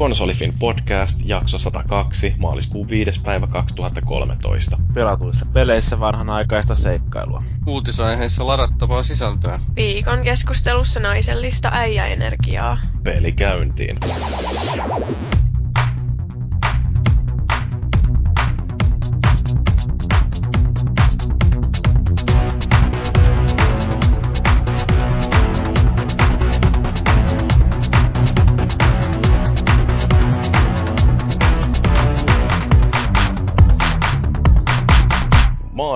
Konsolifin 0.00 0.54
podcast, 0.58 1.18
jakso 1.24 1.58
102, 1.58 2.34
maaliskuun 2.38 2.88
5. 2.88 3.20
päivä 3.20 3.46
2013. 3.46 4.78
Pelatuissa 4.94 5.46
peleissä 5.52 6.00
vanhanaikaista 6.00 6.74
seikkailua. 6.74 7.42
Uutisaiheissa 7.66 8.46
ladattavaa 8.46 9.02
sisältöä. 9.02 9.60
Viikon 9.76 10.22
keskustelussa 10.22 11.00
naisellista 11.00 11.70
äijäenergiaa. 11.72 12.78
Peli 13.02 13.32
käyntiin. 13.32 13.96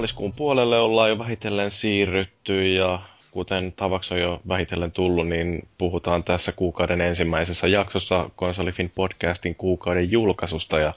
Maaliskuun 0.04 0.32
puolelle 0.36 0.78
ollaan 0.78 1.10
jo 1.10 1.18
vähitellen 1.18 1.70
siirrytty 1.70 2.74
ja 2.74 3.00
kuten 3.30 3.72
tavaksi 3.72 4.14
on 4.14 4.20
jo 4.20 4.40
vähitellen 4.48 4.92
tullut, 4.92 5.28
niin 5.28 5.68
puhutaan 5.78 6.24
tässä 6.24 6.52
kuukauden 6.52 7.00
ensimmäisessä 7.00 7.68
jaksossa 7.68 8.30
Konsolifin 8.36 8.92
podcastin 8.94 9.54
kuukauden 9.54 10.10
julkaisusta 10.10 10.78
ja 10.78 10.92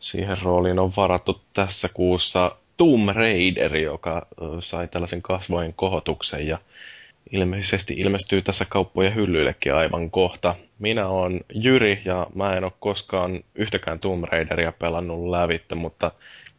siihen 0.00 0.36
rooliin 0.42 0.78
on 0.78 0.92
varattu 0.96 1.40
tässä 1.52 1.88
kuussa 1.94 2.56
Tomb 2.76 3.08
Raider, 3.08 3.76
joka 3.76 4.26
sai 4.60 4.88
tällaisen 4.88 5.22
kasvojen 5.22 5.74
kohotuksen 5.74 6.46
ja 6.46 6.58
ilmeisesti 7.30 7.94
ilmestyy 7.94 8.42
tässä 8.42 8.64
kauppojen 8.68 9.14
hyllyillekin 9.14 9.74
aivan 9.74 10.10
kohta. 10.10 10.54
Minä 10.78 11.08
olen 11.08 11.40
Jyri 11.54 12.02
ja 12.04 12.26
mä 12.34 12.56
en 12.56 12.64
ole 12.64 12.72
koskaan 12.80 13.40
yhtäkään 13.54 14.00
Tomb 14.00 14.24
Raideria 14.24 14.72
pelannut 14.72 15.30
lävittä, 15.30 15.74
mutta 15.74 16.10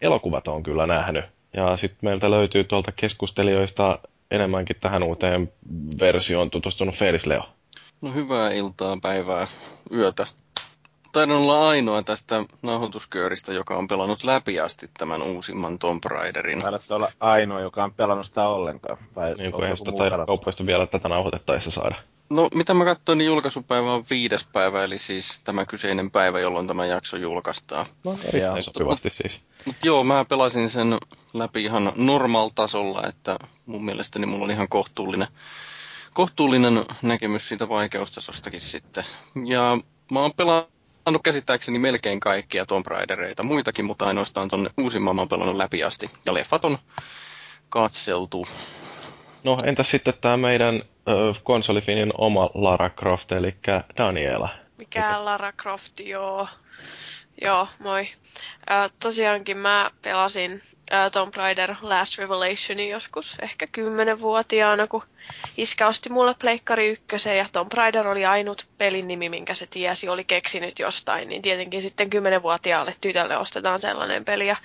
elokuvat 0.02 0.48
on 0.48 0.64
kyllä 0.64 0.88
nähnyt. 0.88 1.26
Ja 1.54 1.78
sitten 1.78 2.00
meiltä 2.02 2.32
löytyy 2.32 2.64
tuolta 2.64 2.92
keskustelijoista 2.92 4.00
enemmänkin 4.32 4.76
tähän 4.82 5.04
uuteen 5.04 5.54
versioon 6.00 6.50
tutustunut 6.50 6.96
Felis 6.96 7.26
Leo. 7.26 7.44
No 8.02 8.14
hyvää 8.14 8.52
iltaa, 8.52 8.98
päivää, 9.02 9.48
yötä. 9.94 10.28
Taidan 11.12 11.38
olla 11.38 11.70
ainoa 11.70 12.04
tästä 12.04 12.44
nauhoituskööristä, 12.62 13.54
joka 13.54 13.76
on 13.78 13.88
pelannut 13.88 14.24
läpi 14.24 14.60
asti 14.60 14.90
tämän 14.98 15.22
uusimman 15.22 15.80
Tomb 15.80 16.04
Raiderin. 16.06 16.62
Taidat 16.62 16.92
olla 16.92 17.12
ainoa, 17.20 17.60
joka 17.62 17.84
on 17.84 17.94
pelannut 17.94 18.26
sitä 18.26 18.48
ollenkaan. 18.48 18.98
Vai 19.16 19.34
niin 19.34 19.52
kuin 19.52 19.64
eihän 19.64 19.78
sitä 19.78 19.92
taida 19.92 20.26
kauppoista 20.26 20.66
vielä 20.66 20.86
tätä 20.88 21.10
nauhoitettaessa 21.10 21.72
saada. 21.72 21.96
No, 22.32 22.50
mitä 22.54 22.74
mä 22.74 22.86
katsoin, 22.86 23.18
niin 23.18 23.26
julkaisupäivä 23.26 23.94
on 23.94 24.04
viides 24.10 24.48
päivä, 24.54 24.84
eli 24.84 25.00
siis 25.00 25.42
tämä 25.44 25.66
kyseinen 25.66 26.12
päivä, 26.12 26.40
jolloin 26.40 26.68
tämä 26.68 26.86
jakso 26.86 27.18
julkaistaan. 27.18 27.86
No, 28.04 28.16
erittäin 28.26 28.64
sopivasti 28.64 29.10
siis. 29.10 29.40
Mut 29.66 29.76
joo, 29.84 30.04
mä 30.04 30.26
pelasin 30.26 30.70
sen 30.70 30.98
läpi 31.34 31.64
ihan 31.64 31.94
normal-tasolla, 31.96 33.08
että 33.08 33.40
mun 33.66 33.86
mielestäni 33.86 34.26
mulla 34.26 34.46
oli 34.46 34.54
ihan 34.54 34.70
kohtuullinen, 34.70 35.28
kohtuullinen 36.14 36.86
näkemys 37.02 37.48
siitä 37.48 37.70
vaikeustasostakin 37.70 38.62
sitten. 38.62 39.06
Ja 39.46 39.78
mä 40.12 40.20
oon 40.20 40.34
pelannut 40.34 41.24
käsittääkseni 41.24 41.80
melkein 41.80 42.20
kaikkia 42.20 42.66
Tomb 42.66 42.88
Raidereita, 42.88 43.44
muitakin, 43.44 43.86
mutta 43.86 44.06
ainoastaan 44.06 44.48
tonne 44.48 44.70
uusimman 44.78 45.16
mä 45.16 45.22
oon 45.22 45.30
pelannut 45.30 45.58
läpi 45.58 45.84
asti. 45.84 46.10
Ja 46.26 46.34
leffat 46.34 46.66
on 46.66 46.78
katseltu. 47.70 48.48
No 49.44 49.58
entäs 49.64 49.92
sitten 49.92 50.14
tämä 50.22 50.38
meidän 50.38 50.76
ö, 50.76 51.34
konsolifinin 51.44 52.12
oma 52.18 52.50
Lara 52.54 52.90
Croft, 52.90 53.32
eli 53.32 53.56
Daniela? 53.98 54.50
Mikä 54.78 55.26
Lara 55.26 55.52
Croft, 55.52 56.00
joo. 56.00 56.48
Joo, 57.42 57.68
moi. 57.80 58.08
Ö, 58.72 58.90
tosiaankin 59.00 59.58
mä 59.58 59.92
pelasin 60.02 60.62
ö, 60.94 61.10
Tomb 61.10 61.36
Raider 61.36 61.76
Last 61.82 62.18
Revelationin 62.18 62.90
joskus 62.90 63.38
ehkä 63.42 63.68
kymmenenvuotiaana, 63.72 64.88
kun 64.88 65.04
iskä 65.58 65.88
osti 65.88 66.10
mulle 66.10 66.36
Pleikkari 66.42 66.88
ykkösen 66.88 67.38
ja 67.38 67.46
Tomb 67.52 67.74
Raider 67.74 68.08
oli 68.08 68.26
ainut 68.26 68.68
pelin 68.78 69.08
nimi, 69.08 69.30
minkä 69.30 69.56
se 69.56 69.66
tiesi, 69.66 70.10
oli 70.10 70.24
keksinyt 70.24 70.80
jostain, 70.80 71.30
niin 71.30 71.42
tietenkin 71.42 71.82
sitten 71.82 72.10
kymmenenvuotiaalle 72.10 72.96
tytölle 73.02 73.38
ostetaan 73.38 73.80
sellainen 73.80 74.26
peli 74.26 74.48
ja 74.48 74.56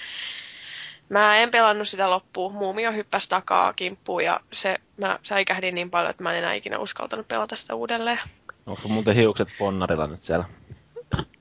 Mä 1.08 1.36
en 1.36 1.50
pelannut 1.50 1.88
sitä 1.88 2.10
loppuun. 2.10 2.52
Muumio 2.52 2.92
hyppäsi 2.92 3.28
takaa 3.28 3.72
kimppuun 3.72 4.24
ja 4.24 4.40
se, 4.52 4.78
mä 4.96 5.18
säikähdin 5.22 5.74
niin 5.74 5.90
paljon, 5.90 6.10
että 6.10 6.22
mä 6.22 6.32
en 6.32 6.38
enää 6.38 6.52
ikinä 6.52 6.78
uskaltanut 6.78 7.28
pelata 7.28 7.56
sitä 7.56 7.74
uudelleen. 7.74 8.18
Onko 8.66 8.82
sun 8.82 8.92
muuten 8.92 9.14
hiukset 9.14 9.48
ponnarilla 9.58 10.06
nyt 10.06 10.24
siellä? 10.24 10.44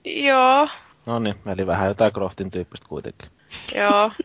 Joo. 0.06 0.68
No 1.06 1.20
niin, 1.20 1.36
eli 1.46 1.68
vähän 1.68 1.88
jotain 1.88 2.14
Croftin 2.14 2.52
tyyppistä 2.52 2.88
kuitenkin. 2.90 3.30
Joo. 3.75 4.12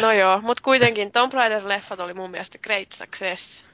No 0.00 0.12
joo, 0.12 0.40
mutta 0.40 0.62
kuitenkin 0.62 1.12
Tomb 1.12 1.32
Raider-leffat 1.32 2.00
oli 2.00 2.14
mun 2.14 2.30
mielestä 2.30 2.58
great 2.58 2.92
success. 2.92 3.64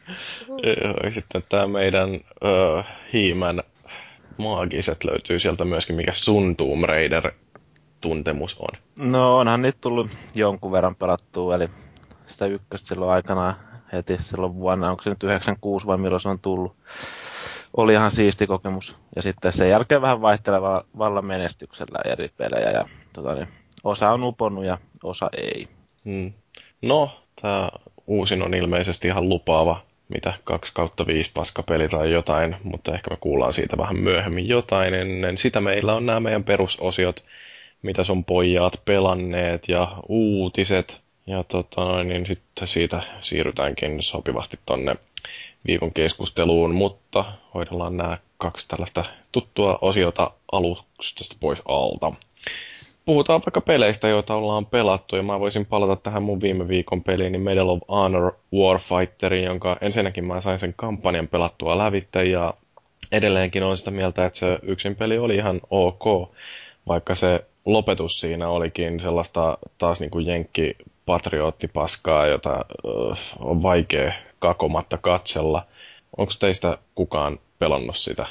Joo, 0.48 1.10
sitten 1.10 1.42
tämä 1.48 1.66
meidän 1.66 2.14
uh, 2.14 2.84
hiimän 3.12 3.62
maagiset 4.38 5.04
löytyy 5.04 5.38
sieltä 5.38 5.64
myöskin, 5.64 5.96
mikä 5.96 6.12
sun 6.14 6.56
Tomb 6.56 6.84
Raider 6.84 7.32
tuntemus 8.02 8.56
on? 8.58 8.78
No 9.10 9.38
onhan 9.38 9.62
niitä 9.62 9.78
tullut 9.80 10.08
jonkun 10.34 10.72
verran 10.72 10.96
pelattua, 10.96 11.54
eli 11.54 11.68
sitä 12.26 12.46
ykköstä 12.46 12.88
silloin 12.88 13.12
aikanaan 13.12 13.54
heti 13.92 14.16
silloin 14.20 14.54
vuonna, 14.54 14.90
onko 14.90 15.02
se 15.02 15.10
nyt 15.10 15.22
96 15.22 15.86
vai 15.86 15.98
milloin 15.98 16.20
se 16.20 16.28
on 16.28 16.38
tullut. 16.38 16.76
Oli 17.76 17.92
ihan 17.92 18.10
siisti 18.10 18.46
kokemus. 18.46 18.96
Ja 19.16 19.22
sitten 19.22 19.52
sen 19.52 19.68
jälkeen 19.68 20.02
vähän 20.02 20.22
vaihteleva 20.22 20.84
vallan 20.98 21.26
menestyksellä 21.26 21.98
eri 22.04 22.30
pelejä. 22.36 22.70
Ja, 22.70 22.88
tota 23.12 23.34
niin, 23.34 23.48
osa 23.84 24.10
on 24.10 24.24
uponnut 24.24 24.64
ja 24.64 24.78
osa 25.02 25.30
ei. 25.36 25.68
Hmm. 26.04 26.32
No, 26.82 27.10
tämä 27.42 27.68
uusin 28.06 28.42
on 28.42 28.54
ilmeisesti 28.54 29.08
ihan 29.08 29.28
lupaava, 29.28 29.80
mitä 30.08 30.32
2 30.44 30.72
kautta 30.74 31.06
5 31.06 31.30
paskapeli 31.34 31.88
tai 31.88 32.12
jotain, 32.12 32.56
mutta 32.62 32.94
ehkä 32.94 33.10
me 33.10 33.16
kuullaan 33.16 33.52
siitä 33.52 33.78
vähän 33.78 33.98
myöhemmin 33.98 34.48
jotain. 34.48 34.94
Ennen 34.94 35.38
sitä 35.38 35.60
meillä 35.60 35.94
on 35.94 36.06
nämä 36.06 36.20
meidän 36.20 36.44
perusosiot, 36.44 37.24
mitä 37.82 38.04
sun 38.04 38.24
pojat 38.24 38.82
pelanneet 38.84 39.68
ja 39.68 39.96
uutiset. 40.08 41.00
Ja 41.26 41.44
tota, 41.44 42.04
niin 42.04 42.26
sitten 42.26 42.68
siitä 42.68 43.02
siirrytäänkin 43.20 44.02
sopivasti 44.02 44.58
tonne 44.66 44.96
viikon 45.66 45.92
keskusteluun, 45.92 46.74
mutta 46.74 47.24
hoidellaan 47.54 47.96
nämä 47.96 48.18
kaksi 48.38 48.68
tällaista 48.68 49.04
tuttua 49.32 49.78
osiota 49.80 50.30
alusta 50.52 51.34
pois 51.40 51.62
alta. 51.68 52.12
Puhutaan 53.04 53.42
vaikka 53.46 53.60
peleistä, 53.60 54.08
joita 54.08 54.34
ollaan 54.34 54.66
pelattu, 54.66 55.16
ja 55.16 55.22
mä 55.22 55.40
voisin 55.40 55.66
palata 55.66 55.96
tähän 55.96 56.22
mun 56.22 56.40
viime 56.40 56.68
viikon 56.68 57.02
peliin, 57.02 57.32
niin 57.32 57.42
Medal 57.42 57.68
of 57.68 57.80
Honor 57.88 58.32
Warfighterin, 58.54 59.44
jonka 59.44 59.76
ensinnäkin 59.80 60.24
mä 60.24 60.40
sain 60.40 60.58
sen 60.58 60.74
kampanjan 60.76 61.28
pelattua 61.28 61.78
lävitte, 61.78 62.24
ja 62.24 62.54
edelleenkin 63.12 63.62
on 63.62 63.78
sitä 63.78 63.90
mieltä, 63.90 64.26
että 64.26 64.38
se 64.38 64.58
yksin 64.62 64.96
peli 64.96 65.18
oli 65.18 65.34
ihan 65.34 65.60
ok, 65.70 66.32
vaikka 66.88 67.14
se 67.14 67.44
lopetus 67.64 68.20
siinä 68.20 68.48
olikin 68.48 69.00
sellaista 69.00 69.58
taas 69.78 70.00
niin 70.00 70.10
kuin 70.10 70.26
jenkki 70.26 70.76
patriottipaskaa, 71.06 72.26
jota 72.26 72.64
uh, 72.84 73.18
on 73.38 73.62
vaikea 73.62 74.12
kakomatta 74.38 74.98
katsella. 74.98 75.66
Onko 76.16 76.32
teistä 76.40 76.78
kukaan 76.94 77.38
pelannut 77.58 77.96
sitä? 77.96 78.26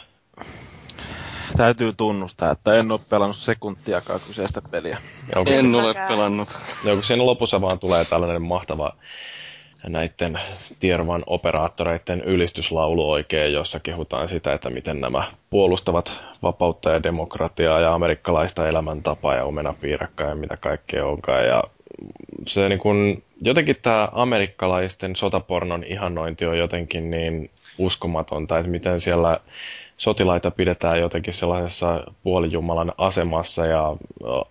Täytyy 1.57 1.93
tunnustaa, 1.93 2.51
että 2.51 2.73
en 2.73 2.91
ole 2.91 2.99
pelannut 3.09 3.37
sekuntiakaan 3.37 4.19
kyseistä 4.27 4.61
peliä. 4.71 4.97
en 5.45 5.75
ole 5.75 5.93
pelannut. 5.93 6.57
Joku 6.85 7.01
siinä 7.01 7.25
lopussa 7.25 7.61
vaan 7.61 7.79
tulee 7.79 8.05
tällainen 8.05 8.41
mahtava 8.41 8.93
näiden 9.87 10.39
tiervan 10.79 11.23
operaattoreiden 11.27 12.21
ylistyslaulu 12.21 13.11
oikein, 13.11 13.53
jossa 13.53 13.79
kehutaan 13.79 14.27
sitä, 14.27 14.53
että 14.53 14.69
miten 14.69 15.01
nämä 15.01 15.23
puolustavat 15.49 16.21
vapautta 16.43 16.89
ja 16.89 17.03
demokratiaa 17.03 17.79
ja 17.79 17.93
amerikkalaista 17.93 18.67
elämäntapaa 18.67 19.35
ja 19.35 19.45
omenapiirakkaa 19.45 20.27
ja 20.29 20.35
mitä 20.35 20.57
kaikkea 20.57 21.05
onkaan. 21.05 21.45
Ja 21.45 21.63
se 22.47 22.69
niin 22.69 22.79
kun, 22.79 23.23
jotenkin 23.41 23.75
tämä 23.81 24.09
amerikkalaisten 24.11 25.15
sotapornon 25.15 25.83
ihannointi 25.83 26.45
on 26.45 26.57
jotenkin 26.57 27.11
niin 27.11 27.49
uskomatonta, 27.77 28.59
että 28.59 28.71
miten 28.71 28.99
siellä 28.99 29.39
sotilaita 29.97 30.51
pidetään 30.51 30.99
jotenkin 30.99 31.33
sellaisessa 31.33 32.03
puolijumalan 32.23 32.93
asemassa 32.97 33.65
ja 33.65 33.95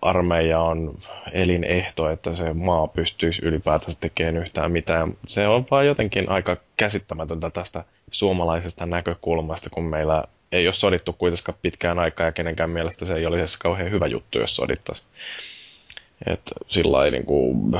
armeija 0.01 0.59
on 0.59 0.97
elinehto, 1.31 2.09
että 2.09 2.35
se 2.35 2.53
maa 2.53 2.87
pystyisi 2.87 3.45
ylipäätänsä 3.45 3.97
tekemään 3.99 4.37
yhtään 4.37 4.71
mitään. 4.71 5.13
Se 5.27 5.47
on 5.47 5.65
vaan 5.71 5.85
jotenkin 5.87 6.29
aika 6.29 6.57
käsittämätöntä 6.77 7.49
tästä 7.49 7.83
suomalaisesta 8.11 8.85
näkökulmasta, 8.85 9.69
kun 9.69 9.83
meillä 9.83 10.23
ei 10.51 10.67
ole 10.67 10.73
sodittu 10.73 11.13
kuitenkaan 11.13 11.57
pitkään 11.61 11.99
aikaa 11.99 12.25
ja 12.25 12.31
kenenkään 12.31 12.69
mielestä 12.69 13.05
se 13.05 13.13
ei 13.15 13.25
olisi 13.25 13.59
kauhean 13.59 13.91
hyvä 13.91 14.07
juttu, 14.07 14.39
jos 14.39 14.55
sodittaisiin. 14.55 15.07
Et 16.27 16.41
sillä 16.67 17.11
niin 17.11 17.25
kuin, 17.25 17.73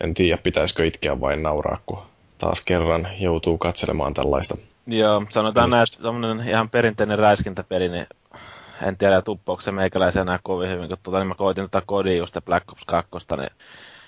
en 0.00 0.14
tiedä, 0.14 0.38
pitäisikö 0.42 0.86
itkeä 0.86 1.20
vain 1.20 1.42
nauraa, 1.42 1.80
kun 1.86 1.98
taas 2.38 2.60
kerran 2.60 3.08
joutuu 3.18 3.58
katselemaan 3.58 4.14
tällaista 4.14 4.56
Joo, 4.86 5.24
sanotaan 5.28 5.70
näin, 5.70 5.86
että 5.92 6.48
ihan 6.50 6.70
perinteinen 6.70 7.18
räiskintäpeli, 7.18 7.88
niin 7.88 8.06
en 8.82 8.96
tiedä 8.96 9.22
tuppoako 9.22 9.62
se 9.62 9.72
meikäläisen 9.72 10.20
enää 10.20 10.38
kovin 10.42 10.70
hyvin, 10.70 10.88
kun 10.88 10.98
tuota, 11.02 11.18
niin 11.18 11.28
mä 11.28 11.34
koitin 11.34 11.64
tätä 11.64 11.86
kodin 11.86 12.18
just 12.18 12.36
Black 12.44 12.72
Ops 12.72 12.84
2, 12.84 13.10
niin 13.36 13.50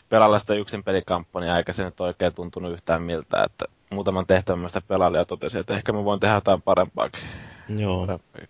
pelalla 0.08 0.38
sitä 0.38 0.54
yksin 0.54 0.84
pelikampanjaa, 0.84 1.58
eikä 1.58 1.72
se 1.72 1.84
nyt 1.84 2.00
oikein 2.00 2.34
tuntunut 2.34 2.72
yhtään 2.72 3.02
miltä, 3.02 3.44
että 3.44 3.64
muutaman 3.90 4.26
tehtävän 4.26 4.58
mä 4.58 4.68
sitä 4.68 4.80
pelailin 4.88 5.18
ja 5.18 5.24
totesin, 5.24 5.60
että 5.60 5.74
ehkä 5.74 5.92
mä 5.92 6.04
voin 6.04 6.20
tehdä 6.20 6.34
jotain 6.34 6.62
parempaakin. 6.62 7.22
Joo. 7.68 8.06
Parempaakin. 8.06 8.48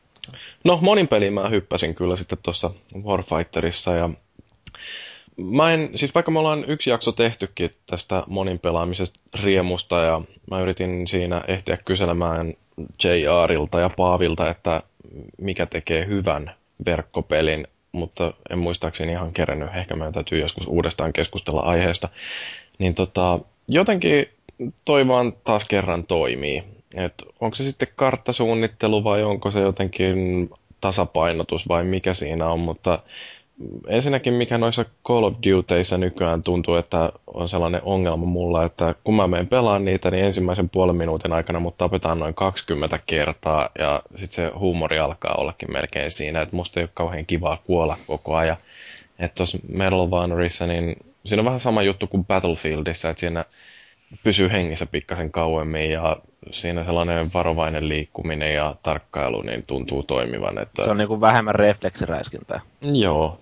No, 0.65 0.79
monin 0.83 1.09
peliin 1.09 1.33
mä 1.33 1.49
hyppäsin 1.49 1.95
kyllä 1.95 2.17
sitten 2.17 2.39
tuossa 2.43 2.71
Warfighterissa 3.05 3.93
ja 3.93 4.11
mä 5.37 5.73
en, 5.73 5.91
siis 5.95 6.15
vaikka 6.15 6.31
me 6.31 6.39
ollaan 6.39 6.65
yksi 6.69 6.91
jakso 6.91 7.13
tehtykin 7.13 7.71
tästä 7.87 8.23
monin 8.27 8.59
pelaamisesta 8.59 9.21
riemusta 9.43 10.01
ja 10.01 10.23
mä 10.51 10.61
yritin 10.61 11.07
siinä 11.07 11.43
ehtiä 11.49 11.77
kyselemään 11.77 12.55
JRilta 13.05 13.81
ja 13.81 13.91
Paavilta, 13.91 14.51
että 14.51 14.83
mikä 15.39 15.67
tekee 15.67 16.07
hyvän 16.07 16.55
verkkopelin, 16.87 17.67
mutta 17.93 18.33
en 18.51 18.59
muistaakseni 18.59 19.13
ihan 19.13 19.33
kerennyt. 19.33 19.69
Ehkä 19.75 19.97
meidän 19.97 20.13
täytyy 20.13 20.41
joskus 20.41 20.67
uudestaan 20.67 21.13
keskustella 21.13 21.61
aiheesta. 21.61 22.09
Niin 22.79 22.95
tota, 22.95 23.39
jotenkin 23.69 24.29
toi 24.85 25.09
vaan 25.09 25.33
taas 25.45 25.65
kerran 25.65 26.05
toimii. 26.05 26.65
Et 26.97 27.15
onko 27.41 27.55
se 27.55 27.65
sitten 27.65 27.89
karttasuunnittelu 27.97 29.05
vai 29.05 29.23
onko 29.23 29.51
se 29.51 29.61
jotenkin 29.61 30.51
tasapainotus 30.81 31.69
vai 31.69 31.85
mikä 31.85 32.15
siinä 32.15 32.47
on, 32.47 32.61
mutta 32.61 32.99
ensinnäkin 33.89 34.35
mikä 34.35 34.59
noissa 34.59 34.85
Call 35.07 35.25
of 35.25 35.35
Dutyissa 35.47 35.99
nykyään 35.99 36.43
tuntuu, 36.43 36.75
että 36.75 37.13
on 37.27 37.49
sellainen 37.49 37.81
ongelma 37.85 38.27
mulla, 38.27 38.65
että 38.65 38.95
kun 39.05 39.15
mä 39.15 39.27
menen 39.27 39.49
pelaan 39.49 39.85
niitä, 39.85 40.11
niin 40.11 40.25
ensimmäisen 40.25 40.69
puolen 40.69 40.97
minuutin 40.97 41.33
aikana 41.33 41.61
mut 41.61 41.79
tapetaan 41.79 42.19
noin 42.19 42.35
20 42.35 42.99
kertaa 43.07 43.71
ja 43.79 44.03
sitten 44.17 44.35
se 44.35 44.59
huumori 44.59 44.99
alkaa 44.99 45.35
ollakin 45.35 45.73
melkein 45.73 46.11
siinä, 46.11 46.43
että 46.43 46.57
musta 46.57 46.81
ei 46.81 46.85
ole 46.85 46.91
kauhean 46.95 47.27
kivaa 47.27 47.63
kuolla 47.67 47.97
koko 48.07 48.37
ajan. 48.37 48.57
Että 49.19 49.35
tuossa 49.35 49.59
Medal 49.69 50.01
of 50.01 50.11
Honorissa, 50.11 50.67
niin 50.67 50.97
siinä 51.25 51.41
on 51.41 51.45
vähän 51.45 51.61
sama 51.61 51.83
juttu 51.83 52.07
kuin 52.07 52.25
Battlefieldissa, 52.25 53.11
että 53.11 53.21
siinä 53.21 53.45
pysyy 54.23 54.53
hengissä 54.53 54.87
pikkasen 54.87 55.31
kauemmin 55.31 55.91
ja 55.91 56.17
siinä 56.51 56.85
sellainen 56.85 57.31
varovainen 57.35 57.89
liikkuminen 57.89 58.55
ja 58.55 58.77
tarkkailu 58.83 59.43
niin 59.43 59.65
tuntuu 59.67 60.03
toimivan. 60.03 60.59
Että... 60.59 60.85
Se 60.85 60.91
on 60.91 60.99
niin 60.99 61.09
kuin 61.09 61.21
vähemmän 61.21 61.55
refleksiräiskintää. 61.55 62.61
Joo. 62.81 63.41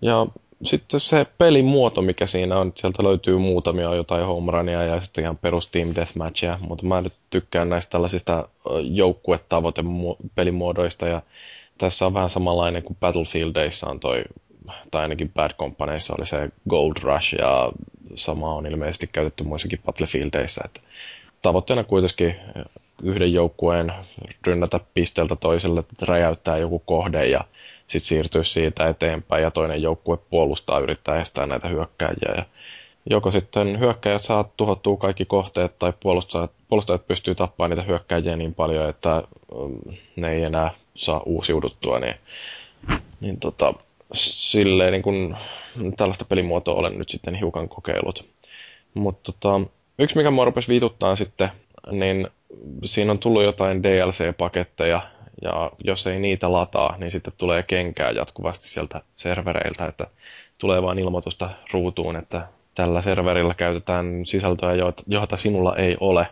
Ja 0.00 0.26
sitten 0.62 1.00
se 1.00 1.26
pelimuoto, 1.38 2.02
mikä 2.02 2.26
siinä 2.26 2.58
on, 2.58 2.72
sieltä 2.74 3.04
löytyy 3.04 3.38
muutamia 3.38 3.94
jotain 3.94 4.26
home 4.26 4.52
runia 4.52 4.82
ja 4.82 5.00
sitten 5.00 5.24
ihan 5.24 5.38
perus 5.38 5.66
team 5.66 5.94
deathmatchia, 5.94 6.58
mutta 6.68 6.86
mä 6.86 7.00
nyt 7.00 7.12
tykkään 7.30 7.68
näistä 7.68 7.90
tällaisista 7.90 8.48
joukkuetavoitepelimuodoista 8.82 11.08
ja 11.08 11.22
tässä 11.78 12.06
on 12.06 12.14
vähän 12.14 12.30
samanlainen 12.30 12.82
kuin 12.82 12.96
Battlefieldeissa 13.00 13.90
on 13.90 14.00
toi, 14.00 14.22
tai 14.90 15.02
ainakin 15.02 15.32
Bad 15.32 15.50
Companyissa 15.58 16.14
oli 16.18 16.26
se 16.26 16.50
Gold 16.68 16.92
Rush 17.02 17.34
ja 17.38 17.72
sama 18.14 18.54
on 18.54 18.66
ilmeisesti 18.66 19.06
käytetty 19.06 19.44
muissakin 19.44 19.80
Battlefieldeissa, 19.86 20.62
että 20.64 20.80
tavoitteena 21.42 21.84
kuitenkin 21.84 22.36
yhden 23.02 23.32
joukkueen 23.32 23.92
rynnätä 24.46 24.80
pisteeltä 24.94 25.36
toiselle, 25.36 25.84
räjäyttää 26.02 26.58
joku 26.58 26.78
kohde 26.78 27.26
ja 27.26 27.44
sitten 27.92 28.08
siirtyä 28.08 28.44
siitä 28.44 28.88
eteenpäin 28.88 29.42
ja 29.42 29.50
toinen 29.50 29.82
joukkue 29.82 30.16
puolustaa, 30.16 30.78
yrittää 30.80 31.20
estää 31.20 31.46
näitä 31.46 31.68
hyökkääjiä. 31.68 32.34
Ja 32.34 32.44
joko 33.10 33.30
sitten 33.30 33.80
hyökkäjät 33.80 34.22
saa 34.22 34.44
tuhottua 34.56 34.96
kaikki 34.96 35.24
kohteet 35.24 35.78
tai 35.78 35.92
puolustajat, 36.00 36.50
puolustajat 36.68 37.06
pystyy 37.06 37.34
tappamaan 37.34 37.70
niitä 37.70 37.82
hyökkäjiä 37.82 38.36
niin 38.36 38.54
paljon, 38.54 38.88
että 38.88 39.22
mm, 39.58 39.94
ne 40.16 40.32
ei 40.32 40.42
enää 40.42 40.70
saa 40.94 41.22
uusiuduttua, 41.26 41.98
niin, 41.98 42.14
niin 43.20 43.40
tota, 43.40 43.74
silleen 44.14 44.92
niin 44.92 45.02
kun, 45.02 45.36
tällaista 45.96 46.24
pelimuotoa 46.24 46.74
olen 46.74 46.98
nyt 46.98 47.08
sitten 47.08 47.34
hiukan 47.34 47.68
kokeillut. 47.68 48.26
Mutta 48.94 49.32
tota, 49.32 49.60
yksi 49.98 50.16
mikä 50.16 50.30
mua 50.30 50.44
rupesi 50.44 50.68
viituttaa 50.68 51.16
sitten, 51.16 51.48
niin 51.90 52.28
siinä 52.84 53.12
on 53.12 53.18
tullut 53.18 53.42
jotain 53.42 53.82
DLC-paketteja, 53.82 55.02
ja 55.42 55.70
jos 55.84 56.06
ei 56.06 56.20
niitä 56.20 56.52
lataa, 56.52 56.96
niin 56.98 57.10
sitten 57.10 57.32
tulee 57.38 57.62
kenkää 57.62 58.10
jatkuvasti 58.10 58.68
sieltä 58.68 59.00
servereiltä, 59.16 59.86
että 59.86 60.06
tulee 60.58 60.82
vain 60.82 60.98
ilmoitusta 60.98 61.50
ruutuun, 61.72 62.16
että 62.16 62.48
tällä 62.74 63.02
serverillä 63.02 63.54
käytetään 63.54 64.26
sisältöä, 64.26 64.74
joita 65.06 65.36
sinulla 65.36 65.76
ei 65.76 65.96
ole. 66.00 66.26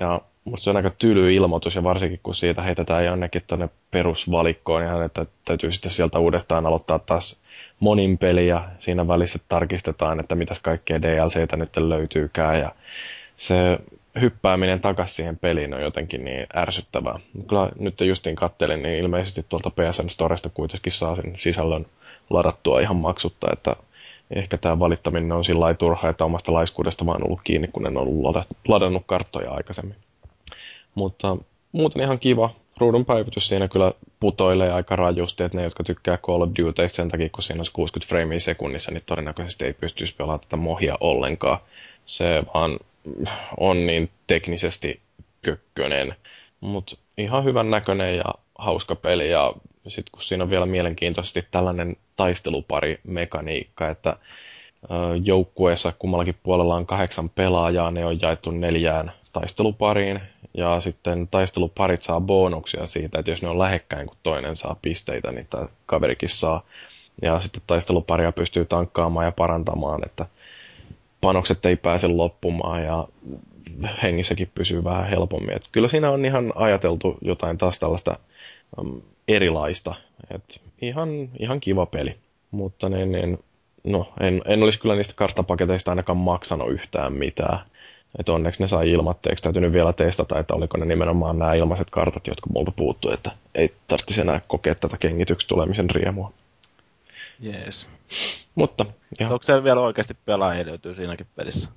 Ja 0.00 0.20
musta 0.44 0.64
se 0.64 0.70
on 0.70 0.76
aika 0.76 0.90
tyly 0.90 1.34
ilmoitus, 1.34 1.74
ja 1.74 1.82
varsinkin 1.82 2.20
kun 2.22 2.34
siitä 2.34 2.62
heitetään 2.62 3.04
jonnekin 3.04 3.42
tuonne 3.46 3.68
perusvalikkoon, 3.90 4.82
niin 4.82 5.02
että 5.02 5.26
täytyy 5.44 5.72
sitten 5.72 5.90
sieltä 5.90 6.18
uudestaan 6.18 6.66
aloittaa 6.66 6.98
taas 6.98 7.40
monin 7.80 8.18
peli, 8.18 8.46
ja 8.46 8.64
siinä 8.78 9.08
välissä 9.08 9.38
tarkistetaan, 9.48 10.20
että 10.20 10.34
mitäs 10.34 10.60
kaikkea 10.60 11.02
DLCtä 11.02 11.56
nyt 11.56 11.76
löytyykään, 11.76 12.58
ja 12.58 12.72
se 13.36 13.78
hyppääminen 14.20 14.80
takaisin 14.80 15.16
siihen 15.16 15.38
peliin 15.38 15.74
on 15.74 15.82
jotenkin 15.82 16.24
niin 16.24 16.46
ärsyttävää. 16.56 17.20
Kyllä 17.48 17.68
nyt 17.78 18.00
justiin 18.00 18.36
kattelin, 18.36 18.82
niin 18.82 18.98
ilmeisesti 18.98 19.46
tuolta 19.48 19.70
PSN 19.70 20.10
Storesta 20.10 20.48
kuitenkin 20.48 20.92
saa 20.92 21.16
sen 21.16 21.32
sisällön 21.36 21.86
ladattua 22.30 22.80
ihan 22.80 22.96
maksutta, 22.96 23.46
että 23.52 23.76
ehkä 24.30 24.58
tämä 24.58 24.78
valittaminen 24.78 25.32
on 25.32 25.44
sillä 25.44 25.74
turha, 25.74 26.08
että 26.08 26.24
omasta 26.24 26.52
laiskuudesta 26.52 27.06
vaan 27.06 27.24
ollut 27.24 27.40
kiinni, 27.44 27.68
kun 27.68 27.86
en 27.86 27.96
ollut 27.96 28.36
ladannut 28.68 29.02
karttoja 29.06 29.50
aikaisemmin. 29.50 29.96
Mutta 30.94 31.36
muuten 31.72 32.02
ihan 32.02 32.18
kiva. 32.18 32.50
Ruudun 32.76 33.04
päivitys 33.04 33.48
siinä 33.48 33.68
kyllä 33.68 33.92
putoilee 34.20 34.72
aika 34.72 34.96
rajusti, 34.96 35.42
että 35.42 35.58
ne, 35.58 35.64
jotka 35.64 35.84
tykkää 35.84 36.16
Call 36.16 36.42
of 36.42 36.50
Duty 36.58 36.88
sen 36.88 37.08
takia, 37.08 37.28
kun 37.28 37.42
siinä 37.42 37.60
on 37.60 37.66
60 37.72 38.08
framea 38.08 38.40
sekunnissa, 38.40 38.90
niin 38.90 39.02
todennäköisesti 39.06 39.64
ei 39.64 39.72
pystyisi 39.72 40.14
pelaamaan 40.14 40.40
tätä 40.40 40.56
mohia 40.56 40.98
ollenkaan. 41.00 41.58
Se 42.06 42.42
vaan 42.54 42.78
on 43.56 43.86
niin 43.86 44.10
teknisesti 44.26 45.00
kökkönen. 45.42 46.14
Mutta 46.60 46.96
ihan 47.18 47.44
hyvän 47.44 47.70
näköinen 47.70 48.16
ja 48.16 48.24
hauska 48.58 48.94
peli 48.94 49.30
ja 49.30 49.52
sitten 49.88 50.12
kun 50.12 50.22
siinä 50.22 50.44
on 50.44 50.50
vielä 50.50 50.66
mielenkiintoisesti 50.66 51.42
tällainen 51.50 51.96
taistelupari 52.16 53.00
mekaniikka, 53.04 53.88
että 53.88 54.16
joukkueessa 55.24 55.92
kummallakin 55.98 56.38
puolella 56.42 56.74
on 56.74 56.86
kahdeksan 56.86 57.30
pelaajaa, 57.30 57.90
ne 57.90 58.04
on 58.04 58.20
jaettu 58.20 58.50
neljään 58.50 59.12
taistelupariin 59.32 60.20
ja 60.54 60.80
sitten 60.80 61.28
taisteluparit 61.30 62.02
saa 62.02 62.20
bonuksia 62.20 62.86
siitä, 62.86 63.18
että 63.18 63.30
jos 63.30 63.42
ne 63.42 63.48
on 63.48 63.58
lähekkäin, 63.58 64.06
kun 64.06 64.16
toinen 64.22 64.56
saa 64.56 64.76
pisteitä, 64.82 65.32
niin 65.32 65.46
tämä 65.50 65.66
kaverikin 65.86 66.28
saa. 66.28 66.62
Ja 67.22 67.40
sitten 67.40 67.62
taisteluparia 67.66 68.32
pystyy 68.32 68.64
tankkaamaan 68.64 69.26
ja 69.26 69.32
parantamaan, 69.32 70.00
että 70.06 70.26
panokset 71.20 71.66
ei 71.66 71.76
pääse 71.76 72.08
loppumaan 72.08 72.84
ja 72.84 73.08
hengissäkin 74.02 74.50
pysyy 74.54 74.84
vähän 74.84 75.08
helpommin. 75.08 75.56
Et 75.56 75.62
kyllä 75.72 75.88
siinä 75.88 76.10
on 76.10 76.24
ihan 76.24 76.52
ajateltu 76.54 77.18
jotain 77.22 77.58
taas 77.58 77.78
tällaista 77.78 78.18
um, 78.80 79.02
erilaista. 79.28 79.94
Et 80.34 80.60
ihan, 80.82 81.28
ihan 81.38 81.60
kiva 81.60 81.86
peli. 81.86 82.16
Mutta 82.50 82.88
niin, 82.88 83.12
niin, 83.12 83.38
no, 83.84 84.12
en, 84.20 84.42
en 84.44 84.62
olisi 84.62 84.78
kyllä 84.78 84.94
niistä 84.94 85.14
karttapaketeista 85.16 85.90
ainakaan 85.90 86.18
maksanut 86.18 86.70
yhtään 86.70 87.12
mitään. 87.12 87.60
Et 88.18 88.28
onneksi 88.28 88.62
ne 88.62 88.68
sai 88.68 88.90
ilmatteeksi. 88.90 89.42
Täytyy 89.42 89.62
nyt 89.62 89.72
vielä 89.72 89.92
testata, 89.92 90.38
että 90.38 90.54
oliko 90.54 90.78
ne 90.78 90.84
nimenomaan 90.84 91.38
nämä 91.38 91.54
ilmaiset 91.54 91.90
kartat, 91.90 92.26
jotka 92.26 92.50
multa 92.52 92.72
puuttuu, 92.76 93.10
että 93.10 93.30
ei 93.54 93.74
tarvitsisi 93.88 94.20
enää 94.20 94.40
kokea 94.46 94.74
tätä 94.74 94.96
kengityksi 94.96 95.48
tulemisen 95.48 95.90
riemua. 95.90 96.32
Jees. 97.40 97.86
Mutta 98.54 98.86
ihan... 99.20 99.32
Onko 99.32 99.42
se 99.42 99.64
vielä 99.64 99.80
oikeasti 99.80 100.16
pelaajia 100.24 100.66
löytyy 100.66 100.94
siinäkin 100.94 101.26
pelissä? 101.36 101.70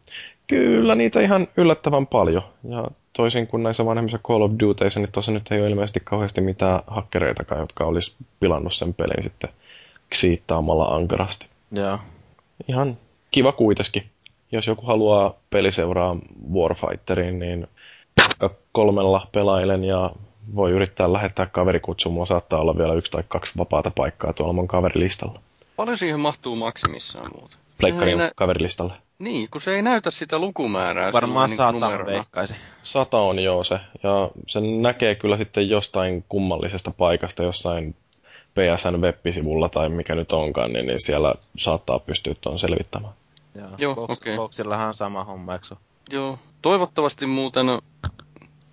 Kyllä, 0.47 0.95
niitä 0.95 1.21
ihan 1.21 1.47
yllättävän 1.57 2.07
paljon. 2.07 2.43
Ja 2.69 2.87
toisin 3.13 3.47
kuin 3.47 3.63
näissä 3.63 3.85
vanhemmissa 3.85 4.19
Call 4.27 4.41
of 4.41 4.51
Dutyissa, 4.59 4.99
niin 4.99 5.11
tuossa 5.11 5.31
nyt 5.31 5.51
ei 5.51 5.61
ole 5.61 5.69
ilmeisesti 5.69 5.99
kauheasti 5.99 6.41
mitään 6.41 6.81
hakkereitakaan, 6.87 7.61
jotka 7.61 7.85
olisi 7.85 8.15
pilannut 8.39 8.73
sen 8.73 8.93
pelin 8.93 9.23
sitten 9.23 9.49
ksiittaamalla 10.09 10.85
ankarasti. 10.85 11.47
Joo. 11.71 11.99
Ihan 12.67 12.97
kiva 13.31 13.51
kuitenkin. 13.51 14.03
Jos 14.51 14.67
joku 14.67 14.85
haluaa 14.85 15.33
peliseuraa 15.49 16.15
Warfighterin, 16.53 17.39
niin 17.39 17.67
kolmella 18.71 19.27
pelailen 19.31 19.83
ja 19.83 20.11
voi 20.55 20.71
yrittää 20.71 21.13
lähettää 21.13 21.45
kaverikutsumaan. 21.45 22.27
Saattaa 22.27 22.59
olla 22.59 22.77
vielä 22.77 22.93
yksi 22.93 23.11
tai 23.11 23.23
kaksi 23.27 23.57
vapaata 23.57 23.91
paikkaa 23.95 24.33
tuolla 24.33 24.53
mun 24.53 24.67
kaverilistalla. 24.67 25.39
Paljon 25.81 25.97
siihen 25.97 26.19
mahtuu 26.19 26.55
maksimissaan 26.55 27.31
muuta? 27.39 27.57
Pleikkarin 27.77 28.17
nä- 28.17 28.31
kaverilistalle. 28.35 28.93
Niin, 29.19 29.47
kun 29.51 29.61
se 29.61 29.75
ei 29.75 29.81
näytä 29.81 30.11
sitä 30.11 30.39
lukumäärää. 30.39 31.13
Varmaan 31.13 31.49
niin 31.49 31.57
sata 31.57 32.05
veikkaisi. 32.05 32.55
Sata 32.83 33.17
on 33.17 33.39
joo 33.39 33.63
se. 33.63 33.79
Ja 34.03 34.29
sen 34.47 34.81
näkee 34.81 35.15
kyllä 35.15 35.37
sitten 35.37 35.69
jostain 35.69 36.25
kummallisesta 36.29 36.91
paikasta, 36.91 37.43
jossain 37.43 37.95
PSN 38.53 39.01
web-sivulla 39.01 39.69
tai 39.69 39.89
mikä 39.89 40.15
nyt 40.15 40.31
onkaan, 40.31 40.73
niin, 40.73 40.87
niin 40.87 41.01
siellä 41.01 41.33
saattaa 41.57 41.99
pystyä 41.99 42.35
tuon 42.41 42.59
selvittämään. 42.59 43.13
Joo, 43.55 43.69
Joo 43.77 43.95
Box, 43.95 44.17
okay. 44.17 44.35
Boxillahan 44.35 44.87
on 44.87 44.93
sama 44.93 45.23
homma, 45.23 45.53
eikö 45.53 45.75
Joo, 46.11 46.39
toivottavasti 46.61 47.25
muuten 47.25 47.65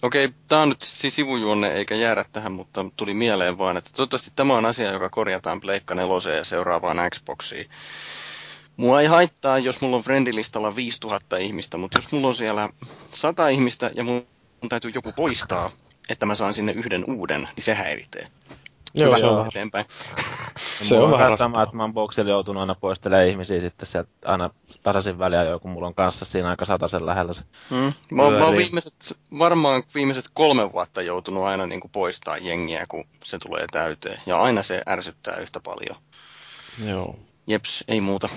Okei, 0.03 0.29
tämä 0.49 0.63
on 0.63 0.69
nyt 0.69 0.83
siis 0.83 1.15
sivujuonne 1.15 1.69
eikä 1.73 1.95
jäädä 1.95 2.25
tähän, 2.33 2.53
mutta 2.53 2.85
tuli 2.97 3.15
mieleen 3.15 3.59
vaan, 3.59 3.77
että 3.77 3.91
toivottavasti 3.97 4.31
tämä 4.37 4.57
on 4.57 4.67
asia, 4.67 4.93
joka 4.93 5.09
korjataan 5.11 5.61
Pleikka 5.61 5.95
4 5.95 6.37
ja 6.37 6.45
seuraavaan 6.45 6.97
Xboxiin. 7.15 7.71
Mua 8.77 9.01
ei 9.01 9.07
haittaa, 9.07 9.59
jos 9.59 9.81
mulla 9.81 9.97
on 9.97 10.03
friendilistalla 10.03 10.77
5000 10.77 11.37
ihmistä, 11.37 11.77
mutta 11.77 11.99
jos 11.99 12.13
mulla 12.13 12.29
on 12.29 12.35
siellä 12.35 12.69
100 13.13 13.49
ihmistä 13.49 13.91
ja 13.95 14.05
mun 14.05 14.27
täytyy 14.69 14.91
joku 14.95 15.13
poistaa, 15.13 15.71
että 16.09 16.27
mä 16.27 16.35
saan 16.35 16.55
sinne 16.55 16.73
yhden 16.73 17.05
uuden, 17.09 17.49
niin 17.57 17.65
se 17.65 17.75
häiritsee. 17.75 18.29
Joo, 18.99 19.17
Hyvä, 19.17 19.27
joo. 19.27 19.47
eteenpäin. 19.49 19.85
Se 20.83 20.95
on, 20.95 21.11
vähän 21.11 21.19
vähän 21.25 21.39
sama, 21.39 21.63
että 21.63 21.77
mä 21.77 21.83
oon 21.83 21.95
boksilla 21.95 22.31
joutunut 22.31 22.61
aina 22.61 22.75
poistelemaan 22.75 23.29
ihmisiä 23.29 23.61
sitten 23.61 23.87
sieltä 23.87 24.11
aina 24.25 24.51
tasaisin 24.83 25.19
väliä 25.19 25.43
jo, 25.43 25.61
kun 25.61 25.71
mulla 25.71 25.87
on 25.87 25.95
kanssa 25.95 26.25
siinä 26.25 26.49
aika 26.51 26.65
sataisen 26.65 27.07
lähellä 27.07 27.35
se. 27.35 27.43
Mm. 27.71 27.93
Mä, 28.11 28.23
oon- 28.23 28.33
mä 28.33 28.45
oon 28.45 28.57
viimeiset, 28.57 29.17
varmaan 29.39 29.83
viimeiset 29.95 30.25
kolme 30.35 30.73
vuotta 30.73 31.03
joutunut 31.03 31.45
aina 31.45 31.67
niin 31.67 31.81
kuin 31.81 31.91
poistaa 31.91 32.39
jengiä, 32.39 32.85
kun 32.89 33.05
se 33.25 33.39
tulee 33.39 33.65
täyteen. 33.73 34.21
Ja 34.27 34.43
aina 34.43 34.63
se 34.63 34.83
ärsyttää 34.89 35.37
yhtä 35.37 35.61
paljon. 35.61 35.97
Joo. 36.87 37.17
Jeps, 37.47 37.85
ei 37.89 38.01
muuta. 38.01 38.29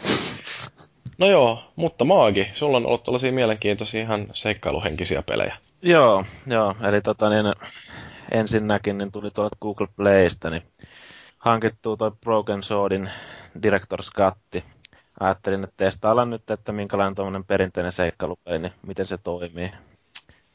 No 1.17 1.27
joo, 1.27 1.63
mutta 1.75 2.05
Maagi, 2.05 2.47
sulla 2.53 2.77
on 2.77 2.85
ollut 2.85 3.03
tällaisia 3.03 3.31
mielenkiintoisia 3.31 4.01
ihan 4.01 4.27
seikkailuhenkisiä 4.33 5.21
pelejä. 5.21 5.57
Joo, 5.83 6.25
joo, 6.47 6.75
eli 6.83 7.01
tota 7.01 7.29
niin, 7.29 7.45
ensinnäkin 8.31 8.97
niin 8.97 9.11
tuli 9.11 9.31
tuolta 9.31 9.57
Google 9.61 9.87
Playsta, 9.95 10.49
niin 10.49 10.63
hankittuu 11.37 11.97
toi 11.97 12.11
Broken 12.11 12.63
Swordin 12.63 13.11
Director's 13.57 14.09
Cut. 14.17 14.63
Ajattelin, 15.19 15.63
että 15.63 15.73
testaillaan 15.77 16.29
nyt, 16.29 16.51
että 16.51 16.71
minkälainen 16.71 17.15
tuommoinen 17.15 17.45
perinteinen 17.45 17.91
seikkailupeli, 17.91 18.59
niin 18.59 18.73
miten 18.87 19.07
se 19.07 19.17
toimii. 19.17 19.71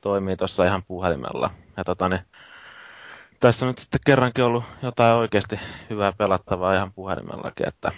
Toimii 0.00 0.36
tuossa 0.36 0.64
ihan 0.64 0.82
puhelimella. 0.88 1.50
Ja 1.76 1.84
tota 1.84 2.08
niin, 2.08 2.20
tässä 3.40 3.64
on 3.64 3.68
nyt 3.68 3.78
sitten 3.78 4.00
kerrankin 4.06 4.44
ollut 4.44 4.64
jotain 4.82 5.14
oikeasti 5.16 5.60
hyvää 5.90 6.12
pelattavaa 6.12 6.74
ihan 6.74 6.92
puhelimellakin, 6.92 7.68
että 7.68 7.92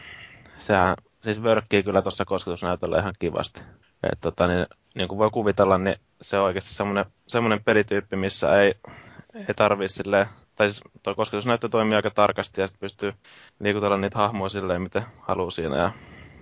sehän 0.58 0.96
siis 1.20 1.42
vörkkii 1.42 1.82
kyllä 1.82 2.02
tuossa 2.02 2.24
kosketusnäytöllä 2.24 2.98
ihan 2.98 3.14
kivasti. 3.18 3.62
Et 4.02 4.18
tota, 4.20 4.46
niin, 4.46 4.66
niin 4.94 5.08
kuin 5.08 5.18
voi 5.18 5.30
kuvitella, 5.30 5.78
niin 5.78 5.96
se 6.22 6.38
on 6.38 6.44
oikeasti 6.44 6.74
semmoinen, 6.74 7.04
semmoinen 7.26 7.64
pelityyppi, 7.64 8.16
missä 8.16 8.62
ei, 8.62 8.74
ei 9.34 9.54
tarvii 9.56 9.88
silleen, 9.88 10.26
tai 10.54 10.70
siis 10.70 10.82
tuo 11.02 11.14
kosketusnäyttö 11.14 11.68
toimii 11.68 11.96
aika 11.96 12.10
tarkasti 12.10 12.60
ja 12.60 12.66
sitten 12.66 12.80
pystyy 12.80 13.14
liikutella 13.60 13.96
niitä 13.96 14.18
hahmoja 14.18 14.48
silleen, 14.48 14.82
miten 14.82 15.02
haluaa 15.20 15.50
siinä 15.50 15.76
ja 15.76 15.90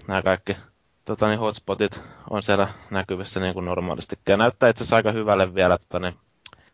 nämä 0.09 0.23
kaikki 0.23 0.57
tota, 1.05 1.29
niin 1.29 1.39
hotspotit 1.39 2.03
on 2.31 2.43
siellä 2.43 2.69
näkyvissä 2.91 3.41
niin 3.41 3.55
kuin 3.55 3.67
normaalisti. 3.67 4.17
Ja 4.29 4.37
näyttää 4.37 4.69
itse 4.69 4.83
asiassa 4.83 4.97
aika 4.97 5.13
hyvälle 5.13 5.55
vielä, 5.55 5.79
tota, 5.79 6.01
niin, 6.01 6.15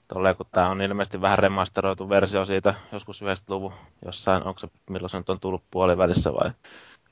tolleen, 0.08 0.36
kun 0.36 0.46
tämä 0.52 0.68
on 0.68 0.82
ilmeisesti 0.82 1.20
vähän 1.20 1.38
remasteroitu 1.38 2.08
versio 2.08 2.44
siitä 2.44 2.74
joskus 2.92 3.22
90-luvun 3.22 3.72
jossain, 4.04 4.42
onko 4.42 4.58
se 4.58 4.68
milloin 4.90 5.10
se 5.10 5.18
nyt 5.18 5.30
on 5.30 5.40
tullut 5.40 5.64
puolivälissä 5.70 6.32
vai 6.32 6.50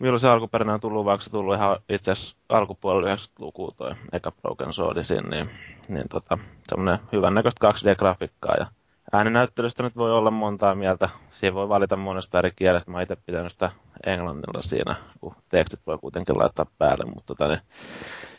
milloin 0.00 0.20
se 0.20 0.28
alkuperäinen 0.28 0.74
on 0.74 0.80
tullut, 0.80 1.04
vaikka 1.04 1.24
se 1.24 1.30
tullut 1.30 1.54
ihan 1.54 1.76
itse 1.88 2.10
asiassa 2.10 2.36
alkupuolella 2.48 3.14
90-lukua 3.14 3.70
toi 3.76 3.94
eka 4.12 4.32
Broken 4.32 4.72
Sword 4.72 5.02
siinä, 5.02 5.28
niin, 5.28 5.50
niin 5.88 6.08
tota, 6.08 6.38
semmoinen 6.68 6.98
hyvän 7.12 7.34
näköistä 7.34 7.68
2D-grafiikkaa 7.68 8.54
ja 8.58 8.66
ääninäyttelystä 9.12 9.82
nyt 9.82 9.96
voi 9.96 10.12
olla 10.12 10.30
montaa 10.30 10.74
mieltä. 10.74 11.08
Siihen 11.30 11.54
voi 11.54 11.68
valita 11.68 11.96
monesta 11.96 12.38
eri 12.38 12.52
kielestä. 12.56 12.90
Mä 12.90 13.02
itse 13.02 13.16
pitänyt 13.16 13.52
sitä 13.52 13.70
englannilla 14.06 14.62
siinä, 14.62 14.96
kun 15.20 15.34
tekstit 15.48 15.80
voi 15.86 15.98
kuitenkin 15.98 16.38
laittaa 16.38 16.66
päälle, 16.78 17.04
mutta 17.04 17.34
tota, 17.34 17.50
niin, 17.50 17.60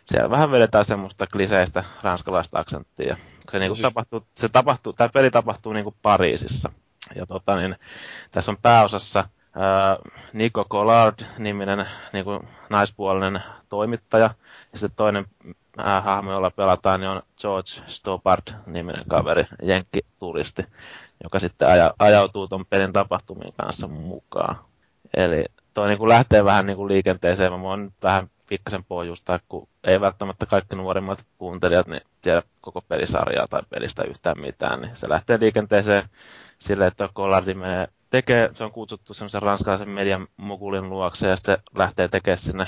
siellä 0.06 0.30
vähän 0.30 0.52
vedetään 0.52 0.86
semmoista 0.86 1.28
kliseistä 1.28 1.84
ranskalaista 2.02 2.60
aksenttia. 2.60 3.18
Se, 3.52 3.60
niin 3.60 3.76
siis- 3.76 3.82
tapahtuu, 3.82 4.26
se 4.38 4.50
tapahtuu, 4.50 4.94
tämä 4.94 5.10
peli 5.10 5.32
tapahtuu 5.32 5.74
niin 5.74 5.84
kuin 5.84 5.96
Pariisissa. 6.02 6.72
Ja 7.16 7.26
tota, 7.26 7.58
niin, 7.58 7.76
tässä 8.32 8.52
on 8.52 8.58
pääosassa 8.62 9.30
ää, 9.56 9.98
Nico 10.34 10.66
Collard-niminen 10.66 11.86
niin 12.14 12.26
kuin 12.26 12.48
naispuolinen 12.70 13.44
toimittaja. 13.70 14.30
Ja 14.74 14.80
sitten 14.80 14.96
toinen 14.96 15.26
ää, 15.78 16.02
hahmo, 16.02 16.32
jolla 16.32 16.52
pelataan, 16.52 17.00
niin 17.00 17.10
on 17.10 17.22
George 17.42 17.72
Stoppard-niminen 17.88 19.06
kaveri, 19.08 19.46
jenkkituristi, 19.64 20.64
joka 21.24 21.40
sitten 21.40 21.68
aja, 21.68 21.94
ajautuu 22.00 22.48
tuon 22.48 22.66
pelin 22.66 22.94
tapahtumien 22.94 23.54
kanssa 23.54 23.88
mukaan. 23.88 24.56
Eli 25.18 25.46
toi 25.74 25.88
niin 25.88 25.98
kuin 25.98 26.10
lähtee 26.10 26.46
vähän 26.46 26.66
niin 26.66 26.78
kuin 26.78 26.88
liikenteeseen. 26.88 27.52
Mä 27.52 27.62
voin 27.62 27.84
nyt 27.84 27.94
vähän 28.04 28.30
pikkasen 28.50 28.84
pohjustaa, 28.84 29.40
kun 29.50 29.68
ei 29.84 30.02
välttämättä 30.02 30.46
kaikki 30.46 30.76
nuorimmat 30.76 31.26
kuuntelijat 31.38 31.88
niin 31.88 32.02
tiedä 32.22 32.44
koko 32.62 32.82
pelisarjaa 32.82 33.48
tai 33.50 33.62
pelistä 33.70 34.04
yhtään 34.04 34.40
mitään. 34.40 34.82
Niin 34.82 34.96
se 34.96 35.10
lähtee 35.10 35.40
liikenteeseen 35.40 36.04
sille, 36.58 36.88
että 36.88 37.10
Collardi 37.16 37.54
menee 37.54 37.88
tekee, 38.12 38.50
se 38.54 38.64
on 38.64 38.72
kutsuttu 38.72 39.14
semmoisen 39.14 39.42
ranskalaisen 39.42 39.90
median 39.90 40.28
mogulin 40.38 40.90
luokse 40.90 41.28
ja 41.28 41.36
sitten 41.36 41.58
lähtee 41.76 42.08
tekemään 42.08 42.38
sinne 42.38 42.68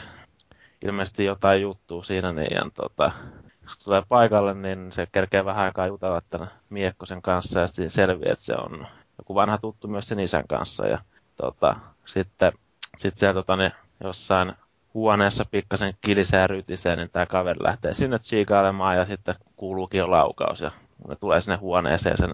ilmeisesti 0.86 1.26
jotain 1.26 1.62
juttua 1.62 2.04
siinä, 2.04 2.34
niin 2.34 2.56
ja 2.56 2.62
tota, 2.74 3.12
kun 3.60 3.76
tulee 3.84 4.04
paikalle, 4.10 4.54
niin 4.54 4.92
se 4.92 5.08
kerkee 5.12 5.46
vähän 5.46 5.66
aikaa 5.66 5.88
jutella 5.88 6.20
tämän 6.30 6.52
miekkosen 6.70 7.22
kanssa 7.22 7.60
ja 7.60 7.68
sitten 7.68 7.90
selviää, 7.90 8.32
että 8.32 8.46
se 8.46 8.54
on 8.56 8.88
joku 9.18 9.36
vanha 9.36 9.58
tuttu 9.58 9.88
myös 9.88 10.08
sen 10.08 10.20
isän 10.20 10.48
kanssa. 10.48 10.88
Ja 10.88 11.00
tota, 11.36 11.76
sitten 12.06 12.52
sit 12.98 13.18
siellä 13.18 13.34
tota, 13.34 13.58
niin, 13.58 13.72
jossain 14.04 14.54
huoneessa 14.94 15.46
pikkasen 15.52 15.94
kilisee 16.02 16.40
ja 16.40 16.48
rytisee, 16.48 16.96
niin 16.96 17.10
tämä 17.10 17.26
kaveri 17.26 17.64
lähtee 17.64 17.94
sinne 17.94 18.20
tsiikailemaan 18.20 18.98
ja 18.98 19.06
sitten 19.06 19.36
kuuluukin 19.56 20.00
jo 20.00 20.12
laukaus 20.12 20.62
ja 20.62 20.72
ne 21.08 21.16
tulee 21.16 21.42
sinne 21.42 21.58
huoneeseen 21.58 22.18
sen 22.18 22.34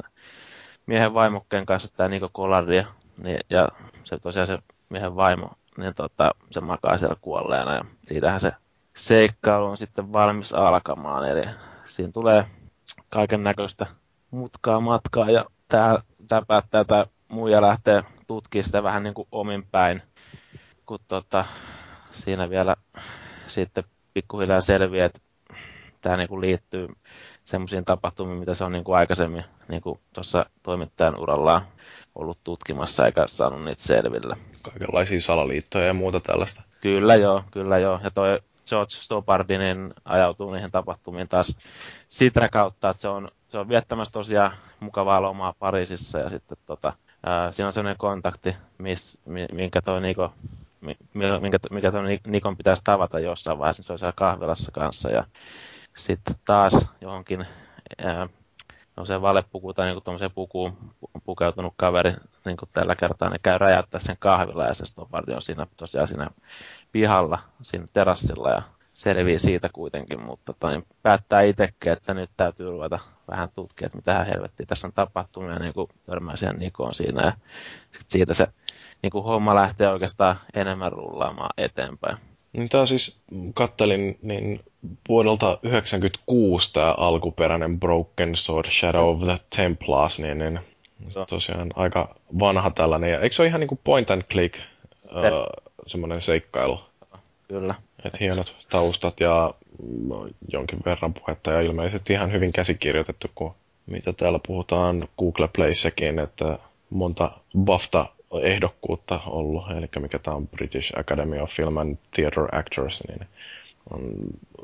miehen 0.90 1.14
vaimokkeen 1.14 1.66
kanssa, 1.66 1.90
tämä 1.98 2.10
Niko 2.10 2.30
Collardia, 2.30 2.86
niin, 3.24 3.40
ja 3.50 3.68
se 4.04 4.20
tosiaan 4.20 4.48
se 4.48 4.58
miehen 4.90 5.16
vaimo, 5.16 5.52
niin 5.78 5.94
tota, 5.96 6.32
se 6.52 6.62
makaa 6.62 6.98
siellä 6.98 7.16
kuolleena 7.22 7.76
ja 7.76 7.86
siitähän 8.06 8.40
se 8.40 8.52
seikkailu 8.96 9.66
on 9.66 9.78
sitten 9.78 10.14
valmis 10.14 10.54
alkamaan, 10.54 11.30
eli 11.30 11.46
siinä 11.84 12.12
tulee 12.12 12.46
kaiken 13.10 13.44
näköistä 13.44 13.86
mutkaa 14.32 14.80
matkaa 14.80 15.30
ja 15.30 15.46
tämä, 15.68 15.98
tämä 16.28 16.42
päättää, 16.48 16.84
tämä 16.84 17.06
muija 17.28 17.62
lähtee 17.62 18.04
tutkimaan 18.28 18.66
sitä 18.66 18.84
vähän 18.84 19.04
niin 19.04 19.14
kuin 19.14 19.28
omin 19.32 19.68
päin, 19.72 20.02
kun 20.86 21.00
tota, 21.08 21.46
siinä 22.12 22.50
vielä 22.50 22.76
sitten 23.48 23.84
pikkuhiljaa 24.14 24.62
selviää, 24.62 25.06
että 25.06 25.20
tämä 26.02 26.18
niin 26.18 26.30
kuin 26.30 26.42
liittyy 26.42 26.88
semmoisiin 27.44 27.86
tapahtumiin, 27.86 28.40
mitä 28.40 28.54
se 28.54 28.64
on 28.64 28.72
niin 28.72 28.84
kuin 28.84 28.98
aikaisemmin 28.98 29.44
niin 29.68 29.82
kuin 29.82 30.00
tuossa 30.14 30.46
toimittajan 30.64 31.20
urallaan 31.20 31.62
ollut 32.16 32.40
tutkimassa 32.44 33.06
eikä 33.06 33.28
saanut 33.28 33.66
niitä 33.66 33.84
selville. 33.84 34.36
Kaikenlaisia 34.62 35.22
salaliittoja 35.22 35.86
ja 35.86 35.94
muuta 35.94 36.20
tällaista. 36.20 36.62
Kyllä 36.82 37.16
joo, 37.16 37.44
kyllä 37.52 37.78
joo. 37.78 38.00
Ja 38.04 38.12
toi 38.12 38.40
George 38.70 38.96
Stopardi 38.96 39.58
niin 39.58 39.94
ajautuu 40.06 40.52
niihin 40.52 40.72
tapahtumiin 40.72 41.28
taas 41.28 41.58
sitä 42.08 42.50
kautta, 42.50 42.90
että 42.90 43.02
se 43.02 43.08
on, 43.08 43.32
se 43.50 43.58
on 43.58 43.70
viettämässä 43.70 44.12
tosiaan 44.12 44.52
mukavaa 44.80 45.22
lomaa 45.22 45.54
Pariisissa 45.60 46.20
ja 46.20 46.30
sitten 46.30 46.58
tota, 46.66 46.94
ää, 47.26 47.52
siinä 47.52 47.68
on 47.68 47.74
sellainen 47.74 47.98
kontakti, 47.98 48.56
miss, 48.78 49.22
mi, 49.26 49.46
minkä 49.52 49.82
toi 49.82 50.02
Niko, 50.02 50.34
mi, 50.82 50.98
minkä, 51.42 51.60
mikä 51.72 51.92
toi 51.92 52.08
Ni- 52.08 52.22
Nikon 52.28 52.58
pitäisi 52.58 52.82
tavata 52.84 53.20
jossain 53.20 53.60
vaiheessa, 53.60 53.80
niin 53.80 53.86
se 53.86 53.94
on 53.94 54.00
siellä 54.00 54.14
kahvilassa 54.16 54.72
kanssa 54.72 55.10
ja 55.10 55.24
sitten 55.98 56.36
taas 56.46 56.88
johonkin 57.02 57.46
ää, 58.04 58.28
no 59.00 59.06
se 59.06 59.22
valepuku 59.22 59.74
tai 59.74 59.86
niinku 59.86 60.02
tuommoiseen 60.02 60.32
pukuun 60.32 60.78
pu- 60.82 61.22
pukeutunut 61.24 61.74
kaveri 61.78 62.14
niin 62.46 62.58
kuin 62.58 62.70
tällä 62.74 62.96
kertaa, 62.96 63.30
niin 63.30 63.40
käy 63.44 63.58
räjäyttää 63.58 64.00
sen 64.00 64.16
kahvilla 64.20 64.66
ja 64.66 64.74
se 64.74 64.86
Stopardi 64.86 65.34
on 65.34 65.42
siinä 65.42 65.68
tosiaan 65.78 66.08
siinä 66.08 66.28
pihalla, 66.92 67.40
siinä 67.62 67.86
terassilla 67.94 68.50
ja 68.50 68.62
selvii 68.94 69.40
siitä 69.40 69.70
kuitenkin, 69.74 70.22
mutta 70.22 70.54
tai 70.60 70.82
päättää 71.02 71.42
itsekin, 71.42 71.92
että 71.92 72.14
nyt 72.14 72.30
täytyy 72.38 72.72
ruveta 72.72 73.00
vähän 73.32 73.50
tutkia, 73.56 73.86
että 73.86 73.98
mitä 73.98 74.24
helvettiä 74.24 74.66
tässä 74.66 74.88
on 74.88 74.94
tapahtunut 74.94 75.52
ja 75.52 75.60
niin 75.60 75.74
kuin 75.74 75.88
törmää 76.06 76.36
siihen 76.36 76.60
Nikoon 76.60 76.94
siinä 76.94 77.26
ja 77.26 77.32
sitten 77.84 78.10
siitä 78.10 78.34
se 78.34 78.48
niin 79.02 79.12
kuin 79.12 79.24
homma 79.24 79.56
lähtee 79.56 79.90
oikeastaan 79.90 80.36
enemmän 80.54 80.92
rullaamaan 80.92 81.54
eteenpäin. 81.58 82.18
Niin 82.54 82.70
Tämä 82.70 82.86
siis, 82.86 83.18
kattelin, 83.54 84.20
niin 84.22 84.60
vuodelta 85.10 85.46
1996 85.46 86.74
tämä 86.74 86.94
alkuperäinen 86.98 87.80
Broken 87.80 88.36
Sword 88.36 88.72
Shadow 88.72 89.10
of 89.10 89.24
the 89.24 89.40
Templars, 89.56 90.20
niin, 90.20 90.38
niin 90.40 90.60
Joo. 91.16 91.26
tosiaan 91.26 91.70
aika 91.76 92.16
vanha 92.40 92.70
tällainen. 92.70 93.12
Ja 93.12 93.20
eikö 93.22 93.36
se 93.36 93.42
ole 93.42 93.48
ihan 93.48 93.60
niin 93.60 93.68
kuin 93.68 93.80
point 93.84 94.12
and 94.12 94.22
click 94.24 94.60
öö, 95.16 95.32
semmoinen 95.88 96.22
seikkailu? 96.22 96.80
Kyllä. 97.48 97.76
Että 98.06 98.18
hienot 98.22 98.56
taustat 98.70 99.20
ja 99.20 99.54
mm, 99.84 100.10
jonkin 100.52 100.80
verran 100.86 101.14
puhetta 101.14 101.52
ja 101.52 101.62
ilmeisesti 101.62 102.14
ihan 102.14 102.32
hyvin 102.32 102.52
käsikirjoitettu, 102.52 103.28
kun 103.36 103.56
mitä 103.86 104.14
täällä 104.14 104.40
puhutaan 104.48 105.08
Google 105.18 105.50
Playssäkin, 105.56 106.20
että 106.20 106.60
monta 106.90 107.32
BAFTA-ehdokkuutta 108.30 109.20
ollut, 109.28 109.72
eli 109.72 109.88
mikä 110.00 110.20
tämä 110.20 110.38
on 110.38 110.48
British 110.48 111.00
Academy 111.00 111.40
of 111.40 111.52
Film 111.52 111.78
and 111.78 111.98
Theatre 112.16 112.48
Actors, 112.52 113.04
niin 113.08 113.28
on, 113.94 114.02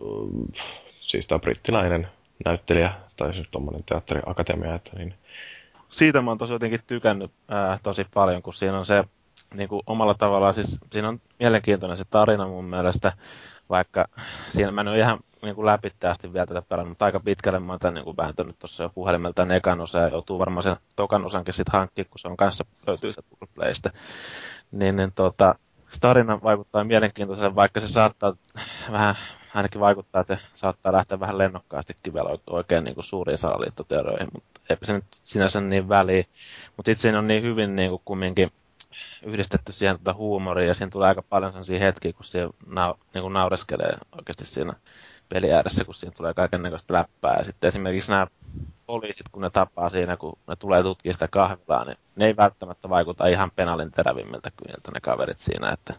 mm, 0.01 0.48
siis 0.89 1.27
tämä 1.27 1.39
brittiläinen 1.39 2.07
näyttelijä, 2.45 2.91
tai 3.17 3.34
siis 3.34 3.48
tuommoinen 3.51 3.84
teatteriakatemia, 3.84 4.75
että 4.75 4.91
niin 4.98 5.13
siitä 5.89 6.22
mä 6.22 6.31
oon 6.31 6.38
tosi 6.38 6.53
jotenkin 6.53 6.79
tykännyt 6.88 7.31
ää, 7.48 7.79
tosi 7.84 8.05
paljon, 8.13 8.41
kun 8.41 8.53
siinä 8.53 8.79
on 8.79 8.86
se 8.86 9.03
niin 9.53 9.69
kuin 9.69 9.81
omalla 9.88 10.13
tavallaan, 10.13 10.53
siis 10.53 10.79
siinä 10.91 11.10
on 11.10 11.22
mielenkiintoinen 11.39 11.98
se 11.98 12.03
tarina 12.10 12.48
mun 12.48 12.65
mielestä, 12.65 13.13
vaikka 13.69 14.05
siinä 14.50 14.72
mä 14.72 14.81
en 14.81 14.88
ole 14.88 14.98
ihan 14.98 15.19
niin 15.45 15.55
kuin 15.55 15.65
läpittävästi 15.65 16.33
vielä 16.33 16.45
tätä 16.45 16.61
pelannut, 16.61 16.89
mutta 16.89 17.05
aika 17.05 17.19
pitkälle 17.19 17.59
mä 17.59 17.73
oon 17.73 17.79
tämän 17.79 17.93
niin 17.93 18.17
vääntänyt 18.17 18.59
tuossa 18.59 18.83
jo 18.83 18.89
puhelimelta 18.89 19.47
ekan 19.55 19.81
osa 19.81 19.99
ja 19.99 20.07
joutuu 20.07 20.39
varmaan 20.39 20.63
sen 20.63 20.75
tokan 20.95 21.25
osankin 21.25 21.53
sitten 21.53 21.79
hankkimaan, 21.79 22.09
kun 22.09 22.19
se 22.19 22.27
on 22.27 22.37
kanssa 22.37 22.65
löytyy 22.87 23.11
sitä 23.11 23.21
Playstä. 23.55 23.91
Niin, 24.71 24.95
niin 24.95 25.11
tota, 25.11 25.55
tarina 26.01 26.39
vaikuttaa 26.43 26.83
mielenkiintoiselle, 26.83 27.55
vaikka 27.55 27.79
se 27.79 27.87
saattaa 27.87 28.33
vähän 28.91 29.15
ainakin 29.55 29.81
vaikuttaa, 29.81 30.21
että 30.21 30.35
se 30.35 30.41
saattaa 30.53 30.93
lähteä 30.93 31.19
vähän 31.19 31.37
lennokkaastikin 31.37 32.13
vielä 32.13 32.29
oikein 32.47 32.83
niin 32.83 32.95
kuin 32.95 33.05
suuriin 33.05 33.37
salaliittoteorioihin, 33.37 34.27
mutta 34.33 34.61
eipä 34.69 34.85
se 34.85 34.93
nyt 34.93 35.05
sinänsä 35.11 35.61
niin 35.61 35.89
väliä. 35.89 36.23
Mutta 36.77 36.91
itse 36.91 37.17
on 37.17 37.27
niin 37.27 37.43
hyvin 37.43 37.75
niin 37.75 37.89
kuin 37.89 38.01
kumminkin 38.05 38.51
yhdistetty 39.23 39.71
siihen 39.71 39.95
tuota 39.95 40.13
huumoria 40.13 40.67
ja 40.67 40.73
siinä 40.73 40.91
tulee 40.91 41.07
aika 41.07 41.21
paljon 41.21 41.51
sellaisia 41.51 41.79
hetkiä, 41.79 42.13
kun 42.13 42.25
se 42.25 42.49
nau, 42.67 42.93
niin 43.13 43.21
kuin 43.21 43.33
naureskelee 43.33 43.97
oikeasti 44.17 44.45
siinä 44.45 44.73
peli 45.29 45.53
ääressä, 45.53 45.85
kun 45.85 45.93
siinä 45.93 46.13
tulee 46.17 46.33
kaiken 46.33 46.61
näköistä 46.61 46.93
läppää. 46.93 47.35
Ja 47.37 47.43
sitten 47.43 47.67
esimerkiksi 47.67 48.11
nämä 48.11 48.27
poliisit, 48.85 49.29
kun 49.31 49.41
ne 49.41 49.49
tapaa 49.49 49.89
siinä, 49.89 50.17
kun 50.17 50.37
ne 50.47 50.55
tulee 50.55 50.83
tutkia 50.83 51.13
sitä 51.13 51.27
kahvilaa, 51.27 51.85
niin 51.85 51.97
ne 52.15 52.25
ei 52.25 52.35
välttämättä 52.35 52.89
vaikuta 52.89 53.27
ihan 53.27 53.51
penalin 53.55 53.91
terävimmiltä 53.91 54.51
kyyniltä 54.57 54.91
ne 54.93 54.99
kaverit 54.99 55.39
siinä, 55.39 55.69
että 55.69 55.93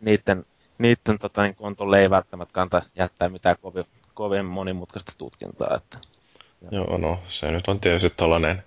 niiden, 0.00 0.46
niiden 0.78 1.18
tota, 1.20 1.42
niin 1.42 1.54
kontolle 1.54 2.00
ei 2.00 2.10
välttämättä 2.10 2.52
kanta 2.52 2.82
jättää 2.96 3.28
mitään 3.28 3.56
kovin, 3.62 3.84
kovin 4.14 4.44
monimutkaista 4.44 5.12
tutkintaa. 5.18 5.76
Että, 5.76 5.98
Joo, 6.70 6.98
no 6.98 7.18
se 7.28 7.50
nyt 7.50 7.68
on 7.68 7.80
tietysti 7.80 8.10
tällainen 8.10 8.64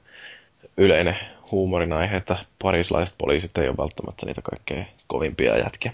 yleinen 0.77 1.17
huumorin 1.51 1.93
aihe, 1.93 2.17
että 2.17 2.37
parislaiset 2.61 3.15
poliisit 3.17 3.57
ei 3.57 3.67
ole 3.67 3.77
välttämättä 3.77 4.25
niitä 4.25 4.41
kaikkein 4.41 4.87
kovimpia 5.07 5.57
jätkiä 5.57 5.91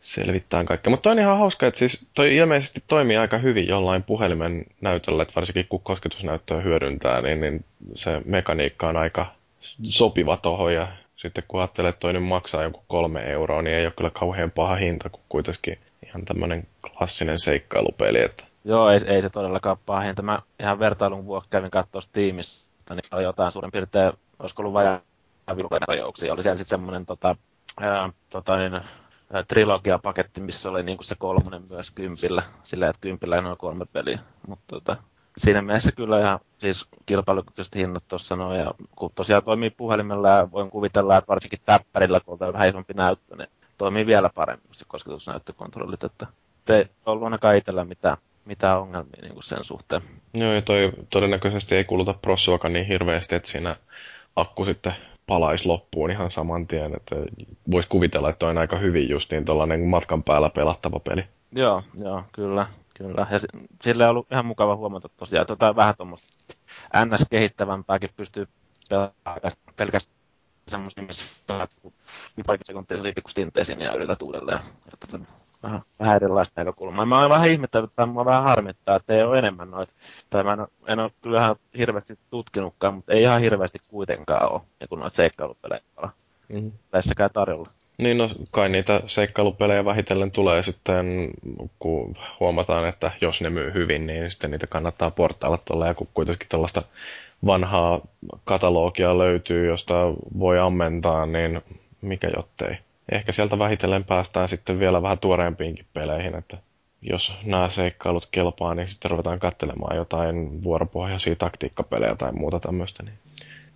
selvittää 0.00 0.64
kaikkea. 0.64 0.90
Mutta 0.90 1.10
on 1.10 1.18
ihan 1.18 1.38
hauska, 1.38 1.66
että 1.66 1.78
siis 1.78 2.06
toi 2.14 2.36
ilmeisesti 2.36 2.82
toimii 2.88 3.16
aika 3.16 3.38
hyvin 3.38 3.68
jollain 3.68 4.02
puhelimen 4.02 4.64
näytöllä, 4.80 5.22
että 5.22 5.34
varsinkin 5.34 5.66
kun 5.68 5.80
kosketusnäyttöä 5.82 6.60
hyödyntää, 6.60 7.22
niin, 7.22 7.40
niin 7.40 7.64
se 7.94 8.22
mekaniikka 8.24 8.88
on 8.88 8.96
aika 8.96 9.26
sopiva 9.82 10.36
tohon 10.36 10.74
ja 10.74 10.88
sitten 11.16 11.44
kun 11.48 11.60
ajattelee, 11.60 11.88
että 11.88 12.00
toinen 12.00 12.22
maksaa 12.22 12.62
joku 12.62 12.84
kolme 12.88 13.20
euroa, 13.20 13.62
niin 13.62 13.76
ei 13.76 13.86
ole 13.86 13.92
kyllä 13.96 14.10
kauhean 14.10 14.50
paha 14.50 14.74
hinta, 14.74 15.10
kun 15.10 15.22
kuitenkin 15.28 15.78
ihan 16.06 16.24
tämmöinen 16.24 16.66
klassinen 16.82 17.38
seikkailupeli. 17.38 18.20
Että... 18.20 18.44
Joo, 18.64 18.90
ei, 18.90 19.00
ei 19.06 19.22
se 19.22 19.30
todellakaan 19.30 19.76
paha 19.86 20.00
hinta. 20.00 20.22
Mä 20.22 20.38
ihan 20.60 20.78
vertailun 20.78 21.26
vuoksi 21.26 21.50
kävin 21.50 21.70
katsoa 21.70 22.02
tiimistä, 22.12 22.94
niin 22.94 23.00
oli 23.12 23.22
jotain 23.22 23.52
suurin 23.52 23.72
piirtein, 23.72 24.12
olisiko 24.40 24.62
ollut 24.62 24.74
vajaa 24.74 25.00
rajouksia. 25.88 26.32
Oli 26.32 26.42
siellä 26.42 26.56
sitten 26.56 26.70
semmoinen 26.70 27.06
tota, 27.06 27.36
ää, 27.80 28.12
tota, 28.30 28.56
niin, 28.56 28.80
trilogiapaketti, 29.48 30.40
missä 30.40 30.70
oli 30.70 30.82
niinku 30.82 31.04
se 31.04 31.14
kolmonen 31.18 31.62
myös 31.70 31.90
kympillä, 31.90 32.42
sillä 32.64 32.88
että 32.88 33.00
kympillä 33.00 33.36
on 33.36 33.56
kolme 33.56 33.84
peliä. 33.92 34.18
Mutta 34.46 34.64
tota, 34.66 34.96
siinä 35.38 35.62
mielessä 35.62 35.92
kyllä 35.92 36.20
ihan 36.20 36.40
siis 36.58 36.86
kilpailukykyiset 37.06 37.74
hinnat 37.74 38.04
tuossa 38.08 38.36
noin, 38.36 38.60
ja 38.60 38.74
kun 38.96 39.10
tosiaan 39.14 39.44
toimii 39.44 39.70
puhelimella 39.70 40.28
ja 40.28 40.48
voin 40.52 40.70
kuvitella, 40.70 41.16
että 41.16 41.28
varsinkin 41.28 41.60
täppärillä, 41.64 42.20
kun 42.20 42.38
on 42.40 42.52
vähän 42.52 42.68
isompi 42.68 42.94
näyttö, 42.94 43.36
niin 43.36 43.48
toimii 43.78 44.06
vielä 44.06 44.30
paremmin 44.34 44.68
se 44.72 44.84
kosketusnäyttökontrollit, 44.88 46.04
että 46.04 46.26
ei 46.68 46.86
ollut 47.06 47.24
ainakaan 47.24 47.56
itsellä 47.56 47.84
mitään, 47.84 48.16
mitään 48.44 48.80
ongelmia 48.80 49.22
niin 49.22 49.42
sen 49.42 49.64
suhteen. 49.64 50.02
Joo, 50.34 50.52
ja 50.52 50.62
toi 50.62 50.92
todennäköisesti 51.10 51.76
ei 51.76 51.84
kuluta 51.84 52.14
prossuakaan 52.14 52.72
niin 52.72 52.86
hirveästi, 52.86 53.34
että 53.34 53.48
siinä 53.48 53.76
akku 54.36 54.64
sitten 54.64 54.94
palaisi 55.26 55.68
loppuun 55.68 56.10
ihan 56.10 56.30
saman 56.30 56.66
tien. 56.66 56.96
Että 56.96 57.16
voisi 57.70 57.88
kuvitella, 57.88 58.30
että 58.30 58.46
on 58.46 58.58
aika 58.58 58.76
hyvin 58.76 59.08
justiin 59.08 59.44
tuollainen 59.44 59.80
matkan 59.80 60.22
päällä 60.22 60.50
pelattava 60.50 61.00
peli. 61.00 61.24
Joo, 61.52 61.82
joo, 61.94 62.24
kyllä. 62.32 62.66
kyllä. 62.96 63.26
Ja 63.30 63.40
sille 63.82 64.04
on 64.04 64.10
ollut 64.10 64.32
ihan 64.32 64.46
mukava 64.46 64.76
huomata 64.76 65.08
tosiaan, 65.16 65.42
että 65.42 65.56
tota 65.56 65.76
vähän 65.76 65.94
tuommoista 65.96 66.28
NS-kehittävämpääkin 66.96 68.10
pystyy 68.16 68.46
pelaamaan 68.88 69.52
pelkästään 69.76 70.20
semmoisia, 70.68 71.02
missä 71.02 71.26
parikin 72.46 72.66
sekuntia 72.66 72.98
pikku 73.14 73.30
stinteisiin 73.30 73.80
ja 73.80 73.94
yrität 73.94 74.22
uudelleen. 74.22 74.60
Ja, 74.86 74.92
tota, 75.00 75.24
vähän, 75.62 75.82
vähän 76.00 76.16
erilaista 76.16 76.60
näkökulmaa. 76.60 77.06
Mä 77.06 77.20
oon 77.20 77.30
vähän 77.30 77.50
ihmettänyt, 77.50 77.90
että 77.90 78.06
mua 78.06 78.24
vähän 78.24 78.42
harmittaa, 78.42 78.96
että 78.96 79.14
ei 79.14 79.22
ole 79.22 79.38
enemmän 79.38 79.70
noita. 79.70 79.92
Tai 80.30 80.44
mä 80.44 80.52
en, 80.52 80.66
en 80.86 80.98
ole 80.98 81.10
kyllä 81.22 81.40
ihan 81.40 81.56
hirveästi 81.78 82.18
tutkinutkaan, 82.30 82.94
mutta 82.94 83.12
ei 83.12 83.22
ihan 83.22 83.40
hirveästi 83.40 83.78
kuitenkaan 83.88 84.52
ole, 84.52 84.60
ja 84.80 84.88
kun 84.88 84.98
noita 84.98 85.16
seikkailupelejä 85.16 85.82
mm-hmm. 86.48 86.72
tässäkään 86.90 87.30
tarjolla. 87.32 87.70
Niin, 87.98 88.18
no 88.18 88.28
kai 88.50 88.68
niitä 88.68 89.00
seikkailupelejä 89.06 89.84
vähitellen 89.84 90.30
tulee 90.30 90.62
sitten, 90.62 91.30
kun 91.78 92.16
huomataan, 92.40 92.88
että 92.88 93.10
jos 93.20 93.40
ne 93.40 93.50
myy 93.50 93.74
hyvin, 93.74 94.06
niin 94.06 94.30
sitten 94.30 94.50
niitä 94.50 94.66
kannattaa 94.66 95.10
portailla 95.10 95.58
tuolla, 95.64 95.86
ja 95.86 95.94
kun 95.94 96.08
kuitenkin 96.14 96.48
tällaista 96.48 96.82
vanhaa 97.46 98.00
katalogia 98.44 99.18
löytyy, 99.18 99.66
josta 99.66 99.94
voi 100.38 100.58
ammentaa, 100.58 101.26
niin 101.26 101.60
mikä 102.00 102.30
jottei 102.36 102.78
ehkä 103.10 103.32
sieltä 103.32 103.58
vähitellen 103.58 104.04
päästään 104.04 104.48
sitten 104.48 104.78
vielä 104.78 105.02
vähän 105.02 105.18
tuoreempiinkin 105.18 105.86
peleihin, 105.92 106.34
että 106.34 106.58
jos 107.02 107.34
nämä 107.44 107.70
seikkailut 107.70 108.28
kelpaa, 108.30 108.74
niin 108.74 108.88
sitten 108.88 109.10
ruvetaan 109.10 109.38
katselemaan 109.38 109.96
jotain 109.96 110.62
vuoropohjaisia 110.62 111.36
taktiikkapelejä 111.36 112.14
tai 112.14 112.32
muuta 112.32 112.60
tämmöistä, 112.60 113.02
niin 113.02 113.18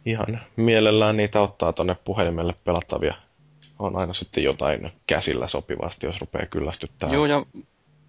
ihan 0.06 0.40
mielellään 0.56 1.16
niitä 1.16 1.40
ottaa 1.40 1.72
tonne 1.72 1.96
puhelimelle 2.04 2.54
pelattavia. 2.64 3.14
On 3.78 3.96
aina 3.96 4.12
sitten 4.12 4.44
jotain 4.44 4.92
käsillä 5.06 5.46
sopivasti, 5.46 6.06
jos 6.06 6.20
rupeaa 6.20 6.46
kyllästyttää. 6.46 7.10
Joo, 7.10 7.26
ja, 7.26 7.46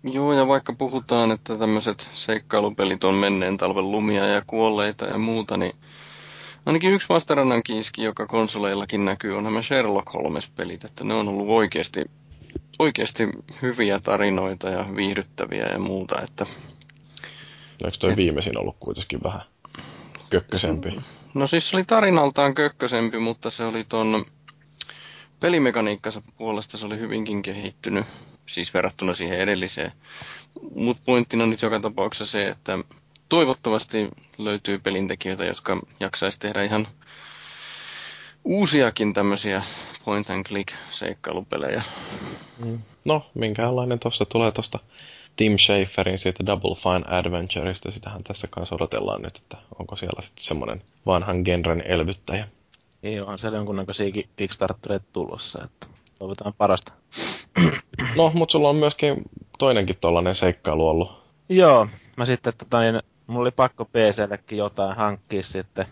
joo, 0.04 0.34
ja 0.34 0.48
vaikka 0.48 0.74
puhutaan, 0.74 1.32
että 1.32 1.58
tämmöiset 1.58 2.10
seikkailupelit 2.14 3.04
on 3.04 3.16
menneen 3.16 3.58
talven 3.58 3.92
lumia 3.92 4.26
ja 4.26 4.42
kuolleita 4.48 5.06
ja 5.06 5.18
muuta, 5.18 5.58
niin 5.58 5.76
Ainakin 6.66 6.94
yksi 6.94 7.10
vastarannan 7.10 7.64
kiiski, 7.64 8.04
joka 8.04 8.26
konsoleillakin 8.26 9.06
näkyy, 9.06 9.38
on 9.38 9.44
nämä 9.44 9.62
Sherlock 9.62 10.14
Holmes-pelit, 10.14 10.84
että 10.86 11.04
ne 11.04 11.14
on 11.14 11.28
ollut 11.28 11.50
oikeasti, 11.50 12.06
oikeasti 12.80 13.28
hyviä 13.62 14.00
tarinoita 14.00 14.70
ja 14.70 14.86
viihdyttäviä 14.96 15.66
ja 15.66 15.80
muuta. 15.80 16.22
Että... 16.22 16.46
Eikö 17.86 17.98
toi 18.00 18.16
viimeisin 18.16 18.58
ollut 18.58 18.76
kuitenkin 18.80 19.24
vähän 19.24 19.42
kökkösempi? 20.30 20.90
No 21.34 21.48
siis 21.48 21.70
se 21.70 21.78
oli 21.78 21.84
tarinaltaan 21.84 22.56
kökkösempi, 22.56 23.20
mutta 23.20 23.50
se 23.50 23.64
oli 23.64 23.84
ton 23.84 24.26
pelimekaniikkansa 25.40 26.22
puolesta 26.38 26.78
se 26.78 26.86
oli 26.86 27.00
hyvinkin 27.00 27.42
kehittynyt, 27.42 28.06
siis 28.46 28.74
verrattuna 28.74 29.14
siihen 29.14 29.40
edelliseen. 29.40 29.92
Mutta 30.76 31.04
pointtina 31.06 31.46
nyt 31.46 31.62
joka 31.62 31.80
tapauksessa 31.80 32.32
se, 32.32 32.48
että 32.48 32.80
toivottavasti 33.30 34.10
löytyy 34.38 34.80
pelintekijöitä, 34.80 35.46
jotka 35.46 35.82
jaksaisi 36.00 36.40
tehdä 36.40 36.64
ihan 36.64 36.88
uusiakin 38.44 39.14
tämmöisiä 39.14 39.64
point 40.06 40.30
and 40.30 40.46
click 40.46 40.74
seikkailupelejä. 40.90 41.84
Mm. 42.66 42.80
No, 43.06 43.26
minkälainen 43.34 44.00
tuossa 44.00 44.26
tulee 44.26 44.52
tuosta 44.52 44.80
Tim 45.36 45.58
Schaferin 45.58 46.18
siitä 46.18 46.46
Double 46.46 46.76
Fine 46.76 47.18
Adventureista. 47.18 47.92
Sitähän 47.92 48.24
tässä 48.24 48.48
kanssa 48.48 48.76
odotellaan 48.76 49.22
nyt, 49.22 49.38
että 49.38 49.58
onko 49.80 49.96
siellä 49.96 50.22
sitten 50.22 50.44
semmoinen 50.44 50.82
vanhan 51.06 51.42
genren 51.46 51.84
elvyttäjä. 51.86 52.48
Ei 53.04 53.20
onhan 53.20 53.40
siellä 53.40 53.58
jonkunnäköisiä 53.58 54.12
Kickstartereita 54.36 55.06
tulossa, 55.14 55.64
että 55.64 55.88
toivotaan 56.20 56.54
parasta. 56.58 56.92
No, 58.16 58.32
mutta 58.34 58.52
sulla 58.52 58.70
on 58.70 58.76
myöskin 58.76 59.22
toinenkin 59.60 59.98
tollainen 60.02 60.36
seikkailu 60.36 60.90
ollut. 60.90 61.12
Joo, 61.50 61.88
mä 62.18 62.26
sitten 62.26 62.54
tota, 62.58 62.80
niin, 62.80 63.02
mulla 63.28 63.42
oli 63.42 63.52
pakko 63.52 63.86
PCllekin 63.86 64.58
jotain 64.58 64.96
hankkia 64.96 65.44
sitten, 65.44 65.86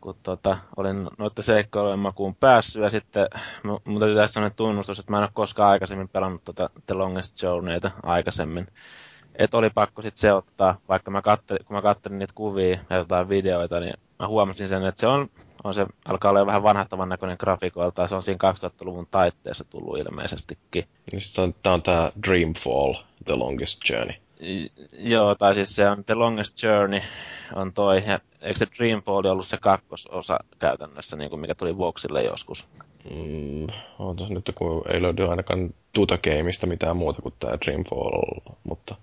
kun 0.00 0.16
tota, 0.22 0.58
olin 0.76 1.08
noiden 1.18 1.44
seikkailujen 1.44 1.98
makuun 1.98 2.34
päässyt. 2.34 2.82
Ja 2.82 2.90
sitten 2.90 3.26
mun 3.64 4.00
täytyy 4.00 4.14
tehdä 4.14 4.26
sellainen 4.26 4.56
tunnustus, 4.56 4.98
että 4.98 5.12
mä 5.12 5.16
en 5.16 5.22
ole 5.22 5.30
koskaan 5.34 5.70
aikaisemmin 5.70 6.08
pelannut 6.08 6.44
tota 6.44 6.70
The 6.86 6.94
Longest 6.94 7.42
Journeyta 7.42 7.90
aikaisemmin. 8.02 8.66
Et 9.34 9.54
oli 9.54 9.70
pakko 9.70 10.02
sitten 10.02 10.20
se 10.20 10.32
ottaa, 10.32 10.80
vaikka 10.88 11.10
mä 11.10 11.22
kattelin, 11.22 11.64
kun 11.64 11.76
mä 11.76 11.82
kattelin 11.82 12.18
niitä 12.18 12.32
kuvia 12.34 12.78
ja 12.90 12.96
jotain 12.96 13.28
videoita, 13.28 13.80
niin 13.80 13.94
mä 14.18 14.28
huomasin 14.28 14.68
sen, 14.68 14.84
että 14.84 15.00
se 15.00 15.06
on, 15.06 15.30
on 15.64 15.74
se, 15.74 15.86
alkaa 16.04 16.30
olla 16.30 16.46
vähän 16.46 16.62
vanhahtavan 16.62 17.08
näköinen 17.08 17.36
grafikoilta, 17.40 18.06
se 18.06 18.14
on 18.14 18.22
siinä 18.22 18.52
2000-luvun 18.52 19.08
taitteessa 19.10 19.64
tullut 19.64 19.98
ilmeisestikin. 19.98 20.84
Niin 21.12 21.22
tämä 21.62 21.74
on 21.74 21.82
tämä 21.82 22.12
Dreamfall, 22.26 22.94
The 23.24 23.34
Longest 23.34 23.90
Journey. 23.90 24.25
Joo, 24.92 25.34
tai 25.34 25.54
siis 25.54 25.76
se 25.76 25.88
on 25.88 26.04
The 26.04 26.14
Longest 26.14 26.62
Journey 26.62 27.00
on 27.54 27.72
toi, 27.72 28.02
ja 28.06 28.20
eikö 28.40 28.58
se 28.58 28.66
Dreamfall 28.78 29.24
ollut 29.24 29.46
se 29.46 29.56
kakkososa 29.56 30.38
käytännössä, 30.58 31.16
niin 31.16 31.30
kuin 31.30 31.40
mikä 31.40 31.54
tuli 31.54 31.78
Voxille 31.78 32.22
joskus? 32.22 32.68
Mm, 33.10 33.66
on 33.98 34.16
nyt, 34.28 34.50
kun 34.54 34.82
ei 34.92 35.02
löydy 35.02 35.30
ainakaan 35.30 35.74
tuota 35.92 36.18
gameista 36.18 36.66
mitään 36.66 36.96
muuta 36.96 37.22
kuin 37.22 37.34
tämä 37.38 37.58
Dreamfall, 37.64 38.22
mutta... 38.64 38.94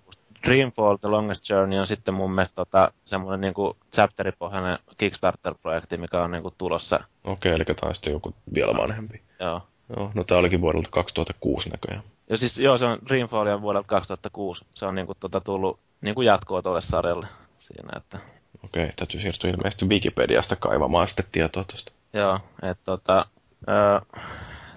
Dreamfall 0.48 0.98
The 0.98 1.10
Longest 1.10 1.50
Journey 1.50 1.80
on 1.80 1.88
sitten 1.88 2.14
mun 2.14 2.32
mielestä 2.32 2.56
tota, 2.56 2.92
semmoinen 3.06 3.42
niinku 3.42 3.78
chapteripohjainen 3.94 4.80
Kickstarter-projekti, 4.98 5.98
mikä 5.98 6.20
on 6.20 6.32
niinku 6.32 6.54
tulossa. 6.58 7.00
Okei, 7.24 7.52
eli 7.52 7.66
tämä 7.66 7.88
on 7.88 7.94
sitten 7.94 8.14
joku 8.14 8.34
vielä 8.56 8.78
vanhempi. 8.78 9.22
Joo. 9.40 9.62
Joo, 9.98 10.12
no 10.14 10.24
tämä 10.24 10.40
olikin 10.40 10.62
vuodelta 10.62 10.90
2006 10.92 11.70
näköjään. 11.70 12.04
Ja 12.30 12.38
siis 12.38 12.60
joo, 12.60 12.78
se 12.78 12.86
on 12.86 12.98
Dreamfall 13.08 13.48
on 13.48 13.62
vuodelta 13.62 13.88
2006. 13.88 14.66
Se 14.72 14.86
on 14.86 14.96
niinku 14.96 15.16
tota 15.20 15.42
tullut 15.42 15.80
niinku 16.02 16.22
jatkoa 16.22 16.62
tuolle 16.62 16.82
sarjalle 16.82 17.28
siinä, 17.58 17.90
että... 17.98 18.20
Okei, 18.64 18.92
täytyy 18.96 19.22
siirtyä 19.22 19.50
ilmeisesti 19.50 19.86
Wikipediasta 19.86 20.56
kaivamaan 20.56 21.08
sitten 21.08 21.26
tietoa 21.32 21.64
tuosta. 21.64 21.92
Joo, 22.14 22.40
että 22.62 22.84
tota, 22.86 23.26
öö, 23.70 24.00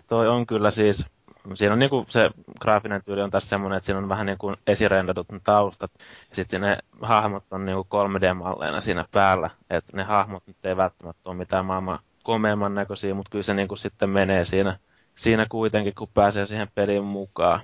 toi 0.07 0.29
on 0.29 0.47
kyllä 0.47 0.71
siis, 0.71 1.07
siinä 1.55 1.73
on 1.73 1.79
niinku 1.79 2.07
se 2.09 2.31
graafinen 2.61 3.03
tyyli 3.05 3.23
on 3.23 3.31
tässä 3.31 3.49
semmoinen, 3.49 3.77
että 3.77 3.87
siinä 3.87 3.99
on 3.99 4.09
vähän 4.09 4.27
niinku 4.27 4.55
esirendatut 4.67 5.29
ne 5.33 5.41
taustat, 5.45 5.91
ja 6.31 6.37
sitten 6.37 6.61
ne 6.61 6.79
hahmot 7.03 7.45
on 7.51 7.67
niinku 7.67 7.87
3D-malleina 7.95 8.81
siinä 8.81 9.05
päällä, 9.13 9.51
että 9.71 9.97
ne 9.97 10.03
hahmot 10.03 10.47
nyt 10.47 10.65
ei 10.65 10.77
välttämättä 10.77 11.31
ole 11.31 11.37
mitään 11.37 11.65
maailman 11.65 11.99
komeamman 12.23 12.75
näköisiä, 12.75 13.15
mutta 13.15 13.31
kyllä 13.31 13.43
se 13.43 13.55
niinku 13.55 13.77
sitten 13.77 14.11
menee 14.11 14.45
siinä, 14.45 14.79
siinä 15.17 15.47
kuitenkin, 15.49 15.95
kun 15.95 16.09
pääsee 16.15 16.47
siihen 16.47 16.69
peliin 16.75 17.05
mukaan. 17.05 17.61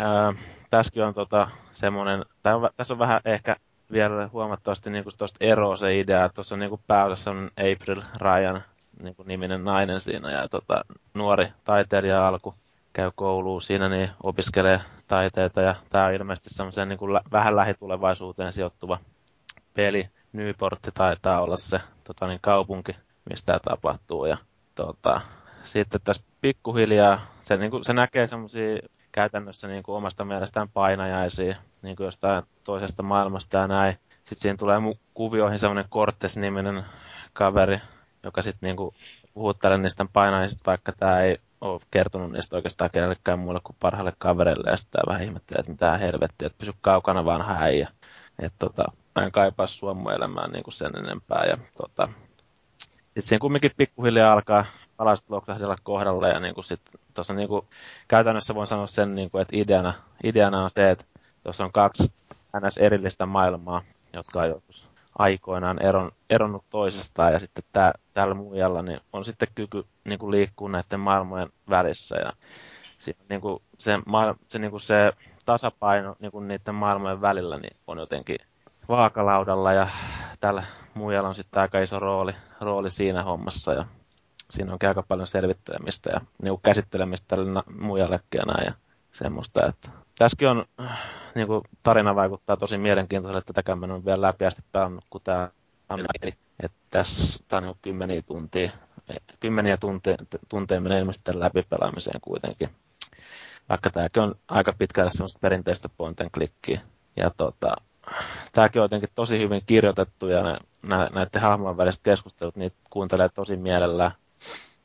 Öö, 0.00 0.32
tässäkin 0.70 1.04
on 1.04 1.14
tota 1.14 1.50
semmoinen, 1.70 2.24
tässä 2.76 2.94
on 2.94 2.98
vähän 2.98 3.20
ehkä 3.24 3.56
vielä 3.92 4.28
huomattavasti 4.32 4.90
niin 4.90 5.04
tuosta 5.18 5.36
eroa 5.40 5.76
se 5.76 5.98
idea, 5.98 6.24
että 6.24 6.34
tuossa 6.34 6.54
on 6.54 6.58
niin 6.58 6.80
pääosassa 6.86 7.30
on 7.30 7.50
April 7.56 8.02
Ryan 8.20 8.62
niin 9.02 9.14
niminen 9.24 9.64
nainen 9.64 10.00
siinä 10.00 10.30
ja 10.30 10.48
tota, 10.48 10.84
nuori 11.14 11.48
taiteilija 11.64 12.28
alku 12.28 12.54
käy 12.92 13.10
kouluun 13.14 13.62
siinä, 13.62 13.88
niin 13.88 14.10
opiskelee 14.22 14.80
taiteita 15.06 15.60
ja 15.60 15.74
tämä 15.88 16.06
on 16.06 16.14
ilmeisesti 16.14 16.50
semmoisen 16.50 16.88
niin 16.88 17.12
lä- 17.12 17.22
vähän 17.32 17.56
lähitulevaisuuteen 17.56 18.52
sijoittuva 18.52 18.98
peli. 19.74 20.08
Newportti 20.32 20.90
taitaa 20.94 21.40
olla 21.40 21.56
se 21.56 21.80
tota, 22.04 22.26
niin 22.26 22.38
kaupunki, 22.42 22.96
mistä 23.30 23.46
tämä 23.46 23.58
tapahtuu 23.64 24.26
ja 24.26 24.36
tota, 24.74 25.20
sitten 25.62 26.00
tässä 26.04 26.22
pikkuhiljaa 26.40 27.26
se, 27.40 27.56
niin 27.56 27.70
kuin, 27.70 27.84
se 27.84 27.92
näkee 27.92 28.26
semmoisia 28.26 28.78
käytännössä 29.12 29.68
niin 29.68 29.82
kuin 29.82 29.96
omasta 29.96 30.24
mielestään 30.24 30.68
painajaisia 30.68 31.56
niin 31.82 31.96
kuin 31.96 32.04
jostain 32.04 32.42
toisesta 32.64 33.02
maailmasta 33.02 33.58
ja 33.58 33.66
näin. 33.66 33.96
Sitten 34.14 34.40
siinä 34.40 34.56
tulee 34.56 34.78
kuvioihin 35.14 35.58
semmoinen 35.58 35.90
Cortes-niminen 35.90 36.84
kaveri, 37.32 37.80
joka 38.22 38.42
sitten 38.42 38.66
niinku 38.66 38.94
puhuttelee 39.34 39.78
niistä 39.78 40.06
painajaisista, 40.12 40.70
vaikka 40.70 40.92
tämä 40.92 41.20
ei 41.20 41.38
ole 41.60 41.80
kertonut 41.90 42.32
niistä 42.32 42.56
oikeastaan 42.56 42.90
kenellekään 42.90 43.38
muulle 43.38 43.60
kuin 43.64 43.76
parhaalle 43.80 44.12
kaverille. 44.18 44.70
Ja 44.70 44.76
sitten 44.76 45.00
vähän 45.08 45.22
ihmettelee, 45.22 45.60
että 45.60 45.72
mitä 45.72 45.96
helvettiä, 45.98 46.46
että 46.46 46.58
pysy 46.58 46.72
kaukana 46.80 47.24
vanha 47.24 47.56
äijä. 47.60 47.88
Että 48.38 48.58
tota, 48.58 48.84
mä 49.16 49.24
en 49.24 49.32
kaipaa 49.32 49.66
sua 49.66 49.94
mun 49.94 50.12
elämään 50.12 50.62
kuin 50.64 50.74
sen 50.74 50.96
enempää. 50.96 51.44
Ja 51.44 51.58
tota, 51.76 52.08
sitten 53.04 53.22
siinä 53.22 53.40
kumminkin 53.40 53.70
pikkuhiljaa 53.76 54.32
alkaa 54.32 54.64
palaset 54.96 55.30
loksahdella 55.30 55.76
kohdalle 55.82 56.28
ja 56.28 56.40
niin 56.40 56.54
kuin 56.54 56.64
sit, 56.64 56.80
tossa 57.14 57.34
niin 57.34 57.48
kuin, 57.48 57.66
käytännössä 58.08 58.54
voin 58.54 58.66
sanoa 58.66 58.86
sen, 58.86 59.14
niin 59.14 59.30
kuin, 59.30 59.42
että 59.42 59.56
ideana, 59.56 59.94
ideana 60.24 60.62
on 60.62 60.70
se, 60.70 60.90
että 60.90 61.04
tuossa 61.42 61.64
on 61.64 61.72
kaksi 61.72 62.12
ns. 62.60 62.78
erillistä 62.78 63.26
maailmaa, 63.26 63.82
jotka 64.12 64.40
on 64.40 64.48
joskus 64.48 64.88
aikoinaan 65.18 65.82
eron, 65.82 66.12
eronnut 66.30 66.64
toisestaan 66.70 67.32
ja 67.32 67.38
sitten 67.38 67.64
tää, 67.72 67.92
tällä 68.14 68.34
muijalla 68.34 68.82
niin 68.82 69.00
on 69.12 69.24
sitten 69.24 69.48
kyky 69.54 69.84
niin 70.04 70.18
kuin 70.18 70.30
liikkua 70.30 70.68
näiden 70.68 71.00
maailmojen 71.00 71.48
välissä 71.70 72.16
ja 72.16 72.32
siinä, 72.98 73.20
niin 73.28 73.40
kuin 73.40 73.62
se, 73.78 73.98
se, 74.48 74.58
niin 74.58 74.70
kuin 74.70 74.80
se 74.80 75.12
tasapaino 75.46 76.16
niin 76.18 76.32
kuin 76.32 76.48
niiden 76.48 76.74
maailmojen 76.74 77.20
välillä 77.20 77.58
niin 77.58 77.76
on 77.86 77.98
jotenkin 77.98 78.38
vaakalaudalla 78.88 79.72
ja 79.72 79.86
tällä 80.40 80.62
muijalla 80.94 81.28
on 81.28 81.34
sitten 81.34 81.62
aika 81.62 81.78
iso 81.78 81.98
rooli, 81.98 82.32
rooli 82.60 82.90
siinä 82.90 83.22
hommassa 83.22 83.72
ja 83.72 83.84
siinä 84.52 84.72
onkin 84.72 84.88
aika 84.88 85.02
paljon 85.02 85.26
selvittelemistä 85.26 86.10
ja 86.10 86.20
niin 86.42 86.50
kuin 86.50 86.60
käsittelemistä 86.62 87.36
muijallekin 87.80 88.38
ja 88.38 88.44
näin 88.46 88.66
ja 88.66 88.72
semmoista, 89.10 89.66
että 89.66 89.88
tässäkin 90.18 90.48
on, 90.48 90.64
niin 91.34 91.46
kuin 91.46 91.62
tarina 91.82 92.14
vaikuttaa 92.14 92.56
tosi 92.56 92.78
mielenkiintoiselle, 92.78 93.38
että 93.38 93.52
tätäkään 93.52 93.78
mä 93.78 94.04
vielä 94.04 94.22
läpi 94.22 94.44
asti 94.46 94.62
pelannut, 94.72 95.04
kun 95.10 95.20
tämä 95.24 95.50
Eli 96.22 96.32
että 96.62 96.78
tässä 96.90 97.44
tämä 97.48 97.58
on 97.58 97.64
niin 97.64 97.78
kymmeniä 97.82 98.22
tuntia, 98.22 98.70
kymmeniä 99.40 99.76
tunteja, 99.76 100.16
tunteja 100.48 100.80
menee 100.80 100.98
ilmeisesti 100.98 101.24
tämän 101.24 101.40
läpipelaamiseen 101.40 102.20
kuitenkin. 102.20 102.68
Vaikka 103.68 103.90
tämäkin 103.90 104.22
on 104.22 104.34
aika 104.48 104.72
pitkälle 104.72 105.10
semmoista 105.10 105.38
perinteistä 105.38 105.88
point 105.88 106.20
and 106.20 106.30
clickia. 106.30 106.80
Ja 107.16 107.30
tota, 107.36 107.76
tämäkin 108.52 108.80
on 108.80 108.84
jotenkin 108.84 109.08
tosi 109.14 109.38
hyvin 109.38 109.62
kirjoitettu 109.66 110.28
ja 110.28 110.42
ne, 110.42 110.58
nä, 110.82 111.08
näiden 111.12 111.42
hahmojen 111.42 111.76
väliset 111.76 112.02
keskustelut, 112.02 112.56
niitä 112.56 112.76
kuuntelee 112.90 113.28
tosi 113.28 113.56
mielellään. 113.56 114.12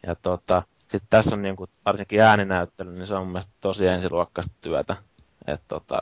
Ja 0.07 0.15
tota, 0.15 0.63
sitten 0.87 1.07
tässä 1.09 1.35
on 1.35 1.41
niinku, 1.41 1.67
varsinkin 1.85 2.21
ääninäyttely, 2.21 2.91
niin 2.91 3.07
se 3.07 3.13
on 3.13 3.21
mun 3.21 3.31
mielestä 3.31 3.51
tosi 3.61 3.87
ensiluokkaista 3.87 4.53
työtä. 4.61 4.95
Et 5.47 5.61
tota, 5.67 6.01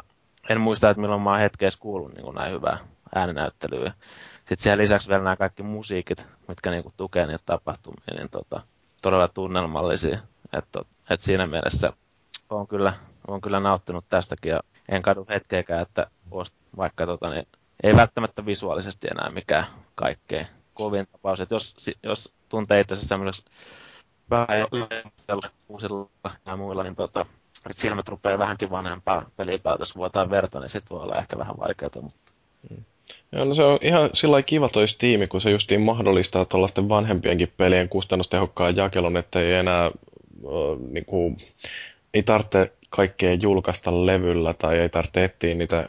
en 0.49 0.61
muista, 0.61 0.89
että 0.89 1.01
milloin 1.01 1.21
mä 1.21 1.29
oon 1.29 1.39
hetkeessä 1.39 1.79
kuullut 1.79 2.13
niinku 2.13 2.31
näin 2.31 2.51
hyvää 2.51 2.77
ääninäyttelyä. 3.15 3.93
Sitten 4.37 4.57
siellä 4.63 4.81
lisäksi 4.81 5.09
vielä 5.09 5.23
nämä 5.23 5.35
kaikki 5.35 5.63
musiikit, 5.63 6.27
mitkä 6.47 6.71
niinku 6.71 6.93
tukee 6.97 7.25
niitä 7.25 7.43
tapahtumia, 7.45 8.15
niin 8.15 8.29
tota, 8.29 8.61
todella 9.01 9.27
tunnelmallisia. 9.27 10.19
Et, 10.53 10.65
et 11.09 11.21
siinä 11.21 11.47
mielessä 11.47 11.93
on 12.49 12.67
kyllä, 12.67 12.93
on 13.27 13.41
kyllä 13.41 13.59
nauttinut 13.59 14.05
tästäkin 14.09 14.49
ja 14.49 14.59
en 14.89 15.01
kadu 15.01 15.25
hetkeäkään, 15.29 15.81
että 15.81 16.07
vaikka 16.77 17.05
tota, 17.05 17.29
niin, 17.29 17.47
ei 17.83 17.95
välttämättä 17.95 18.45
visuaalisesti 18.45 19.07
enää 19.11 19.29
mikään 19.29 19.65
kaikkein 19.95 20.47
kovin 20.75 21.07
tapaus. 21.11 21.39
Et 21.39 21.51
jos, 21.51 21.75
jos 22.03 22.33
tuntee 22.49 22.79
itse 22.79 22.95
semmoiseksi 22.95 23.45
uusilla 25.69 26.09
ja 26.45 26.57
muilla, 26.57 26.83
niin 26.83 26.95
tota, 26.95 27.25
että 27.69 27.81
silmät 27.81 28.07
rupeaa 28.07 28.39
vähänkin 28.39 28.69
vanhempaa 28.69 29.29
pelipäätös 29.37 29.95
vuotaa 29.95 30.29
verta, 30.29 30.59
niin 30.59 30.69
sitten 30.69 30.97
voi 30.97 31.03
olla 31.03 31.19
ehkä 31.19 31.37
vähän 31.37 31.57
vaikeaa. 31.59 32.01
Mutta... 32.01 32.31
Mm. 32.69 32.83
Joo, 33.31 33.45
no 33.45 33.53
se 33.53 33.63
on 33.63 33.79
ihan 33.81 34.09
sillä 34.13 34.41
kiva 34.41 34.69
toi 34.69 34.87
Steam, 34.87 35.27
kun 35.27 35.41
se 35.41 35.51
justiin 35.51 35.81
mahdollistaa 35.81 36.45
tuollaisten 36.45 36.89
vanhempienkin 36.89 37.53
pelien 37.57 37.89
kustannustehokkaan 37.89 38.75
jakelun, 38.75 39.17
että 39.17 39.41
ei 39.41 39.53
enää 39.53 39.85
äh, 39.85 39.91
niinku, 40.91 41.37
ei 42.13 42.23
tarvitse 42.23 42.71
kaikkea 42.89 43.33
julkaista 43.33 44.05
levyllä 44.05 44.53
tai 44.53 44.77
ei 44.77 44.89
tarvitse 44.89 45.23
etsiä 45.23 45.55
niitä 45.55 45.87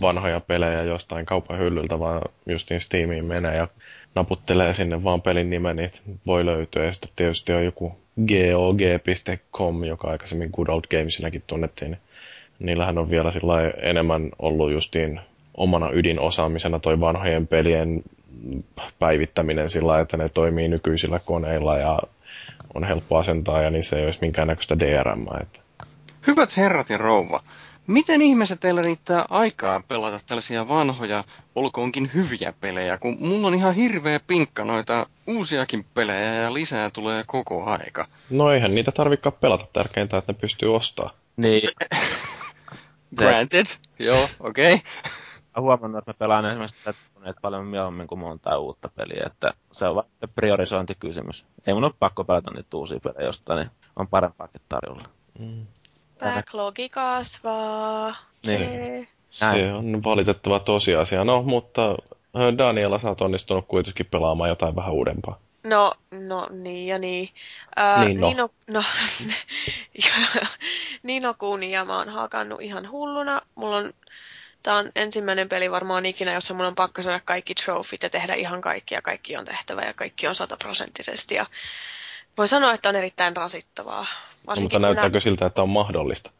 vanhoja 0.00 0.40
pelejä 0.40 0.82
jostain 0.82 1.26
kaupan 1.26 1.58
hyllyltä, 1.58 1.98
vaan 1.98 2.22
justiin 2.46 2.80
Steamiin 2.80 3.24
menee 3.24 3.56
ja 3.56 3.68
naputtelee 4.16 4.74
sinne 4.74 5.04
vaan 5.04 5.22
pelin 5.22 5.50
nimen, 5.50 5.76
niin 5.76 5.90
voi 6.26 6.46
löytyä. 6.46 6.84
Ja 6.84 6.92
sitten 6.92 7.10
tietysti 7.16 7.52
on 7.52 7.64
joku 7.64 7.96
GOG.com, 8.26 9.84
joka 9.84 10.08
aikaisemmin 10.08 10.50
Good 10.56 10.68
Old 10.68 10.84
Gamesinakin 10.90 11.42
tunnettiin. 11.46 11.90
Niin 11.90 12.00
niillähän 12.58 12.98
on 12.98 13.10
vielä 13.10 13.32
enemmän 13.82 14.30
ollut 14.38 14.72
justiin 14.72 15.20
omana 15.56 15.90
ydinosaamisena 15.92 16.78
toi 16.78 17.00
vanhojen 17.00 17.46
pelien 17.46 18.02
päivittäminen 18.98 19.70
sillä 19.70 20.00
että 20.00 20.16
ne 20.16 20.28
toimii 20.28 20.68
nykyisillä 20.68 21.20
koneilla 21.24 21.78
ja 21.78 21.98
on 22.74 22.84
helppo 22.84 23.18
asentaa 23.18 23.62
ja 23.62 23.70
niissä 23.70 23.96
ei 23.96 24.04
olisi 24.04 24.18
minkäännäköistä 24.22 24.78
DRM. 24.78 25.26
Että. 25.40 25.60
Hyvät 26.26 26.56
herrat 26.56 26.90
ja 26.90 26.98
rouva, 26.98 27.42
Miten 27.86 28.22
ihmeessä 28.22 28.56
teillä 28.56 28.82
riittää 28.82 29.24
aikaa 29.30 29.82
pelata 29.88 30.20
tällaisia 30.26 30.68
vanhoja, 30.68 31.24
olkoonkin 31.54 32.10
hyviä 32.14 32.52
pelejä, 32.60 32.98
kun 32.98 33.16
mulla 33.20 33.46
on 33.46 33.54
ihan 33.54 33.74
hirveä 33.74 34.20
pinkka 34.26 34.64
noita 34.64 35.06
uusiakin 35.26 35.84
pelejä 35.94 36.34
ja 36.34 36.54
lisää 36.54 36.90
tulee 36.90 37.24
koko 37.26 37.64
aika? 37.64 38.06
No 38.30 38.50
eihän 38.50 38.74
niitä 38.74 38.92
tarvikaan 38.92 39.36
pelata, 39.40 39.66
tärkeintä, 39.72 40.18
että 40.18 40.32
ne 40.32 40.38
pystyy 40.40 40.74
ostamaan. 40.74 41.14
Niin. 41.36 41.68
Granted, 43.18 43.66
joo, 43.98 44.28
okei. 44.40 44.74
Okay. 44.74 44.86
Mä 45.56 45.62
huomannut, 45.62 45.98
että 45.98 46.10
mä 46.10 46.14
pelaan 46.18 46.46
esimerkiksi 46.46 46.84
tätä 46.84 47.40
paljon 47.42 47.66
mieluummin 47.66 48.06
kuin 48.06 48.18
monta 48.18 48.58
uutta 48.58 48.88
peliä, 48.88 49.22
että 49.26 49.54
se 49.72 49.88
on 49.88 49.94
vain 49.94 50.06
priorisointikysymys. 50.34 51.46
Ei 51.66 51.74
mun 51.74 51.84
ole 51.84 51.92
pakko 51.98 52.24
pelata 52.24 52.50
niitä 52.50 52.76
uusia 52.76 53.00
pelejä 53.00 53.26
jostain, 53.26 53.58
niin 53.58 53.70
on 53.96 54.08
parempaakin 54.08 54.60
tarjolla. 54.68 55.08
Mm. 55.38 55.66
Backlogi 56.18 56.88
kasvaa. 56.88 58.16
Niin. 58.46 59.08
Se 59.30 59.72
on 59.72 60.04
valitettava 60.04 60.60
tosiasia. 60.60 61.24
No, 61.24 61.42
mutta 61.42 61.96
Daniela, 62.58 62.98
sä 62.98 63.08
oot 63.08 63.20
onnistunut 63.20 63.66
kuitenkin 63.68 64.06
pelaamaan 64.06 64.50
jotain 64.50 64.76
vähän 64.76 64.92
uudempaa. 64.92 65.38
No, 65.64 65.94
no 66.10 66.48
niin 66.50 66.86
ja 66.86 66.98
niin. 66.98 67.28
Äh, 67.78 68.04
niin 68.04 68.20
no. 68.20 68.28
Nino, 68.28 68.50
no, 68.66 68.84
Nino 71.02 71.34
Kunia 71.34 71.84
mä 71.84 71.98
oon 71.98 72.08
hakannut 72.08 72.60
ihan 72.60 72.90
hulluna. 72.90 73.42
Mulla 73.54 73.76
on, 73.76 73.92
tää 74.62 74.74
on 74.74 74.92
ensimmäinen 74.94 75.48
peli 75.48 75.70
varmaan 75.70 76.06
ikinä, 76.06 76.32
jossa 76.32 76.54
mun 76.54 76.66
on 76.66 76.74
pakko 76.74 77.02
saada 77.02 77.20
kaikki 77.24 77.54
trofit 77.54 78.02
ja 78.02 78.10
tehdä 78.10 78.34
ihan 78.34 78.60
kaikki 78.60 78.94
ja 78.94 79.02
kaikki 79.02 79.36
on 79.36 79.44
tehtävä 79.44 79.82
ja 79.82 79.92
kaikki 79.96 80.28
on 80.28 80.34
sataprosenttisesti. 80.34 81.34
Ja 81.34 81.46
voi 82.38 82.48
sanoa, 82.48 82.74
että 82.74 82.88
on 82.88 82.96
erittäin 82.96 83.36
rasittavaa. 83.36 84.06
No, 84.46 84.54
mutta 84.62 84.78
näyttääkö 84.78 85.16
nä... 85.16 85.20
siltä, 85.20 85.46
että 85.46 85.62
on 85.62 85.68
mahdollista? 85.68 86.30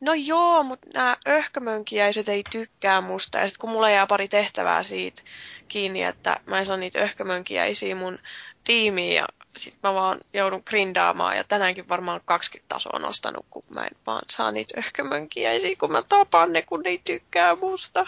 No 0.00 0.14
joo, 0.14 0.62
mutta 0.62 0.88
nämä 0.94 1.16
öhkömönkiäiset 1.28 2.28
ei 2.28 2.42
tykkää 2.52 3.00
musta. 3.00 3.38
Ja 3.38 3.48
sitten 3.48 3.60
kun 3.60 3.70
mulla 3.70 3.90
jää 3.90 4.06
pari 4.06 4.28
tehtävää 4.28 4.82
siitä 4.82 5.22
kiinni, 5.68 6.02
että 6.02 6.40
mä 6.46 6.58
en 6.58 6.66
saa 6.66 6.76
niitä 6.76 6.98
öhkömönkiäisiä 6.98 7.94
mun 7.94 8.18
tiimiin 8.64 9.14
ja 9.14 9.26
sit 9.56 9.74
mä 9.82 9.94
vaan 9.94 10.20
joudun 10.32 10.62
grindaamaan 10.66 11.36
ja 11.36 11.44
tänäänkin 11.44 11.88
varmaan 11.88 12.20
20 12.24 12.74
tasoa 12.74 12.98
nostanut, 12.98 13.46
kun 13.50 13.64
mä 13.74 13.84
en 13.84 13.96
vaan 14.06 14.22
saa 14.30 14.52
niitä 14.52 14.80
öhkömönkiäisiä, 14.80 15.76
kun 15.76 15.92
mä 15.92 16.02
tapan 16.08 16.52
ne, 16.52 16.62
kun 16.62 16.80
ne 16.80 16.90
ei 16.90 17.00
tykkää 17.04 17.56
musta. 17.56 18.06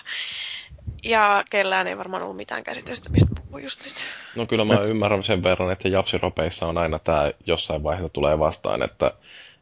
Ja 1.05 1.43
kellään 1.51 1.87
ei 1.87 1.99
varmaan 1.99 2.23
ollut 2.23 2.37
mitään 2.37 2.65
käsitystä, 2.65 3.11
mistä 3.11 3.29
puhuu 3.45 3.59
just 3.59 3.85
nyt. 3.85 3.95
No 4.35 4.47
kyllä 4.47 4.65
mä 4.65 4.81
ymmärrän 4.81 5.23
sen 5.23 5.43
verran, 5.43 5.71
että 5.71 5.89
japsiropeissa 5.89 6.67
on 6.67 6.79
aina 6.79 6.99
tämä 6.99 7.31
jossain 7.47 7.83
vaiheessa 7.83 8.09
tulee 8.09 8.39
vastaan, 8.39 8.83
että 8.83 9.13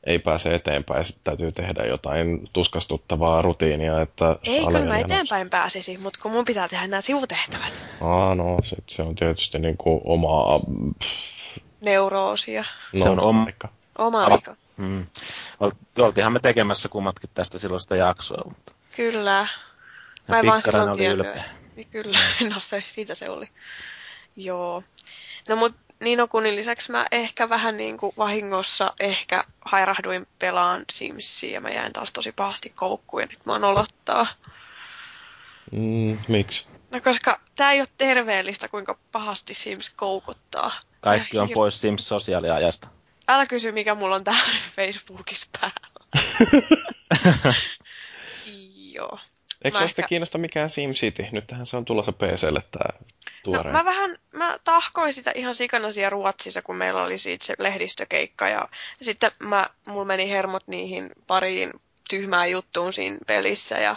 ei 0.04 0.18
pääse 0.18 0.54
eteenpäin 0.54 0.98
ja 0.98 1.04
sitten 1.04 1.24
täytyy 1.24 1.52
tehdä 1.52 1.84
jotain 1.84 2.48
tuskastuttavaa 2.52 3.42
rutiinia, 3.42 4.00
että 4.00 4.36
Ei, 4.44 4.66
kyllä 4.66 4.86
mä 4.86 4.98
eteenpäin 4.98 5.50
pääsisi, 5.50 5.98
mutta 5.98 6.18
kun 6.22 6.30
mun 6.32 6.44
pitää 6.44 6.68
tehdä 6.68 6.86
nämä 6.86 7.00
sivutehtävät. 7.00 7.82
Aa, 8.00 8.34
no 8.34 8.56
sit 8.64 8.84
se 8.88 9.02
on 9.02 9.14
tietysti 9.14 9.58
niinku 9.58 10.00
omaa... 10.04 10.60
Neuroosia. 11.80 12.64
No, 12.92 12.98
Se 13.02 13.10
on 13.10 13.20
oma- 13.20 13.44
aika. 13.46 13.68
Oma 13.98 14.24
aika. 14.24 14.56
Mm. 14.76 15.06
Ol- 15.60 15.70
Oltiinhan 15.98 16.32
me 16.32 16.40
tekemässä 16.40 16.88
kummatkin 16.88 17.30
tästä 17.34 17.58
silloista 17.58 17.96
jaksoa, 17.96 18.42
mutta 18.48 18.72
Kyllä. 18.96 19.46
Mä 20.28 20.38
en 20.38 20.46
vaan 20.46 20.62
silloin 20.62 20.96
tiennyt. 20.96 21.26
Niin 21.76 21.88
kyllä, 21.90 22.18
no 22.54 22.60
se, 22.60 22.82
siitä 22.86 23.14
se 23.14 23.30
oli. 23.30 23.48
Joo. 24.36 24.82
No 25.48 25.56
mut 25.56 25.74
Nino 26.00 26.28
Kunin 26.28 26.56
lisäksi 26.56 26.92
mä 26.92 27.06
ehkä 27.10 27.48
vähän 27.48 27.76
niin 27.76 27.96
kuin 27.96 28.12
vahingossa 28.18 28.94
ehkä 29.00 29.44
hairahduin 29.60 30.26
pelaan 30.38 30.84
Simsia 30.92 31.52
ja 31.52 31.60
mä 31.60 31.70
jäin 31.70 31.92
taas 31.92 32.12
tosi 32.12 32.32
pahasti 32.32 32.70
koukkuun 32.70 33.22
ja 33.22 33.26
nyt 33.26 33.46
mä 33.46 33.52
oon 33.52 33.64
olottaa. 33.64 34.26
Mm, 35.72 36.18
miksi? 36.28 36.66
No 36.90 37.00
koska 37.00 37.40
tää 37.56 37.72
ei 37.72 37.80
ole 37.80 37.88
terveellistä, 37.98 38.68
kuinka 38.68 38.98
pahasti 39.12 39.54
Sims 39.54 39.90
koukuttaa. 39.90 40.72
Kaikki 41.00 41.38
on 41.38 41.50
pois 41.54 41.80
Sims 41.80 42.08
sosiaaliajasta. 42.08 42.88
Älä 43.28 43.46
kysy, 43.46 43.72
mikä 43.72 43.94
mulla 43.94 44.14
on 44.14 44.24
täällä 44.24 44.42
Facebookissa 44.76 45.46
päällä. 45.60 45.92
Joo. 48.94 49.18
Eikö 49.64 49.78
Mä 49.78 49.84
se 49.84 49.88
sitten 49.88 50.02
ehkä- 50.02 50.08
kiinnosta 50.08 50.38
mikään 50.38 50.70
SimCity? 50.70 51.26
Nythän 51.32 51.66
se 51.66 51.76
on 51.76 51.84
tulossa 51.84 52.12
PClle 52.12 52.60
tää 52.70 52.92
No, 52.98 53.06
tuore. 53.42 53.72
mä 53.72 53.84
vähän, 53.84 54.18
mä 54.32 54.58
tahkoin 54.64 55.14
sitä 55.14 55.32
ihan 55.34 55.54
sikana 55.54 55.90
siellä 55.92 56.10
Ruotsissa, 56.10 56.62
kun 56.62 56.76
meillä 56.76 57.02
oli 57.02 57.18
siitä 57.18 57.44
se 57.44 57.54
lehdistökeikka 57.58 58.48
ja 58.48 58.68
sitten 59.02 59.30
mä, 59.38 59.66
mulla 59.86 60.04
meni 60.04 60.30
hermot 60.30 60.68
niihin 60.68 61.10
pariin 61.26 61.70
tyhmään 62.10 62.50
juttuun 62.50 62.92
siinä 62.92 63.18
pelissä 63.26 63.78
ja 63.78 63.96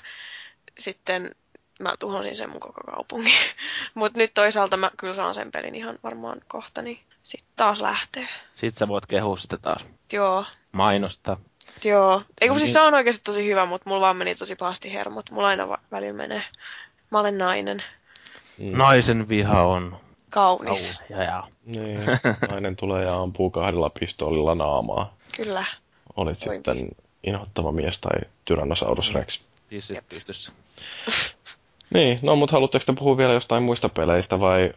sitten 0.79 1.35
mä 1.79 1.93
tuhosin 1.99 2.35
sen 2.35 2.49
mun 2.49 2.59
koko 2.59 2.81
kaupungin. 2.91 3.33
Mutta 3.93 4.17
nyt 4.17 4.33
toisaalta 4.33 4.77
mä 4.77 4.91
kyllä 4.97 5.13
saan 5.13 5.35
sen 5.35 5.51
pelin 5.51 5.75
ihan 5.75 5.99
varmaan 6.03 6.41
kohta, 6.47 6.81
niin 6.81 6.99
sitten 7.23 7.49
taas 7.55 7.81
lähtee. 7.81 8.27
Sitten 8.51 8.79
sä 8.79 8.87
voit 8.87 9.05
kehua 9.05 9.37
sitä 9.37 9.57
taas. 9.57 9.85
Joo, 10.13 10.45
Mainosta. 10.71 11.37
Joo. 11.83 12.21
Ei 12.41 12.47
kun 12.49 12.59
siis 12.59 12.67
Niin. 12.67 12.73
se 12.73 12.81
on 12.81 12.93
oikeasti 12.93 13.23
tosi 13.23 13.45
hyvä, 13.47 13.65
mutta 13.65 13.89
mulla 13.89 14.01
vaan 14.01 14.17
meni 14.17 14.35
tosi 14.35 14.55
pahasti 14.55 14.93
hermot. 14.93 15.31
Mulla 15.31 15.47
aina 15.47 15.69
va- 15.69 15.79
välillä 15.91 16.13
menee. 16.13 16.43
Mä 17.11 17.19
olen 17.19 17.37
nainen. 17.37 17.83
Mm. 18.57 18.77
Naisen 18.77 19.29
viha 19.29 19.61
on 19.61 19.97
Kaunis. 20.29 20.93
kauhea. 21.09 21.23
Ja, 21.25 21.43
Niin, 21.65 21.99
nainen 22.51 22.75
tulee 22.75 23.03
ja 23.05 23.17
ampuu 23.19 23.49
kahdella 23.49 23.89
pistoolilla 23.89 24.55
naamaa. 24.55 25.13
Kyllä. 25.37 25.65
Olit 26.15 26.41
Oi. 26.47 26.55
sitten 26.55 26.87
inhottava 27.23 27.71
mies 27.71 27.97
tai 27.97 28.21
Tyrannosaurus 28.45 29.13
Rex. 29.13 29.39
tissit 29.67 30.09
pystyssä. 30.09 30.51
Niin, 31.93 32.19
no 32.21 32.35
mutta 32.35 32.53
haluatteko 32.55 32.85
te 32.85 32.93
puhua 32.93 33.17
vielä 33.17 33.33
jostain 33.33 33.63
muista 33.63 33.89
peleistä 33.89 34.39
vai 34.39 34.73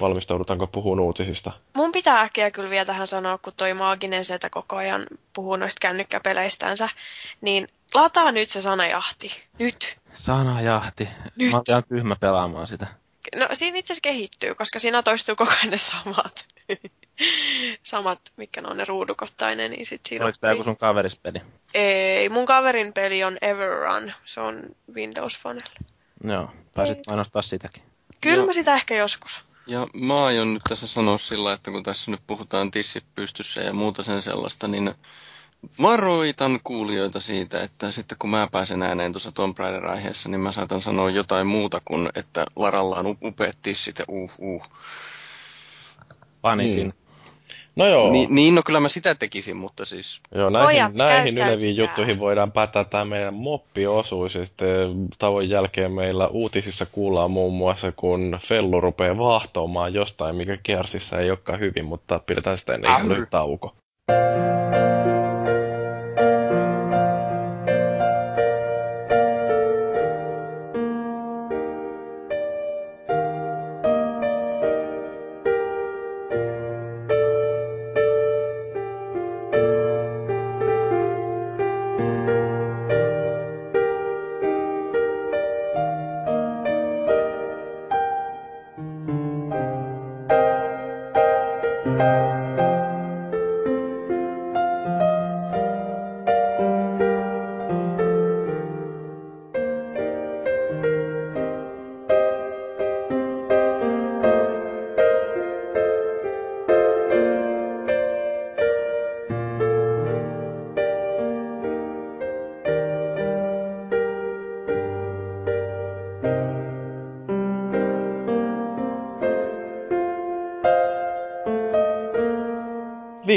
valmistaudutaanko 0.00 0.66
puhua 0.66 1.00
uutisista? 1.00 1.52
Mun 1.74 1.92
pitää 1.92 2.20
äkkiä 2.20 2.50
kyllä 2.50 2.70
vielä 2.70 2.84
tähän 2.84 3.06
sanoa, 3.06 3.38
kun 3.38 3.52
toi 3.56 3.74
maaginen 3.74 4.24
setä 4.24 4.50
koko 4.50 4.76
ajan 4.76 5.06
puhuu 5.32 5.56
noista 5.56 5.78
kännykkäpeleistänsä, 5.80 6.88
niin 7.40 7.68
lataa 7.94 8.32
nyt 8.32 8.50
se 8.50 8.60
sanajahti. 8.60 9.44
Nyt. 9.58 9.98
Sanajahti. 10.12 11.08
Nyt. 11.36 11.50
Mä 11.50 11.56
oon 11.56 11.64
ihan 11.68 11.84
tyhmä 11.84 12.16
pelaamaan 12.16 12.66
sitä. 12.66 12.86
No 13.36 13.48
siinä 13.52 13.78
itse 13.78 13.92
asiassa 13.92 14.02
kehittyy, 14.02 14.54
koska 14.54 14.78
siinä 14.78 15.02
toistuu 15.02 15.36
koko 15.36 15.52
ajan 15.52 15.70
ne 15.70 15.78
samat. 15.78 16.46
samat, 17.82 18.20
mitkä 18.36 18.60
ne 18.60 18.68
on 18.68 18.76
ne 18.76 18.84
ruudukottainen, 18.84 19.70
niin 19.70 19.86
sit 19.86 20.00
siinä 20.08 20.24
Oliko 20.24 20.38
tää 20.40 20.50
joku 20.50 20.64
sun 20.64 20.76
kaverispeli? 20.76 21.42
Ei, 21.74 22.28
mun 22.28 22.46
kaverin 22.46 22.92
peli 22.92 23.24
on 23.24 23.38
Everrun, 23.42 24.12
se 24.24 24.40
on 24.40 24.62
Windows 24.94 25.38
Phonella. 25.42 25.72
Joo, 26.24 26.50
pääsit 26.74 26.98
mainostaa 27.06 27.42
sitäkin. 27.42 27.82
Kyllä 28.20 28.36
Joo. 28.36 28.46
mä 28.46 28.52
sitä 28.52 28.74
ehkä 28.74 28.94
joskus. 28.94 29.44
Ja 29.66 29.86
mä 29.94 30.24
aion 30.24 30.54
nyt 30.54 30.62
tässä 30.68 30.86
sanoa 30.86 31.18
sillä, 31.18 31.52
että 31.52 31.70
kun 31.70 31.82
tässä 31.82 32.10
nyt 32.10 32.20
puhutaan 32.26 32.70
tissit 32.70 33.04
pystyssä 33.14 33.60
ja 33.60 33.72
muuta 33.72 34.02
sen 34.02 34.22
sellaista, 34.22 34.68
niin 34.68 34.94
varoitan 35.82 36.60
kuulijoita 36.64 37.20
siitä, 37.20 37.62
että 37.62 37.92
sitten 37.92 38.18
kun 38.18 38.30
mä 38.30 38.48
pääsen 38.52 38.82
ääneen 38.82 39.12
tuossa 39.12 39.32
Tomb 39.32 39.58
Raider-aiheessa, 39.58 40.28
niin 40.28 40.40
mä 40.40 40.52
saatan 40.52 40.82
sanoa 40.82 41.10
jotain 41.10 41.46
muuta 41.46 41.80
kuin, 41.84 42.08
että 42.14 42.46
Laralla 42.56 42.96
on 42.96 43.18
upeat 43.24 43.58
tissit 43.62 43.98
ja 43.98 44.04
uh 44.08 44.32
uh. 44.38 44.66
Panisin. 46.42 46.88
Niin. 46.88 46.94
No 47.80 47.86
joo, 47.86 48.10
Ni, 48.10 48.26
niin, 48.30 48.54
no 48.54 48.62
kyllä 48.62 48.80
mä 48.80 48.88
sitä 48.88 49.14
tekisin, 49.14 49.56
mutta 49.56 49.84
siis 49.84 50.20
joo 50.34 50.50
näihin, 50.50 50.66
Pojat, 50.66 50.94
näihin 50.94 51.38
yleviin 51.38 51.76
juttuihin 51.76 52.18
voidaan 52.18 52.52
päättää 52.52 52.84
tämä 52.84 53.04
meidän 53.04 53.34
moppiosuus. 53.34 54.34
Ja 54.34 54.44
sitten 54.44 55.08
tauon 55.18 55.48
jälkeen 55.48 55.92
meillä 55.92 56.28
uutisissa 56.28 56.86
kuullaan 56.86 57.30
muun 57.30 57.54
muassa, 57.54 57.92
kun 57.92 58.38
Fellu 58.42 58.80
rupeaa 58.80 59.18
vaahtoamaan 59.18 59.94
jostain, 59.94 60.36
mikä 60.36 60.58
Kearsissa 60.62 61.18
ei 61.18 61.30
olekaan 61.30 61.60
hyvin, 61.60 61.84
mutta 61.84 62.20
pidetään 62.26 62.58
sitä 62.58 62.74
ennen 62.74 62.90
ihan 62.90 63.02
Ahr. 63.02 63.10
lyhyt 63.10 63.30
tauko. 63.30 63.74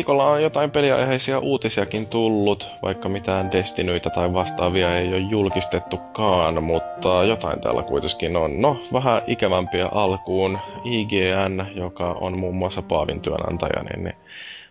Viikolla 0.04 0.32
on 0.32 0.44
jotain 0.44 0.72
peliaiheisia 0.72 1.40
uutisiakin 1.40 2.08
tullut, 2.08 2.72
vaikka 2.82 3.10
mitään 3.10 3.52
Destinyitä 3.52 4.10
tai 4.10 4.34
vastaavia 4.34 4.98
ei 4.98 5.08
ole 5.08 5.18
julkistettukaan, 5.18 6.64
mutta 6.64 7.24
jotain 7.24 7.62
täällä 7.62 7.84
kuitenkin 7.84 8.38
on. 8.38 8.62
No, 8.62 8.84
vähän 8.94 9.22
ikävämpiä 9.28 9.88
alkuun. 9.92 10.60
IGN, 10.84 11.66
joka 11.76 12.12
on 12.12 12.38
muun 12.38 12.56
muassa 12.56 12.82
Paavin 12.82 13.22
työnantaja, 13.22 13.84
niin, 13.84 14.04
niin 14.04 14.16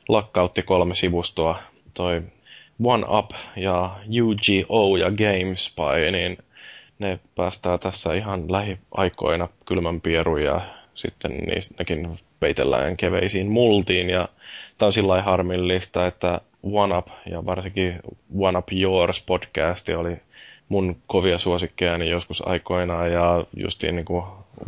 lakkautti 0.09 0.63
kolme 0.63 0.95
sivustoa. 0.95 1.59
Toi 1.95 2.23
One 2.85 3.05
Up 3.19 3.31
ja 3.57 3.91
UGO 4.23 4.97
ja 4.97 5.11
GameSpy, 5.11 6.11
niin 6.13 6.39
ne 6.99 7.19
päästää 7.35 7.79
tässä 7.79 8.15
ihan 8.15 8.53
lähiaikoina 8.53 9.49
kylmän 9.67 10.01
pierun 10.01 10.43
ja 10.43 10.61
sitten 10.95 11.31
niis- 11.33 11.79
nekin 11.79 12.19
peitellään 12.43 12.97
keveisiin 12.97 13.51
multiin. 13.51 14.11
Ja 14.11 14.29
tämä 14.79 14.87
on 14.87 14.93
sillä 14.93 15.23
harmillista, 15.23 16.07
että 16.07 16.41
One 16.63 16.99
Up 16.99 17.07
ja 17.31 17.47
varsinkin 17.47 18.01
One 18.39 18.59
Up 18.59 18.67
Yours 18.73 19.23
podcast 19.23 19.89
oli 19.89 20.17
mun 20.69 20.97
kovia 21.07 21.39
suosikkeja 21.39 21.99
niin 21.99 22.11
joskus 22.11 22.47
aikoinaan. 22.47 23.13
Ja 23.13 23.45
justiin 23.57 23.97
niin 23.97 24.05
kuin 24.05 24.25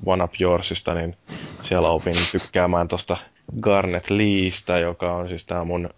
One 0.07 0.25
Up 0.25 0.33
Yoursista, 0.41 0.95
niin 0.95 1.17
siellä 1.63 1.89
opin 1.89 2.15
tykkäämään 2.33 2.89
tosta 2.89 3.17
Garnet 3.61 4.11
Leestä, 4.11 4.79
joka 4.79 5.13
on 5.13 5.29
siis 5.29 5.45
tää 5.45 5.65
mun 5.65 5.91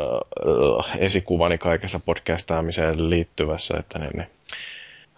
äh, 0.00 0.98
esikuvani 0.98 1.58
kaikessa 1.58 2.00
podcastaamiseen 2.00 3.10
liittyvässä, 3.10 3.76
että 3.78 3.98
ne, 3.98 4.10
ne 4.14 4.26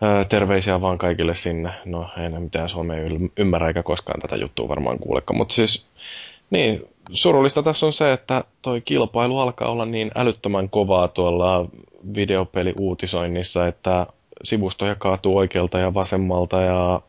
äh, 0.02 0.26
terveisiä 0.26 0.80
vaan 0.80 0.98
kaikille 0.98 1.34
sinne. 1.34 1.70
No, 1.84 2.10
ei 2.22 2.28
ne 2.28 2.40
mitään 2.40 2.68
Suomea 2.68 2.98
ymmärrä 3.36 3.68
eikä 3.68 3.82
koskaan 3.82 4.20
tätä 4.20 4.36
juttua 4.36 4.68
varmaan 4.68 4.98
kuulekaan, 4.98 5.36
mutta 5.36 5.54
siis 5.54 5.86
niin, 6.50 6.88
surullista 7.12 7.62
tässä 7.62 7.86
on 7.86 7.92
se, 7.92 8.12
että 8.12 8.44
toi 8.62 8.80
kilpailu 8.80 9.38
alkaa 9.38 9.70
olla 9.70 9.86
niin 9.86 10.10
älyttömän 10.14 10.68
kovaa 10.68 11.08
tuolla 11.08 11.68
videopeliuutisoinnissa, 12.14 13.66
että 13.66 14.06
sivustoja 14.42 14.94
kaatuu 14.94 15.36
oikealta 15.36 15.78
ja 15.78 15.94
vasemmalta 15.94 16.60
ja 16.60 17.00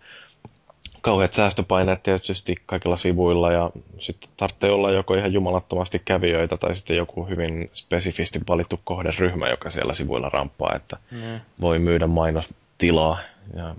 kauheat 1.02 1.34
säästöpaineet 1.34 2.04
tietysti 2.04 2.56
kaikilla 2.65 2.97
sivuilla 2.97 3.52
ja 3.52 3.71
sitten 3.97 4.30
tarvitsee 4.38 4.71
olla 4.71 4.91
joko 4.91 5.13
ihan 5.13 5.34
jumalattomasti 5.34 6.02
kävijöitä 6.06 6.58
tai 6.58 6.75
sitten 6.75 6.97
joku 6.97 7.23
hyvin 7.25 7.69
spesifisti 7.73 8.39
valittu 8.49 8.80
kohderyhmä, 8.84 9.49
joka 9.49 9.69
siellä 9.69 9.93
sivuilla 9.93 10.30
rampaa, 10.30 10.75
että 10.75 10.97
mm. 11.12 11.39
voi 11.62 11.80
myydä 11.80 12.08
mainostilaa. 12.80 13.20
Ja 13.56 13.76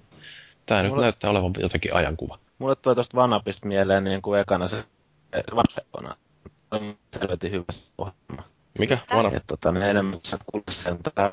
tämä 0.67 0.83
Mulle... 0.83 0.95
nyt 0.95 1.01
näyttää 1.01 1.31
olevan 1.31 1.53
jotenkin 1.59 1.95
ajankuva. 1.95 2.39
Mulle 2.59 2.77
tulee 2.77 2.95
tuosta 2.95 3.17
Vanapista 3.17 3.69
mieleen 3.69 4.05
niin 4.05 4.23
kuin 4.23 4.41
ekana 4.41 4.67
se 4.67 4.85
vanhempana. 5.55 6.17
On 6.71 6.97
selvästi 7.19 7.51
hyvä 7.51 7.65
ohjelma. 7.99 8.43
Mikä? 8.79 8.99
Vanap? 9.15 9.33
Ja 9.33 9.41
tota, 9.47 9.73
ne 9.73 9.91
enemmän 9.91 10.19
sä 10.23 10.39
sen 10.71 10.99
tätä 11.03 11.33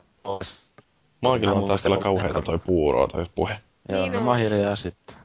Maakin 1.22 1.50
on 1.50 1.66
taas 1.66 1.84
kyllä 1.84 1.98
kauheita 1.98 2.42
toi 2.42 2.60
puuroa 2.60 3.08
toi 3.08 3.26
puhe. 3.36 3.58
Joo, 3.90 4.02
niin 4.02 4.14
no 4.14 4.22
mä 4.22 4.38
hiljaa 4.38 4.76
sitten. 4.76 5.16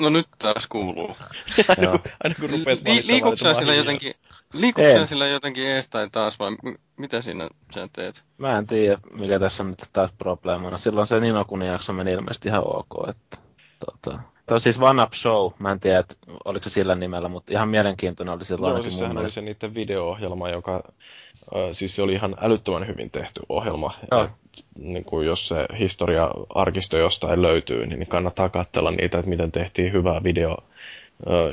No 0.00 0.10
nyt 0.10 0.26
taas 0.38 0.66
kuuluu. 0.66 1.08
aina, 1.76 1.90
kun, 1.90 2.00
aina 2.24 2.34
kun 2.40 2.50
rupeat 2.50 2.78
Li- 2.86 3.54
sillä 3.58 3.74
jotenkin, 3.74 4.14
liikuuko 4.52 5.06
sillä 5.06 5.26
jotenkin 5.26 5.66
ees 5.66 5.88
tai 5.88 6.08
taas 6.12 6.38
vai 6.38 6.50
mitä 6.96 7.22
siinä 7.22 7.48
sä 7.74 7.88
teet? 7.92 8.24
Mä 8.38 8.58
en 8.58 8.66
tiedä, 8.66 8.98
mikä 9.12 9.38
tässä 9.38 9.64
nyt 9.64 9.78
taas 9.92 10.12
probleemana. 10.18 10.78
Silloin 10.78 11.06
se 11.06 11.20
Ninokun 11.20 11.62
jakso 11.62 11.92
meni 11.92 12.12
ilmeisesti 12.12 12.48
ihan 12.48 12.62
ok. 12.66 13.08
Että, 13.08 13.38
tota. 13.86 14.18
Tuo 14.48 14.54
on 14.54 14.60
siis 14.60 14.80
One 14.80 15.02
Up 15.02 15.12
Show, 15.12 15.52
mä 15.58 15.72
en 15.72 15.80
tiedä, 15.80 15.98
että 15.98 16.14
oliko 16.44 16.62
se 16.62 16.70
sillä 16.70 16.94
nimellä, 16.94 17.28
mutta 17.28 17.52
ihan 17.52 17.68
mielenkiintoinen 17.68 18.34
oli 18.34 18.44
silloin 18.44 18.74
Joo, 18.74 18.82
siis 18.82 18.98
sehän 18.98 19.18
oli 19.18 19.30
se 19.30 19.40
niiden 19.40 19.74
video-ohjelma, 19.74 20.48
joka, 20.48 20.82
siis 21.72 21.96
se 21.96 22.02
oli 22.02 22.12
ihan 22.12 22.36
älyttömän 22.40 22.86
hyvin 22.86 23.10
tehty 23.10 23.40
ohjelma. 23.48 23.94
Ja, 24.10 24.28
niin 24.78 25.04
kuin 25.04 25.26
jos 25.26 25.48
se 25.48 25.66
historia-arkisto 25.78 26.98
jostain 26.98 27.42
löytyy, 27.42 27.86
niin 27.86 28.06
kannattaa 28.06 28.48
katsella 28.48 28.90
niitä, 28.90 29.18
että 29.18 29.30
miten 29.30 29.52
tehtiin 29.52 29.92
hyvää 29.92 30.22
video 30.24 30.56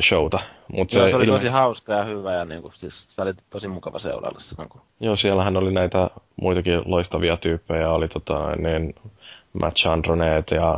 showta. 0.01 0.39
Mut 0.67 0.93
Joo, 0.93 1.05
se, 1.05 1.09
se 1.09 1.15
oli 1.15 1.25
ilmeisesti... 1.25 1.47
tosi 1.47 1.57
hauska 1.57 1.93
ja 1.93 2.03
hyvä 2.03 2.33
ja 2.33 2.45
niin 2.45 2.61
kuin, 2.61 2.73
siis, 2.75 3.05
se 3.09 3.21
oli 3.21 3.33
tosi 3.49 3.67
mukava 3.67 3.99
silloin. 3.99 4.35
Kun... 4.69 4.81
Joo, 4.99 5.15
siellähän 5.15 5.57
oli 5.57 5.71
näitä 5.71 6.09
muitakin 6.35 6.81
loistavia 6.85 7.37
tyyppejä. 7.37 7.91
Oli 7.91 8.07
tota, 8.07 8.55
niin 8.55 8.95
Matt 9.53 9.77
Chandronet 9.77 10.51
ja 10.51 10.77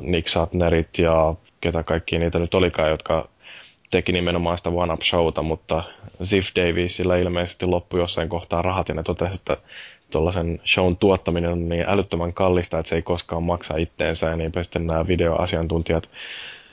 Nick 0.00 0.28
Satnerit 0.28 0.98
ja 0.98 1.34
ketä 1.60 1.82
kaikki 1.82 2.18
niitä 2.18 2.38
nyt 2.38 2.54
olikaan, 2.54 2.90
jotka 2.90 3.28
teki 3.90 4.12
nimenomaan 4.12 4.58
sitä 4.58 4.70
One 4.70 4.92
Up 4.92 5.02
Showta, 5.02 5.42
mutta 5.42 5.82
Ziff 6.24 6.48
Daviesilla 6.56 7.16
ilmeisesti 7.16 7.66
loppui 7.66 8.00
jossain 8.00 8.28
kohtaa 8.28 8.62
rahat 8.62 8.88
ja 8.88 8.94
ne 8.94 9.02
totesi, 9.02 9.34
että 9.34 9.56
tuollaisen 10.10 10.60
shown 10.66 10.96
tuottaminen 10.96 11.52
on 11.52 11.68
niin 11.68 11.84
älyttömän 11.88 12.32
kallista, 12.32 12.78
että 12.78 12.88
se 12.88 12.96
ei 12.96 13.02
koskaan 13.02 13.42
maksa 13.42 13.76
itteensä 13.76 14.30
ja 14.30 14.36
niinpä 14.36 14.62
sitten 14.62 14.86
nämä 14.86 15.06
videoasiantuntijat 15.06 16.10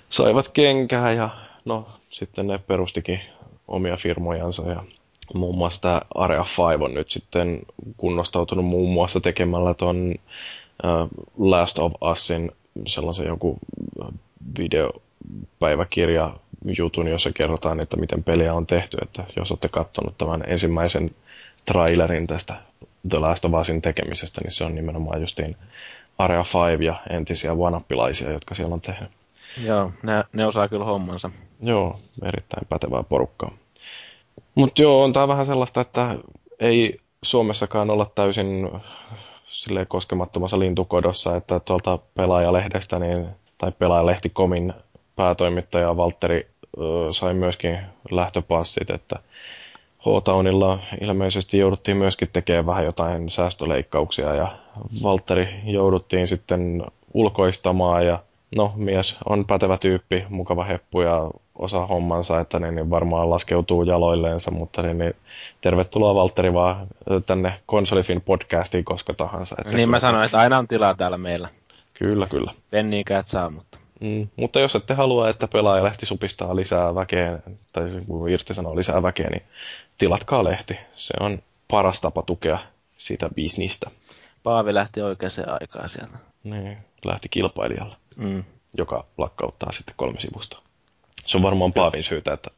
saivat 0.09 0.47
kenkää 0.47 1.11
ja 1.11 1.29
no 1.65 1.87
sitten 1.99 2.47
ne 2.47 2.57
perustikin 2.57 3.19
omia 3.67 3.97
firmojansa 3.97 4.67
ja 4.67 4.83
muun 5.33 5.57
muassa 5.57 5.81
tämä 5.81 6.01
Area 6.15 6.39
5 6.39 6.83
on 6.83 6.93
nyt 6.93 7.09
sitten 7.11 7.59
kunnostautunut 7.97 8.65
muun 8.65 8.93
muassa 8.93 9.19
tekemällä 9.19 9.69
uh, 9.69 11.09
Last 11.37 11.79
of 11.79 11.93
Usin 12.01 12.51
sellaisen 12.87 13.27
joku 13.27 13.57
videopäiväkirja 14.57 16.33
jutun, 16.77 17.07
jossa 17.07 17.31
kerrotaan, 17.31 17.79
että 17.79 17.97
miten 17.97 18.23
peliä 18.23 18.53
on 18.53 18.67
tehty. 18.67 18.97
Että 19.01 19.23
jos 19.35 19.51
olette 19.51 19.69
katsonut 19.69 20.17
tämän 20.17 20.43
ensimmäisen 20.47 21.11
trailerin 21.65 22.27
tästä 22.27 22.55
The 23.09 23.19
Last 23.19 23.45
of 23.45 23.53
Usin 23.53 23.81
tekemisestä, 23.81 24.41
niin 24.41 24.51
se 24.51 24.65
on 24.65 24.75
nimenomaan 24.75 25.21
justiin 25.21 25.55
Area 26.17 26.43
5 26.79 26.85
ja 26.85 26.95
entisiä 27.09 27.57
vanappilaisia, 27.57 28.31
jotka 28.31 28.55
siellä 28.55 28.73
on 28.73 28.81
tehnyt. 28.81 29.09
Joo, 29.63 29.91
ne, 30.03 30.23
ne 30.33 30.45
osaa 30.45 30.67
kyllä 30.67 30.85
hommansa. 30.85 31.29
Joo, 31.61 31.99
erittäin 32.23 32.67
pätevää 32.69 33.03
porukkaa. 33.03 33.51
Mutta 34.55 34.81
joo, 34.81 35.03
on 35.03 35.13
tämä 35.13 35.27
vähän 35.27 35.45
sellaista, 35.45 35.81
että 35.81 36.15
ei 36.59 36.99
Suomessakaan 37.23 37.89
olla 37.89 38.05
täysin 38.15 38.69
silleen 39.45 39.87
koskemattomassa 39.87 40.59
lintukodossa, 40.59 41.35
että 41.35 41.59
tuolta 41.59 41.99
pelaajalehdestä 42.15 42.99
niin, 42.99 43.27
tai 43.57 43.71
pelaajalehti.comin 43.71 44.73
päätoimittaja 45.15 45.97
Valtteri 45.97 46.52
sai 47.11 47.33
myöskin 47.33 47.79
lähtöpassit, 48.11 48.89
että 48.89 49.15
H-Townilla 49.99 50.79
ilmeisesti 51.01 51.57
jouduttiin 51.57 51.97
myöskin 51.97 52.29
tekemään 52.33 52.65
vähän 52.65 52.85
jotain 52.85 53.29
säästöleikkauksia 53.29 54.35
ja 54.35 54.57
Valtteri 55.03 55.49
jouduttiin 55.63 56.27
sitten 56.27 56.83
ulkoistamaan 57.13 58.05
ja 58.05 58.19
no 58.55 58.73
mies 58.75 59.17
on 59.29 59.45
pätevä 59.45 59.77
tyyppi, 59.77 60.25
mukava 60.29 60.63
heppu 60.63 61.01
ja 61.01 61.31
osaa 61.55 61.87
hommansa, 61.87 62.39
että 62.39 62.59
niin, 62.59 62.75
niin 62.75 62.89
varmaan 62.89 63.29
laskeutuu 63.29 63.83
jaloilleensa, 63.83 64.51
mutta 64.51 64.81
niin, 64.81 64.97
niin 64.97 65.15
tervetuloa 65.61 66.15
Valtteri 66.15 66.53
vaan 66.53 66.87
tänne 67.25 67.53
Konsolifin 67.65 68.21
podcastiin 68.21 68.85
koska 68.85 69.13
tahansa. 69.13 69.55
Että 69.59 69.77
niin 69.77 69.89
mä 69.89 69.99
sanoin, 69.99 70.25
että 70.25 70.39
aina 70.39 70.57
on 70.57 70.67
tilaa 70.67 70.95
täällä 70.95 71.17
meillä. 71.17 71.49
Kyllä, 71.93 72.27
kyllä. 72.27 72.53
Penniikään 72.69 73.23
saa, 73.25 73.49
mutta... 73.49 73.82
Mm, 74.03 74.27
mutta 74.35 74.59
jos 74.59 74.75
ette 74.75 74.93
halua, 74.93 75.29
että 75.29 75.47
pelaajalehti 75.47 76.05
supistaa 76.05 76.55
lisää 76.55 76.95
väkeä, 76.95 77.39
tai 77.73 77.83
irtisanoo 78.31 78.75
lisää 78.75 79.03
väkeä, 79.03 79.29
niin 79.29 79.43
tilatkaa 79.97 80.43
lehti. 80.43 80.77
Se 80.95 81.13
on 81.19 81.43
paras 81.67 82.01
tapa 82.01 82.21
tukea 82.21 82.59
sitä 82.97 83.29
bisnistä. 83.35 83.91
Paavi 84.43 84.73
lähti 84.73 85.01
oikeaan 85.01 85.31
aikaan 85.61 85.89
sieltä. 85.89 86.17
Niin, 86.43 86.77
lähti 87.05 87.29
kilpailijalle, 87.29 87.95
mm. 88.15 88.43
joka 88.77 89.05
lakkauttaa 89.17 89.71
sitten 89.71 89.95
kolme 89.97 90.19
sivustoa. 90.19 90.61
Se 91.25 91.37
on 91.37 91.43
varmaan 91.43 91.73
Paavin 91.73 92.03
syytä, 92.03 92.33
että 92.33 92.49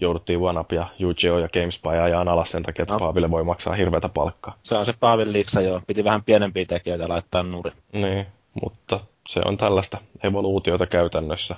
jouduttiin 0.00 0.38
OneUp 0.38 0.72
ja 0.72 0.88
UGO 1.04 1.38
ja 1.38 1.48
GameSpy 1.48 1.88
ajaan 1.88 2.28
alas 2.28 2.50
sen 2.50 2.62
takia, 2.62 2.82
että 2.82 2.94
no. 2.94 2.98
Paaville 2.98 3.30
voi 3.30 3.44
maksaa 3.44 3.74
hirveätä 3.74 4.08
palkkaa. 4.08 4.58
Se 4.62 4.76
on 4.76 4.86
se 4.86 4.92
Paavin 5.00 5.32
liiksa, 5.32 5.60
joo. 5.60 5.82
Piti 5.86 6.04
vähän 6.04 6.24
pienempiä 6.24 6.64
tekijöitä 6.64 7.08
laittaa 7.08 7.42
nurin. 7.42 7.74
Niin, 7.92 8.26
mutta 8.62 9.00
se 9.28 9.40
on 9.44 9.56
tällaista 9.56 9.98
evoluutiota 10.22 10.86
käytännössä. 10.86 11.56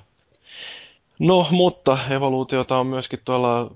No, 1.18 1.46
mutta 1.50 1.98
evoluutiota 2.10 2.78
on 2.78 2.86
myöskin 2.86 3.18
tuolla 3.24 3.70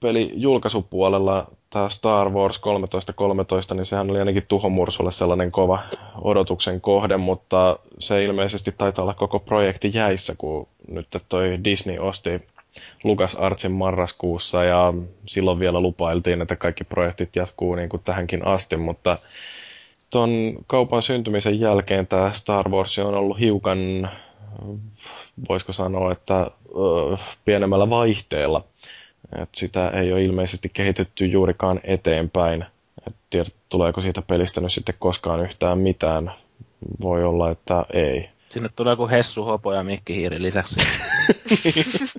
pelijulkaisupuolella 0.00 1.46
tämä 1.70 1.88
Star 1.88 2.30
Wars 2.30 2.58
1313, 2.58 3.74
niin 3.74 3.84
sehän 3.84 4.10
oli 4.10 4.18
ainakin 4.18 4.46
tuhomursulle 4.48 5.12
sellainen 5.12 5.52
kova 5.52 5.78
odotuksen 6.20 6.80
kohde, 6.80 7.16
mutta 7.16 7.78
se 7.98 8.24
ilmeisesti 8.24 8.72
taitaa 8.72 9.02
olla 9.02 9.14
koko 9.14 9.38
projekti 9.38 9.90
jäissä, 9.94 10.34
kun 10.38 10.66
nyt 10.88 11.08
toi 11.28 11.58
Disney 11.64 11.98
osti 11.98 12.30
Lucas 13.04 13.34
Artsin 13.34 13.72
marraskuussa 13.72 14.64
ja 14.64 14.92
silloin 15.26 15.58
vielä 15.58 15.80
lupailtiin, 15.80 16.42
että 16.42 16.56
kaikki 16.56 16.84
projektit 16.84 17.36
jatkuu 17.36 17.74
niin 17.74 17.88
kuin 17.88 18.02
tähänkin 18.04 18.46
asti, 18.46 18.76
mutta 18.76 19.18
tuon 20.14 20.54
kaupan 20.66 21.02
syntymisen 21.02 21.60
jälkeen 21.60 22.06
tämä 22.06 22.30
Star 22.32 22.68
Wars 22.68 22.98
on 22.98 23.14
ollut 23.14 23.40
hiukan, 23.40 24.10
voisiko 25.48 25.72
sanoa, 25.72 26.12
että 26.12 26.40
ö, 26.40 27.16
pienemmällä 27.44 27.90
vaihteella. 27.90 28.64
Et 29.42 29.48
sitä 29.54 29.88
ei 29.88 30.12
ole 30.12 30.22
ilmeisesti 30.22 30.68
kehitetty 30.72 31.26
juurikaan 31.26 31.80
eteenpäin. 31.84 32.64
Et 33.06 33.14
tiedä, 33.30 33.50
tuleeko 33.68 34.00
siitä 34.00 34.22
pelistä 34.22 34.60
nyt 34.60 34.72
sitten 34.72 34.94
koskaan 34.98 35.40
yhtään 35.40 35.78
mitään. 35.78 36.32
Voi 37.00 37.24
olla, 37.24 37.50
että 37.50 37.84
ei. 37.92 38.28
Sinne 38.48 38.68
tulee 38.76 38.92
joku 38.92 39.08
Hessu, 39.08 39.44
Hopo 39.44 39.72
ja 39.72 39.82
Mikki 39.82 40.14
Hiiri 40.14 40.42
lisäksi. 40.42 40.76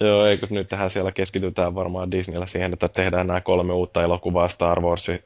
Joo, 0.00 0.26
eikö 0.26 0.46
nyt 0.50 0.68
tähän 0.68 0.90
siellä 0.90 1.12
keskitytään 1.12 1.74
varmaan 1.74 2.10
Disneyllä 2.10 2.46
siihen, 2.46 2.72
että 2.72 2.88
tehdään 2.88 3.26
nämä 3.26 3.40
kolme 3.40 3.72
uutta 3.72 4.02
elokuvaa 4.02 4.48
Star 4.48 4.80
Warsin 4.80 5.20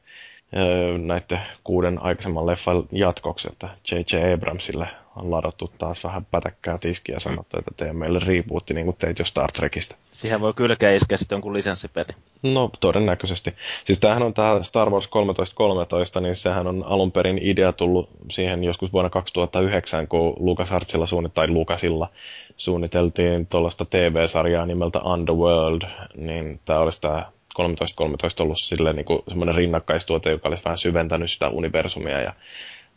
näiden 0.99 1.41
kuuden 1.65 2.03
aikaisemman 2.03 2.47
leffan 2.47 2.85
jatkoksi, 2.93 3.49
että 3.53 3.69
J.J. 3.91 4.35
Abramsille 4.35 4.89
on 5.17 5.31
ladattu 5.31 5.71
taas 5.79 6.05
vähän 6.05 6.25
pätäkkää 6.25 6.79
tiskiä 6.79 7.17
ja 7.17 7.21
sanottu, 7.21 7.59
että 7.59 7.71
tee 7.77 7.93
meille 7.93 8.21
rebootti 8.27 8.75
niin 8.75 8.85
kuin 8.85 8.97
teit 8.97 9.19
jo 9.19 9.25
Star 9.25 9.53
Trekista. 9.53 9.97
Siihen 10.13 10.41
voi 10.41 10.55
kylkeä 10.55 10.91
iskeä 10.91 11.19
sitten 11.19 11.37
jonkun 11.37 11.55
lisenssipeli. 11.55 12.07
No 12.43 12.71
todennäköisesti. 12.81 13.55
Siis 13.85 13.99
tämähän 13.99 14.23
on 14.23 14.35
tämä 14.35 14.63
Star 14.63 14.91
Wars 14.91 15.09
1313, 15.09 16.21
niin 16.21 16.35
sehän 16.35 16.67
on 16.67 16.85
alun 16.87 17.13
perin 17.13 17.39
idea 17.43 17.73
tullut 17.73 18.09
siihen 18.31 18.65
joskus 18.65 18.93
vuonna 18.93 19.11
2009, 19.11 20.09
kun 20.09 20.35
LucasArtsilla 20.39 21.07
suunnitteltiin, 21.07 21.49
tai 21.49 21.55
Lucasilla 21.55 22.09
suunniteltiin 22.57 23.47
tuollaista 23.47 23.85
TV-sarjaa 23.85 24.67
nimeltä 24.67 24.99
Underworld, 24.99 25.83
niin 26.17 26.61
tämä 26.65 26.79
olisi 26.79 27.01
tämä 27.01 27.27
1313 27.59 28.43
ollut 28.43 28.59
silleen 28.59 28.97
niin 28.97 29.07
kuin 29.07 29.23
semmoinen 29.29 29.55
rinnakkaistuote, 29.55 30.31
joka 30.31 30.49
olisi 30.49 30.65
vähän 30.65 30.79
syventänyt 30.79 31.31
sitä 31.31 31.49
universumia 31.49 32.21
ja 32.21 32.33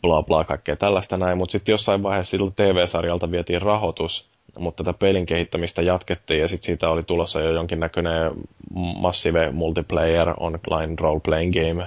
bla 0.02 0.22
bla 0.22 0.44
kaikkea 0.44 0.76
tällaista 0.76 1.16
näin, 1.16 1.38
mutta 1.38 1.52
sitten 1.52 1.72
jossain 1.72 2.02
vaiheessa 2.02 2.30
sillä 2.30 2.50
TV-sarjalta 2.56 3.30
vietiin 3.30 3.62
rahoitus, 3.62 4.28
mutta 4.58 4.84
tätä 4.84 4.98
pelin 4.98 5.26
kehittämistä 5.26 5.82
jatkettiin 5.82 6.40
ja 6.40 6.48
sitten 6.48 6.66
siitä 6.66 6.88
oli 6.88 7.02
tulossa 7.02 7.40
jo 7.40 7.52
jonkinnäköinen 7.52 8.32
massive 8.74 9.50
multiplayer 9.50 10.34
online 10.40 10.94
role-playing 11.00 11.52
game. 11.52 11.86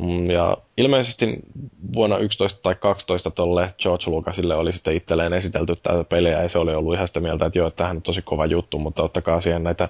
Mm, 0.00 0.30
ja 0.30 0.56
ilmeisesti 0.76 1.38
vuonna 1.94 2.18
11 2.18 2.60
tai 2.62 2.74
12 2.74 3.30
tolle 3.30 3.74
George 3.82 4.10
Lucasille 4.10 4.54
oli 4.54 4.72
sitten 4.72 4.96
itselleen 4.96 5.32
esitelty 5.32 5.76
tätä 5.82 6.04
peliä 6.04 6.42
ja 6.42 6.48
se 6.48 6.58
oli 6.58 6.74
ollut 6.74 6.94
ihan 6.94 7.06
sitä 7.06 7.20
mieltä, 7.20 7.46
että 7.46 7.58
joo, 7.58 7.70
tämähän 7.70 7.96
on 7.96 8.02
tosi 8.02 8.22
kova 8.22 8.46
juttu, 8.46 8.78
mutta 8.78 9.02
ottakaa 9.02 9.40
siihen 9.40 9.64
näitä 9.64 9.88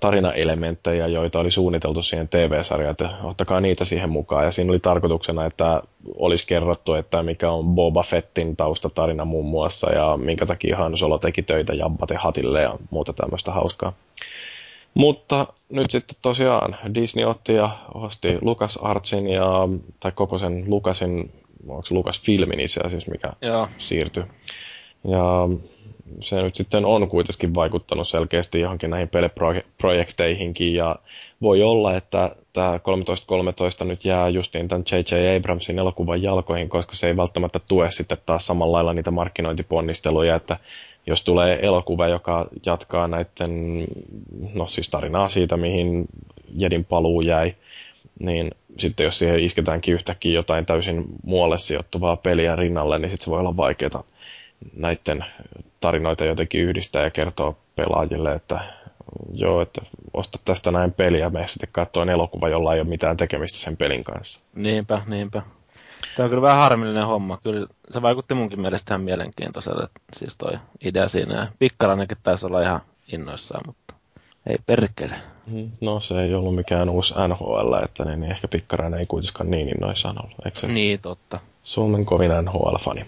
tarinaelementtejä, 0.00 1.06
joita 1.06 1.38
oli 1.38 1.50
suunniteltu 1.50 2.02
siihen 2.02 2.28
TV-sarjaan, 2.28 2.90
että 2.90 3.10
ottakaa 3.22 3.60
niitä 3.60 3.84
siihen 3.84 4.10
mukaan. 4.10 4.44
Ja 4.44 4.50
siinä 4.50 4.70
oli 4.70 4.78
tarkoituksena, 4.78 5.46
että 5.46 5.82
olisi 6.14 6.46
kerrottu, 6.46 6.94
että 6.94 7.22
mikä 7.22 7.50
on 7.50 7.74
Boba 7.74 8.02
Fettin 8.02 8.56
taustatarina 8.56 9.24
muun 9.24 9.46
muassa, 9.46 9.92
ja 9.92 10.16
minkä 10.16 10.46
takia 10.46 10.76
Han 10.76 10.96
Solo 10.96 11.18
teki 11.18 11.42
töitä 11.42 11.74
Jabbate 11.74 12.14
Hatille 12.14 12.62
ja 12.62 12.78
muuta 12.90 13.12
tämmöistä 13.12 13.52
hauskaa. 13.52 13.92
Mutta 14.94 15.46
nyt 15.68 15.90
sitten 15.90 16.18
tosiaan 16.22 16.76
Disney 16.94 17.24
otti 17.24 17.54
ja 17.54 17.70
osti 17.94 18.38
Lucas 18.40 18.78
Artsin 18.82 19.28
ja, 19.28 19.50
tai 20.00 20.12
koko 20.12 20.38
sen 20.38 20.64
Lucasin, 20.66 21.32
onko 21.68 21.86
Lucas 21.90 22.22
Filmin 22.22 22.60
itse 22.60 22.80
asiassa, 22.80 23.10
mikä 23.10 23.32
Joo. 23.42 23.68
siirtyi. 23.78 24.24
Ja 25.04 25.48
se 26.20 26.42
nyt 26.42 26.54
sitten 26.54 26.84
on 26.84 27.08
kuitenkin 27.08 27.54
vaikuttanut 27.54 28.08
selkeästi 28.08 28.60
johonkin 28.60 28.90
näihin 28.90 29.08
peliprojekteihinkin 29.08 30.74
ja 30.74 30.96
voi 31.42 31.62
olla, 31.62 31.96
että 31.96 32.36
tämä 32.52 32.68
1313 32.68 33.84
nyt 33.84 34.04
jää 34.04 34.28
justiin 34.28 34.68
tämän 34.68 34.84
J.J. 34.92 35.36
Abramsin 35.36 35.78
elokuvan 35.78 36.22
jalkoihin, 36.22 36.68
koska 36.68 36.96
se 36.96 37.06
ei 37.06 37.16
välttämättä 37.16 37.58
tue 37.58 37.90
sitten 37.90 38.18
taas 38.26 38.46
samalla 38.46 38.76
lailla 38.76 38.92
niitä 38.92 39.10
markkinointiponnisteluja, 39.10 40.34
että 40.34 40.56
jos 41.06 41.22
tulee 41.22 41.58
elokuva, 41.62 42.08
joka 42.08 42.48
jatkaa 42.66 43.08
näiden, 43.08 43.84
no 44.54 44.66
siis 44.66 44.88
tarinaa 44.88 45.28
siitä, 45.28 45.56
mihin 45.56 46.06
Jedin 46.56 46.84
paluu 46.84 47.20
jäi, 47.20 47.54
niin 48.18 48.50
sitten 48.78 49.04
jos 49.04 49.18
siihen 49.18 49.40
isketäänkin 49.40 49.94
yhtäkkiä 49.94 50.32
jotain 50.32 50.66
täysin 50.66 51.04
muualle 51.24 51.58
sijoittuvaa 51.58 52.16
peliä 52.16 52.56
rinnalle, 52.56 52.98
niin 52.98 53.10
sitten 53.10 53.24
se 53.24 53.30
voi 53.30 53.40
olla 53.40 53.56
vaikeaa 53.56 54.04
näiden 54.76 55.24
tarinoita 55.80 56.24
jotenkin 56.24 56.60
yhdistää 56.60 57.02
ja 57.04 57.10
kertoa 57.10 57.54
pelaajille, 57.76 58.32
että 58.32 58.60
joo, 59.32 59.62
että 59.62 59.82
osta 60.14 60.38
tästä 60.44 60.70
näin 60.70 60.92
peliä 60.92 61.30
mene 61.30 61.48
sitten 61.48 61.68
katsoa 61.72 62.12
elokuva, 62.12 62.48
jolla 62.48 62.74
ei 62.74 62.80
ole 62.80 62.88
mitään 62.88 63.16
tekemistä 63.16 63.58
sen 63.58 63.76
pelin 63.76 64.04
kanssa. 64.04 64.40
Niinpä, 64.54 65.02
niinpä. 65.06 65.42
Tämä 66.16 66.24
on 66.24 66.30
kyllä 66.30 66.42
vähän 66.42 66.58
harmillinen 66.58 67.06
homma. 67.06 67.38
Kyllä 67.42 67.66
se 67.90 68.02
vaikutti 68.02 68.34
munkin 68.34 68.60
mielestä 68.60 68.94
ihan 68.94 69.00
mielenkiintoiselle, 69.00 69.88
siis 70.12 70.36
toi 70.36 70.52
idea 70.84 71.08
siinä. 71.08 71.34
Ja 71.34 71.46
Pikkaranenkin 71.58 72.18
taisi 72.22 72.46
olla 72.46 72.62
ihan 72.62 72.80
innoissaan, 73.12 73.62
mutta 73.66 73.94
ei 74.46 74.56
perkele. 74.66 75.14
Mm, 75.46 75.70
no 75.80 76.00
se 76.00 76.22
ei 76.22 76.34
ollut 76.34 76.54
mikään 76.54 76.88
uusi 76.88 77.14
NHL, 77.28 77.84
että 77.84 78.04
niin, 78.04 78.20
niin 78.20 78.32
ehkä 78.32 78.48
Pikkarainen 78.48 79.00
ei 79.00 79.06
kuitenkaan 79.06 79.50
niin 79.50 79.68
innoissaan 79.68 80.24
ollut, 80.24 80.46
eikö 80.46 80.58
se? 80.58 80.66
Niin, 80.66 81.00
totta. 81.00 81.40
Suomen 81.62 82.04
kovin 82.04 82.30
NHL-fani. 82.30 83.06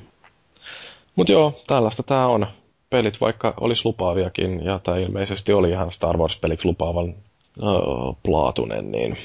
Mutta 1.21 1.33
joo, 1.33 1.55
tällaista 1.67 2.03
tämä 2.03 2.27
on. 2.27 2.47
Pelit 2.91 3.21
vaikka 3.21 3.55
olisi 3.61 3.83
lupaaviakin, 3.85 4.65
ja 4.65 4.79
tämä 4.79 4.97
ilmeisesti 4.97 5.53
oli 5.53 5.71
ihan 5.71 5.93
Star 5.93 6.17
Wars-peliksi 6.17 6.69
lupaavan 6.69 7.15
uh, 7.63 8.17
plaatunen, 8.23 8.91
niin 8.91 9.17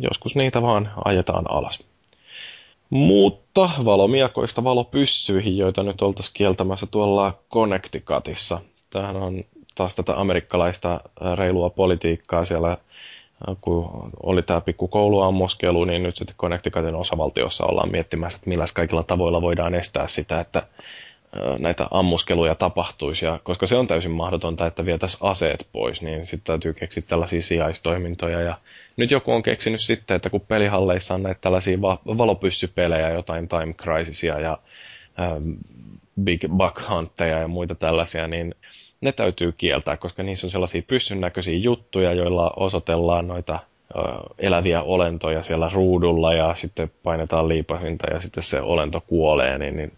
joskus 0.00 0.36
niitä 0.36 0.62
vaan 0.62 0.92
ajetaan 1.04 1.50
alas. 1.50 1.84
Mutta 2.90 3.70
valomiakoista 3.84 4.64
valopyssyihin, 4.64 5.58
joita 5.58 5.82
nyt 5.82 6.02
oltaisiin 6.02 6.34
kieltämässä 6.34 6.86
tuolla 6.90 7.34
Connecticutissa. 7.52 8.60
Tämähän 8.90 9.16
on 9.16 9.44
taas 9.74 9.94
tätä 9.94 10.20
amerikkalaista 10.20 11.00
reilua 11.34 11.70
politiikkaa 11.70 12.44
siellä, 12.44 12.76
kun 13.60 14.10
oli 14.22 14.42
tämä 14.42 14.60
pikku 14.60 14.88
kouluammoskelu, 14.88 15.84
niin 15.84 16.02
nyt 16.02 16.16
sitten 16.16 16.36
Connecticutin 16.36 16.94
osavaltiossa 16.94 17.66
ollaan 17.66 17.90
miettimässä, 17.90 18.36
että 18.36 18.50
millä 18.50 18.64
kaikilla 18.74 19.02
tavoilla 19.02 19.42
voidaan 19.42 19.74
estää 19.74 20.06
sitä, 20.06 20.40
että 20.40 20.62
näitä 21.58 21.86
ammuskeluja 21.90 22.54
tapahtuisi, 22.54 23.24
ja 23.26 23.40
koska 23.42 23.66
se 23.66 23.76
on 23.76 23.86
täysin 23.86 24.10
mahdotonta, 24.10 24.66
että 24.66 24.84
vietäisiin 24.84 25.20
aseet 25.22 25.68
pois, 25.72 26.02
niin 26.02 26.26
sitten 26.26 26.46
täytyy 26.46 26.72
keksiä 26.72 27.02
tällaisia 27.08 27.42
sijaistoimintoja, 27.42 28.40
ja 28.40 28.58
nyt 28.96 29.10
joku 29.10 29.32
on 29.32 29.42
keksinyt 29.42 29.80
sitten, 29.80 30.14
että 30.14 30.30
kun 30.30 30.40
pelihalleissa 30.40 31.14
on 31.14 31.22
näitä 31.22 31.40
tällaisia 31.40 31.82
va- 31.82 32.00
valopyssypelejä, 32.18 33.10
jotain 33.10 33.48
Time 33.48 33.72
Crisicia 33.74 34.40
ja 34.40 34.58
ähm, 35.20 35.50
Big 36.20 36.40
Buck 36.48 36.88
Huntteja 36.90 37.38
ja 37.38 37.48
muita 37.48 37.74
tällaisia, 37.74 38.28
niin 38.28 38.54
ne 39.00 39.12
täytyy 39.12 39.52
kieltää, 39.52 39.96
koska 39.96 40.22
niissä 40.22 40.46
on 40.46 40.50
sellaisia 40.50 40.82
pyssyn 40.88 41.20
näköisiä 41.20 41.58
juttuja, 41.58 42.12
joilla 42.12 42.52
osoitellaan 42.56 43.28
noita 43.28 43.58
eläviä 44.38 44.82
olentoja 44.82 45.42
siellä 45.42 45.70
ruudulla 45.72 46.34
ja 46.34 46.54
sitten 46.54 46.90
painetaan 47.02 47.48
liipasinta 47.48 48.10
ja 48.10 48.20
sitten 48.20 48.42
se 48.42 48.60
olento 48.60 49.00
kuolee, 49.06 49.58
niin, 49.58 49.76
niin 49.76 49.92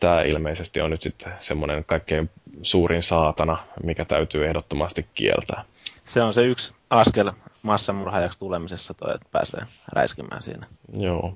tämä 0.00 0.22
ilmeisesti 0.22 0.80
on 0.80 0.90
nyt 0.90 1.02
sitten 1.02 1.32
semmoinen 1.40 1.84
kaikkein 1.84 2.30
suurin 2.62 3.02
saatana, 3.02 3.58
mikä 3.82 4.04
täytyy 4.04 4.46
ehdottomasti 4.46 5.06
kieltää. 5.14 5.64
Se 6.04 6.22
on 6.22 6.34
se 6.34 6.42
yksi 6.44 6.74
askel 6.90 7.32
massamurhaajaksi 7.62 8.38
tulemisessa, 8.38 8.94
toi, 8.94 9.14
että 9.14 9.28
pääsee 9.32 9.60
räiskimään 9.92 10.42
siinä. 10.42 10.66
Joo. 10.98 11.34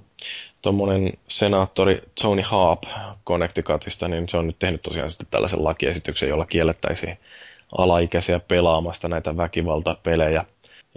Tuommoinen 0.63 1.13
senaattori 1.29 2.03
Tony 2.23 2.43
Haap 2.43 2.83
Connecticutista, 3.27 4.09
niin 4.09 4.29
se 4.29 4.37
on 4.37 4.47
nyt 4.47 4.59
tehnyt 4.59 4.83
tosiaan 4.83 5.11
sitten 5.11 5.29
tällaisen 5.31 5.65
lakiesityksen, 5.65 6.29
jolla 6.29 6.47
kiellettäisiin 6.47 7.19
alaikäisiä 7.79 8.41
pelaamasta 8.41 9.09
näitä 9.09 9.37
väkivaltapelejä. 9.37 10.45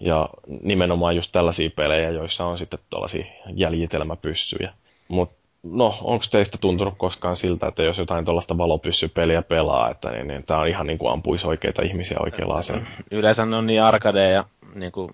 Ja 0.02 0.30
nimenomaan 0.62 1.16
just 1.16 1.32
tällaisia 1.32 1.70
pelejä, 1.76 2.10
joissa 2.10 2.46
on 2.46 2.58
sitten 2.58 2.80
tuollaisia 2.90 3.26
jäljitelmäpyssyjä. 3.56 4.74
Mutta 5.08 5.43
no, 5.64 5.98
onko 6.02 6.26
teistä 6.32 6.58
tuntunut 6.58 6.94
koskaan 6.98 7.36
siltä, 7.36 7.68
että 7.68 7.84
jos 7.84 7.98
jotain 7.98 8.26
tuollaista 8.26 8.58
valopyssypeliä 8.58 9.42
pelaa, 9.42 9.90
että 9.90 10.10
niin, 10.10 10.28
niin 10.28 10.44
tämä 10.44 10.60
on 10.60 10.68
ihan 10.68 10.88
niin 10.88 10.98
kuin 10.98 11.12
ampuisi 11.12 11.48
oikeita 11.48 11.82
ihmisiä 11.82 12.18
oikealla 12.20 12.56
aseella? 12.56 12.86
Yleensä 13.12 13.46
ne 13.46 13.56
on 13.56 13.66
niin 13.66 13.84
arcade 13.84 14.30
ja 14.30 14.46
niin 14.76 14.92
kuin, 14.92 15.10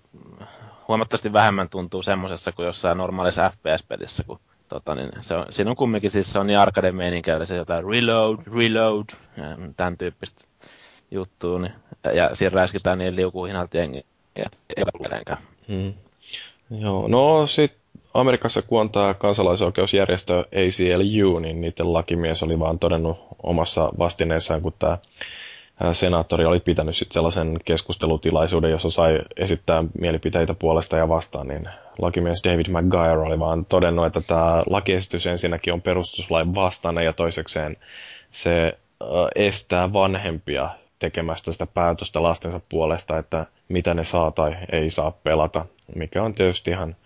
huomattavasti 0.88 1.32
vähemmän 1.32 1.68
tuntuu 1.68 2.02
semmoisessa 2.02 2.52
kuin 2.52 2.66
jossain 2.66 2.98
normaalissa 2.98 3.50
FPS-pelissä, 3.50 4.24
kun 4.26 4.40
tota, 4.68 4.94
niin 4.94 5.10
se 5.20 5.34
on, 5.34 5.46
siinä 5.50 5.70
on 5.70 5.76
kumminkin 5.76 6.10
siis 6.10 6.32
se 6.32 6.38
on 6.38 6.46
niin 6.46 6.58
arcade 6.58 6.92
meininkä, 6.92 7.44
se 7.44 7.56
jotain 7.56 7.84
reload, 7.84 8.38
reload, 8.56 9.06
ja 9.36 9.44
tämän 9.76 9.98
tyyppistä 9.98 10.44
juttua, 11.10 11.58
niin, 11.58 11.72
ja 12.14 12.30
siinä 12.34 12.54
räiskitään 12.54 12.98
niin 12.98 13.16
liukuhinnalta 13.16 13.76
jengi, 13.76 14.04
että 14.36 14.58
ei 14.76 14.84
hmm. 15.68 15.94
Joo, 16.70 17.08
no 17.08 17.46
sit 17.46 17.79
Amerikassa 18.14 18.62
kun 18.62 18.80
on 18.80 18.90
tämä 18.90 19.14
kansalaisoikeusjärjestö 19.14 20.38
ACLU, 20.38 21.38
niin 21.38 21.60
niiden 21.60 21.92
lakimies 21.92 22.42
oli 22.42 22.58
vaan 22.58 22.78
todennut 22.78 23.18
omassa 23.42 23.92
vastineessaan, 23.98 24.62
kun 24.62 24.72
tämä 24.78 24.98
senaattori 25.92 26.44
oli 26.44 26.60
pitänyt 26.60 26.96
sit 26.96 27.12
sellaisen 27.12 27.58
keskustelutilaisuuden, 27.64 28.70
jossa 28.70 28.90
sai 28.90 29.18
esittää 29.36 29.84
mielipiteitä 30.00 30.54
puolesta 30.54 30.96
ja 30.96 31.08
vastaan, 31.08 31.48
niin 31.48 31.68
lakimies 31.98 32.44
David 32.44 32.66
McGuire 32.68 33.18
oli 33.18 33.38
vaan 33.38 33.64
todennut, 33.64 34.06
että 34.06 34.20
tämä 34.20 34.62
lakiesitys 34.70 35.26
ensinnäkin 35.26 35.72
on 35.72 35.82
perustuslain 35.82 36.54
vastainen 36.54 37.04
ja 37.04 37.12
toisekseen 37.12 37.76
se 38.30 38.78
estää 39.34 39.92
vanhempia 39.92 40.70
tekemästä 40.98 41.52
sitä 41.52 41.66
päätöstä 41.66 42.22
lastensa 42.22 42.60
puolesta, 42.68 43.18
että 43.18 43.46
mitä 43.68 43.94
ne 43.94 44.04
saa 44.04 44.30
tai 44.30 44.56
ei 44.72 44.90
saa 44.90 45.10
pelata, 45.10 45.64
mikä 45.94 46.22
on 46.22 46.34
tietysti 46.34 46.70
ihan 46.70 46.96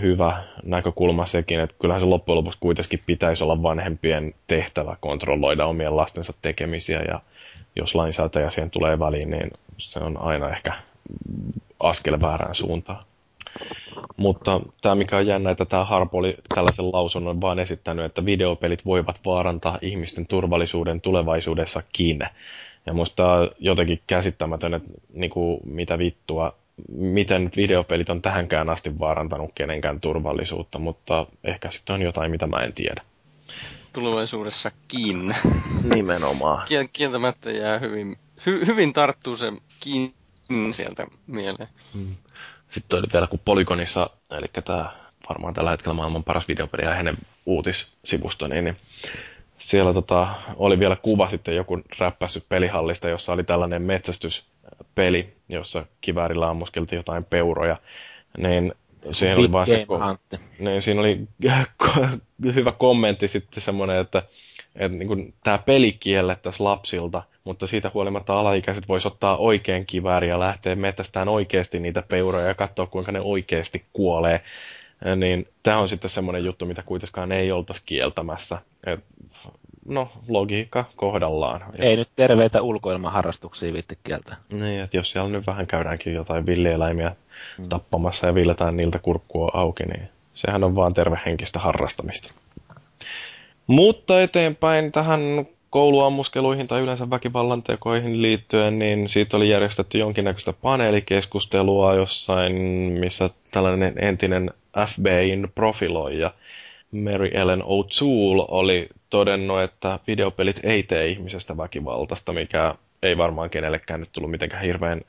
hyvä 0.00 0.42
näkökulma 0.62 1.26
sekin, 1.26 1.60
että 1.60 1.76
kyllähän 1.80 2.00
se 2.00 2.06
loppujen 2.06 2.36
lopuksi 2.36 2.58
kuitenkin 2.60 3.00
pitäisi 3.06 3.44
olla 3.44 3.62
vanhempien 3.62 4.34
tehtävä 4.46 4.96
kontrolloida 5.00 5.66
omien 5.66 5.96
lastensa 5.96 6.32
tekemisiä 6.42 7.02
ja 7.08 7.20
jos 7.76 7.94
lainsäätäjä 7.94 8.50
siihen 8.50 8.70
tulee 8.70 8.98
väliin, 8.98 9.30
niin 9.30 9.50
se 9.78 9.98
on 9.98 10.16
aina 10.20 10.50
ehkä 10.50 10.72
askel 11.80 12.20
väärään 12.20 12.54
suuntaan. 12.54 13.04
Mutta 14.16 14.60
tämä 14.82 14.94
mikä 14.94 15.16
on 15.16 15.26
jännä, 15.26 15.50
että 15.50 15.64
tämä 15.64 15.84
Harpo 15.84 16.18
oli 16.18 16.36
tällaisen 16.54 16.92
lausunnon 16.92 17.40
vaan 17.40 17.58
esittänyt, 17.58 18.04
että 18.04 18.24
videopelit 18.24 18.86
voivat 18.86 19.20
vaarantaa 19.26 19.78
ihmisten 19.82 20.26
turvallisuuden 20.26 21.00
tulevaisuudessakin. 21.00 22.20
Ja 22.86 22.92
on 22.92 23.50
jotenkin 23.58 24.00
käsittämätön, 24.06 24.74
että 24.74 24.88
niin 25.12 25.30
kuin, 25.30 25.60
mitä 25.64 25.98
vittua 25.98 26.54
miten 26.88 27.50
videopelit 27.56 28.10
on 28.10 28.22
tähänkään 28.22 28.70
asti 28.70 28.98
vaarantanut 28.98 29.50
kenenkään 29.54 30.00
turvallisuutta, 30.00 30.78
mutta 30.78 31.26
ehkä 31.44 31.70
sitten 31.70 31.94
on 31.94 32.02
jotain, 32.02 32.30
mitä 32.30 32.46
mä 32.46 32.56
en 32.56 32.72
tiedä. 32.72 33.02
Tulevaisuudessakin. 33.92 35.34
Nimenomaan. 35.94 36.66
Kieltämättä 36.92 37.50
jää 37.50 37.78
hyvin, 37.78 38.18
hy, 38.46 38.66
hyvin 38.66 38.92
tarttuu 38.92 39.36
se 39.36 39.52
kiinni 39.80 40.72
sieltä 40.72 41.06
mieleen. 41.26 41.68
Hmm. 41.94 42.14
sitten 42.70 42.98
oli 42.98 43.06
vielä 43.12 43.26
kun 43.26 43.40
Polygonissa, 43.44 44.10
eli 44.30 44.46
tämä 44.64 44.92
varmaan 45.28 45.54
tällä 45.54 45.70
hetkellä 45.70 45.94
maailman 45.94 46.24
paras 46.24 46.48
videopeli 46.48 46.84
ja 46.84 46.94
hänen 46.94 47.18
uutissivusto, 47.46 48.46
niin, 48.46 48.64
niin 48.64 48.76
siellä 49.58 49.92
tota, 49.92 50.34
oli 50.56 50.80
vielä 50.80 50.96
kuva 50.96 51.28
sitten 51.28 51.56
joku 51.56 51.80
räppässyt 51.98 52.48
pelihallista, 52.48 53.08
jossa 53.08 53.32
oli 53.32 53.44
tällainen 53.44 53.82
metsästyspeli, 54.96 55.36
jossa 55.48 55.86
kiväärillä 56.00 56.50
ammuskeltiin 56.50 56.96
jotain 56.96 57.24
peuroja. 57.24 57.76
Niin 58.38 58.72
siihen 59.10 59.38
oli 59.38 59.52
vaan 59.52 59.66
ko- 59.68 60.38
niin, 60.58 60.82
siinä 60.82 61.00
oli 61.00 61.20
hyvä 62.54 62.72
kommentti 62.72 63.28
sitten 63.28 63.62
semmoinen, 63.62 63.96
että, 63.96 64.22
että 64.76 64.98
niin 64.98 65.34
tämä 65.44 65.58
peli 65.58 65.92
kiellettäisiin 65.92 66.64
lapsilta, 66.64 67.22
mutta 67.44 67.66
siitä 67.66 67.90
huolimatta 67.94 68.40
alaikäiset 68.40 68.88
voisi 68.88 69.08
ottaa 69.08 69.36
oikein 69.36 69.86
kivääri 69.86 70.28
ja 70.28 70.40
lähteä 70.40 70.76
metästään 70.76 71.28
oikeasti 71.28 71.80
niitä 71.80 72.02
peuroja 72.02 72.46
ja 72.46 72.54
katsoa, 72.54 72.86
kuinka 72.86 73.12
ne 73.12 73.20
oikeasti 73.20 73.84
kuolee. 73.92 74.40
Niin 75.16 75.48
tämä 75.62 75.78
on 75.78 75.88
sitten 75.88 76.10
semmoinen 76.10 76.44
juttu, 76.44 76.66
mitä 76.66 76.82
kuitenkaan 76.86 77.32
ei 77.32 77.52
oltaisi 77.52 77.82
kieltämässä. 77.86 78.58
Et, 78.86 79.04
no, 79.88 80.08
logiikka 80.28 80.84
kohdallaan. 80.96 81.60
Ei 81.78 81.96
nyt 81.96 82.08
terveitä 82.16 82.62
ulkoilmaharrastuksia 82.62 83.72
viitti 83.72 83.98
kieltä. 84.04 84.36
Niin, 84.52 84.80
että 84.80 84.96
jos 84.96 85.10
siellä 85.10 85.30
nyt 85.30 85.46
vähän 85.46 85.66
käydäänkin 85.66 86.14
jotain 86.14 86.46
villieläimiä 86.46 87.16
mm. 87.58 87.68
tappamassa 87.68 88.26
ja 88.26 88.34
villetään 88.34 88.76
niiltä 88.76 88.98
kurkkua 88.98 89.50
auki, 89.54 89.84
niin 89.84 90.08
sehän 90.34 90.64
on 90.64 90.76
vaan 90.76 90.94
tervehenkistä 90.94 91.58
harrastamista. 91.58 92.32
Mutta 93.66 94.22
eteenpäin 94.22 94.92
tähän 94.92 95.20
kouluammuskeluihin 95.70 96.68
tai 96.68 96.80
yleensä 96.80 97.10
väkivallan 97.10 97.62
tekoihin 97.62 98.22
liittyen, 98.22 98.78
niin 98.78 99.08
siitä 99.08 99.36
oli 99.36 99.50
järjestetty 99.50 99.98
jonkinnäköistä 99.98 100.52
paneelikeskustelua 100.52 101.94
jossain, 101.94 102.52
missä 103.00 103.30
tällainen 103.50 103.94
entinen 103.96 104.50
FBIn 104.86 105.52
profiloija 105.54 106.30
Mary 106.90 107.30
Ellen 107.34 107.62
O'Toole 107.62 108.44
oli 108.48 108.88
todennut, 109.14 109.62
että 109.62 109.98
videopelit 110.06 110.60
ei 110.62 110.82
tee 110.82 111.06
ihmisestä 111.06 111.56
väkivaltaista, 111.56 112.32
mikä 112.32 112.74
ei 113.02 113.16
varmaan 113.16 113.50
kenellekään 113.50 114.00
nyt 114.00 114.12
tullut 114.12 114.30
mitenkään 114.30 114.62
hirveän 114.62 115.00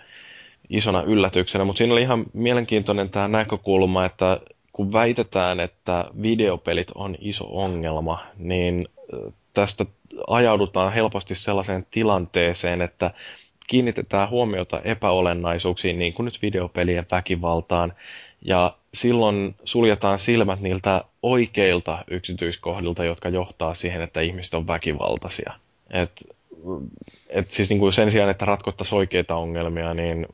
isona 0.69 1.03
yllätyksenä, 1.03 1.65
mutta 1.65 1.77
siinä 1.77 1.93
oli 1.93 2.01
ihan 2.01 2.25
mielenkiintoinen 2.33 3.09
tämä 3.09 3.27
näkökulma, 3.27 4.05
että 4.05 4.39
kun 4.73 4.93
väitetään, 4.93 5.59
että 5.59 6.05
videopelit 6.21 6.91
on 6.95 7.15
iso 7.19 7.45
ongelma, 7.49 8.23
niin 8.37 8.87
tästä 9.53 9.85
ajaudutaan 10.27 10.93
helposti 10.93 11.35
sellaiseen 11.35 11.85
tilanteeseen, 11.91 12.81
että 12.81 13.11
kiinnitetään 13.67 14.29
huomiota 14.29 14.81
epäolennaisuuksiin, 14.83 15.99
niin 15.99 16.13
kuin 16.13 16.25
nyt 16.25 16.41
videopelien 16.41 17.05
väkivaltaan, 17.11 17.93
ja 18.45 18.77
silloin 18.93 19.55
suljetaan 19.63 20.19
silmät 20.19 20.59
niiltä 20.59 21.03
oikeilta 21.23 22.05
yksityiskohdilta, 22.07 23.03
jotka 23.03 23.29
johtaa 23.29 23.73
siihen, 23.73 24.01
että 24.01 24.21
ihmiset 24.21 24.53
on 24.53 24.67
väkivaltaisia. 24.67 25.53
Et, 25.89 26.27
et 27.29 27.51
siis 27.51 27.69
niin 27.69 27.79
kuin 27.79 27.93
sen 27.93 28.11
sijaan, 28.11 28.29
että 28.29 28.45
ratkottaisiin 28.45 28.97
oikeita 28.97 29.35
ongelmia, 29.35 29.93
niin 29.93 30.25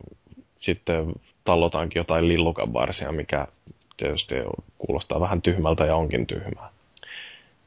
sitten 0.58 1.14
tallotaankin 1.44 2.00
jotain 2.00 2.28
lillukan 2.28 2.74
varsia, 2.74 3.12
mikä 3.12 3.48
tietysti 3.98 4.36
kuulostaa 4.78 5.20
vähän 5.20 5.42
tyhmältä 5.42 5.86
ja 5.86 5.96
onkin 5.96 6.28
tyhmää. 6.28 6.70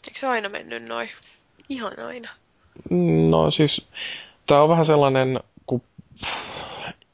Eikö 0.08 0.18
se 0.18 0.26
aina 0.26 0.48
mennyt 0.48 0.82
noin? 0.82 1.08
Ihan 1.68 1.92
aina. 2.06 2.28
No 3.30 3.50
siis, 3.50 3.86
tämä 4.46 4.62
on 4.62 4.68
vähän 4.68 4.86
sellainen, 4.86 5.40
kun 5.66 5.82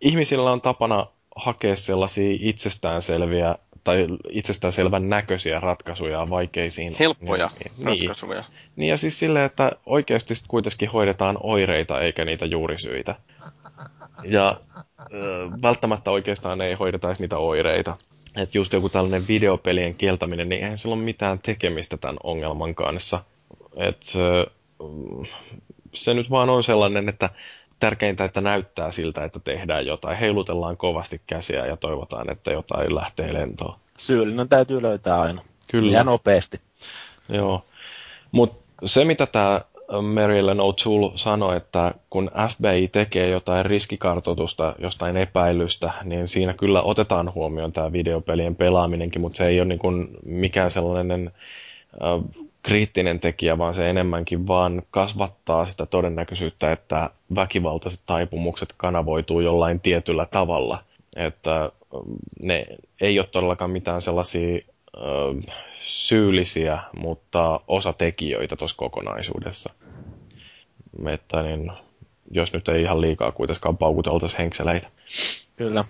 ihmisillä 0.00 0.52
on 0.52 0.60
tapana 0.60 1.06
hakea 1.36 1.76
sellaisia 1.76 2.36
itsestäänselviä 2.40 3.56
tai 3.84 4.06
itsestäänselvän 4.30 5.08
näköisiä 5.08 5.60
ratkaisuja 5.60 6.30
vaikeisiin 6.30 6.96
Helppoja 6.98 7.50
niin, 7.58 7.86
ratkaisuja. 7.86 8.40
Niin, 8.40 8.72
niin 8.76 8.90
ja 8.90 8.96
siis 8.96 9.18
silleen, 9.18 9.44
että 9.44 9.72
oikeasti 9.86 10.34
kuitenkin 10.48 10.90
hoidetaan 10.90 11.38
oireita 11.40 12.00
eikä 12.00 12.24
niitä 12.24 12.46
juurisyitä. 12.46 13.14
Ja 14.24 14.60
ö, 15.12 15.48
välttämättä 15.62 16.10
oikeastaan 16.10 16.60
ei 16.60 16.74
hoideta 16.74 17.16
niitä 17.18 17.38
oireita. 17.38 17.96
Että 18.36 18.58
just 18.58 18.72
joku 18.72 18.88
tällainen 18.88 19.28
videopelien 19.28 19.94
kieltäminen, 19.94 20.48
niin 20.48 20.62
eihän 20.62 20.78
sillä 20.78 20.94
ole 20.94 21.02
mitään 21.02 21.38
tekemistä 21.38 21.96
tämän 21.96 22.16
ongelman 22.22 22.74
kanssa. 22.74 23.24
Et, 23.76 24.02
se 25.94 26.14
nyt 26.14 26.30
vaan 26.30 26.50
on 26.50 26.64
sellainen, 26.64 27.08
että 27.08 27.30
tärkeintä, 27.80 28.24
että 28.24 28.40
näyttää 28.40 28.92
siltä, 28.92 29.24
että 29.24 29.40
tehdään 29.40 29.86
jotain. 29.86 30.18
Heilutellaan 30.18 30.76
kovasti 30.76 31.20
käsiä 31.26 31.66
ja 31.66 31.76
toivotaan, 31.76 32.30
että 32.30 32.52
jotain 32.52 32.94
lähtee 32.94 33.32
lentoon. 33.32 33.74
Syyllinen 33.98 34.48
täytyy 34.48 34.82
löytää 34.82 35.20
aina. 35.20 35.42
Kyllä. 35.70 35.92
Ja 35.92 36.04
nopeasti. 36.04 36.60
Joo. 37.28 37.64
Mutta 38.32 38.62
se, 38.84 39.04
mitä 39.04 39.26
tämä 39.26 39.60
Marilyn 40.02 40.58
O'Toole 40.60 41.12
sanoi, 41.14 41.56
että 41.56 41.94
kun 42.10 42.30
FBI 42.50 42.88
tekee 42.88 43.28
jotain 43.28 43.66
riskikartoitusta 43.66 44.74
jostain 44.78 45.16
epäilystä, 45.16 45.92
niin 46.04 46.28
siinä 46.28 46.54
kyllä 46.54 46.82
otetaan 46.82 47.34
huomioon 47.34 47.72
tämä 47.72 47.92
videopelien 47.92 48.56
pelaaminenkin, 48.56 49.22
mutta 49.22 49.36
se 49.36 49.46
ei 49.46 49.60
ole 49.60 49.68
niin 49.68 49.78
kuin 49.78 50.08
mikään 50.24 50.70
sellainen 50.70 51.32
äh, 52.02 52.44
kriittinen 52.62 53.20
tekijä, 53.20 53.58
vaan 53.58 53.74
se 53.74 53.90
enemmänkin 53.90 54.46
vaan 54.46 54.82
kasvattaa 54.90 55.66
sitä 55.66 55.86
todennäköisyyttä, 55.86 56.72
että 56.72 57.10
väkivaltaiset 57.34 58.00
taipumukset 58.06 58.74
kanavoituu 58.76 59.40
jollain 59.40 59.80
tietyllä 59.80 60.26
tavalla. 60.26 60.84
Että 61.16 61.60
ähm, 61.62 61.70
ne 62.42 62.66
ei 63.00 63.18
ole 63.18 63.26
todellakaan 63.26 63.70
mitään 63.70 64.02
sellaisia 64.02 64.56
ö, 64.56 64.60
ähm, 65.28 65.38
syyllisiä, 65.80 66.78
mutta 66.98 67.60
osatekijöitä 67.68 68.56
tuossa 68.56 68.76
kokonaisuudessa. 68.76 69.70
Että 71.06 71.42
niin, 71.42 71.72
jos 72.30 72.52
nyt 72.52 72.68
ei 72.68 72.82
ihan 72.82 73.00
liikaa 73.00 73.32
kuitenkaan 73.32 73.76
paukuteltaisi 73.76 74.38
henkseleitä. 74.38 74.88
Kyllä. 75.56 75.84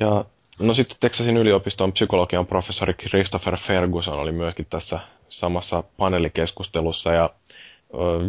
Ja 0.00 0.24
no 0.58 0.74
sitten 0.74 0.96
Texasin 1.00 1.36
yliopiston 1.36 1.92
psykologian 1.92 2.46
professori 2.46 2.94
Christopher 2.94 3.56
Ferguson 3.56 4.18
oli 4.18 4.32
myöskin 4.32 4.66
tässä 4.70 5.00
samassa 5.30 5.82
paneelikeskustelussa 5.96 7.12
ja 7.12 7.30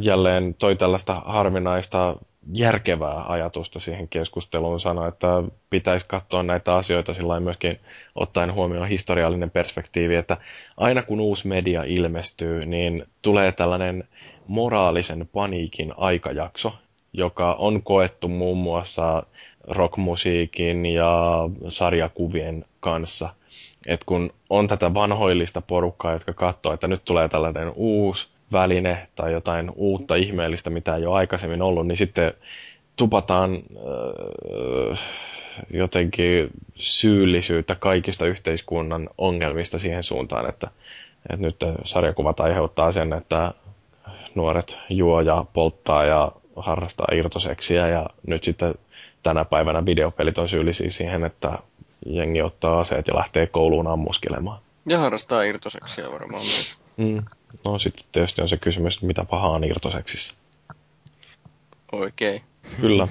jälleen 0.02 0.56
toi 0.60 0.76
tällaista 0.76 1.22
harvinaista 1.26 2.16
järkevää 2.54 3.24
ajatusta 3.28 3.80
siihen 3.80 4.08
keskusteluun 4.08 4.80
sanoi, 4.80 5.08
että 5.08 5.28
pitäisi 5.70 6.06
katsoa 6.10 6.44
näitä 6.44 6.76
asioita 6.76 7.14
sillä 7.14 7.40
myöskin 7.40 7.80
ottaen 8.16 8.54
huomioon 8.54 8.88
historiallinen 8.88 9.52
perspektiivi, 9.52 10.16
että 10.16 10.38
aina 10.78 11.02
kun 11.02 11.20
uusi 11.20 11.48
media 11.48 11.84
ilmestyy, 11.84 12.66
niin 12.66 13.06
tulee 13.22 13.52
tällainen 13.52 14.08
moraalisen 14.48 15.30
paniikin 15.34 15.94
aikajakso, 15.98 16.74
joka 17.14 17.54
on 17.54 17.84
koettu 17.84 18.28
muun 18.28 18.58
muassa 18.58 19.24
rockmusiikin 19.68 20.86
ja 20.86 21.14
sarjakuvien 21.68 22.66
kanssa. 22.80 23.30
Et 23.88 24.04
kun 24.04 24.34
on 24.50 24.68
tätä 24.68 24.94
vanhoillista 24.94 25.62
porukkaa, 25.62 26.12
jotka 26.12 26.34
katsoo, 26.34 26.74
että 26.74 26.88
nyt 26.88 27.02
tulee 27.06 27.30
tällainen 27.30 27.72
uusi 27.76 28.28
väline 28.52 29.08
tai 29.16 29.32
jotain 29.32 29.72
uutta 29.76 30.16
ihmeellistä, 30.16 30.70
mitä 30.70 30.96
ei 30.96 31.06
ole 31.06 31.18
aikaisemmin 31.18 31.62
ollut, 31.62 31.88
niin 31.88 31.98
sitten 31.98 32.34
tupataan 32.96 33.56
äh, 33.56 35.00
jotenkin 35.70 36.50
syyllisyyttä 36.76 37.76
kaikista 37.76 38.26
yhteiskunnan 38.26 39.10
ongelmista 39.18 39.80
siihen 39.80 40.04
suuntaan, 40.04 40.50
että, 40.50 40.68
että 41.30 41.46
nyt 41.46 41.56
sarjakuvat 41.84 42.40
aiheuttaa 42.40 42.92
sen, 42.92 43.14
että 43.14 43.54
nuoret 44.36 44.78
juo 44.90 45.22
ja 45.22 45.46
polttaa 45.54 46.06
ja 46.06 46.32
harrastaa 46.56 47.08
irtoseksiä 47.16 47.88
ja 47.88 48.10
nyt 48.28 48.44
sitten 48.44 48.76
tänä 49.24 49.46
päivänä 49.46 49.86
videopelit 49.86 50.38
on 50.38 50.50
syyllisiä 50.50 50.92
siihen, 50.92 51.24
että 51.26 51.60
jengi 52.06 52.42
ottaa 52.42 52.80
aseet 52.80 53.08
ja 53.08 53.16
lähtee 53.16 53.48
kouluun 53.48 53.88
ammuskelemaan. 53.88 54.62
Ja 54.86 55.00
harrastaa 55.00 55.44
irtoseksiä 55.44 56.12
varmaan 56.12 56.42
myös. 56.42 56.80
Mm. 56.98 57.24
No 57.66 57.80
sitten 57.80 58.06
tietysti 58.12 58.42
on 58.42 58.50
se 58.50 58.58
kysymys, 58.58 58.94
että 58.96 59.06
mitä 59.06 59.26
pahaa 59.26 59.50
on 59.50 59.64
irtoseksissä. 59.64 60.36
Oikein. 61.92 62.42
Kyllä. 62.82 63.08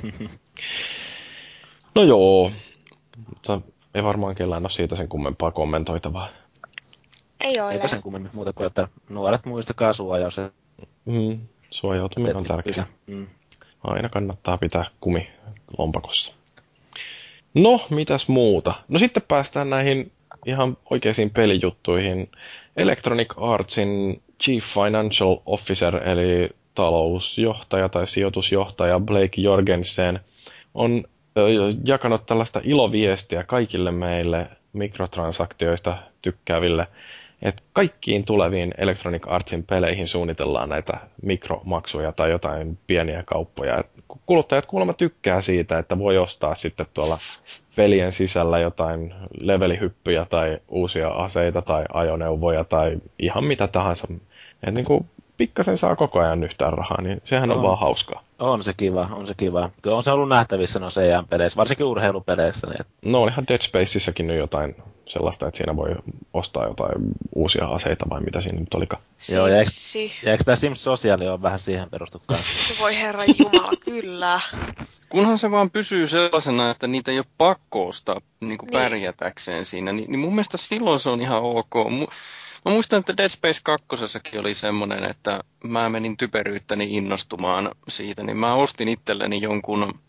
No 1.95 2.03
joo, 2.03 2.53
mutta 3.29 3.61
ei 3.95 4.05
varmaan 4.05 4.35
kellään 4.35 4.63
ole 4.63 4.71
siitä 4.71 4.97
sen 4.97 5.09
kummempaa 5.09 5.51
kommentoitavaa. 5.51 6.29
Ei 7.41 7.61
ole. 7.61 7.73
Eipä 7.73 7.89
sen 7.89 8.03
kummemmin 8.03 8.31
muuta 8.35 8.53
kuin, 8.53 8.67
että 8.67 8.89
nuoret 9.09 9.47
muistakaa 9.47 9.93
suojaus. 9.93 10.37
Mm, 11.05 11.41
suojautuminen 11.71 12.37
on 12.37 12.45
tärkeää. 12.45 12.87
Mm. 13.07 13.27
Aina 13.85 14.09
kannattaa 14.09 14.59
pitää 14.59 14.85
kumi 15.01 15.31
lompakossa. 15.79 16.35
No, 17.55 17.87
mitäs 17.91 18.29
muuta? 18.29 18.75
No 18.89 18.99
sitten 18.99 19.23
päästään 19.29 19.71
näihin 19.71 20.13
ihan 20.47 20.77
oikeisiin 20.91 21.31
pelijuttuihin. 21.31 22.31
Electronic 22.77 23.35
Artsin 23.37 24.23
Chief 24.43 24.65
Financial 24.65 25.37
Officer, 25.47 26.09
eli 26.09 26.51
talousjohtaja 26.75 27.89
tai 27.89 28.09
sijoitusjohtaja 28.09 29.01
Blake 29.01 29.41
Jorgensen, 29.41 30.21
on 30.75 31.05
jakanut 31.85 32.27
tällaista 32.27 32.61
iloviestiä 32.65 33.45
kaikille 33.45 33.93
meille 33.93 34.47
mikrotransaktioista 34.73 35.99
tykkääville, 36.23 36.87
että 37.43 37.63
kaikkiin 37.73 38.25
tuleviin 38.25 38.75
Electronic 38.79 39.23
Artsin 39.27 39.63
peleihin 39.63 40.09
suunnitellaan 40.09 40.69
näitä 40.69 41.01
mikromaksuja 41.23 42.13
tai 42.13 42.31
jotain 42.31 42.79
pieniä 42.87 43.23
kauppoja. 43.27 43.79
Et 43.79 43.87
kuluttajat 44.27 44.67
kuulemma 44.67 44.93
tykkää 44.93 45.41
siitä, 45.41 45.79
että 45.79 45.99
voi 45.99 46.19
ostaa 46.19 46.55
sitten 46.55 46.87
tuolla 46.95 47.19
pelien 47.77 48.13
sisällä 48.13 48.59
jotain 48.59 49.15
levelihyppyjä 49.41 50.25
tai 50.25 50.59
uusia 50.69 51.09
aseita 51.09 51.63
tai 51.63 51.85
ajoneuvoja 51.93 52.65
tai 52.65 52.97
ihan 53.19 53.45
mitä 53.45 53.69
tahansa. 53.69 54.09
Et 54.67 54.75
niin 54.75 54.85
kuin 54.85 55.07
pikkasen 55.41 55.79
saa 55.79 55.97
koko 55.97 56.21
ajan 56.21 56.45
yhtään 56.45 56.73
rahaa, 56.73 57.03
niin 57.03 57.21
sehän 57.25 57.51
on, 57.51 57.57
on 57.57 57.63
vaan 57.63 57.79
hauskaa. 57.79 58.23
On 58.39 58.63
se 58.63 58.73
kiva, 58.73 59.09
on 59.13 59.27
se 59.27 59.35
kiva. 59.37 59.71
Kyllä 59.83 59.97
on 59.97 60.03
se 60.03 60.11
ollut 60.11 60.29
nähtävissä 60.29 60.79
no 60.79 60.89
CM-peleissä, 60.89 61.57
varsinkin 61.57 61.87
urheilupeleissä. 61.87 62.67
Niin 62.67 62.81
että... 62.81 62.93
No 63.05 63.23
olihan 63.23 63.45
Dead 63.49 63.63
Spaceissäkin 63.63 64.27
nyt 64.27 64.39
jotain 64.39 64.77
sellaista, 65.09 65.49
että 65.49 65.59
siinä 65.59 65.77
voi 65.77 65.91
ostaa 66.35 66.67
jotain 66.67 66.95
uusia 67.35 67.67
aseita 67.67 68.07
vai 68.11 68.21
mitä 68.21 68.41
siinä 68.41 68.61
nyt 68.61 68.75
olikaan. 68.75 69.03
Joo, 69.33 69.47
ja 69.47 69.59
eikö, 69.59 69.71
ja 70.23 70.33
eikö 70.33 70.45
tämä 70.45 70.57
Sims 70.57 70.85
Sosiaali 70.85 71.29
ole 71.29 71.43
vähän 71.43 71.59
siihen 71.59 71.91
perustukaan? 71.91 72.41
voi 72.81 72.97
herra 72.97 73.23
jumala, 73.39 73.73
kyllä. 73.85 74.41
Kunhan 75.09 75.39
se 75.39 75.51
vaan 75.51 75.71
pysyy 75.71 76.07
sellaisena, 76.09 76.71
että 76.71 76.87
niitä 76.87 77.11
ei 77.11 77.19
ole 77.19 77.27
pakko 77.39 77.89
ostaa 77.89 78.21
niin 78.41 78.49
niin. 78.49 78.59
pärjätäkseen 78.73 79.67
siinä, 79.67 79.93
niin, 79.93 80.11
niin 80.11 80.21
mun 80.21 80.35
mielestä 80.35 80.57
silloin 80.57 81.01
se 81.01 81.11
on 81.11 81.21
ihan 81.21 81.43
ok. 81.43 81.75
Mä 82.65 82.73
muistan, 82.73 83.01
että 83.01 83.17
Dead 83.17 83.29
Space 83.29 83.61
2 83.63 84.39
oli 84.39 84.55
semmoinen, 84.55 85.05
että 85.05 85.41
mä 85.65 85.89
menin 85.89 86.17
typeryyttäni 86.17 86.97
innostumaan 86.97 87.71
siitä, 87.89 88.23
niin 88.23 88.37
mä 88.37 88.55
ostin 88.55 88.89
itselleni 88.89 89.43
jonkun, 89.43 90.01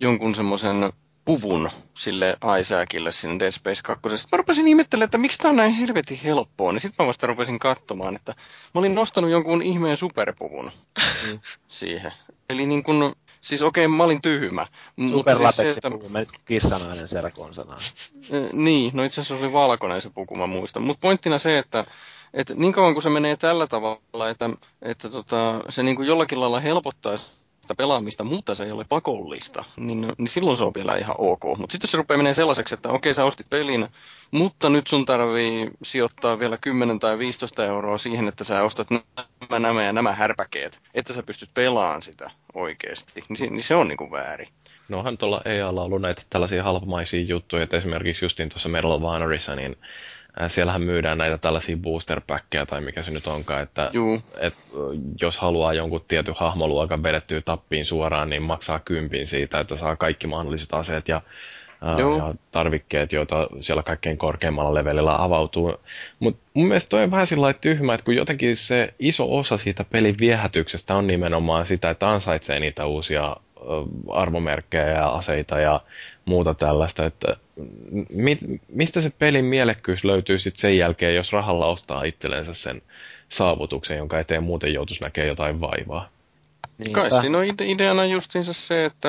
jonkun 0.00 0.34
semmoisen 0.34 0.92
puvun 1.24 1.70
sille 1.94 2.36
Isaacille 2.60 3.12
sinne 3.12 3.38
Dead 3.38 3.52
Space 3.52 3.82
2. 3.82 4.02
Sitten 4.02 4.28
mä 4.32 4.36
rupesin 4.36 4.68
ihmettelemään, 4.68 5.04
että 5.04 5.18
miksi 5.18 5.38
tää 5.38 5.50
on 5.50 5.56
näin 5.56 5.72
helvetin 5.72 6.20
helppoa, 6.24 6.72
niin 6.72 6.80
sitten 6.80 7.04
mä 7.04 7.08
vasta 7.08 7.26
rupesin 7.26 7.58
katsomaan, 7.58 8.16
että 8.16 8.34
mä 8.74 8.78
olin 8.78 8.94
nostanut 8.94 9.30
jonkun 9.30 9.62
ihmeen 9.62 9.96
superpuvun 9.96 10.72
mm. 11.26 11.40
siihen. 11.68 12.12
Eli 12.50 12.66
niin 12.66 12.82
kun, 12.82 13.16
siis 13.44 13.62
okei, 13.62 13.86
okay, 13.86 13.96
mä 13.96 14.04
olin 14.04 14.22
tyhmä. 14.22 14.66
Superlateksi 15.08 15.62
siis 15.62 15.76
että... 15.76 16.38
kissanainen 16.44 17.08
siellä 17.08 17.30
konsana. 17.30 17.76
Niin, 18.52 18.90
no 18.94 19.02
itse 19.02 19.20
asiassa 19.20 19.44
oli 19.44 19.52
valkoinen 19.52 20.02
se 20.02 20.10
puku, 20.10 20.36
mä 20.36 20.46
muistan. 20.46 20.82
Mutta 20.82 21.00
pointtina 21.00 21.38
se, 21.38 21.58
että, 21.58 21.84
että 22.34 22.54
niin 22.54 22.72
kauan 22.72 22.92
kun 22.92 23.02
se 23.02 23.10
menee 23.10 23.36
tällä 23.36 23.66
tavalla, 23.66 24.28
että, 24.30 24.50
että 24.82 25.08
tota, 25.08 25.60
se 25.68 25.82
niin 25.82 25.96
kuin 25.96 26.08
jollakin 26.08 26.40
lailla 26.40 26.60
helpottaisi 26.60 27.43
sitä 27.64 27.74
pelaamista, 27.74 28.24
mutta 28.24 28.54
se 28.54 28.64
ei 28.64 28.72
ole 28.72 28.84
pakollista, 28.88 29.64
niin, 29.76 30.12
niin 30.18 30.28
silloin 30.28 30.56
se 30.56 30.64
on 30.64 30.74
vielä 30.74 30.96
ihan 30.96 31.16
ok. 31.18 31.44
Mutta 31.58 31.72
sitten 31.72 31.90
se 31.90 31.96
rupeaa 31.96 32.18
menemään 32.18 32.34
sellaiseksi, 32.34 32.74
että 32.74 32.88
okei, 32.88 33.14
sä 33.14 33.24
ostit 33.24 33.50
pelin, 33.50 33.88
mutta 34.30 34.68
nyt 34.68 34.86
sun 34.86 35.04
tarvii 35.04 35.70
sijoittaa 35.82 36.38
vielä 36.38 36.58
10 36.58 36.98
tai 36.98 37.18
15 37.18 37.64
euroa 37.64 37.98
siihen, 37.98 38.28
että 38.28 38.44
sä 38.44 38.62
ostat 38.62 38.88
nämä, 38.90 39.58
nämä 39.58 39.84
ja 39.84 39.92
nämä 39.92 40.12
härpäkeet, 40.12 40.80
että 40.94 41.12
sä 41.12 41.22
pystyt 41.22 41.50
pelaamaan 41.54 42.02
sitä 42.02 42.30
oikeasti. 42.54 43.24
Niin, 43.28 43.52
niin 43.52 43.62
se 43.62 43.74
on 43.74 43.88
niin 43.88 43.98
kuin 43.98 44.10
väärin. 44.10 44.48
No 44.88 44.98
onhan 44.98 45.18
tuolla 45.18 45.42
EAlla 45.44 45.82
ollut 45.82 46.02
näitä 46.02 46.22
tällaisia 46.30 46.62
halpamaisia 46.62 47.22
juttuja, 47.22 47.62
että 47.62 47.76
esimerkiksi 47.76 48.24
justiin 48.24 48.48
tuossa 48.48 48.68
Medal 48.68 48.90
of 48.90 49.02
Honorissa, 49.02 49.56
niin 49.56 49.76
siellähän 50.48 50.82
myydään 50.82 51.18
näitä 51.18 51.38
tällaisia 51.38 51.76
booster 51.76 52.20
tai 52.68 52.80
mikä 52.80 53.02
se 53.02 53.10
nyt 53.10 53.26
onkaan, 53.26 53.62
että 53.62 53.90
et, 54.40 54.54
jos 55.20 55.38
haluaa 55.38 55.72
jonkun 55.72 56.04
tietyn 56.08 56.34
hahmoluokan 56.38 57.02
vedettyä 57.02 57.40
tappiin 57.40 57.86
suoraan, 57.86 58.30
niin 58.30 58.42
maksaa 58.42 58.80
kympin 58.80 59.26
siitä, 59.26 59.60
että 59.60 59.76
saa 59.76 59.96
kaikki 59.96 60.26
mahdolliset 60.26 60.74
aseet 60.74 61.08
ja, 61.08 61.20
ja 61.98 62.34
tarvikkeet, 62.50 63.12
joita 63.12 63.48
siellä 63.60 63.82
kaikkein 63.82 64.18
korkeimmalla 64.18 64.74
levelillä 64.74 65.22
avautuu. 65.22 65.74
Mutta 66.18 66.42
mun 66.54 66.66
mielestä 66.68 66.88
toi 66.90 67.02
on 67.02 67.10
vähän 67.10 67.26
sillä 67.26 67.52
tyhmä, 67.52 67.94
että 67.94 68.04
kun 68.04 68.16
jotenkin 68.16 68.56
se 68.56 68.94
iso 68.98 69.36
osa 69.38 69.58
siitä 69.58 69.84
pelin 69.84 70.16
viehätyksestä 70.18 70.94
on 70.94 71.06
nimenomaan 71.06 71.66
sitä, 71.66 71.90
että 71.90 72.10
ansaitsee 72.10 72.60
niitä 72.60 72.86
uusia 72.86 73.36
arvomerkkejä 74.10 74.90
ja 74.90 75.08
aseita 75.08 75.60
ja 75.60 75.80
muuta 76.24 76.54
tällaista, 76.54 77.06
että 77.06 77.36
mit, 78.08 78.38
mistä 78.68 79.00
se 79.00 79.10
pelin 79.18 79.44
mielekkyys 79.44 80.04
löytyy 80.04 80.38
sitten 80.38 80.60
sen 80.60 80.78
jälkeen, 80.78 81.14
jos 81.14 81.32
rahalla 81.32 81.66
ostaa 81.66 82.04
itsellensä 82.04 82.54
sen 82.54 82.82
saavutuksen, 83.28 83.98
jonka 83.98 84.18
eteen 84.18 84.42
muuten 84.42 84.72
joutuisi 84.72 85.02
näkemään 85.02 85.28
jotain 85.28 85.60
vaivaa. 85.60 86.08
Niinpä. 86.78 87.00
Kai 87.00 87.20
siinä 87.20 87.38
on 87.38 87.44
ide- 87.44 87.66
ideana 87.66 88.04
justiinsa 88.04 88.52
se, 88.52 88.84
että 88.84 89.08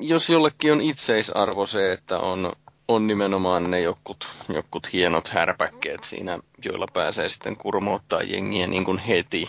jos 0.00 0.28
jollekin 0.28 0.72
on 0.72 0.80
itseisarvo 0.80 1.66
se, 1.66 1.92
että 1.92 2.18
on, 2.18 2.52
on 2.88 3.06
nimenomaan 3.06 3.70
ne 3.70 3.80
jokut, 3.80 4.28
jokut 4.54 4.92
hienot 4.92 5.28
härpäkkeet 5.28 6.04
siinä, 6.04 6.38
joilla 6.64 6.86
pääsee 6.92 7.28
sitten 7.28 7.56
kurmouttaa 7.56 8.22
jengiä 8.22 8.66
niin 8.66 8.84
kuin 8.84 8.98
heti, 8.98 9.48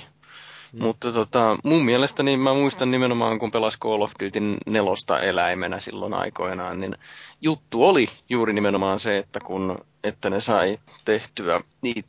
Mm. 0.73 0.83
Mutta 0.83 1.11
tota, 1.11 1.57
mun 1.63 1.85
mielestä 1.85 2.23
niin 2.23 2.39
mä 2.39 2.53
muistan 2.53 2.91
nimenomaan, 2.91 3.39
kun 3.39 3.51
pelas 3.51 3.79
Call 3.79 4.01
of 4.01 4.11
Duty 4.23 4.39
nelosta 4.65 5.19
eläimenä 5.19 5.79
silloin 5.79 6.13
aikoinaan, 6.13 6.79
niin 6.79 6.95
juttu 7.41 7.85
oli 7.85 8.09
juuri 8.29 8.53
nimenomaan 8.53 8.99
se, 8.99 9.17
että 9.17 9.39
kun 9.39 9.77
että 10.03 10.29
ne 10.29 10.39
sai 10.39 10.79
tehtyä 11.05 11.61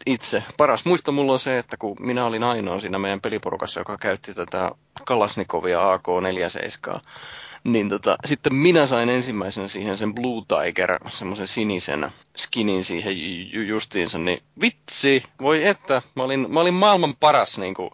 itse. 0.07 0.43
Paras 0.57 0.85
muisto 0.85 1.13
mulla 1.13 1.33
on 1.33 1.39
se, 1.39 1.59
että 1.59 1.77
kun 1.77 1.97
minä 2.01 2.25
olin 2.25 2.45
ainoa 2.45 2.81
siinä 2.81 2.99
meidän 2.99 3.21
peliporukassa, 3.21 3.81
joka 3.81 3.97
käytti 3.97 4.35
tätä 4.35 4.71
Kalasnikovia 5.05 5.93
AK-47, 5.93 7.01
niin 7.65 7.89
tota, 7.89 8.17
sitten 8.25 8.55
minä 8.55 8.87
sain 8.87 9.09
ensimmäisen 9.09 9.69
siihen 9.69 9.99
sen 9.99 10.15
Blue 10.15 10.45
Tiger, 10.49 10.99
semmoisen 11.09 11.49
sinisen 11.49 12.11
skinin 12.37 12.85
siihen 12.85 13.15
justiinsa, 13.67 14.19
niin 14.19 14.43
vitsi, 14.61 15.23
voi 15.41 15.67
että, 15.67 16.03
mä 16.15 16.23
olin, 16.23 16.53
mä 16.53 16.61
olin 16.61 16.75
maailman 16.75 17.17
paras 17.17 17.59
niin 17.59 17.75
kuin, 17.75 17.91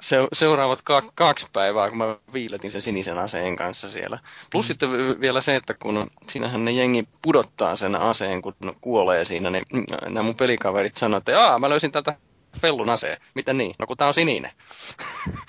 se, 0.00 0.16
seuraavat 0.32 0.82
ka- 0.82 1.12
kaksi 1.14 1.46
päivää, 1.52 1.88
kun 1.88 1.98
mä 1.98 2.16
viiletin 2.32 2.70
sen 2.70 2.82
sinisen 2.82 3.18
aseen 3.18 3.56
kanssa 3.56 3.88
siellä. 3.88 4.18
Plus 4.52 4.64
mm. 4.64 4.66
sitten 4.66 4.90
vielä 5.20 5.40
se, 5.40 5.56
että 5.56 5.74
kun 5.74 6.10
siinähän 6.28 6.64
ne 6.64 6.70
jengi 6.70 7.08
pudottaa 7.22 7.76
sen 7.76 7.96
aseen, 7.96 8.42
kun 8.42 8.54
kuolee 8.80 9.24
siinä, 9.24 9.50
niin 9.50 9.64
nämä 10.08 10.22
mun 10.22 10.34
pelikaverit 10.34 10.96
sanoivat, 10.96 11.28
että 11.28 11.44
Aa, 11.44 11.58
mä 11.58 11.68
löysin 11.68 11.92
tätä 11.92 12.14
fellun 12.60 12.90
aseen. 12.90 13.18
Miten 13.34 13.58
niin? 13.58 13.74
No 13.78 13.86
kun 13.86 13.96
tää 13.96 14.08
on 14.08 14.14
sininen. 14.14 14.50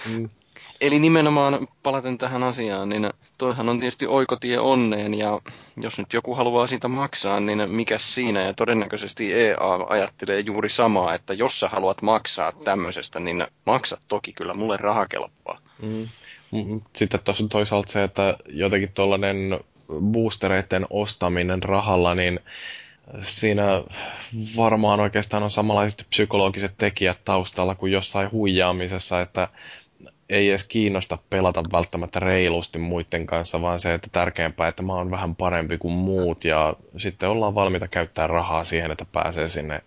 Mm. 0.10 0.30
Eli 0.82 1.00
nimenomaan 1.00 1.68
palaten 1.84 2.18
tähän 2.18 2.44
asiaan, 2.44 2.90
niin 2.90 3.10
toihan 3.38 3.70
on 3.70 3.80
tietysti 3.80 4.08
oikotie 4.08 4.60
onneen, 4.60 5.14
ja 5.14 5.42
jos 5.78 5.98
nyt 6.00 6.14
joku 6.14 6.36
haluaa 6.36 6.68
siitä 6.68 6.88
maksaa, 6.88 7.40
niin 7.40 7.72
mikä 7.72 7.98
siinä, 7.98 8.42
ja 8.42 8.54
todennäköisesti 8.54 9.34
EA 9.34 9.58
ajattelee 9.90 10.40
juuri 10.40 10.70
samaa, 10.70 11.14
että 11.14 11.34
jos 11.34 11.60
sä 11.60 11.70
haluat 11.70 12.02
maksaa 12.02 12.52
tämmöisestä, 12.52 13.20
niin 13.20 13.48
maksat 13.66 14.00
toki 14.08 14.34
kyllä, 14.34 14.54
mulle 14.54 14.78
raha 14.78 15.06
kelpaa. 15.06 15.60
Mm. 15.82 16.08
mm. 16.52 16.82
Sitten 16.96 17.20
tuossa 17.20 17.44
on 17.44 17.50
toisaalta 17.50 17.92
se, 17.92 18.04
että 18.04 18.38
jotenkin 18.50 18.92
tuollainen 18.94 19.60
boostereiden 20.02 20.88
ostaminen 20.90 21.64
rahalla, 21.64 22.16
niin 22.16 22.40
siinä 23.22 23.84
varmaan 24.58 25.00
oikeastaan 25.00 25.44
on 25.44 25.52
samanlaiset 25.52 26.06
psykologiset 26.10 26.74
tekijät 26.78 27.20
taustalla 27.26 27.76
kuin 27.76 27.92
jossain 27.92 28.32
huijaamisessa, 28.32 29.22
että 29.22 29.48
ei 30.30 30.50
edes 30.50 30.64
kiinnosta 30.64 31.18
pelata 31.30 31.64
välttämättä 31.72 32.20
reilusti 32.20 32.80
muiden 32.80 33.26
kanssa, 33.26 33.62
vaan 33.62 33.80
se, 33.80 33.94
että 33.94 34.08
tärkeämpää, 34.12 34.68
että 34.68 34.84
mä 34.84 34.94
oon 34.94 35.12
vähän 35.12 35.36
parempi 35.36 35.78
kuin 35.78 35.94
muut 35.94 36.46
ja 36.46 36.74
sitten 36.98 37.30
ollaan 37.30 37.56
valmiita 37.56 37.88
käyttää 37.88 38.28
rahaa 38.28 38.64
siihen, 38.64 38.92
että 38.92 39.06
pääsee 39.12 39.50
sinne 39.50 39.82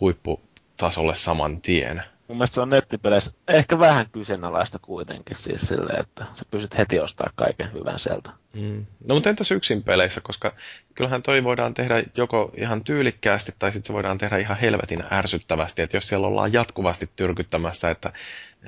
huipputasolle 0.00 1.16
saman 1.16 1.60
tien. 1.60 2.02
Mun 2.28 2.36
mielestä 2.36 2.54
se 2.54 2.60
on 2.60 2.70
nettipeleissä 2.70 3.30
ehkä 3.48 3.78
vähän 3.78 4.06
kyseenalaista 4.12 4.78
kuitenkin 4.78 5.36
siis 5.38 5.60
silleen, 5.60 6.00
että 6.00 6.26
sä 6.34 6.44
pystyt 6.50 6.78
heti 6.78 7.00
ostaa 7.00 7.30
kaiken 7.34 7.72
hyvän 7.72 7.98
sieltä. 7.98 8.30
Mm. 8.52 8.86
No 9.04 9.14
mutta 9.14 9.30
entäs 9.30 9.50
yksin 9.50 9.82
peleissä, 9.82 10.20
koska 10.20 10.52
kyllähän 10.94 11.22
toi 11.22 11.44
voidaan 11.44 11.74
tehdä 11.74 12.02
joko 12.14 12.52
ihan 12.56 12.84
tyylikkäästi 12.84 13.52
tai 13.58 13.72
sitten 13.72 13.86
se 13.86 13.92
voidaan 13.92 14.18
tehdä 14.18 14.36
ihan 14.38 14.58
helvetin 14.58 15.04
ärsyttävästi, 15.12 15.82
että 15.82 15.96
jos 15.96 16.08
siellä 16.08 16.26
ollaan 16.26 16.52
jatkuvasti 16.52 17.10
tyrkyttämässä, 17.16 17.90
että 17.90 18.12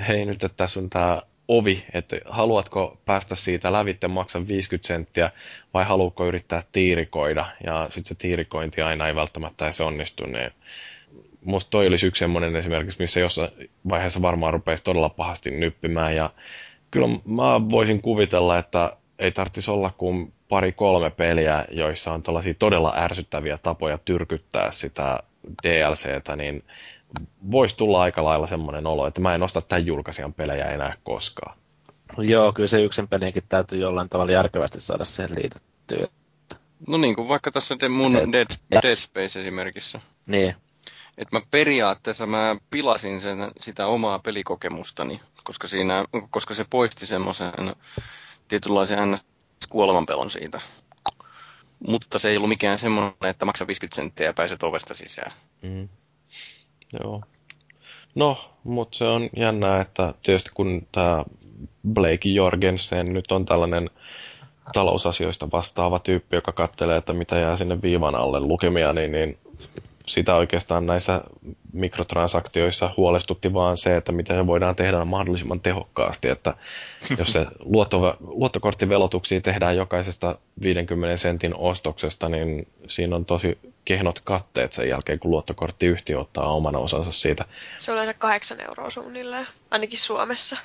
hei 0.09 0.25
nyt, 0.25 0.45
että 0.45 0.57
tässä 0.57 0.81
on 0.81 0.91
tämä 0.91 1.23
ovi, 1.49 1.85
että 1.93 2.17
haluatko 2.25 2.99
päästä 3.05 3.35
siitä 3.35 3.73
lävitte 3.73 4.09
maksa 4.09 4.47
50 4.49 4.87
senttiä 4.87 5.31
vai 5.75 5.85
haluatko 5.85 6.27
yrittää 6.27 6.63
tiirikoida 6.73 7.47
ja 7.67 7.85
sitten 7.91 8.05
se 8.05 8.15
tiirikointi 8.15 8.83
aina 8.83 9.09
ei 9.09 9.15
välttämättä 9.15 9.65
edes 9.65 9.81
onnistu, 9.81 10.27
niin 10.27 10.53
musta 11.45 11.71
toi 11.71 11.87
olisi 11.87 12.07
yksi 12.07 12.19
semmoinen 12.21 12.57
esimerkiksi, 12.57 12.99
missä 13.01 13.21
jossain 13.21 13.51
vaiheessa 13.89 14.23
varmaan 14.23 14.53
rupeisi 14.53 14.85
todella 14.85 15.09
pahasti 15.09 15.51
nyppimään 15.51 16.17
ja 16.17 16.31
kyllä 16.91 17.09
mä 17.25 17.69
voisin 17.71 18.03
kuvitella, 18.03 18.59
että 18.59 18.97
ei 19.19 19.33
tarvitsisi 19.33 19.71
olla 19.71 19.91
kuin 19.99 20.33
pari-kolme 20.49 21.11
peliä, 21.11 21.65
joissa 21.71 22.13
on 22.13 22.23
tällaisia 22.23 22.55
todella 22.55 22.93
ärsyttäviä 22.97 23.59
tapoja 23.59 23.99
tyrkyttää 24.05 24.73
sitä 24.73 25.19
DLCtä, 25.63 26.37
niin 26.37 26.65
voisi 27.51 27.77
tulla 27.77 28.03
aika 28.03 28.25
lailla 28.25 28.47
semmoinen 28.47 28.87
olo, 28.87 29.07
että 29.07 29.21
mä 29.21 29.35
en 29.35 29.43
osta 29.43 29.61
tämän 29.61 29.87
julkaisijan 29.87 30.33
pelejä 30.33 30.65
enää 30.65 30.95
koskaan. 31.05 31.59
Joo, 32.19 32.53
kyllä 32.53 32.67
se 32.69 32.83
yksin 32.83 33.09
peliinkin 33.09 33.43
täytyy 33.49 33.79
jollain 33.79 34.09
tavalla 34.09 34.33
järkevästi 34.33 34.81
saada 34.81 35.05
sen 35.05 35.31
liitettyä. 35.31 36.07
No 36.89 36.99
niin 36.99 37.15
kuin 37.15 37.29
vaikka 37.29 37.51
tässä 37.51 37.77
mun 37.89 38.17
Et- 38.17 38.33
Dead, 38.33 38.47
Dead 38.83 38.97
Space 38.97 39.41
esimerkissä. 39.41 40.01
Niin. 40.27 40.55
Että 41.21 41.37
mä 41.37 41.43
periaatteessa 41.51 42.27
mä 42.27 42.57
pilasin 42.71 43.21
sen, 43.21 43.39
sitä 43.61 43.87
omaa 43.87 44.19
pelikokemustani, 44.19 45.21
koska, 45.45 45.69
siinä, 45.69 46.05
koska 46.31 46.55
se 46.55 46.67
poisti 46.71 47.07
semmoisen 47.07 47.53
tietynlaisen 48.49 49.19
kuolemanpelon 49.71 50.31
siitä. 50.31 50.61
Mutta 51.87 52.19
se 52.19 52.29
ei 52.29 52.37
ollut 52.37 52.49
mikään 52.49 52.79
semmoinen, 52.79 53.13
että 53.23 53.45
maksaa 53.45 53.67
50 53.67 53.97
senttiä 53.97 54.27
ja 54.27 54.33
pääset 54.33 54.63
ovesta 54.63 54.95
sisään. 54.95 55.33
Mm. 55.63 55.89
Joo. 57.03 57.23
No, 58.15 58.51
mutta 58.65 58.99
se 58.99 59.05
on 59.05 59.31
jännää, 59.37 59.81
että 59.81 60.15
tietysti 60.23 60.51
kun 60.55 60.87
tämä 60.93 61.25
Blake 61.93 62.29
Jorgensen 62.29 63.13
nyt 63.13 63.33
on 63.33 63.45
tällainen 63.45 63.91
talousasioista 64.73 65.49
vastaava 65.53 65.99
tyyppi, 65.99 66.37
joka 66.37 66.53
katselee, 66.53 66.97
että 66.97 67.13
mitä 67.13 67.39
jää 67.39 67.57
sinne 67.57 67.83
viivan 67.83 68.15
alle 68.15 68.41
lukemia, 68.41 68.93
niin, 68.93 69.13
niin 69.13 69.39
sitä 70.13 70.37
oikeastaan 70.37 70.87
näissä 70.87 71.21
mikrotransaktioissa 71.73 72.95
huolestutti 72.97 73.55
vaan 73.55 73.77
se, 73.77 73.97
että 73.97 74.13
miten 74.13 74.37
se 74.37 74.47
voidaan 74.47 74.77
tehdä 74.77 75.05
mahdollisimman 75.05 75.61
tehokkaasti, 75.61 76.29
että 76.29 76.55
jos 77.19 77.33
se 77.33 77.47
luotto, 77.75 78.17
luottokorttivelotuksia 78.21 79.41
tehdään 79.41 79.77
jokaisesta 79.77 80.39
50 80.63 81.17
sentin 81.17 81.55
ostoksesta, 81.55 82.29
niin 82.29 82.69
siinä 82.89 83.17
on 83.17 83.25
tosi 83.25 83.59
kehnot 83.85 84.21
katteet 84.21 84.73
sen 84.73 84.89
jälkeen, 84.89 85.19
kun 85.19 85.31
luottokorttiyhtiö 85.31 86.21
ottaa 86.21 86.53
oman 86.53 86.77
osansa 86.77 87.13
siitä. 87.13 87.45
Se 87.79 87.91
on 87.91 87.95
yleensä 87.95 88.15
kahdeksan 88.19 88.61
euroa 88.61 88.91
suunnilleen, 88.91 89.47
ainakin 89.71 89.99
Suomessa. 89.99 90.57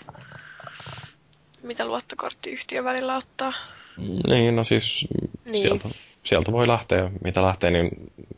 Mitä 1.64 1.86
luottokorttiyhtiö 1.86 2.84
välillä 2.84 3.18
ottaa. 3.18 3.54
Niin, 4.28 4.56
no 4.56 4.64
siis 4.64 5.08
Niin. 5.46 5.56
sieltä, 5.58 5.90
sieltä 6.24 6.52
voi 6.52 6.68
lähteä, 6.68 7.12
mitä 7.24 7.42
lähtee, 7.42 7.72
niin 7.72 7.90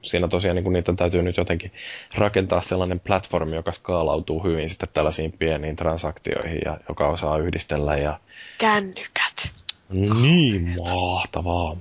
siinä 0.02 0.28
tosiaan 0.28 0.56
niin 0.56 0.74
niitä 0.74 0.94
täytyy 0.94 1.22
nyt 1.22 1.38
jotenkin 1.38 1.72
rakentaa 2.16 2.62
sellainen 2.62 3.00
platformi, 3.00 3.56
joka 3.56 3.72
skaalautuu 3.72 4.44
hyvin 4.44 4.70
sitten 4.70 4.90
tällaisiin 4.94 5.32
pieniin 5.40 5.76
transaktioihin 5.76 6.60
ja 6.66 6.78
joka 6.90 7.08
osaa 7.10 7.38
yhdistellä 7.38 7.98
ja 7.98 8.20
Kännykät. 8.58 9.52
niin 10.22 10.76
mahtavaa. 10.92 11.78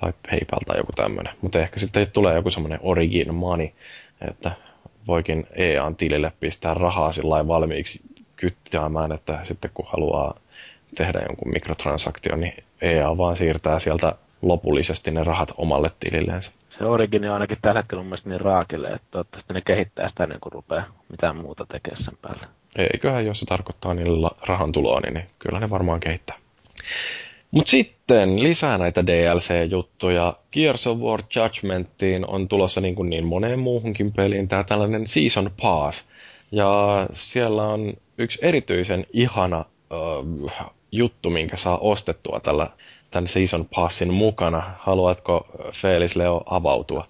Tai 0.00 0.12
PayPal 0.30 0.60
tai 0.66 0.76
joku 0.76 0.92
tämmöinen. 0.92 1.34
Mutta 1.40 1.60
ehkä 1.60 1.80
sitten 1.80 2.10
tulee 2.12 2.34
joku 2.34 2.50
semmoinen 2.50 2.78
origin 2.82 3.34
money, 3.34 3.68
että 4.28 4.52
voikin 5.06 5.46
EAN 5.56 5.96
tilille 5.96 6.32
pistää 6.40 6.74
rahaa 6.74 7.12
sillä 7.12 7.48
valmiiksi 7.48 8.00
kyttäämään, 8.36 9.12
että 9.12 9.40
sitten 9.42 9.70
kun 9.74 9.86
haluaa 9.88 10.38
tehdä 10.94 11.22
jonkun 11.28 11.52
mikrotransaktion, 11.52 12.40
niin 12.40 12.64
EA 12.80 13.16
vaan 13.16 13.36
siirtää 13.36 13.78
sieltä 13.78 14.12
lopullisesti 14.42 15.10
ne 15.10 15.24
rahat 15.24 15.54
omalle 15.56 15.88
tililleensä. 16.00 16.50
Se 16.78 16.84
Origin 16.84 17.24
on 17.24 17.34
ainakin 17.34 17.58
tällä 17.62 17.80
hetkellä 17.80 18.02
mun 18.02 18.08
mielestä 18.08 18.28
niin 18.28 18.40
raakille, 18.40 18.88
että 18.88 19.08
toivottavasti 19.10 19.52
ne 19.52 19.60
kehittää 19.60 20.08
sitä 20.08 20.24
ennen 20.24 20.40
kuin 20.40 20.52
rupeaa 20.52 20.84
mitään 21.10 21.36
muuta 21.36 21.66
tekemään 21.72 22.04
sen 22.04 22.18
päälle. 22.22 22.46
Eiköhän, 22.76 23.26
jos 23.26 23.40
se 23.40 23.46
tarkoittaa 23.46 23.94
niille 23.94 24.18
la- 24.18 24.36
rahan 24.46 24.72
tuloa, 24.72 25.00
niin, 25.00 25.14
niin 25.14 25.26
kyllä 25.38 25.60
ne 25.60 25.70
varmaan 25.70 26.00
kehittää. 26.00 26.36
Mutta 27.50 27.70
sitten 27.70 28.42
lisää 28.42 28.78
näitä 28.78 29.06
DLC-juttuja. 29.06 30.36
Gears 30.52 30.86
of 30.86 30.98
War 30.98 31.22
Judgmentiin 31.36 32.26
on 32.26 32.48
tulossa 32.48 32.80
niin, 32.80 32.94
kuin 32.94 33.10
niin 33.10 33.26
moneen 33.26 33.58
muuhunkin 33.58 34.12
peliin 34.12 34.48
tämä 34.48 34.64
tällainen 34.64 35.06
Season 35.06 35.50
Pass. 35.62 36.08
Ja 36.52 37.06
siellä 37.12 37.62
on 37.62 37.92
yksi 38.18 38.38
erityisen 38.42 39.06
ihana 39.12 39.58
äh, 39.58 40.66
juttu, 40.92 41.30
minkä 41.30 41.56
saa 41.56 41.78
ostettua 41.78 42.40
tällä 42.40 42.70
tämän 43.10 43.28
Season 43.28 43.68
Passin 43.74 44.12
mukana. 44.14 44.74
Haluatko 44.78 45.46
Felis 45.72 46.16
Leo 46.16 46.42
avautua? 46.46 47.06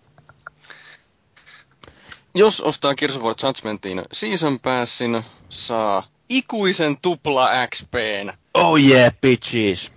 Jos 2.35 2.61
ostaa 2.61 2.95
Gears 2.95 3.16
of 3.16 3.22
War 3.22 3.35
Judgmentin 3.43 4.03
Season 4.12 4.61
Passin, 4.61 5.24
saa 5.49 6.03
ikuisen 6.29 6.97
tupla 7.03 7.51
XPn. 7.74 8.33
Oh 8.55 8.81
yeah, 8.81 9.12
bitches! 9.20 9.91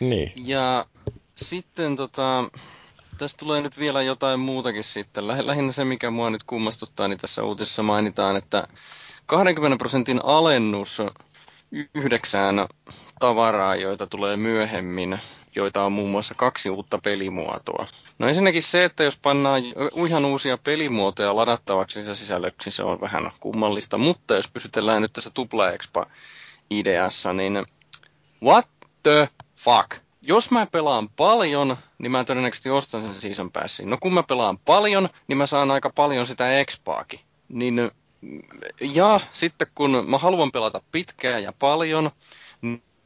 Niin. 0.00 0.32
Ja 0.36 0.86
sitten 1.34 1.96
tota, 1.96 2.44
tästä 3.18 3.38
tulee 3.38 3.62
nyt 3.62 3.78
vielä 3.78 4.02
jotain 4.02 4.40
muutakin 4.40 4.84
sitten. 4.84 5.24
Läh- 5.24 5.46
lähinnä 5.46 5.72
se, 5.72 5.84
mikä 5.84 6.10
mua 6.10 6.30
nyt 6.30 6.42
kummastuttaa, 6.42 7.08
niin 7.08 7.18
tässä 7.18 7.42
uutisessa 7.42 7.82
mainitaan, 7.82 8.36
että 8.36 8.68
20 9.26 9.76
prosentin 9.76 10.20
alennus 10.24 11.02
yhdeksään 11.94 12.68
tavaraa, 13.20 13.76
joita 13.76 14.06
tulee 14.06 14.36
myöhemmin, 14.36 15.18
joita 15.54 15.84
on 15.84 15.92
muun 15.92 16.10
muassa 16.10 16.34
kaksi 16.34 16.70
uutta 16.70 16.98
pelimuotoa. 16.98 17.86
No 18.18 18.28
ensinnäkin 18.28 18.62
se, 18.62 18.84
että 18.84 19.04
jos 19.04 19.18
pannaan 19.18 19.62
ihan 20.06 20.24
uusia 20.24 20.58
pelimuotoja 20.58 21.36
ladattavaksi 21.36 22.00
lisäsisällöksi, 22.00 22.70
se 22.70 22.82
on 22.82 23.00
vähän 23.00 23.30
kummallista, 23.40 23.98
mutta 23.98 24.34
jos 24.34 24.48
pysytellään 24.48 25.02
nyt 25.02 25.12
tässä 25.12 25.30
tupla 25.34 25.64
ideassa, 26.70 27.32
niin 27.32 27.66
what 28.42 28.68
the 29.02 29.28
fuck? 29.56 30.04
Jos 30.22 30.50
mä 30.50 30.66
pelaan 30.66 31.08
paljon, 31.08 31.76
niin 31.98 32.12
mä 32.12 32.24
todennäköisesti 32.24 32.70
ostan 32.70 33.02
sen 33.02 33.14
season 33.14 33.50
passin. 33.50 33.90
No 33.90 33.98
kun 34.00 34.14
mä 34.14 34.22
pelaan 34.22 34.58
paljon, 34.58 35.08
niin 35.28 35.36
mä 35.36 35.46
saan 35.46 35.70
aika 35.70 35.90
paljon 35.90 36.26
sitä 36.26 36.58
expaakin. 36.58 37.20
Niin, 37.48 37.90
ja 38.80 39.20
sitten 39.32 39.66
kun 39.74 40.04
mä 40.06 40.18
haluan 40.18 40.52
pelata 40.52 40.82
pitkään 40.92 41.42
ja 41.42 41.52
paljon, 41.58 42.10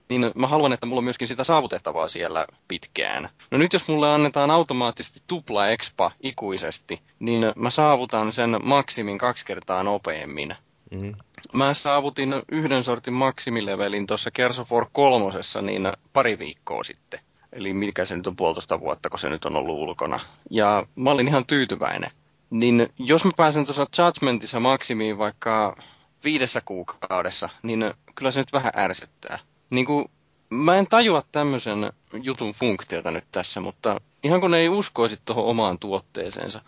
niin 0.08 0.32
mä 0.34 0.46
haluan, 0.46 0.72
että 0.72 0.86
mulla 0.86 1.00
on 1.00 1.04
myöskin 1.04 1.28
sitä 1.28 1.44
saavutettavaa 1.44 2.08
siellä 2.08 2.46
pitkään. 2.68 3.28
No 3.50 3.58
nyt 3.58 3.72
jos 3.72 3.88
mulle 3.88 4.10
annetaan 4.10 4.50
automaattisesti 4.50 5.20
tupla 5.26 5.68
expa 5.68 6.10
ikuisesti, 6.22 7.00
niin 7.18 7.52
mä 7.56 7.70
saavutan 7.70 8.32
sen 8.32 8.56
maksimin 8.62 9.18
kaksi 9.18 9.46
kertaa 9.46 9.82
nopeammin. 9.82 10.54
Mm. 10.90 11.14
Mä 11.52 11.74
saavutin 11.74 12.34
yhden 12.52 12.84
sortin 12.84 13.14
maksimilevelin 13.14 14.06
tuossa 14.06 14.30
Gears 14.30 14.58
of 14.58 14.72
War 14.72 14.86
kolmosessa 14.92 15.62
niin 15.62 15.92
pari 16.12 16.38
viikkoa 16.38 16.84
sitten. 16.84 17.20
Eli 17.52 17.74
mikä 17.74 18.04
se 18.04 18.16
nyt 18.16 18.26
on 18.26 18.36
puolitoista 18.36 18.80
vuotta, 18.80 19.10
kun 19.10 19.18
se 19.18 19.28
nyt 19.28 19.44
on 19.44 19.56
ollut 19.56 19.78
ulkona. 19.78 20.20
Ja 20.50 20.86
mä 20.96 21.10
olin 21.10 21.28
ihan 21.28 21.46
tyytyväinen. 21.46 22.10
Niin 22.50 22.88
jos 22.98 23.24
mä 23.24 23.30
pääsen 23.36 23.64
tuossa 23.64 23.86
Judgmentissa 23.98 24.60
maksimiin 24.60 25.18
vaikka 25.18 25.76
viidessä 26.24 26.60
kuukaudessa, 26.64 27.48
niin 27.62 27.94
kyllä 28.14 28.30
se 28.30 28.40
nyt 28.40 28.52
vähän 28.52 28.72
ärsyttää. 28.76 29.38
Niin 29.70 29.86
kuin, 29.86 30.10
mä 30.50 30.76
en 30.76 30.86
tajua 30.86 31.22
tämmöisen 31.32 31.92
jutun 32.22 32.52
funktiota 32.52 33.10
nyt 33.10 33.24
tässä, 33.32 33.60
mutta 33.60 34.00
ihan 34.22 34.40
kun 34.40 34.50
ne 34.50 34.58
ei 34.58 34.68
uskoisi 34.68 35.18
tuohon 35.24 35.44
omaan 35.44 35.78
tuotteeseensa. 35.78 36.60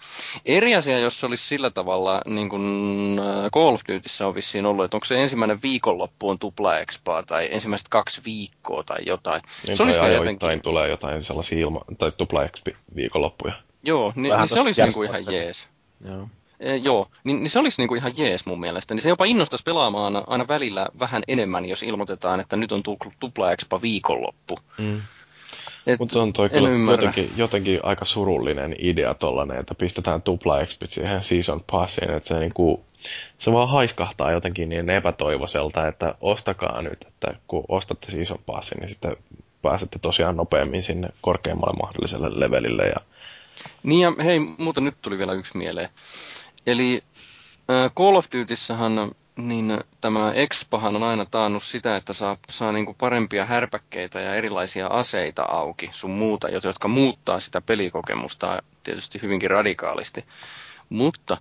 Eri 0.44 0.74
asia, 0.74 0.98
jos 0.98 1.20
se 1.20 1.26
olisi 1.26 1.48
sillä 1.48 1.70
tavalla, 1.70 2.20
niin 2.26 2.48
kuin 2.48 2.62
äh, 3.18 3.50
Call 3.54 3.74
of 3.74 3.80
Dutyssä 3.88 4.26
on 4.26 4.34
vissiin 4.34 4.66
ollut, 4.66 4.84
että 4.84 4.96
onko 4.96 5.04
se 5.04 5.22
ensimmäinen 5.22 5.62
viikonloppu 5.62 6.28
on 6.28 6.38
tupla 6.38 6.78
expaa 6.78 7.22
tai 7.22 7.48
ensimmäiset 7.50 7.88
kaksi 7.88 8.20
viikkoa 8.24 8.82
tai 8.82 8.98
jotain. 9.06 9.42
Niin 9.66 9.76
se 9.76 9.82
olisi 9.82 9.98
tai 9.98 10.08
ajoittain 10.08 10.34
jotenkin, 10.34 10.62
tulee 10.62 10.88
jotain 10.88 11.24
sellaisia 11.24 11.58
ilma- 11.58 11.84
tai 11.98 12.12
tupla 12.12 12.40
viikonloppuja. 12.96 13.54
Joo, 13.82 14.12
niin, 14.16 14.36
niin 14.36 14.48
se 14.48 14.60
olisi 14.60 14.82
niin 14.82 14.94
kuin 14.94 15.08
ihan 15.08 15.20
Gears-Warissa. 15.20 15.32
jees. 15.32 15.68
Joo. 16.04 16.28
E, 16.60 16.76
joo, 16.76 17.08
niin, 17.24 17.42
niin 17.42 17.50
se 17.50 17.58
olisi 17.58 17.80
niinku 17.80 17.94
ihan 17.94 18.12
jees 18.16 18.46
mun 18.46 18.60
mielestä. 18.60 18.94
Niin 18.94 19.02
se 19.02 19.08
jopa 19.08 19.24
innostaisi 19.24 19.62
pelaamaan 19.62 20.22
aina 20.26 20.48
välillä 20.48 20.86
vähän 20.98 21.22
enemmän, 21.28 21.64
jos 21.64 21.82
ilmoitetaan, 21.82 22.40
että 22.40 22.56
nyt 22.56 22.72
on 22.72 22.82
tu- 22.82 22.98
tupla 23.20 23.52
expa 23.52 23.82
viikonloppu. 23.82 24.58
Mm. 24.78 25.00
Et 25.86 25.98
Mutta 25.98 26.22
on 26.22 26.32
toi 26.32 26.50
kyllä 26.50 26.68
ymmärrä. 26.68 27.04
jotenkin, 27.04 27.32
jotenkin 27.36 27.80
aika 27.82 28.04
surullinen 28.04 28.74
idea 28.78 29.14
tollanen, 29.14 29.60
että 29.60 29.74
pistetään 29.74 30.22
tupla 30.22 30.60
expit 30.60 30.90
siihen 30.90 31.24
season 31.24 31.64
passiin, 31.70 32.10
että 32.10 32.28
se, 32.28 32.38
niinku, 32.38 32.84
se 33.38 33.52
vaan 33.52 33.68
haiskahtaa 33.68 34.30
jotenkin 34.30 34.68
niin 34.68 34.90
epätoivoiselta, 34.90 35.88
että 35.88 36.14
ostakaa 36.20 36.82
nyt, 36.82 37.04
että 37.08 37.34
kun 37.46 37.64
ostatte 37.68 38.10
season 38.10 38.38
passin, 38.46 38.78
niin 38.78 38.88
sitten 38.88 39.16
pääsette 39.62 39.98
tosiaan 39.98 40.36
nopeammin 40.36 40.82
sinne 40.82 41.08
korkeammalle 41.20 41.76
mahdolliselle 41.82 42.40
levelille. 42.40 42.82
Ja, 42.86 43.00
Niin 43.82 44.00
ja 44.00 44.12
hei, 44.24 44.38
muuten 44.38 44.84
nyt 44.84 45.02
tuli 45.02 45.18
vielä 45.18 45.32
yksi 45.32 45.56
mieleen. 45.56 45.88
Eli 46.66 47.02
äh, 47.70 47.92
Call 47.94 48.16
of 48.16 48.26
Dutyssahan 48.32 49.12
niin 49.36 49.80
tämä 50.00 50.32
Expahan 50.32 50.96
on 50.96 51.02
aina 51.02 51.24
taannut 51.24 51.62
sitä, 51.62 51.96
että 51.96 52.12
saa, 52.12 52.36
saa 52.50 52.72
niinku 52.72 52.94
parempia 52.94 53.44
härpäkkeitä 53.46 54.20
ja 54.20 54.34
erilaisia 54.34 54.86
aseita 54.86 55.42
auki, 55.42 55.90
sun 55.92 56.10
muuta, 56.10 56.48
jotka 56.48 56.88
muuttaa 56.88 57.40
sitä 57.40 57.60
pelikokemusta 57.60 58.62
tietysti 58.82 59.22
hyvinkin 59.22 59.50
radikaalisti. 59.50 60.24
Mutta 60.88 61.36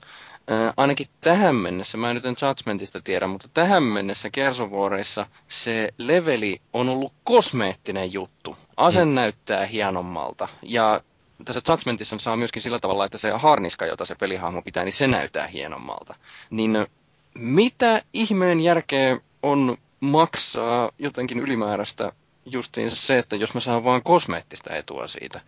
äh, 0.52 0.74
ainakin 0.78 1.08
tähän 1.22 1.56
mennessä, 1.56 1.98
mä 1.98 2.10
en 2.10 2.16
nyt 2.16 2.26
en 2.26 2.36
Judgmentista 2.42 3.02
tiedä, 3.02 3.28
mutta 3.28 3.48
tähän 3.54 3.84
mennessä 3.84 4.30
Warissa 4.72 5.26
se 5.48 5.94
leveli 5.98 6.62
on 6.74 6.90
ollut 6.90 7.14
kosmeettinen 7.24 8.14
juttu. 8.14 8.58
Ase 8.78 9.06
mm. 9.06 9.12
näyttää 9.12 9.66
hienommalta 9.66 10.48
ja 10.62 11.02
tässä 11.46 11.62
Judgmentissa 11.70 12.20
saa 12.20 12.38
myöskin 12.38 12.62
sillä 12.62 12.80
tavalla, 12.80 13.06
että 13.06 13.18
se 13.18 13.32
harniska, 13.32 13.86
jota 13.86 14.06
se 14.06 14.16
pelihahmo 14.16 14.62
pitää, 14.62 14.84
niin 14.84 14.94
se 14.94 15.08
näyttää 15.08 15.48
hienommalta. 15.48 16.16
Niin 16.50 16.88
mitä 17.34 18.02
ihmeen 18.14 18.60
järkeä 18.60 19.20
on 19.44 19.78
maksaa 20.00 20.92
jotenkin 21.00 21.40
ylimääräistä 21.40 22.12
justiin 22.46 22.92
se, 22.92 23.18
että 23.18 23.36
jos 23.36 23.54
mä 23.54 23.60
saan 23.60 23.84
vaan 23.84 24.04
kosmeettista 24.04 24.76
etua 24.76 25.08
siitä. 25.08 25.42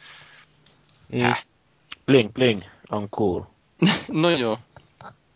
Mm. 1.11 1.21
Häh? 1.21 1.45
Bling 2.05 2.33
bling 2.33 2.61
on 2.91 3.09
cool. 3.09 3.41
No 4.07 4.29
joo. 4.29 4.59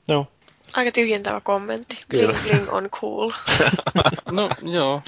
Joo. 0.08 0.28
Aika 0.74 0.91
tyhjentävä 0.91 1.41
kommentti. 1.41 1.99
Kyllä. 2.10 2.39
Bling 2.43 2.43
bling 2.43 2.74
on 2.74 2.89
cool. 2.89 3.32
No 4.32 4.49
joo. 4.62 5.01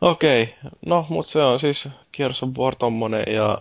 Okei, 0.00 0.54
no 0.86 1.06
mutta 1.08 1.32
se 1.32 1.42
on 1.42 1.60
siis 1.60 1.88
Gears 2.12 2.42
of 2.42 2.50
War 2.58 2.76
tommonen 2.76 3.24
ja 3.34 3.58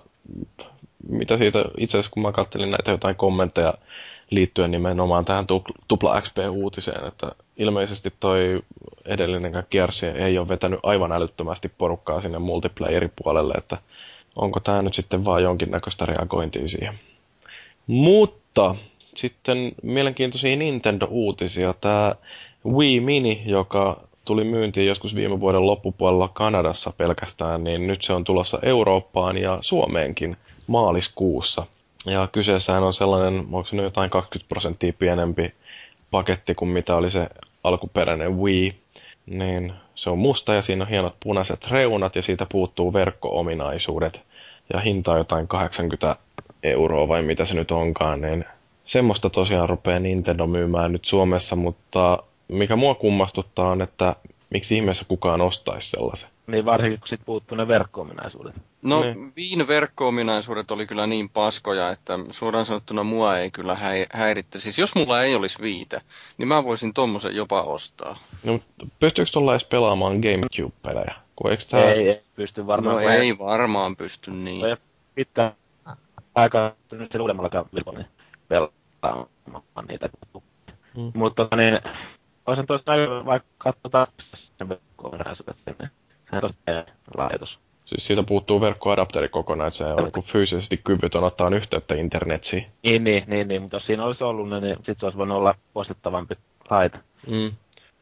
mitä 1.09 1.37
siitä 1.37 1.65
itse 1.77 1.97
asiassa 1.97 2.11
kun 2.13 2.23
mä 2.23 2.31
kattelin 2.31 2.71
näitä 2.71 2.91
jotain 2.91 3.15
kommentteja 3.15 3.73
liittyen 4.29 4.71
nimenomaan 4.71 5.25
tähän 5.25 5.45
tupl- 5.45 5.81
tupla 5.87 6.21
XP-uutiseen, 6.21 7.07
että 7.07 7.31
ilmeisesti 7.57 8.13
toi 8.19 8.61
edellinen 9.05 9.63
Gears 9.71 10.03
ei 10.03 10.37
ole 10.37 10.47
vetänyt 10.47 10.79
aivan 10.83 11.11
älyttömästi 11.11 11.69
porukkaa 11.77 12.21
sinne 12.21 12.39
multiplayeripuolelle, 12.39 13.53
että 13.57 13.77
onko 14.35 14.59
tämä 14.59 14.81
nyt 14.81 14.93
sitten 14.93 15.25
vaan 15.25 15.43
jonkinnäköistä 15.43 16.05
reagointia 16.05 16.67
siihen. 16.67 16.99
Mutta 17.87 18.75
sitten 19.15 19.71
mielenkiintoisia 19.83 20.55
Nintendo-uutisia. 20.55 21.73
Tämä 21.81 22.15
Wii 22.65 22.99
Mini, 22.99 23.43
joka 23.45 24.07
tuli 24.25 24.43
myyntiin 24.43 24.87
joskus 24.87 25.15
viime 25.15 25.39
vuoden 25.39 25.65
loppupuolella 25.65 26.27
Kanadassa 26.27 26.93
pelkästään, 26.97 27.63
niin 27.63 27.87
nyt 27.87 28.01
se 28.01 28.13
on 28.13 28.23
tulossa 28.23 28.59
Eurooppaan 28.61 29.37
ja 29.37 29.57
Suomeenkin 29.61 30.37
maaliskuussa. 30.67 31.65
Ja 32.05 32.27
kyseessähän 32.31 32.83
on 32.83 32.93
sellainen, 32.93 33.39
onko 33.39 33.65
se 33.65 33.75
nyt 33.75 33.83
jotain 33.83 34.09
20 34.09 34.49
prosenttia 34.49 34.93
pienempi 34.93 35.53
paketti 36.11 36.55
kuin 36.55 36.69
mitä 36.69 36.95
oli 36.95 37.11
se 37.11 37.27
alkuperäinen 37.63 38.37
Wii. 38.37 38.71
Niin 39.25 39.73
se 39.95 40.09
on 40.09 40.17
musta 40.17 40.53
ja 40.53 40.61
siinä 40.61 40.83
on 40.83 40.89
hienot 40.89 41.15
punaiset 41.23 41.71
reunat 41.71 42.15
ja 42.15 42.21
siitä 42.21 42.45
puuttuu 42.51 42.93
verkko-ominaisuudet. 42.93 44.23
Ja 44.73 44.79
hinta 44.79 45.11
on 45.11 45.17
jotain 45.17 45.47
80 45.47 46.15
euroa 46.63 47.07
vai 47.07 47.21
mitä 47.21 47.45
se 47.45 47.55
nyt 47.55 47.71
onkaan, 47.71 48.21
niin 48.21 48.45
semmoista 48.85 49.29
tosiaan 49.29 49.69
rupeaa 49.69 49.99
Nintendo 49.99 50.47
myymään 50.47 50.91
nyt 50.91 51.05
Suomessa, 51.05 51.55
mutta 51.55 52.23
mikä 52.47 52.75
mua 52.75 52.95
kummastuttaa 52.95 53.69
on, 53.69 53.81
että 53.81 54.15
miksi 54.49 54.75
ihmeessä 54.75 55.05
kukaan 55.07 55.41
ostaisi 55.41 55.89
sellaisen. 55.89 56.29
Niin 56.47 56.65
varsinkin 56.65 56.99
kun 56.99 57.07
sit 57.07 57.21
puuttuu 57.25 57.57
ne 57.57 57.67
verkko-ominaisuudet. 57.67 58.55
No, 58.81 59.01
Niin. 59.03 59.33
Viin 59.35 59.67
verkko-ominaisuudet 59.67 60.71
oli 60.71 60.85
kyllä 60.85 61.07
niin 61.07 61.29
paskoja, 61.29 61.89
että 61.91 62.19
suoraan 62.31 62.65
sanottuna 62.65 63.03
mua 63.03 63.37
ei 63.37 63.51
kyllä 63.51 63.73
häi- 63.75 64.07
häiritte. 64.13 64.59
Siis 64.59 64.79
jos 64.79 64.95
mulla 64.95 65.23
ei 65.23 65.35
olisi 65.35 65.61
viitä, 65.61 66.01
niin 66.37 66.47
mä 66.47 66.63
voisin 66.63 66.93
tommosen 66.93 67.35
jopa 67.35 67.61
ostaa. 67.61 68.17
No, 68.45 68.51
mutta 68.53 68.85
pystyykö 68.99 69.31
tuolla 69.33 69.53
edes 69.53 69.63
pelaamaan 69.63 70.17
Gamecube-pelejä? 70.19 71.13
Kun 71.35 71.51
eikö 71.51 71.63
tää... 71.69 71.93
Ei, 71.93 72.07
ei 72.09 72.21
pysty 72.35 72.67
varmaan. 72.67 72.95
no 72.95 72.99
ei 73.01 73.37
varmaan 73.37 73.95
pysty 73.95 74.31
niin. 74.31 74.61
Toi 74.61 74.77
pitkä 75.15 75.51
aika 76.35 76.75
nyt 76.91 77.11
sen 77.11 77.21
uudemmallakaan 77.21 77.65
vilpalla 77.75 77.99
niin 77.99 78.09
pelaamaan 78.49 79.87
niitä. 79.87 80.09
Mm. 80.97 81.11
Mutta 81.13 81.47
niin, 81.55 81.79
olisin 82.45 82.67
tuossa 82.67 82.95
näin 82.95 83.25
vaikka 83.25 83.49
katsotaan 83.57 84.07
sen 84.57 84.69
verkko-ominaisuudet 84.69 85.57
sinne. 85.65 85.89
Sehän 86.29 86.43
on 86.43 86.53
tosi 86.65 86.91
laitos. 87.17 87.57
Siis 87.85 88.07
siitä 88.07 88.23
puuttuu 88.23 88.61
verkkoadapteri 88.61 89.29
kokonaan, 89.29 89.67
että 89.67 89.77
se 89.77 89.85
on 89.85 90.11
niin 90.15 90.23
fyysisesti 90.23 90.81
kyvytön 90.83 91.23
ottaa 91.23 91.49
yhteyttä 91.49 91.95
internetsiin. 91.95 92.65
Niin, 92.83 93.03
niin, 93.03 93.23
niin, 93.27 93.47
niin, 93.47 93.61
mutta 93.61 93.77
jos 93.77 93.85
siinä 93.85 94.05
olisi 94.05 94.23
ollut 94.23 94.49
niin 94.49 94.77
sit 94.85 94.99
se 94.99 95.05
olisi 95.05 95.17
voinut 95.17 95.37
olla 95.37 95.55
poistettavampi 95.73 96.35
laite. 96.69 96.99
Mm. 97.27 97.51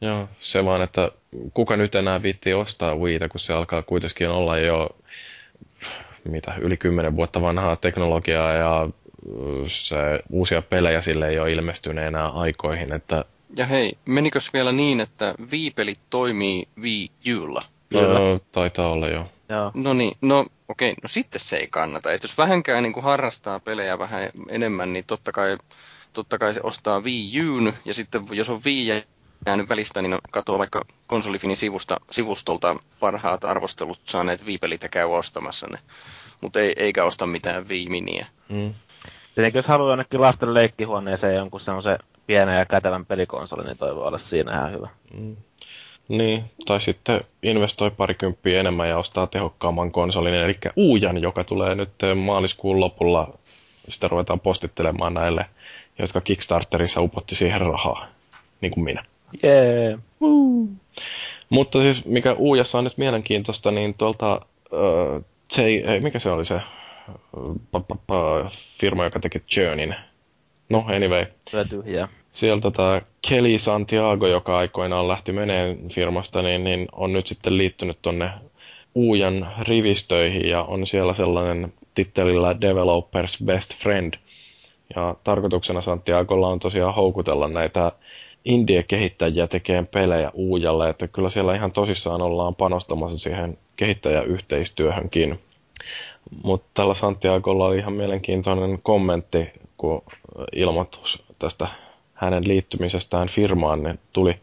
Joo, 0.00 0.28
se 0.38 0.64
vaan, 0.64 0.82
että 0.82 1.10
kuka 1.54 1.76
nyt 1.76 1.94
enää 1.94 2.22
viittii 2.22 2.54
ostaa 2.54 2.96
Wiitä, 2.96 3.28
kun 3.28 3.40
se 3.40 3.52
alkaa 3.52 3.82
kuitenkin 3.82 4.28
olla 4.28 4.58
jo 4.58 4.90
mitä, 6.24 6.54
yli 6.60 6.76
kymmenen 6.76 7.16
vuotta 7.16 7.42
vanhaa 7.42 7.76
teknologiaa 7.76 8.52
ja 8.52 8.88
se 9.66 9.96
uusia 10.30 10.62
pelejä 10.62 11.02
sille 11.02 11.28
ei 11.28 11.38
ole 11.38 11.52
ilmestynyt 11.52 12.04
enää 12.04 12.28
aikoihin, 12.28 12.92
että 12.92 13.24
Ja 13.56 13.66
hei, 13.66 13.92
menikös 14.04 14.52
vielä 14.52 14.72
niin, 14.72 15.00
että 15.00 15.34
Wii-pelit 15.50 16.00
toimii 16.10 16.68
Wii 16.80 17.10
Ulla? 17.38 17.62
Kyllä. 17.88 18.20
ö, 18.20 18.40
taitaa 18.52 18.88
olla 18.88 19.08
jo. 19.08 19.26
Joo. 19.48 19.70
No 19.74 19.92
niin, 19.92 20.16
no 20.20 20.46
okei, 20.68 20.94
no 21.02 21.08
sitten 21.08 21.40
se 21.40 21.56
ei 21.56 21.66
kannata. 21.70 22.12
Et 22.12 22.22
jos 22.22 22.38
vähänkään 22.38 22.82
niin 22.82 22.92
kuin 22.92 23.04
harrastaa 23.04 23.60
pelejä 23.60 23.98
vähän 23.98 24.30
enemmän, 24.48 24.92
niin 24.92 25.04
totta 25.06 25.32
kai, 25.32 25.58
totta 26.12 26.38
kai 26.38 26.54
se 26.54 26.60
ostaa 26.62 27.00
Wii 27.00 27.32
U'n, 27.42 27.74
ja 27.84 27.94
sitten 27.94 28.22
jos 28.30 28.50
on 28.50 28.60
Wii 28.64 29.04
jäänyt 29.46 29.68
välistä, 29.68 30.02
niin 30.02 30.18
katsoo 30.30 30.58
vaikka 30.58 30.84
konsolifinin 31.06 31.56
sivusta, 31.56 32.00
sivustolta 32.10 32.76
parhaat 33.00 33.44
arvostelut 33.44 34.00
saaneet 34.04 34.46
Wii-pelit 34.46 34.82
ja 34.82 34.88
käy 34.88 35.04
ostamassa 35.04 35.66
ne. 35.70 35.78
Mutta 36.40 36.60
ei, 36.60 36.72
eikä 36.76 37.04
osta 37.04 37.26
mitään 37.26 37.68
Wii 37.68 37.88
Miniä. 37.88 38.26
Mm. 38.48 38.74
Tietenkin 39.34 39.58
jos 39.58 39.66
haluaa 39.66 39.90
jonnekin 39.90 40.20
lasten 40.20 40.54
leikkihuoneeseen 40.54 41.34
jonkun 41.34 41.60
semmoisen 41.60 41.98
pienen 42.26 42.58
ja 42.58 42.66
kätevän 42.66 43.06
pelikonsoli, 43.06 43.64
niin 43.64 43.78
toi 43.78 43.96
voi 43.96 44.06
olla 44.06 44.18
siinä 44.18 44.52
ihan 44.52 44.72
hyvä. 44.72 44.88
Mm. 45.14 45.36
Niin, 46.08 46.44
tai 46.66 46.80
sitten 46.80 47.20
investoi 47.42 47.90
parikymppiä 47.90 48.60
enemmän 48.60 48.88
ja 48.88 48.98
ostaa 48.98 49.26
tehokkaamman 49.26 49.90
konsolin, 49.90 50.34
eli 50.34 50.54
Uujan, 50.76 51.22
joka 51.22 51.44
tulee 51.44 51.74
nyt 51.74 51.90
maaliskuun 52.24 52.80
lopulla. 52.80 53.38
Sitä 53.88 54.08
ruvetaan 54.08 54.40
postittelemaan 54.40 55.14
näille, 55.14 55.46
jotka 55.98 56.20
Kickstarterissa 56.20 57.00
upotti 57.00 57.34
siihen 57.34 57.60
rahaa, 57.60 58.06
niin 58.60 58.72
kuin 58.72 58.84
minä. 58.84 59.04
Jee. 59.42 59.86
Yeah. 59.86 60.00
Mutta 61.48 61.80
siis 61.80 62.04
mikä 62.04 62.32
Uujassa 62.32 62.78
on 62.78 62.84
nyt 62.84 62.98
mielenkiintoista, 62.98 63.70
niin 63.70 63.94
tuolta, 63.94 64.32
äh, 64.32 65.24
se 65.50 65.64
ei, 65.64 65.84
ei, 65.86 66.00
mikä 66.00 66.18
se 66.18 66.30
oli 66.30 66.44
se 66.44 66.54
äh, 66.54 66.64
pa, 67.70 67.80
pa, 67.80 67.96
pa, 68.06 68.50
firma, 68.78 69.04
joka 69.04 69.20
teki 69.20 69.42
Journeyn. 69.56 69.96
No, 70.72 70.84
anyway. 70.88 71.26
Työ 71.50 71.64
tyhjää. 71.64 72.08
Sieltä 72.32 72.70
tämä 72.70 73.02
Kelly 73.28 73.58
Santiago, 73.58 74.26
joka 74.26 74.58
aikoinaan 74.58 75.08
lähti 75.08 75.32
meneen 75.32 75.88
firmasta, 75.88 76.42
niin, 76.42 76.64
niin 76.64 76.88
on 76.92 77.12
nyt 77.12 77.26
sitten 77.26 77.58
liittynyt 77.58 77.98
tonne 78.02 78.30
Uujan 78.94 79.52
rivistöihin 79.68 80.48
ja 80.48 80.62
on 80.62 80.86
siellä 80.86 81.14
sellainen 81.14 81.72
tittelillä 81.94 82.60
Developers 82.60 83.38
Best 83.44 83.74
Friend. 83.74 84.14
Ja 84.96 85.16
tarkoituksena 85.24 85.80
Santiagolla 85.80 86.48
on 86.48 86.58
tosiaan 86.58 86.94
houkutella 86.94 87.48
näitä 87.48 87.92
indie-kehittäjiä 88.44 89.46
tekemään 89.46 89.86
pelejä 89.86 90.30
Uujalle, 90.34 90.88
että 90.88 91.08
kyllä 91.08 91.30
siellä 91.30 91.54
ihan 91.54 91.72
tosissaan 91.72 92.22
ollaan 92.22 92.54
panostamassa 92.54 93.18
siihen 93.18 93.58
kehittäjäyhteistyöhönkin. 93.76 95.40
Mutta 96.42 96.66
tällä 96.74 96.94
Santiagolla 96.94 97.66
oli 97.66 97.78
ihan 97.78 97.92
mielenkiintoinen 97.92 98.78
kommentti, 98.82 99.48
kun 99.82 100.02
ilmoitus 100.52 101.22
tästä 101.38 101.68
hänen 102.14 102.48
liittymisestään 102.48 103.28
firmaan 103.28 103.82
niin 103.82 103.98
tuli. 104.12 104.34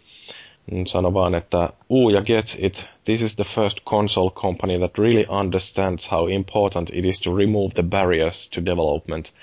Sano 0.88 1.14
vaan, 1.14 1.36
että 1.36 1.70
Uuja 1.90 2.22
gets 2.22 2.58
it. 2.62 2.88
This 3.06 3.22
is 3.22 3.36
the 3.36 3.44
first 3.44 3.78
console 3.86 4.32
company 4.32 4.78
that 4.78 4.98
really 4.98 5.26
understands 5.30 6.12
how 6.12 6.30
important 6.30 6.90
it 6.94 7.06
is 7.06 7.20
to 7.22 7.36
remove 7.38 7.74
the 7.74 7.84
barriers 7.84 8.50
to 8.50 8.66
development. 8.66 9.34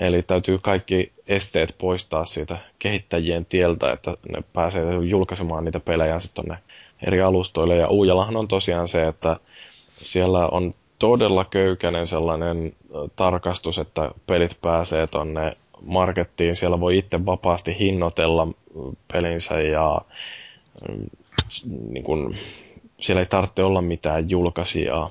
Eli 0.00 0.22
täytyy 0.22 0.58
kaikki 0.58 1.12
esteet 1.28 1.74
poistaa 1.78 2.24
siitä 2.24 2.58
kehittäjien 2.78 3.46
tieltä, 3.46 3.92
että 3.92 4.14
ne 4.32 4.42
pääsee 4.52 4.84
julkaisemaan 5.08 5.64
niitä 5.64 5.80
pelejä 5.80 6.20
sitten 6.20 6.44
tonne 6.44 6.58
eri 7.06 7.20
alustoille. 7.20 7.76
Ja 7.76 7.88
Uujallahan 7.88 8.36
on 8.36 8.48
tosiaan 8.48 8.88
se, 8.88 9.06
että 9.06 9.36
siellä 10.02 10.48
on 10.48 10.74
todella 10.98 11.44
köykäinen 11.44 12.06
sellainen 12.06 12.72
tarkastus, 13.16 13.78
että 13.78 14.10
pelit 14.26 14.58
pääsee 14.62 15.06
tonne 15.06 15.52
markettiin. 15.82 16.56
Siellä 16.56 16.80
voi 16.80 16.98
itse 16.98 17.26
vapaasti 17.26 17.78
hinnoitella 17.78 18.48
pelinsä 19.12 19.60
ja 19.60 20.00
niin 21.90 22.04
kun, 22.04 22.34
siellä 23.00 23.20
ei 23.20 23.26
tarvitse 23.26 23.62
olla 23.62 23.82
mitään 23.82 24.30
julkaisijaa. 24.30 25.10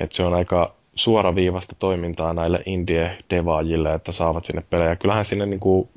Et 0.00 0.12
se 0.12 0.24
on 0.24 0.34
aika 0.34 0.74
suoraviivasta 0.94 1.76
toimintaa 1.78 2.34
näille 2.34 2.62
indie-devaajille, 2.66 3.92
että 3.94 4.12
saavat 4.12 4.44
sinne 4.44 4.62
pelejä. 4.70 4.96
Kyllähän 4.96 5.24
sinne, 5.24 5.46
niin 5.46 5.60
kuin, 5.60 5.88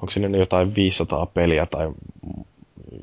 onko 0.00 0.10
sinne 0.10 0.38
jotain 0.38 0.74
500 0.74 1.26
peliä 1.26 1.66
tai 1.66 1.90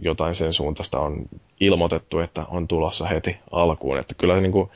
jotain 0.01 0.35
sen 0.35 0.53
suuntaista 0.53 0.99
on 0.99 1.25
ilmoitettu, 1.59 2.19
että 2.19 2.45
on 2.47 2.67
tulossa 2.67 3.07
heti 3.07 3.37
alkuun. 3.51 3.99
Että 3.99 4.15
kyllä 4.17 4.41
niin 4.41 4.51
kuin, 4.51 4.69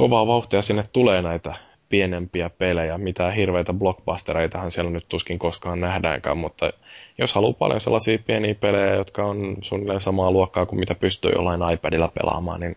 kovaa 0.00 0.26
vauhtia 0.26 0.62
sinne 0.62 0.84
tulee 0.92 1.22
näitä 1.22 1.54
pienempiä 1.88 2.50
pelejä. 2.50 2.98
Mitään 2.98 3.32
hirveitä 3.32 3.72
blockbustereitahan 3.72 4.70
siellä 4.70 4.90
nyt 4.90 5.04
tuskin 5.08 5.38
koskaan 5.38 5.80
nähdäänkään, 5.80 6.38
mutta 6.38 6.70
jos 7.18 7.34
haluaa 7.34 7.52
paljon 7.52 7.80
sellaisia 7.80 8.18
pieniä 8.26 8.54
pelejä, 8.54 8.94
jotka 8.94 9.24
on 9.24 9.56
suunnilleen 9.60 10.00
samaa 10.00 10.30
luokkaa 10.30 10.66
kuin 10.66 10.80
mitä 10.80 10.94
pystyy 10.94 11.32
jollain 11.32 11.74
iPadilla 11.74 12.08
pelaamaan, 12.08 12.60
niin 12.60 12.76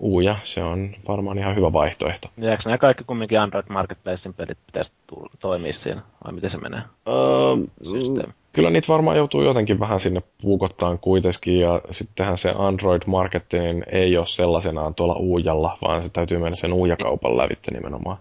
Uuja, 0.00 0.36
se 0.44 0.62
on 0.62 0.90
varmaan 1.08 1.38
ihan 1.38 1.56
hyvä 1.56 1.72
vaihtoehto. 1.72 2.28
Ja 2.38 2.50
eikö 2.50 2.62
nämä 2.64 2.78
kaikki 2.78 3.04
kumminkin 3.04 3.40
Android 3.40 3.66
Marketplacein 3.68 4.34
pelit 4.34 4.58
pitäisi 4.66 4.90
tulla, 5.06 5.30
toimia 5.40 5.74
siinä? 5.82 6.02
Vai 6.24 6.32
miten 6.32 6.50
se 6.50 6.56
menee? 6.56 6.82
Öö, 7.08 7.66
Systeemi. 7.82 8.32
Kyllä 8.52 8.70
niitä 8.70 8.88
varmaan 8.88 9.16
joutuu 9.16 9.42
jotenkin 9.42 9.80
vähän 9.80 10.00
sinne 10.00 10.22
puukottaan 10.42 10.98
kuitenkin, 10.98 11.60
ja 11.60 11.80
sittenhän 11.90 12.38
se 12.38 12.54
Android-marketti 12.58 13.58
niin 13.58 13.84
ei 13.92 14.16
ole 14.16 14.26
sellaisenaan 14.26 14.94
tuolla 14.94 15.14
uujalla, 15.14 15.78
vaan 15.82 16.02
se 16.02 16.08
täytyy 16.08 16.38
mennä 16.38 16.56
sen 16.56 16.72
uujakaupan 16.72 17.36
lävitte 17.36 17.70
nimenomaan. 17.70 18.18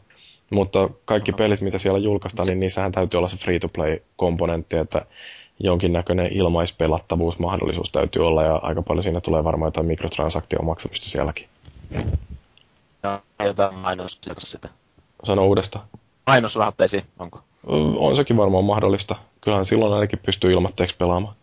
Mutta 0.52 0.90
kaikki 1.06 1.32
pelit, 1.32 1.62
mitä 1.62 1.78
siellä 1.78 2.00
julkaistaan, 2.00 2.48
niin 2.48 2.60
niissähän 2.60 2.92
täytyy 2.92 3.18
olla 3.18 3.28
se 3.28 3.38
free-to-play-komponentti, 3.38 4.78
että 4.78 5.06
jonkinnäköinen 5.60 6.34
ilmaispelattavuusmahdollisuus 6.34 7.92
täytyy 7.92 8.28
olla, 8.28 8.44
ja 8.44 8.56
aika 8.56 8.82
paljon 8.82 9.04
siinä 9.04 9.22
tulee 9.22 9.44
varmaan 9.44 9.68
jotain 9.68 9.88
mikrotransaktion 9.88 10.66
maksamista 10.66 11.10
sielläkin. 11.10 11.48
Ja 13.04 13.22
jotain 13.46 13.76
mainossia 13.76 14.34
sitä. 14.38 14.70
Sano 15.24 15.48
uudestaan. 15.48 15.86
Mainosrahoitteisiin, 16.28 17.04
onko? 17.20 17.40
On 17.98 18.16
sekin 18.16 18.38
varmaan 18.38 18.64
mahdollista. 18.64 19.16
Kyllähän 19.42 19.66
silloin 19.66 19.94
ainakin 19.94 20.20
pystyy 20.20 20.52
ilmatteeksi 20.52 20.98
pelaamaan. 20.98 21.36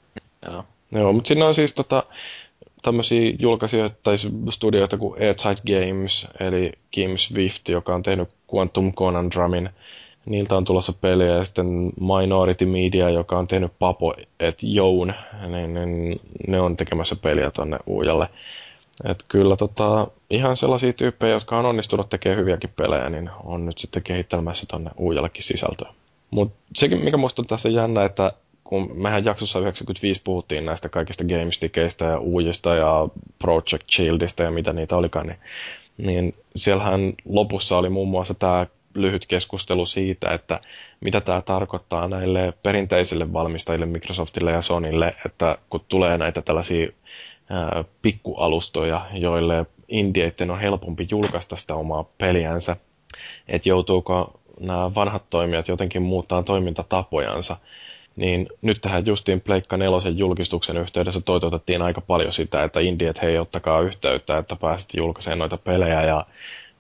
Joo. 0.46 0.64
Joo, 0.92 1.12
mutta 1.12 1.28
siinä 1.28 1.46
on 1.46 1.54
siis 1.54 1.74
tota, 1.74 2.02
tämmöisiä 2.82 3.32
julkaisijoita 3.38 3.96
tai 4.02 4.16
studioita 4.50 4.98
kuin 4.98 5.22
Airtight 5.22 5.64
Games, 5.66 6.28
eli 6.40 6.72
Kim 6.90 7.16
Swift, 7.16 7.68
joka 7.68 7.94
on 7.94 8.02
tehnyt 8.02 8.28
Quantum 8.54 8.92
Conundrumin. 8.94 9.70
Niiltä 10.26 10.56
on 10.56 10.64
tulossa 10.64 10.92
peliä, 10.92 11.26
ja 11.26 11.44
sitten 11.44 11.92
Minority 12.00 12.66
Media, 12.66 13.10
joka 13.10 13.38
on 13.38 13.46
tehnyt 13.46 13.72
Papo 13.78 14.14
et 14.40 14.58
Joun, 14.62 15.12
niin, 15.48 15.74
niin 15.74 16.20
ne 16.48 16.60
on 16.60 16.76
tekemässä 16.76 17.16
peliä 17.16 17.50
tonne 17.50 17.78
Uujalle. 17.86 18.28
Et 19.04 19.24
kyllä 19.28 19.56
tota, 19.56 20.08
ihan 20.30 20.56
sellaisia 20.56 20.92
tyyppejä, 20.92 21.32
jotka 21.32 21.58
on 21.58 21.66
onnistunut 21.66 22.10
tekemään 22.10 22.40
hyviäkin 22.40 22.70
pelejä, 22.76 23.10
niin 23.10 23.30
on 23.44 23.66
nyt 23.66 23.78
sitten 23.78 24.02
kehittelemässä 24.02 24.66
tonne 24.68 24.90
Uujallekin 24.96 25.44
sisältöä. 25.44 25.92
Mutta 26.30 26.56
sekin, 26.74 27.04
mikä 27.04 27.16
musta 27.16 27.42
on 27.42 27.46
tässä 27.46 27.68
jännä, 27.68 28.04
että 28.04 28.32
kun 28.64 28.90
mehän 28.94 29.24
jaksossa 29.24 29.58
95 29.58 30.20
puhuttiin 30.24 30.64
näistä 30.64 30.88
kaikista 30.88 31.24
GameStickeistä 31.24 32.04
ja 32.04 32.18
Uujista 32.18 32.74
ja 32.74 33.08
Project 33.38 33.90
Shieldista 33.92 34.42
ja 34.42 34.50
mitä 34.50 34.72
niitä 34.72 34.96
olikaan, 34.96 35.26
niin, 35.26 35.38
niin 35.98 36.34
siellähän 36.56 37.12
lopussa 37.24 37.78
oli 37.78 37.88
muun 37.88 38.08
muassa 38.08 38.34
tämä 38.34 38.66
lyhyt 38.94 39.26
keskustelu 39.26 39.86
siitä, 39.86 40.30
että 40.30 40.60
mitä 41.00 41.20
tämä 41.20 41.42
tarkoittaa 41.42 42.08
näille 42.08 42.52
perinteisille 42.62 43.32
valmistajille 43.32 43.86
Microsoftille 43.86 44.52
ja 44.52 44.62
Sonylle, 44.62 45.14
että 45.26 45.58
kun 45.70 45.80
tulee 45.88 46.18
näitä 46.18 46.42
tällaisia 46.42 46.88
ää, 47.50 47.84
pikkualustoja, 48.02 49.06
joille 49.14 49.66
indieitten 49.88 50.50
on 50.50 50.60
helpompi 50.60 51.06
julkaista 51.10 51.56
sitä 51.56 51.74
omaa 51.74 52.04
peliänsä, 52.18 52.76
että 53.48 53.68
joutuuko 53.68 54.40
nämä 54.60 54.94
vanhat 54.94 55.22
toimijat 55.30 55.68
jotenkin 55.68 56.02
muuttaa 56.02 56.42
toimintatapojansa, 56.42 57.56
niin 58.16 58.48
nyt 58.62 58.80
tähän 58.80 59.06
justiin 59.06 59.40
Pleikka 59.40 59.76
nelosen 59.76 60.18
julkistuksen 60.18 60.76
yhteydessä 60.76 61.20
toitotettiin 61.20 61.82
aika 61.82 62.00
paljon 62.00 62.32
sitä, 62.32 62.64
että 62.64 62.80
indiet 62.80 63.22
hei 63.22 63.38
ottakaa 63.38 63.80
yhteyttä, 63.80 64.38
että 64.38 64.56
pääset 64.56 64.88
julkaisemaan 64.96 65.38
noita 65.38 65.56
pelejä 65.56 66.02
ja 66.02 66.26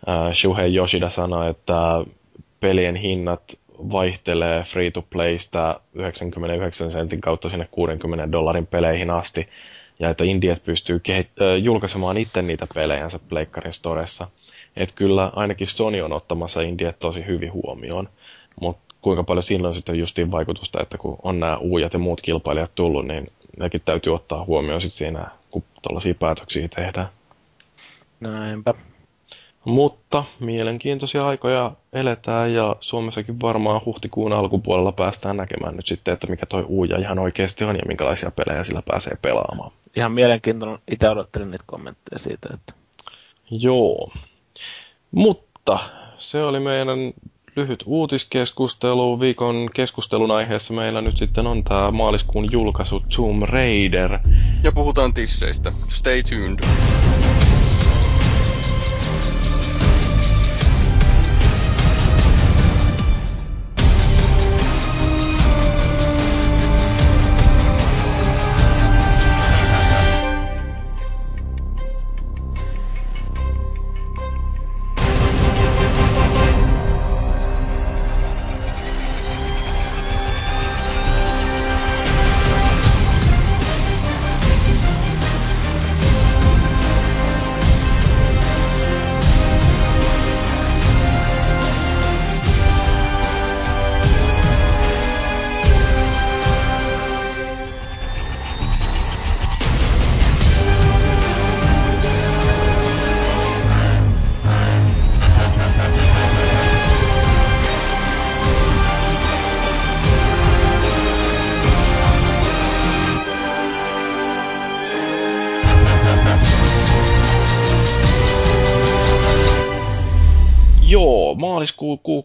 äh, 0.08 0.32
Shuhei 0.32 0.74
Yoshida 0.76 1.10
sanoi, 1.10 1.50
että 1.50 1.74
pelien 2.60 2.96
hinnat 2.96 3.42
vaihtelee 3.78 4.62
free-to-playsta 4.62 5.80
99 5.94 6.90
sentin 6.90 7.20
kautta 7.20 7.48
sinne 7.48 7.68
60 7.70 8.32
dollarin 8.32 8.66
peleihin 8.66 9.10
asti, 9.10 9.48
ja 9.98 10.10
että 10.10 10.24
indiet 10.24 10.64
pystyy 10.64 10.98
kehit- 11.08 11.42
äh, 11.42 11.62
julkaisemaan 11.62 12.16
itse 12.16 12.42
niitä 12.42 12.66
pelejänsä 12.74 13.18
Pleikkarin 13.28 13.72
storessa. 13.72 14.28
Että 14.76 14.94
kyllä 14.94 15.32
ainakin 15.36 15.66
Sony 15.66 16.02
on 16.02 16.12
ottamassa 16.12 16.60
indiet 16.60 16.98
tosi 16.98 17.26
hyvin 17.26 17.52
huomioon, 17.52 18.08
mutta 18.60 18.94
kuinka 19.00 19.22
paljon 19.24 19.42
siinä 19.42 19.68
on 19.68 19.74
sitten 19.74 19.98
justiin 19.98 20.30
vaikutusta, 20.30 20.82
että 20.82 20.98
kun 20.98 21.16
on 21.22 21.40
nämä 21.40 21.56
uujat 21.56 21.92
ja 21.92 21.98
muut 21.98 22.20
kilpailijat 22.20 22.74
tullut, 22.74 23.06
niin 23.06 23.26
nekin 23.58 23.80
täytyy 23.84 24.14
ottaa 24.14 24.44
huomioon 24.44 24.80
sitten 24.80 24.98
siinä, 24.98 25.26
kun 25.50 25.62
tuollaisia 25.82 26.14
päätöksiä 26.14 26.68
tehdään. 26.68 27.08
Näinpä. 28.20 28.74
Mutta 29.64 30.24
mielenkiintoisia 30.40 31.26
aikoja 31.26 31.72
eletään 31.92 32.54
ja 32.54 32.76
Suomessakin 32.80 33.40
varmaan 33.40 33.80
huhtikuun 33.84 34.32
alkupuolella 34.32 34.92
päästään 34.92 35.36
näkemään 35.36 35.76
nyt 35.76 35.86
sitten, 35.86 36.14
että 36.14 36.26
mikä 36.26 36.46
toi 36.46 36.64
uuja 36.68 36.98
ihan 36.98 37.18
oikeasti 37.18 37.64
on 37.64 37.76
ja 37.76 37.82
minkälaisia 37.88 38.30
pelejä 38.30 38.64
sillä 38.64 38.82
pääsee 38.82 39.16
pelaamaan. 39.22 39.72
Ihan 39.96 40.12
mielenkiintoinen. 40.12 40.78
Itse 40.90 41.08
odottelin 41.08 41.50
niitä 41.50 41.64
kommentteja 41.66 42.18
siitä, 42.18 42.48
että... 42.54 42.72
Joo. 43.50 44.10
Mutta 45.10 45.78
se 46.18 46.42
oli 46.42 46.60
meidän 46.60 46.98
lyhyt 47.56 47.82
uutiskeskustelu. 47.86 49.20
Viikon 49.20 49.70
keskustelun 49.74 50.30
aiheessa 50.30 50.74
meillä 50.74 51.00
nyt 51.00 51.16
sitten 51.16 51.46
on 51.46 51.64
tämä 51.64 51.90
maaliskuun 51.90 52.52
julkaisu 52.52 53.02
Tomb 53.16 53.42
Raider. 53.42 54.18
Ja 54.62 54.72
puhutaan 54.72 55.14
tisseistä. 55.14 55.72
Stay 55.88 56.22
tuned. 56.22 56.58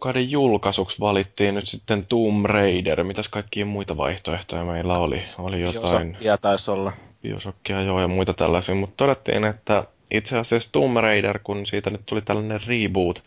Kuukauden 0.02 0.32
julkaisuksi 0.32 1.00
valittiin 1.00 1.56
nyt 1.56 1.68
sitten 1.68 2.06
Tomb 2.06 2.46
Raider. 2.46 3.04
Mitäs 3.04 3.30
kaikkia 3.30 3.66
muita 3.66 3.98
vaihtoehtoja 3.98 4.66
meillä 4.66 4.98
oli? 4.98 5.24
Oli 5.38 5.62
jotain... 5.62 6.08
Biosokkia 6.08 6.38
taisi 6.38 6.72
olla. 6.72 6.92
Biosokkia, 7.22 7.82
joo, 7.82 8.02
ja 8.02 8.08
muita 8.08 8.34
tällaisia. 8.34 8.76
Mutta 8.76 8.96
todettiin, 8.98 9.44
että 9.44 9.84
itse 10.12 10.38
asiassa 10.38 10.70
Tomb 10.72 10.98
Raider, 10.98 11.40
kun 11.44 11.66
siitä 11.66 11.90
nyt 11.90 12.02
tuli 12.06 12.22
tällainen 12.22 12.60
reboot, 12.68 13.24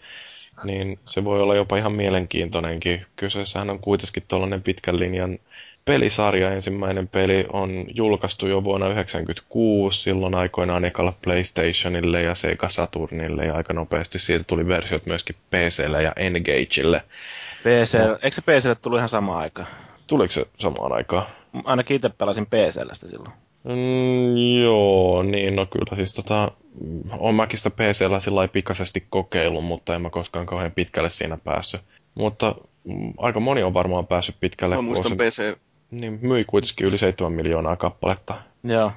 niin 0.65 0.99
se 1.07 1.25
voi 1.25 1.43
olla 1.43 1.55
jopa 1.55 1.77
ihan 1.77 1.93
mielenkiintoinenkin. 1.93 3.07
Kyseessähän 3.17 3.71
on 3.71 3.79
kuitenkin 3.79 4.23
tuollainen 4.29 4.63
pitkän 4.63 5.01
linjan 5.01 5.39
pelisarja. 5.85 6.53
Ensimmäinen 6.53 7.09
peli 7.09 7.47
on 7.53 7.85
julkaistu 7.95 8.47
jo 8.47 8.65
vuonna 8.65 8.87
1996, 8.87 10.03
silloin 10.03 10.35
aikoinaan 10.35 10.85
ekalla 10.85 11.13
PlayStationille 11.25 12.23
ja 12.23 12.35
Sega 12.35 12.69
Saturnille, 12.69 13.45
ja 13.45 13.55
aika 13.55 13.73
nopeasti 13.73 14.19
siitä 14.19 14.45
tuli 14.45 14.69
versiot 14.69 15.07
myöskin 15.07 15.37
PClle 15.51 16.03
ja 16.03 16.13
Engageille. 16.17 17.03
PC, 17.63 17.99
no. 17.99 18.19
eikö 18.23 18.35
se 18.35 18.43
PClle 18.43 18.75
tullut 18.75 18.99
ihan 18.99 19.09
samaan 19.09 19.41
aikaan? 19.41 19.69
Tuliko 20.07 20.33
se 20.33 20.47
samaan 20.59 20.93
aikaan? 20.93 21.27
Ainakin 21.65 21.97
itse 21.97 22.09
pelasin 22.09 22.47
PClle 22.47 22.95
sitä 22.95 23.09
silloin. 23.09 23.33
Mm, 23.65 24.37
joo, 24.63 25.23
niin 25.23 25.57
no 25.57 25.67
kyllä 25.67 25.97
siis 25.97 26.13
tota, 26.13 26.51
on 27.19 27.35
mäkin 27.35 27.59
sitä 27.59 27.71
PCllä 27.71 28.21
sillä 28.21 28.49
pikaisesti 28.49 29.07
kokeillut, 29.11 29.65
mutta 29.65 29.95
en 29.95 30.03
mä 30.03 30.11
koskaan 30.11 30.47
kauhean 30.47 30.73
pitkälle 30.73 31.11
siinä 31.11 31.39
päässyt. 31.45 31.81
Mutta 32.15 32.55
mm, 32.85 33.13
aika 33.19 33.41
moni 33.41 33.63
on 33.63 33.75
varmaan 33.75 34.07
päässyt 34.07 34.37
pitkälle. 34.41 34.77
Mä 34.77 34.83
muistan 34.83 35.11
se, 35.11 35.17
PC. 35.17 35.59
Niin, 36.01 36.19
myi 36.23 36.45
kuitenkin 36.45 36.87
yli 36.87 36.99
7 36.99 37.33
miljoonaa 37.33 37.77
kappaletta. 37.77 38.35
Joo. 38.65 38.93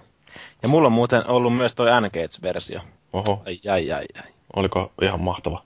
Ja 0.62 0.70
mulla 0.70 0.86
on 0.86 0.92
muuten 0.92 1.28
ollut 1.28 1.56
myös 1.56 1.74
toi 1.74 2.02
N-Gates-versio. 2.02 2.82
Oho. 3.14 3.44
Ai, 3.46 3.60
ai, 3.72 3.92
ai, 3.92 4.06
ai. 4.16 4.32
Oliko 4.56 4.92
ihan 5.02 5.22
mahtava? 5.22 5.64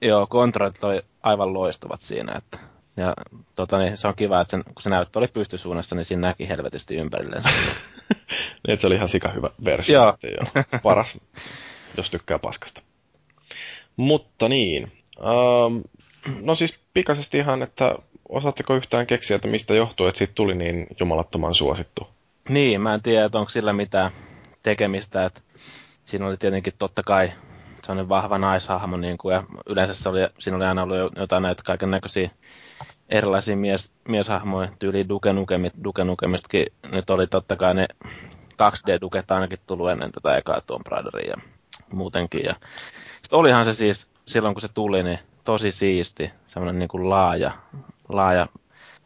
Joo, 0.00 0.26
kontrollit 0.26 0.84
oli 0.84 1.02
aivan 1.22 1.54
loistavat 1.54 2.00
siinä, 2.00 2.32
että 2.36 2.58
ja 2.98 3.14
tota, 3.56 3.78
niin, 3.78 3.96
se 3.96 4.08
on 4.08 4.14
kiva, 4.14 4.40
että 4.40 4.50
sen, 4.50 4.64
kun 4.64 4.82
se 4.82 4.90
näyttö 4.90 5.18
oli 5.18 5.28
pystysuunnassa, 5.28 5.94
niin 5.94 6.04
siinä 6.04 6.28
näki 6.28 6.48
helvetisti 6.48 6.96
ympärilleen. 6.96 7.42
niin, 8.66 8.78
se 8.78 8.86
oli 8.86 8.94
ihan 8.94 9.08
sika 9.08 9.32
hyvä 9.32 9.50
versio. 9.64 10.02
Joo. 10.02 10.16
joo. 10.22 10.64
Paras, 10.82 11.18
jos 11.96 12.10
tykkää 12.10 12.38
paskasta. 12.38 12.82
Mutta 13.96 14.48
niin, 14.48 14.92
ähm, 15.18 15.80
no 16.42 16.54
siis 16.54 16.78
pikaisesti 16.94 17.38
ihan, 17.38 17.62
että 17.62 17.94
osaatteko 18.28 18.74
yhtään 18.74 19.06
keksiä, 19.06 19.36
että 19.36 19.48
mistä 19.48 19.74
johtuu, 19.74 20.06
että 20.06 20.18
siitä 20.18 20.32
tuli 20.34 20.54
niin 20.54 20.86
jumalattoman 21.00 21.54
suosittu? 21.54 22.08
Niin, 22.48 22.80
mä 22.80 22.94
en 22.94 23.02
tiedä, 23.02 23.24
että 23.24 23.38
onko 23.38 23.48
sillä 23.48 23.72
mitään 23.72 24.10
tekemistä, 24.62 25.24
että 25.24 25.40
siinä 26.04 26.26
oli 26.26 26.36
tietenkin 26.36 26.72
totta 26.78 27.02
kai 27.02 27.32
sellainen 27.82 28.08
vahva 28.08 28.38
naishahmo, 28.38 28.96
niin 28.96 29.18
kuin, 29.18 29.32
ja 29.32 29.42
yleensä 29.66 29.94
se 29.94 30.08
oli, 30.08 30.20
siinä 30.38 30.56
oli 30.56 30.64
aina 30.64 30.82
ollut 30.82 31.16
jotain 31.16 31.42
näitä 31.42 31.62
kaiken 31.66 31.90
näköisiä 31.90 32.30
erilaisia 33.08 33.56
mies, 33.56 33.90
mieshahmoja, 34.08 34.68
tyyli 34.78 35.08
Duke, 35.08 35.32
Nukemit, 35.32 35.72
Duke 35.84 36.04
Nukemistakin 36.04 36.66
nyt 36.92 37.10
oli 37.10 37.26
totta 37.26 37.56
kai 37.56 37.74
ne 37.74 37.86
2D-duket 38.62 39.30
ainakin 39.30 39.58
tullut 39.66 39.90
ennen 39.90 40.12
tätä 40.12 40.36
ekaa 40.36 40.60
Tomb 40.60 40.86
Raideria 40.86 41.30
ja 41.30 41.36
muutenkin. 41.92 42.44
Ja 42.44 42.54
sitten 43.22 43.38
olihan 43.38 43.64
se 43.64 43.74
siis, 43.74 44.10
silloin 44.26 44.54
kun 44.54 44.60
se 44.60 44.68
tuli, 44.68 45.02
niin 45.02 45.18
tosi 45.48 45.72
siisti, 45.72 46.30
semmoinen 46.46 46.78
niin 46.78 46.88
kuin 46.88 47.10
laaja, 47.10 47.50
laaja, 48.08 48.46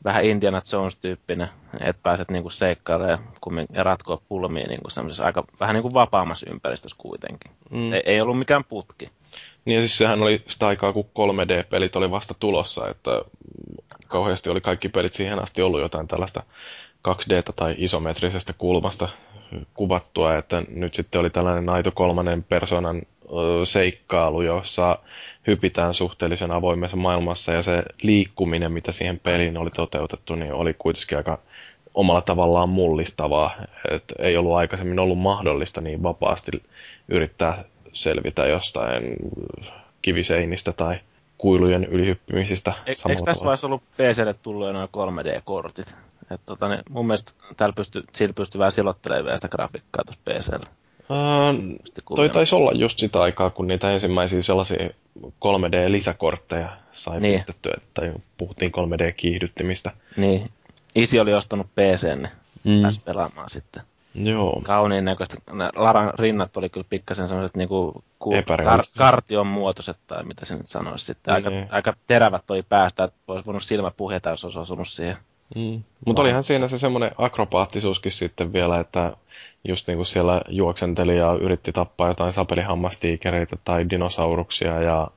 vähän 0.05 0.25
Indiana 0.25 0.63
Jones-tyyppinen, 0.73 1.49
että 1.81 2.03
pääset 2.03 2.31
niin 2.31 2.43
kuin 2.43 2.53
seikkailemaan 2.53 3.67
ja 3.73 3.83
ratkoa 3.83 4.23
pulmia 4.29 4.67
niin 4.69 4.81
kuin 4.83 5.25
aika 5.25 5.45
vähän 5.61 5.75
niin 5.75 5.83
kuin 5.83 5.95
vapaamassa 5.95 6.51
ympäristössä 6.51 6.97
kuitenkin. 6.99 7.53
Mm. 7.71 7.93
Ei, 7.93 8.03
ei 8.05 8.21
ollut 8.21 8.39
mikään 8.39 8.65
putki. 8.65 9.11
Niin 9.65 9.75
ja 9.75 9.81
siis 9.81 9.99
sehän 9.99 10.23
oli 10.23 10.45
sitä 10.49 10.67
aikaa, 10.67 10.93
kun 10.93 11.05
3D-pelit 11.05 11.97
oli 11.97 12.11
vasta 12.11 12.35
tulossa, 12.35 12.89
että 12.89 13.11
kauheasti 14.09 14.51
oli 14.51 14.61
kaikki 14.61 14.89
pelit 14.89 15.13
siihen 15.13 15.43
asti 15.43 15.63
ollut 15.63 15.81
jotain 15.81 16.09
tällaista 16.09 16.43
2D 17.09 17.53
tai 17.57 17.75
isometrisestä 17.79 18.53
kulmasta 18.53 19.09
kuvattua, 19.75 20.37
että 20.37 20.63
nyt 20.69 20.95
sitten 20.95 21.21
oli 21.21 21.31
tällainen 21.31 21.69
aito 21.69 21.93
kolmannen 21.93 22.43
persoonan 22.43 23.03
seikkailu, 23.65 24.43
jossa 24.43 24.99
hypitään 25.47 25.95
suhteellisen 25.95 26.51
avoimessa 26.51 26.97
maailmassa 26.97 27.53
ja 27.53 27.63
se 27.63 27.83
liikkuminen, 28.03 28.73
mitä 28.73 28.93
siihen 28.93 29.21
peliin 29.21 29.57
oli 29.59 29.71
toteutettu, 29.71 30.35
niin 30.35 30.53
oli 30.53 30.75
kuitenkin 30.79 31.19
aika 31.19 31.39
omalla 31.95 32.21
tavallaan 32.21 32.69
mullistavaa. 32.69 33.55
Et 33.91 34.05
ei 34.19 34.37
ollut 34.37 34.57
aikaisemmin 34.57 34.99
ollut 34.99 35.19
mahdollista 35.19 35.81
niin 35.81 36.03
vapaasti 36.03 36.51
yrittää 37.09 37.65
selvitä 37.93 38.47
jostain 38.47 39.17
kiviseinistä 40.03 40.73
tai 40.73 41.01
kuilujen 41.39 41.85
ylihyppimisistä. 41.85 42.73
E- 42.87 42.91
eikö 42.91 43.23
tässä 43.25 43.45
vaiheessa 43.45 43.67
ollut 43.67 43.83
PClle 43.97 44.35
tullut 44.35 44.67
jo 44.67 44.73
noin 44.73 44.89
3D-kortit? 44.89 45.95
Et 46.31 46.41
tota, 46.47 46.69
ne, 46.69 46.79
mun 46.91 47.07
mielestä 47.07 47.33
täällä 47.57 47.73
pysty, 47.73 48.05
sillä 48.13 48.33
pystyy 48.33 48.59
vähän 48.59 48.73
silottelemaan 48.73 49.37
sitä 49.37 49.49
grafiikkaa 49.49 50.05
tuossa 50.05 50.23
PCllä. 50.25 50.82
Uh, 51.13 52.17
toi 52.17 52.29
taisi 52.29 52.55
olla 52.55 52.73
just 52.75 52.99
sitä 52.99 53.23
aikaa, 53.23 53.51
kun 53.51 53.67
niitä 53.67 53.93
ensimmäisiä 53.93 54.43
sellaisia 54.43 54.89
3D-lisäkortteja 55.21 56.69
sai 56.93 57.21
niin. 57.21 57.35
pistettyä, 57.35 57.75
tai 57.95 58.13
puhuttiin 58.39 58.73
3D-kiihdyttimistä. 58.73 59.91
Niin. 60.17 60.51
Isi 60.95 61.21
oli 61.21 61.35
ostanut 61.35 61.67
PCn, 61.75 62.29
niin 62.65 62.79
mm. 62.79 62.83
pääsi 62.83 63.01
pelaamaan 63.01 63.51
sitten. 63.51 63.83
Joo. 64.15 64.61
Kauniin 64.65 65.05
näköistä. 65.05 65.37
Laran 65.77 66.13
rinnat 66.19 66.57
oli 66.57 66.69
kyllä 66.69 66.87
pikkasen 66.91 67.29
sellaiset 67.29 67.57
niinku 67.57 68.05
ku, 68.19 68.33
kar- 68.35 68.99
kartion 68.99 69.47
muotoiset, 69.47 69.97
tai 70.07 70.25
mitä 70.25 70.45
se 70.45 70.57
nyt 70.57 70.69
sanoisi 70.69 71.05
sitten. 71.05 71.35
Aika, 71.35 71.51
niin. 71.51 71.67
aika 71.71 71.97
terävät 72.07 72.51
oli 72.51 72.63
päästä, 72.63 73.05
että 73.05 73.19
olisi 73.29 73.47
voinut 73.47 73.63
silmä 73.63 73.91
puhjeta, 73.91 74.31
jos 74.31 74.45
olisi 74.45 74.59
osunut 74.59 74.89
siihen. 74.89 75.17
Mm. 75.57 75.83
Mutta 76.07 76.23
olihan 76.23 76.45
siinä 76.45 76.69
se 76.69 76.79
semmoinen 76.79 77.11
akrobaattisuuskin 77.19 78.13
sitten 78.13 78.53
vielä, 78.53 78.81
että 78.81 79.17
just 79.69 79.87
niin 79.87 79.99
kuin 79.99 80.07
siellä 80.07 80.43
juoksenteli 80.49 81.17
ja 81.17 81.33
yritti 81.33 81.73
tappaa 81.73 82.09
jotain 82.09 82.33
sapelihammastiikereitä 82.33 83.57
tai 83.65 83.91
dinosauruksia 83.91 84.83
ja 84.83 85.09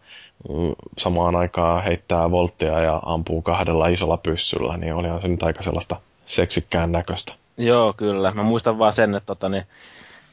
mm, 0.50 0.76
samaan 0.98 1.36
aikaan 1.36 1.84
heittää 1.84 2.32
volttia 2.32 2.82
ja 2.82 3.02
ampuu 3.06 3.42
kahdella 3.42 3.88
isolla 3.88 4.18
pyssyllä, 4.18 4.78
niin 4.78 4.94
olihan 4.94 5.22
se 5.22 5.28
nyt 5.28 5.44
aika 5.44 5.64
sellaista 5.64 5.96
seksikkään 6.26 6.92
näköistä. 6.92 7.34
Joo, 7.58 7.94
kyllä. 7.94 8.32
Mä 8.32 8.44
muistan 8.44 8.80
vaan 8.80 8.94
sen, 8.94 9.16
että 9.16 9.26
tota, 9.28 9.50
ne, 9.50 9.68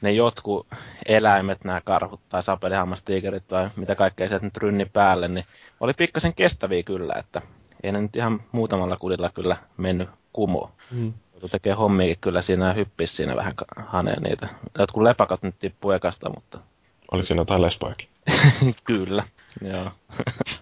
ne 0.01 0.13
jotkut 0.13 0.67
eläimet, 1.09 1.65
nämä 1.65 1.81
karhut 1.85 2.21
tai 2.29 2.43
sapelihammastiikerit 2.43 3.49
tai 3.49 3.69
mitä 3.77 3.95
kaikkea 3.95 4.29
se 4.29 4.39
nyt 4.43 4.57
rynni 4.57 4.85
päälle, 4.85 5.29
niin 5.29 5.45
oli 5.81 5.95
pikkasen 5.95 6.35
kestäviä 6.35 6.83
kyllä, 6.83 7.15
että 7.19 7.43
ei 7.83 7.93
ne 7.93 8.01
nyt 8.01 8.17
ihan 8.17 8.41
muutamalla 8.53 8.97
kudilla 8.97 9.31
kyllä 9.31 9.57
mennyt 9.77 10.09
kumoon. 10.33 10.71
Mm. 10.91 11.13
Tekee 11.49 11.73
hommiakin 11.73 12.19
kyllä 12.21 12.43
siinä 12.43 12.73
hyppis 12.73 13.17
siinä 13.17 13.37
vähän 13.37 13.55
haneen 13.77 14.23
niitä. 14.23 14.49
Jotkut 14.79 15.03
lepakot 15.03 15.43
nyt 15.43 15.59
tippuu 15.59 15.91
ekasta, 15.91 16.31
mutta... 16.31 16.59
Oliko 17.13 17.27
siinä 17.27 17.41
jotain 17.41 17.63
lesbojakin? 17.63 18.09
kyllä, 18.85 19.25
joo. 19.61 19.91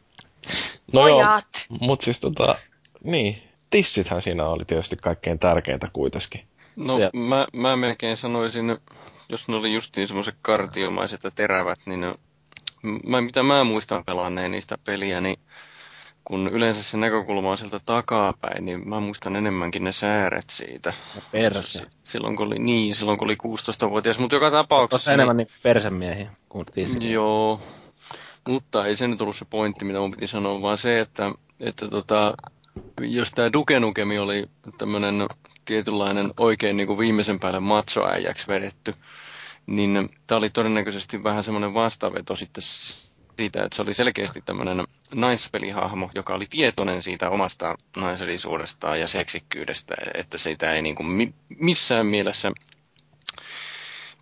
no 0.92 1.08
joo, 1.08 1.40
mutta 1.80 2.04
siis 2.04 2.20
tota, 2.20 2.58
niin, 3.04 3.42
tissithän 3.70 4.22
siinä 4.22 4.46
oli 4.46 4.64
tietysti 4.64 4.96
kaikkein 4.96 5.38
tärkeintä 5.38 5.88
kuitenkin. 5.92 6.40
No 6.76 6.98
Se... 6.98 7.10
mä, 7.12 7.46
mä 7.52 7.76
melkein 7.76 8.16
sanoisin, 8.16 8.76
jos 9.28 9.48
ne 9.48 9.56
oli 9.56 9.74
justiin 9.74 10.08
semmoiset 10.08 10.34
kartiomaiset 10.42 11.24
ja 11.24 11.30
terävät, 11.30 11.78
niin 11.86 12.00
ne, 12.00 12.14
mä, 13.06 13.20
mitä 13.20 13.42
mä 13.42 13.64
muistan 13.64 14.04
pelanneen 14.04 14.50
niistä 14.50 14.78
peliä, 14.84 15.20
niin 15.20 15.38
kun 16.24 16.48
yleensä 16.48 16.82
se 16.82 16.96
näkökulma 16.96 17.50
on 17.50 17.58
sieltä 17.58 17.80
takapäin, 17.86 18.64
niin 18.64 18.88
mä 18.88 19.00
muistan 19.00 19.36
enemmänkin 19.36 19.84
ne 19.84 19.92
sääret 19.92 20.50
siitä. 20.50 20.92
Ja 21.16 21.22
perse. 21.32 21.82
Silloin 22.02 22.36
kun 22.36 22.46
oli, 22.46 22.58
niin, 22.58 22.94
silloin 22.94 23.18
kun 23.18 23.26
oli 23.28 23.36
16-vuotias, 23.46 24.18
mutta 24.18 24.36
joka 24.36 24.50
tapauksessa... 24.50 24.90
Tuossa 24.90 25.12
enemmän 25.12 25.36
niin 25.36 25.48
persemiehiä 25.62 26.30
kuin 26.48 26.66
tissi. 26.74 27.12
Joo, 27.12 27.60
mutta 28.48 28.86
ei 28.86 28.96
se 28.96 29.08
nyt 29.08 29.22
ollut 29.22 29.36
se 29.36 29.44
pointti, 29.44 29.84
mitä 29.84 29.98
mun 29.98 30.10
piti 30.10 30.26
sanoa, 30.26 30.62
vaan 30.62 30.78
se, 30.78 31.00
että, 31.00 31.32
että 31.60 31.88
tota, 31.88 32.34
jos 33.00 33.30
tämä 33.30 33.52
Duke 33.52 33.80
Nukemi 33.80 34.18
oli 34.18 34.46
tämmöinen 34.78 35.26
tietynlainen 35.64 36.34
oikein 36.38 36.76
niin 36.76 36.86
kuin 36.86 36.98
viimeisen 36.98 37.40
päälle 37.40 37.60
machoäijäksi 37.60 38.46
vedetty, 38.48 38.94
niin 39.66 40.08
tämä 40.26 40.38
oli 40.38 40.50
todennäköisesti 40.50 41.24
vähän 41.24 41.42
semmoinen 41.42 41.74
vastaveto 41.74 42.36
sitten 42.36 42.62
siitä, 43.36 43.64
että 43.64 43.76
se 43.76 43.82
oli 43.82 43.94
selkeästi 43.94 44.42
tämmöinen 44.44 44.84
naispelihahmo, 45.14 46.10
joka 46.14 46.34
oli 46.34 46.46
tietoinen 46.50 47.02
siitä 47.02 47.30
omasta 47.30 47.76
naisellisuudestaan 47.96 49.00
ja 49.00 49.08
seksikkyydestä, 49.08 49.94
että 50.14 50.38
sitä 50.38 50.72
ei 50.72 50.82
niin 50.82 50.94
kuin 50.94 51.34
missään 51.58 52.06
mielessä 52.06 52.52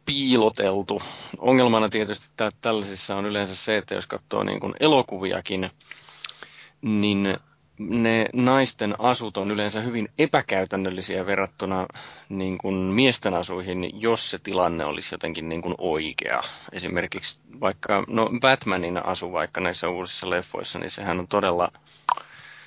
piiloteltu. 0.05 1.03
Ongelmana 1.39 1.89
tietysti 1.89 2.29
tällaisissa 2.61 3.17
on 3.17 3.27
yleensä 3.27 3.57
se, 3.57 3.77
että 3.77 3.95
jos 3.95 4.07
katsoo 4.07 4.43
niin 4.43 4.61
kuin 4.61 4.75
elokuviakin, 4.81 5.71
niin 6.83 7.39
ne 7.79 8.27
naisten 8.33 8.95
asut 8.99 9.37
on 9.37 9.51
yleensä 9.51 9.81
hyvin 9.81 10.09
epäkäytännöllisiä 10.19 11.27
verrattuna 11.27 11.87
niin 12.29 12.59
kuin 12.59 12.75
miesten 12.75 13.35
asuihin, 13.35 14.01
jos 14.01 14.31
se 14.31 14.39
tilanne 14.39 14.85
olisi 14.85 15.15
jotenkin 15.15 15.49
niin 15.49 15.63
kuin 15.63 15.75
oikea. 15.79 16.43
Esimerkiksi 16.73 17.41
vaikka 17.61 18.05
no 18.09 18.31
Batmanin 18.41 19.07
asu 19.07 19.33
vaikka 19.33 19.61
näissä 19.61 19.89
uusissa 19.89 20.31
leffoissa, 20.31 20.79
niin 20.79 20.91
sehän 20.91 21.19
on 21.19 21.29
todella, 21.29 21.73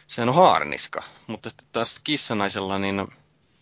sehän 0.08 0.30
on 0.30 0.36
haarniska. 0.36 1.04
Mutta 1.28 1.50
sitten 1.50 1.68
taas 1.72 2.00
kissanaisella, 2.04 2.80
niin 2.80 3.08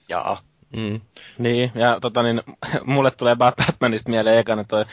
jaa. 0.10 0.42
Mm. 0.78 1.02
Niin, 1.38 1.72
ja 1.76 2.00
tota 2.00 2.24
niin, 2.24 2.42
mulle 2.86 3.12
tulee 3.12 3.36
Batmanista 3.36 4.10
mieleen 4.10 4.38
ekana 4.38 4.64
toi 4.64 4.86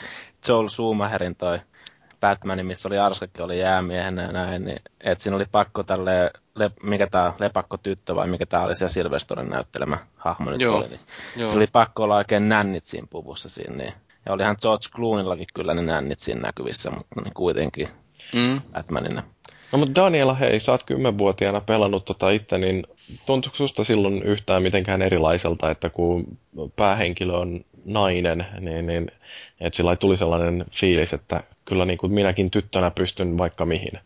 Joel 0.47 0.67
Schumacherin 0.67 1.35
toi 1.35 1.59
Batman, 2.19 2.65
missä 2.65 2.87
oli 2.89 2.97
Arskakin 2.97 3.45
oli 3.45 3.59
jäämiehenä 3.59 4.21
ja 4.21 4.31
näin, 4.31 4.65
niin 4.65 4.79
että 5.01 5.23
siinä 5.23 5.35
oli 5.35 5.45
pakko 5.51 5.83
tälle, 5.83 6.31
le, 6.57 6.71
mikä 6.83 7.07
tämä 7.07 7.33
lepakko 7.39 7.77
tyttö 7.77 8.15
vai 8.15 8.27
mikä 8.27 8.45
tämä 8.45 8.63
oli 8.63 8.75
se 8.75 8.89
Silvestorin 8.89 9.49
näyttelemä 9.49 9.97
hahmo 10.15 10.51
nyt 10.51 10.61
Joo. 10.61 10.77
oli, 10.77 10.87
niin 10.87 10.99
Joo. 11.35 11.47
se 11.47 11.55
oli 11.55 11.67
pakko 11.67 12.03
olla 12.03 12.15
oikein 12.15 12.49
nännit 12.49 12.85
siinä 12.85 13.07
puvussa 13.09 13.49
siinä, 13.49 13.75
niin. 13.75 13.93
Ja 14.25 14.33
olihan 14.33 14.55
George 14.61 14.87
Clooneyllakin 14.95 15.47
kyllä 15.53 15.73
ne 15.73 15.81
nännit 15.81 16.19
siinä 16.19 16.41
näkyvissä, 16.41 16.91
mutta 16.91 17.21
niin 17.21 17.33
kuitenkin 17.33 17.87
mm. 18.33 18.61
Batmanina. 18.73 19.23
No 19.71 19.79
mutta 19.79 19.95
Daniela, 19.95 20.33
hei, 20.33 20.59
sä 20.59 20.71
oot 20.71 20.83
kymmenvuotiaana 20.83 21.61
pelannut 21.61 22.05
tota 22.05 22.29
itse, 22.29 22.57
niin 22.57 22.83
tuntuuko 23.25 23.55
susta 23.55 23.83
silloin 23.83 24.23
yhtään 24.23 24.63
mitenkään 24.63 25.01
erilaiselta, 25.01 25.71
että 25.71 25.89
kun 25.89 26.37
päähenkilö 26.75 27.33
on 27.33 27.65
nainen, 27.85 28.45
niin, 28.59 28.87
niin 28.87 29.11
että 29.59 29.77
sillä 29.77 29.95
tuli 29.95 30.17
sellainen 30.17 30.65
fiilis, 30.71 31.13
että 31.13 31.43
kyllä 31.65 31.85
niin 31.85 31.97
kuin 31.97 32.13
minäkin 32.13 32.51
tyttönä 32.51 32.91
pystyn 32.91 33.37
vaikka 33.37 33.65
mihin. 33.65 33.99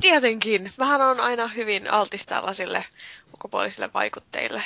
Tietenkin. 0.00 0.72
Vähän 0.78 1.00
on 1.00 1.20
aina 1.20 1.48
hyvin 1.48 1.92
altis 1.92 2.26
tällaisille 2.26 2.84
ulkopuolisille 3.32 3.90
vaikutteille. 3.94 4.62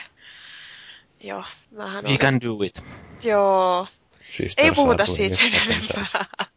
Joo, 1.21 1.45
vähän 1.77 2.05
We 2.05 2.17
can 2.19 2.41
do 2.41 2.63
it. 2.63 2.85
Joo. 3.23 3.87
Siis 4.31 4.55
ei 4.57 4.71
puhuta 4.71 5.07
siitä 5.07 5.37
sen 5.37 5.55
enempää. 5.55 6.25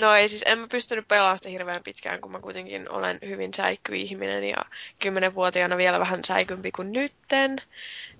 No 0.00 0.14
ei 0.14 0.28
siis, 0.28 0.42
en 0.46 0.58
mä 0.58 0.68
pystynyt 0.68 1.08
pelaamaan 1.08 1.38
sitä 1.38 1.48
hirveän 1.48 1.82
pitkään, 1.82 2.20
kun 2.20 2.32
mä 2.32 2.40
kuitenkin 2.40 2.90
olen 2.90 3.18
hyvin 3.28 3.54
säikkyihminen 3.54 4.44
ja 4.44 4.56
kymmenenvuotiaana 4.98 5.76
vielä 5.76 6.00
vähän 6.00 6.24
säikympi 6.24 6.72
kuin 6.72 6.92
nytten. 6.92 7.56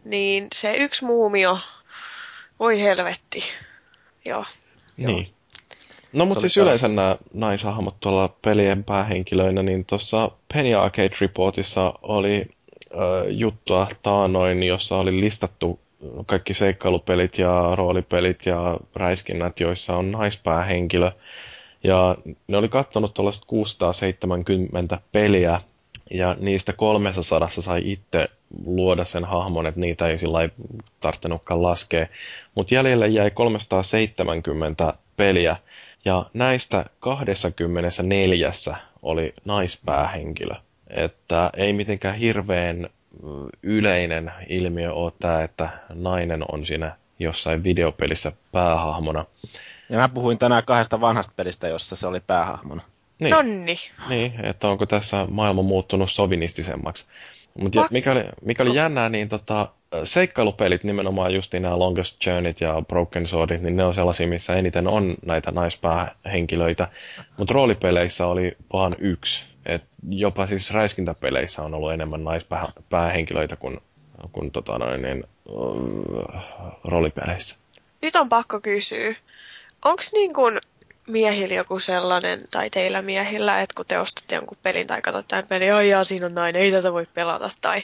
Niin 0.05 0.47
se 0.55 0.74
yksi 0.74 1.05
muumio, 1.05 1.59
voi 2.61 2.82
helvetti. 2.82 3.44
Joo. 4.27 4.44
Niin. 4.97 5.34
No 6.15 6.27
mutta 6.27 6.41
siis 6.41 6.57
yleensä 6.57 6.89
nämä 6.89 7.16
naishahmot 7.35 7.95
tuolla 8.01 8.28
pelien 8.43 8.85
päähenkilöinä, 8.85 9.62
niin 9.62 9.85
tuossa 9.85 10.31
Penny 10.55 10.74
Arcade 10.74 11.11
Reportissa 11.20 11.95
oli 12.03 12.47
äh, 12.93 12.99
juttua 13.28 13.86
taanoin, 14.03 14.62
jossa 14.62 14.97
oli 14.97 15.20
listattu 15.20 15.81
kaikki 16.27 16.55
seikkailupelit 16.55 17.39
ja 17.39 17.73
roolipelit 17.74 18.47
ja 18.47 18.77
räiskinnät, 18.97 19.61
joissa 19.61 19.97
on 19.97 20.12
naispäähenkilö. 20.12 21.11
Ja 21.85 22.16
ne 22.49 22.57
oli 22.57 22.69
kattonut 22.69 23.15
tuollaiset 23.15 23.45
670 23.47 24.99
peliä, 25.12 25.61
ja 26.11 26.36
niistä 26.41 26.73
300 26.73 27.49
sai 27.49 27.82
itse 27.85 28.28
luoda 28.66 29.05
sen 29.05 29.24
hahmon, 29.24 29.66
että 29.66 29.81
niitä 29.81 30.09
ei 30.09 30.19
sillä 30.19 30.49
tarvinnutkaan 31.01 31.62
laskea. 31.62 32.07
Mutta 32.55 32.74
jäljelle 32.74 33.09
jäi 33.09 33.31
370 33.31 34.95
peliä, 35.16 35.57
ja 36.05 36.27
näistä 36.35 36.85
24 37.01 38.51
oli 39.03 39.35
naispäähenkilö. 39.45 40.55
Että 40.91 41.51
ei 41.57 41.73
mitenkään 41.73 42.15
hirveän 42.15 42.89
yleinen 43.63 44.33
ilmiö 44.49 44.93
ole 44.93 45.13
tämä, 45.21 45.43
että 45.43 45.69
nainen 45.95 46.45
on 46.53 46.67
siinä 46.67 46.97
jossain 47.19 47.65
videopelissä 47.65 48.33
päähahmona. 48.53 49.25
Ja 49.89 49.99
mä 49.99 50.09
puhuin 50.09 50.39
tänään 50.39 50.65
kahdesta 50.65 51.01
vanhasta 51.01 51.33
pelistä, 51.37 51.69
jossa 51.69 51.97
se 51.97 52.07
oli 52.07 52.21
päähahmona. 52.21 52.83
Niin. 53.19 53.31
Nonni. 53.31 53.75
Niin, 54.09 54.45
että 54.45 54.69
onko 54.69 54.87
tässä 54.87 55.27
maailma 55.31 55.63
muuttunut 55.63 56.11
sovinistisemmaksi. 56.11 57.07
Mutta 57.59 57.89
mikä 57.91 58.13
oli, 58.13 58.25
mikä 58.45 58.63
oli 58.63 58.77
jännää, 58.77 59.09
niin 59.09 59.29
tota, 59.29 59.69
seikkailupelit, 60.05 60.85
nimenomaan 60.85 61.35
just 61.35 61.55
nämä 61.55 61.79
Longest 61.79 62.27
Journeyt 62.27 62.61
ja 62.61 62.83
Broken 62.89 63.27
Swordit, 63.27 63.62
niin 63.62 63.77
ne 63.77 63.85
on 63.85 63.95
sellaisia, 63.95 64.27
missä 64.27 64.55
eniten 64.55 64.89
on 64.89 65.15
näitä 65.27 65.51
naispäähenkilöitä. 65.51 66.89
Mutta 67.37 67.55
roolipeleissä 67.55 68.27
oli 68.27 68.57
vaan 68.73 68.97
yksi. 68.99 69.45
Et 69.66 69.85
jopa 70.09 70.47
siis 70.47 70.71
räiskintäpeleissä 70.71 71.62
on 71.62 71.75
ollut 71.75 71.93
enemmän 71.93 72.25
naispäähenkilöitä 72.25 73.57
kuin, 73.57 73.79
kuin 74.33 74.51
tota 74.51 74.79
noin, 74.79 75.03
niin, 75.03 75.25
roolipeleissä. 76.85 77.57
Nyt 78.03 78.16
on 78.16 78.29
pakko 78.29 78.61
kysyä, 78.61 79.15
onko 79.85 80.03
niin 80.12 80.33
kuin 80.35 80.59
miehillä 81.07 81.55
joku 81.55 81.81
sellainen, 81.81 82.41
tai 82.51 82.71
teillä 82.71 83.03
miehillä, 83.03 83.61
että 83.61 83.75
kun 83.77 83.87
te 83.89 83.99
ostatte 83.99 84.35
jonkun 84.35 84.59
pelin 84.63 84.87
tai 84.87 85.03
katsotte 85.03 85.29
tämän 85.29 85.47
pelin, 85.49 85.75
ai 85.75 85.89
jaa, 85.89 86.05
siinä 86.05 86.27
on 86.27 86.35
nainen, 86.35 86.63
ei 86.63 86.73
tätä 86.73 86.93
voi 86.93 87.07
pelata, 87.15 87.51
tai 87.63 87.83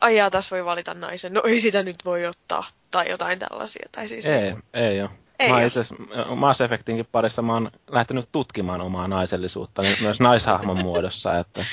ai 0.00 0.16
jaa, 0.16 0.30
tässä 0.30 0.56
voi 0.56 0.64
valita 0.64 0.94
naisen, 0.94 1.32
no 1.32 1.42
ei 1.44 1.60
sitä 1.60 1.82
nyt 1.82 2.04
voi 2.04 2.26
ottaa, 2.26 2.68
tai 2.90 3.10
jotain 3.10 3.38
tällaisia. 3.38 3.88
Tai 3.92 4.08
siis 4.08 4.26
Ei, 4.26 4.40
niin 4.40 4.52
kuin- 4.52 4.64
ei 4.74 5.00
ole. 5.00 5.10
Ei 5.38 5.48
mä 5.48 5.54
oon 5.54 5.66
itse 5.66 5.80
Mass 6.34 6.60
Effectinkin 6.60 7.06
parissa 7.12 7.42
mä 7.42 7.52
oon 7.52 7.70
lähtenyt 7.90 8.28
tutkimaan 8.32 8.80
omaa 8.80 9.08
naisellisuutta 9.08 9.82
niin 9.82 9.96
myös 10.00 10.20
naishahmon 10.20 10.82
muodossa, 10.86 11.38
että 11.38 11.64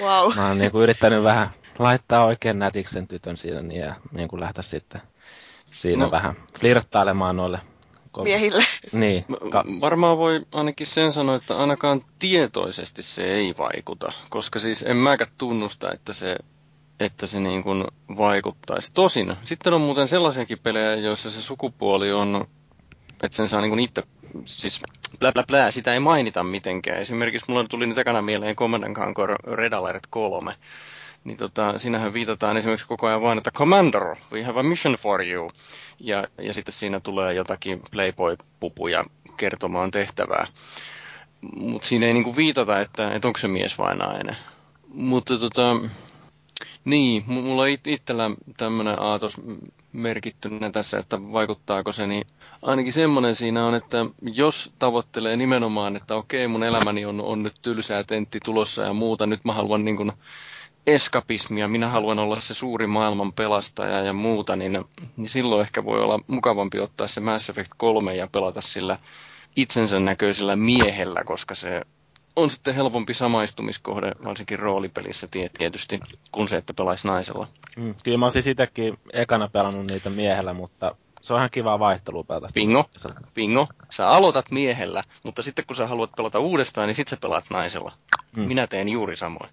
wow. 0.00 0.34
mä 0.34 0.48
oon 0.48 0.58
niinku 0.58 0.80
yrittänyt 0.80 1.22
vähän 1.22 1.50
laittaa 1.78 2.24
oikein 2.24 2.58
nätiksen 2.58 3.08
tytön 3.08 3.36
siinä 3.36 3.62
niin, 3.62 3.80
ja 3.80 3.94
niinku 4.12 4.40
lähteä 4.40 4.62
sitten 4.62 5.00
siinä 5.70 6.04
no. 6.04 6.10
vähän 6.10 6.34
flirttailemaan 6.60 7.36
noille. 7.36 7.58
Ko- 8.18 8.22
miehille. 8.22 8.64
Niin, 8.92 9.24
ka- 9.28 9.48
Ka- 9.50 9.64
varmaan 9.80 10.18
voi 10.18 10.40
ainakin 10.52 10.86
sen 10.86 11.12
sanoa, 11.12 11.36
että 11.36 11.56
ainakaan 11.56 12.02
tietoisesti 12.18 13.02
se 13.02 13.24
ei 13.24 13.54
vaikuta, 13.58 14.12
koska 14.30 14.58
siis 14.58 14.82
en 14.82 14.96
mäkään 14.96 15.30
tunnusta, 15.38 15.92
että 15.92 16.12
se, 16.12 16.36
että 17.00 17.26
se 17.26 17.40
niin 17.40 17.62
kuin 17.62 17.84
vaikuttaisi. 18.16 18.90
Tosin, 18.94 19.36
sitten 19.44 19.72
on 19.72 19.80
muuten 19.80 20.08
sellaisiakin 20.08 20.58
pelejä, 20.58 20.94
joissa 20.94 21.30
se 21.30 21.42
sukupuoli 21.42 22.12
on, 22.12 22.48
että 23.22 23.36
sen 23.36 23.48
saa 23.48 23.60
niin 23.60 23.70
kuin 23.70 23.80
itse, 23.80 24.02
siis 24.44 24.82
blä 25.20 25.32
blä 25.32 25.44
blä, 25.48 25.70
sitä 25.70 25.92
ei 25.94 26.00
mainita 26.00 26.42
mitenkään. 26.44 26.98
Esimerkiksi 27.00 27.44
mulla 27.48 27.64
tuli 27.64 27.86
nyt 27.86 27.98
ekana 27.98 28.22
mieleen 28.22 28.56
Command 28.56 28.94
Conquer 28.94 29.30
Red 29.44 29.72
Alert 29.72 30.02
3, 30.10 30.54
niin 31.24 31.36
tota, 31.38 31.78
siinähän 31.78 32.12
viitataan 32.12 32.56
esimerkiksi 32.56 32.86
koko 32.88 33.06
ajan 33.06 33.22
vain, 33.22 33.38
että 33.38 33.50
Commander, 33.50 34.16
we 34.32 34.42
have 34.42 34.60
a 34.60 34.62
mission 34.62 34.94
for 34.94 35.22
you. 35.22 35.50
Ja, 36.00 36.24
ja 36.42 36.54
sitten 36.54 36.72
siinä 36.74 37.00
tulee 37.00 37.34
jotakin 37.34 37.82
Playboy-pupuja 37.90 39.04
kertomaan 39.36 39.90
tehtävää. 39.90 40.46
Mutta 41.56 41.88
siinä 41.88 42.06
ei 42.06 42.12
niinku 42.12 42.36
viitata, 42.36 42.80
että, 42.80 43.12
että 43.12 43.28
onko 43.28 43.38
se 43.38 43.48
mies 43.48 43.78
vai 43.78 43.96
nainen. 43.96 44.36
Mutta 44.88 45.38
tota, 45.38 45.76
niin, 46.84 47.22
mu- 47.22 47.42
mulla 47.42 47.62
on 47.62 47.68
it- 47.68 47.86
itsellä 47.86 48.30
tämmöinen 48.56 49.02
aatos 49.02 49.36
merkittynä 49.92 50.70
tässä, 50.70 50.98
että 50.98 51.22
vaikuttaako 51.32 51.92
se, 51.92 52.06
niin 52.06 52.26
ainakin 52.62 52.92
semmoinen 52.92 53.34
siinä 53.36 53.66
on, 53.66 53.74
että 53.74 54.06
jos 54.22 54.72
tavoittelee 54.78 55.36
nimenomaan, 55.36 55.96
että 55.96 56.14
okei, 56.14 56.48
mun 56.48 56.62
elämäni 56.62 57.04
on, 57.04 57.20
on 57.20 57.42
nyt 57.42 57.54
tylsää 57.62 58.04
tentti 58.04 58.38
tulossa 58.44 58.82
ja 58.82 58.92
muuta, 58.92 59.26
nyt 59.26 59.44
mä 59.44 59.52
haluan 59.52 59.84
niin 59.84 59.96
kuin 59.96 60.12
eskapismia, 60.94 61.68
minä 61.68 61.88
haluan 61.88 62.18
olla 62.18 62.40
se 62.40 62.54
suuri 62.54 62.86
maailman 62.86 63.32
pelastaja 63.32 64.00
ja 64.00 64.12
muuta, 64.12 64.56
niin, 64.56 64.84
niin 65.16 65.28
silloin 65.28 65.60
ehkä 65.60 65.84
voi 65.84 66.00
olla 66.02 66.20
mukavampi 66.26 66.78
ottaa 66.80 67.06
se 67.06 67.20
Mass 67.20 67.50
Effect 67.50 67.70
3 67.76 68.16
ja 68.16 68.26
pelata 68.32 68.60
sillä 68.60 68.98
itsensä 69.56 70.00
näköisellä 70.00 70.56
miehellä, 70.56 71.24
koska 71.24 71.54
se 71.54 71.82
on 72.36 72.50
sitten 72.50 72.74
helpompi 72.74 73.14
samaistumiskohde, 73.14 74.12
varsinkin 74.24 74.58
roolipelissä 74.58 75.28
tie- 75.30 75.50
tietysti, 75.58 76.00
kuin 76.32 76.48
se, 76.48 76.56
että 76.56 76.74
pelaisi 76.74 77.06
naisella. 77.06 77.48
mm, 77.76 77.94
kyllä 78.04 78.18
mä 78.18 78.24
oon 78.24 78.32
siis 78.32 78.46
itsekin 78.46 78.98
ekana 79.12 79.48
pelannut 79.48 79.90
niitä 79.90 80.10
miehellä, 80.10 80.52
mutta 80.52 80.94
se 81.22 81.32
on 81.34 81.38
ihan 81.38 81.50
kivaa 81.50 81.78
vaihtelua 81.78 82.24
pelata. 82.24 82.48
sitä. 82.48 82.54
Bingo. 82.54 82.88
Bingo, 83.34 83.68
sä 83.90 84.08
aloitat 84.08 84.50
miehellä, 84.50 85.02
mutta 85.22 85.42
sitten 85.42 85.64
kun 85.66 85.76
sä 85.76 85.86
haluat 85.86 86.10
pelata 86.16 86.38
uudestaan, 86.38 86.86
niin 86.88 86.94
sit 86.94 87.08
sä 87.08 87.16
pelaat 87.16 87.44
naisella. 87.50 87.92
Mm. 88.36 88.42
Minä 88.42 88.66
teen 88.66 88.88
juuri 88.88 89.16
samoin. 89.16 89.50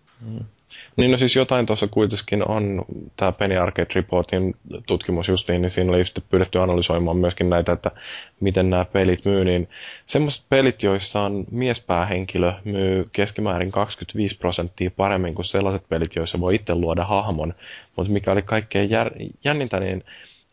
Niin 0.97 1.11
no 1.11 1.18
siis 1.18 1.35
jotain 1.35 1.65
tuossa 1.65 1.88
kuitenkin 1.88 2.47
on, 2.47 2.85
tämä 3.18 3.31
Penny 3.31 3.57
Arcade 3.57 3.88
Reportin 3.95 4.56
tutkimus 4.88 5.27
justiin, 5.27 5.61
niin 5.61 5.69
siinä 5.69 5.89
oli 5.91 5.99
just 5.99 6.19
pyydetty 6.30 6.60
analysoimaan 6.60 7.18
myöskin 7.18 7.49
näitä, 7.49 7.72
että 7.72 7.91
miten 8.39 8.69
nämä 8.69 8.85
pelit 8.85 9.26
myy, 9.26 9.45
niin 9.45 9.69
semmoiset 10.06 10.45
pelit, 10.49 10.84
joissa 10.84 11.22
on 11.22 11.45
miespäähenkilö, 11.52 12.53
myy 12.64 13.10
keskimäärin 13.11 13.72
25 13.72 14.38
prosenttia 14.38 14.91
paremmin 14.91 15.35
kuin 15.35 15.45
sellaiset 15.45 15.89
pelit, 15.89 16.15
joissa 16.15 16.39
voi 16.39 16.56
itse 16.56 16.76
luoda 16.76 17.06
hahmon. 17.06 17.53
Mutta 17.95 18.14
mikä 18.14 18.31
oli 18.31 18.41
kaikkein 18.41 18.89
jär, 18.89 19.11
jännintä, 19.43 19.80
niin 19.80 20.03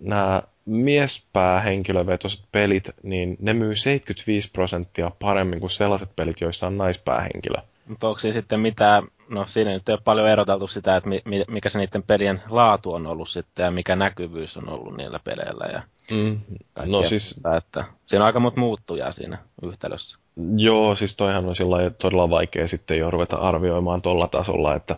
nämä 0.00 0.42
miespäähenkilövetoiset 0.66 2.44
pelit, 2.52 2.90
niin 3.02 3.36
ne 3.40 3.52
myy 3.54 3.76
75 3.76 4.50
prosenttia 4.50 5.10
paremmin 5.18 5.60
kuin 5.60 5.70
sellaiset 5.70 6.16
pelit, 6.16 6.40
joissa 6.40 6.66
on 6.66 6.78
naispäähenkilö. 6.78 7.62
Mutta 7.86 8.08
onko 8.08 8.18
siinä 8.18 8.32
sitten 8.32 8.60
mitään, 8.60 9.02
no 9.28 9.46
siinä 9.46 9.70
nyt 9.70 9.88
ei 9.88 9.92
ole 9.92 10.00
paljon 10.04 10.28
eroteltu 10.28 10.66
sitä, 10.66 10.96
että 10.96 11.08
mi- 11.08 11.22
mi- 11.24 11.44
mikä 11.48 11.68
se 11.68 11.78
niiden 11.78 12.02
pelien 12.02 12.42
laatu 12.50 12.92
on 12.94 13.06
ollut 13.06 13.28
sitten 13.28 13.64
ja 13.64 13.70
mikä 13.70 13.96
näkyvyys 13.96 14.56
on 14.56 14.68
ollut 14.68 14.96
niillä 14.96 15.20
peleillä 15.24 15.64
ja 15.72 15.82
Mm. 16.10 16.40
No 16.84 17.04
siis 17.04 17.36
muuta, 17.36 17.56
että 17.56 17.84
siinä 18.06 18.22
on 18.22 18.26
aika 18.26 18.40
monta 18.40 18.60
muuttujaa 18.60 19.12
siinä 19.12 19.38
yhtälössä. 19.62 20.18
Joo, 20.56 20.96
siis 20.96 21.16
toihan 21.16 21.46
on 21.46 21.56
sillä 21.56 21.90
todella 21.90 22.30
vaikea 22.30 22.68
sitten 22.68 22.98
jo 22.98 23.10
ruveta 23.10 23.36
arvioimaan 23.36 24.02
tuolla 24.02 24.28
tasolla, 24.28 24.74
että 24.74 24.96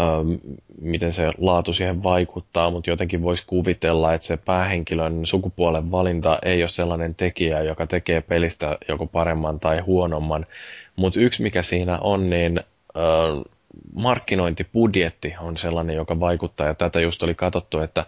ähm, 0.00 0.32
miten 0.80 1.12
se 1.12 1.32
laatu 1.38 1.72
siihen 1.72 2.02
vaikuttaa, 2.02 2.70
mutta 2.70 2.90
jotenkin 2.90 3.22
voisi 3.22 3.44
kuvitella, 3.46 4.14
että 4.14 4.26
se 4.26 4.36
päähenkilön 4.36 5.26
sukupuolen 5.26 5.90
valinta 5.90 6.38
ei 6.44 6.62
ole 6.62 6.68
sellainen 6.68 7.14
tekijä, 7.14 7.62
joka 7.62 7.86
tekee 7.86 8.20
pelistä 8.20 8.78
joko 8.88 9.06
paremman 9.06 9.60
tai 9.60 9.80
huonomman. 9.80 10.46
Mutta 10.98 11.20
yksi 11.20 11.42
mikä 11.42 11.62
siinä 11.62 11.98
on, 11.98 12.30
niin 12.30 12.58
äh, 12.58 13.44
markkinointibudjetti 13.94 15.34
on 15.40 15.56
sellainen, 15.56 15.96
joka 15.96 16.20
vaikuttaa, 16.20 16.66
ja 16.66 16.74
tätä 16.74 17.00
just 17.00 17.22
oli 17.22 17.34
katsottu, 17.34 17.80
että 17.80 18.06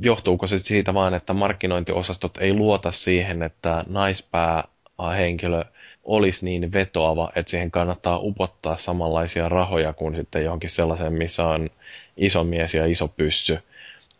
johtuuko 0.00 0.46
se 0.46 0.58
siitä 0.58 0.94
vaan, 0.94 1.14
että 1.14 1.32
markkinointiosastot 1.32 2.38
ei 2.38 2.54
luota 2.54 2.92
siihen, 2.92 3.42
että 3.42 3.84
naispäähenkilö 3.88 5.64
olisi 6.04 6.44
niin 6.44 6.72
vetoava, 6.72 7.32
että 7.34 7.50
siihen 7.50 7.70
kannattaa 7.70 8.18
upottaa 8.18 8.76
samanlaisia 8.76 9.48
rahoja 9.48 9.92
kuin 9.92 10.16
sitten 10.16 10.44
johonkin 10.44 10.70
sellaiseen, 10.70 11.12
missä 11.12 11.46
on 11.46 11.70
iso 12.16 12.44
mies 12.44 12.74
ja 12.74 12.86
iso 12.86 13.08
pyssy. 13.08 13.58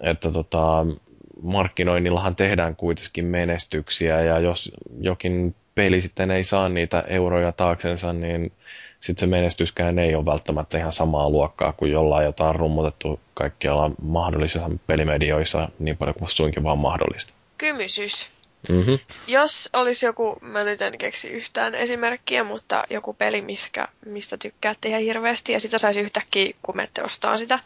Että 0.01 0.31
tota, 0.31 0.87
markkinoinnillahan 1.43 2.37
tehdään 2.37 2.77
kuitenkin 2.77 3.25
menestyksiä 3.25 4.21
ja 4.21 4.39
jos 4.39 4.73
jokin 5.01 5.55
peli 5.81 6.01
sitten 6.01 6.31
ei 6.31 6.45
saa 6.45 6.69
niitä 6.69 7.05
euroja 7.07 7.53
taaksensa, 7.53 8.13
niin 8.13 8.53
sitten 9.01 9.21
se 9.21 9.27
menestyskään 9.27 9.99
ei 9.99 10.15
ole 10.15 10.27
välttämättä 10.27 10.79
ihan 10.79 10.93
samaa 10.93 11.31
luokkaa 11.31 11.73
kuin 11.73 11.93
jollain 11.93 12.25
jotain 12.25 12.55
rummutettu 12.55 13.21
kaikkialla 13.35 13.91
mahdollisissa 14.03 14.71
pelimedioissa 14.87 15.69
niin 15.79 15.97
paljon 15.97 16.15
kuin 16.15 16.29
suinkin 16.29 16.63
vaan 16.63 16.79
mahdollista. 16.79 17.33
Kymysys. 17.59 18.29
Mm-hmm. 18.69 18.99
Jos 19.27 19.69
olisi 19.73 20.07
joku, 20.07 20.39
mä 20.41 20.65
nyt 20.65 20.83
en 20.83 20.99
keksi 20.99 21.29
yhtään 21.29 21.75
esimerkkiä, 21.75 22.45
mutta 22.45 22.85
joku 22.91 23.15
peli, 23.15 23.43
miskä, 23.43 23.89
mistä 24.07 24.37
tykkäätte 24.37 24.89
ihan 24.89 25.03
hirveästi, 25.03 25.53
ja 25.53 25.61
sitä 25.61 25.79
saisi 25.79 26.01
yhtäkkiä, 26.01 26.53
kun 26.63 26.77
menette 26.77 27.03
ostaa 27.03 27.39
sitä, 27.39 27.59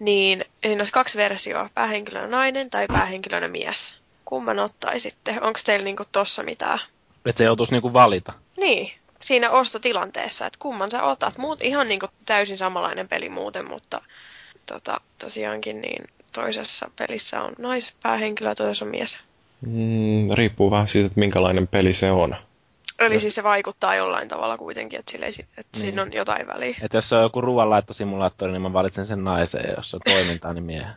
niin 0.00 0.44
siinä 0.62 0.80
olisi 0.80 0.92
kaksi 0.92 1.18
versioa, 1.18 1.70
päähenkilönä 1.74 2.26
nainen 2.26 2.70
tai 2.70 2.86
päähenkilönä 2.86 3.48
mies. 3.48 3.96
Kumman 4.24 4.58
ottaisitte? 4.58 5.30
Onko 5.40 5.60
teillä 5.64 5.84
niinku 5.84 6.04
tossa 6.12 6.42
mitään 6.42 6.80
Että 7.26 7.38
se 7.38 7.44
joutuisi 7.44 7.72
niinku 7.72 7.92
valita. 7.92 8.32
Niin, 8.56 8.92
siinä 9.20 9.50
ostotilanteessa, 9.50 10.46
että 10.46 10.58
kumman 10.58 10.90
sä 10.90 11.02
otat. 11.02 11.38
Muut 11.38 11.62
ihan 11.62 11.88
niinku 11.88 12.06
täysin 12.26 12.58
samanlainen 12.58 13.08
peli 13.08 13.28
muuten, 13.28 13.68
mutta 13.68 14.02
tota, 14.66 15.00
tosiaankin 15.18 15.80
niin 15.80 16.04
toisessa 16.32 16.90
pelissä 16.98 17.40
on 17.40 17.52
naispäähenkilö 17.58 18.48
ja 18.48 18.54
toisessa 18.54 18.84
on 18.84 18.90
mies. 18.90 19.18
Mm, 19.66 20.30
riippuu 20.34 20.70
vähän 20.70 20.88
siitä, 20.88 21.06
että 21.06 21.20
minkälainen 21.20 21.68
peli 21.68 21.94
se 21.94 22.10
on. 22.10 22.36
Eli 22.98 23.20
siis 23.20 23.34
se 23.34 23.42
vaikuttaa 23.42 23.94
jollain 23.94 24.28
tavalla 24.28 24.56
kuitenkin, 24.56 24.98
että, 24.98 25.12
sille, 25.12 25.26
että 25.26 25.44
niin. 25.58 25.80
siinä 25.80 26.02
on 26.02 26.12
jotain 26.12 26.46
väliä. 26.46 26.76
Että 26.82 26.96
jos 26.96 27.08
se 27.08 27.16
on 27.16 27.22
joku 27.22 27.40
ruoanlaittosimulaattori, 27.40 28.52
niin 28.52 28.62
mä 28.62 28.72
valitsen 28.72 29.06
sen 29.06 29.24
naisen, 29.24 29.64
ja 29.64 29.74
jos 29.76 29.90
se 29.90 29.96
on 29.96 30.00
toimintaa, 30.04 30.52
niin 30.52 30.64
miehen. 30.64 30.92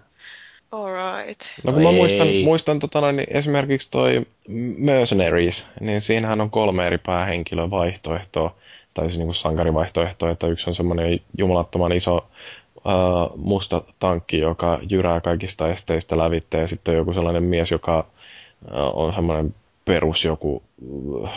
Alright. 0.73 1.41
No 1.63 1.73
kun 1.73 1.81
mä 1.81 1.91
muistan, 1.91 2.27
muistan 2.43 2.79
tota 2.79 3.01
noin, 3.01 3.15
niin 3.15 3.27
esimerkiksi 3.29 3.87
toi 3.91 4.21
Mercenaries, 4.77 5.67
niin 5.79 6.01
siinähän 6.01 6.41
on 6.41 6.49
kolme 6.49 6.87
eri 6.87 6.97
päähenkilön 6.97 7.71
vaihtoehtoa, 7.71 8.55
tai 8.93 9.05
siis 9.05 9.17
niin 9.17 9.35
sankarivaihtoehtoa, 9.35 10.29
että 10.29 10.47
yksi 10.47 10.69
on 10.69 10.75
semmoinen 10.75 11.19
jumalattoman 11.37 11.91
iso 11.91 12.15
uh, 12.15 12.23
musta 13.35 13.81
tankki, 13.99 14.37
joka 14.39 14.79
jyrää 14.89 15.21
kaikista 15.21 15.67
esteistä 15.69 16.17
lävitte, 16.17 16.57
ja 16.57 16.67
sitten 16.67 16.91
on 16.91 16.97
joku 16.97 17.13
sellainen 17.13 17.43
mies, 17.43 17.71
joka 17.71 17.99
uh, 17.99 19.03
on 19.03 19.13
semmoinen 19.13 19.55
perus 19.85 20.25
joku 20.25 20.63
uh, 20.87 21.29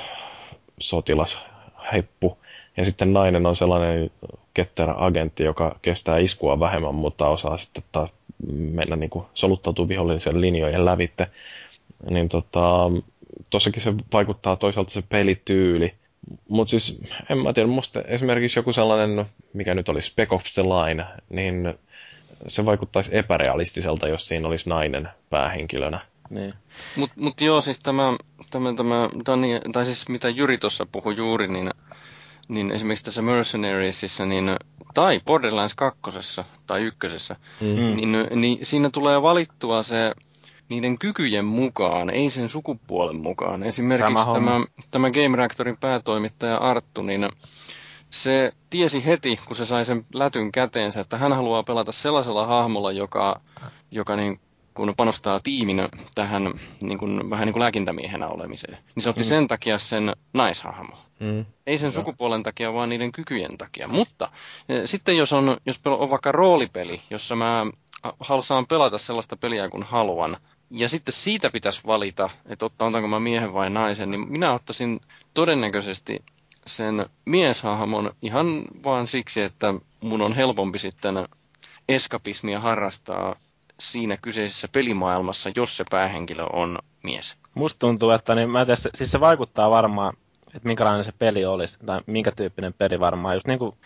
sotilasheppu, 0.80 2.38
ja 2.76 2.84
sitten 2.84 3.12
nainen 3.12 3.46
on 3.46 3.56
sellainen 3.56 4.10
ketterä 4.54 4.94
agentti, 4.96 5.44
joka 5.44 5.78
kestää 5.82 6.18
iskua 6.18 6.60
vähemmän, 6.60 6.94
mutta 6.94 7.28
osaa 7.28 7.56
sitten 7.56 7.84
taas 7.92 8.10
mennä 8.52 8.96
niin 8.96 9.10
kuin 9.10 9.24
soluttautuu 9.34 9.88
vihollisen 9.88 10.40
linjojen 10.40 10.84
lävitte. 10.84 11.26
Niin 12.10 12.28
tota, 12.28 12.90
tossakin 13.50 13.82
se 13.82 13.94
vaikuttaa 14.12 14.56
toisaalta 14.56 14.90
se 14.90 15.02
pelityyli. 15.02 15.94
Mutta 16.48 16.70
siis, 16.70 17.00
en 17.30 17.38
mä 17.38 17.52
tiedä, 17.52 17.68
musta 17.68 18.02
esimerkiksi 18.02 18.58
joku 18.58 18.72
sellainen, 18.72 19.26
mikä 19.52 19.74
nyt 19.74 19.88
olisi 19.88 20.10
Spec 20.10 20.32
Ops 20.32 20.52
The 20.52 20.62
Line, 20.62 21.04
niin 21.28 21.74
se 22.48 22.66
vaikuttaisi 22.66 23.16
epärealistiselta, 23.16 24.08
jos 24.08 24.28
siinä 24.28 24.48
olisi 24.48 24.68
nainen 24.68 25.08
päähenkilönä. 25.30 26.00
Niin. 26.30 26.54
Mutta 26.96 27.20
mut 27.20 27.40
joo, 27.40 27.60
siis 27.60 27.78
tämä, 27.78 28.16
tämä, 28.50 28.74
tämä 28.74 29.08
Dani, 29.26 29.60
tai 29.72 29.84
siis 29.84 30.08
mitä 30.08 30.28
Jyri 30.28 30.58
tuossa 30.58 30.86
puhui 30.92 31.16
juuri, 31.16 31.48
niin 31.48 31.70
niin 32.48 32.70
esimerkiksi 32.70 33.04
tässä 33.04 33.22
Mercenariesissa, 33.22 34.26
niin, 34.26 34.56
tai 34.94 35.20
Borderlands 35.26 35.74
2 35.74 36.00
tai 36.66 36.82
ykkösessä, 36.82 37.36
mm. 37.60 37.96
niin, 37.96 38.26
niin 38.34 38.58
siinä 38.62 38.90
tulee 38.90 39.22
valittua 39.22 39.82
se 39.82 40.14
niiden 40.68 40.98
kykyjen 40.98 41.44
mukaan, 41.44 42.10
ei 42.10 42.30
sen 42.30 42.48
sukupuolen 42.48 43.16
mukaan. 43.16 43.62
Esimerkiksi 43.62 44.14
tämä, 44.34 44.60
tämä 44.90 45.10
Game 45.10 45.36
Reactorin 45.36 45.76
päätoimittaja 45.76 46.56
Arttu, 46.56 47.02
niin 47.02 47.28
se 48.10 48.52
tiesi 48.70 49.06
heti, 49.06 49.40
kun 49.46 49.56
se 49.56 49.64
sai 49.64 49.84
sen 49.84 50.06
lätyn 50.14 50.52
käteensä, 50.52 51.00
että 51.00 51.18
hän 51.18 51.32
haluaa 51.32 51.62
pelata 51.62 51.92
sellaisella 51.92 52.46
hahmolla, 52.46 52.92
joka, 52.92 53.40
joka 53.90 54.16
niin 54.16 54.40
kun 54.74 54.94
panostaa 54.96 55.40
tiiminä 55.40 55.88
tähän 56.14 56.54
niin 56.82 56.98
kuin, 56.98 57.30
vähän 57.30 57.46
niin 57.46 57.52
kuin 57.52 57.60
lääkintämiehenä 57.60 58.28
olemiseen, 58.28 58.78
niin 58.94 59.02
se 59.02 59.08
otti 59.08 59.22
mm. 59.22 59.28
sen 59.28 59.48
takia 59.48 59.78
sen 59.78 60.12
naishahmo. 60.34 61.05
Mm. 61.20 61.44
Ei 61.66 61.78
sen 61.78 61.92
sukupuolen 61.92 62.42
takia, 62.42 62.72
vaan 62.72 62.88
niiden 62.88 63.12
kykyjen 63.12 63.58
takia. 63.58 63.88
Mutta 63.88 64.28
e, 64.68 64.86
sitten 64.86 65.16
jos 65.16 65.32
on, 65.32 65.56
jos 65.66 65.80
on 65.84 66.10
vaikka 66.10 66.32
roolipeli, 66.32 67.02
jossa 67.10 67.36
mä 67.36 67.66
saan 68.40 68.66
pelata 68.66 68.98
sellaista 68.98 69.36
peliä 69.36 69.68
kuin 69.68 69.82
haluan, 69.82 70.36
ja 70.70 70.88
sitten 70.88 71.14
siitä 71.14 71.50
pitäisi 71.50 71.80
valita, 71.86 72.30
että 72.46 72.66
otetaanko 72.66 73.08
mä 73.08 73.20
miehen 73.20 73.54
vai 73.54 73.70
naisen, 73.70 74.10
niin 74.10 74.32
minä 74.32 74.52
ottaisin 74.52 75.00
todennäköisesti 75.34 76.24
sen 76.66 77.06
mieshahmon 77.24 78.12
ihan 78.22 78.64
vaan 78.84 79.06
siksi, 79.06 79.40
että 79.40 79.74
mun 80.00 80.22
on 80.22 80.32
helpompi 80.32 80.78
sitten 80.78 81.28
eskapismia 81.88 82.60
harrastaa 82.60 83.36
siinä 83.80 84.16
kyseisessä 84.16 84.68
pelimaailmassa, 84.68 85.50
jos 85.56 85.76
se 85.76 85.84
päähenkilö 85.90 86.44
on 86.52 86.78
mies. 87.02 87.36
Musta 87.54 87.78
tuntuu, 87.78 88.10
että 88.10 88.34
niin, 88.34 88.50
mä 88.50 88.64
tiedä, 88.64 88.76
siis 88.94 89.10
se 89.10 89.20
vaikuttaa 89.20 89.70
varmaan 89.70 90.16
että 90.56 90.68
minkälainen 90.68 91.04
se 91.04 91.12
peli 91.18 91.44
olisi, 91.44 91.78
tai 91.86 92.00
minkä 92.06 92.32
tyyppinen 92.32 92.74
peli 92.74 93.00
varmaan. 93.00 93.36
Just 93.36 93.46
niin 93.46 93.58
kuin 93.58 93.76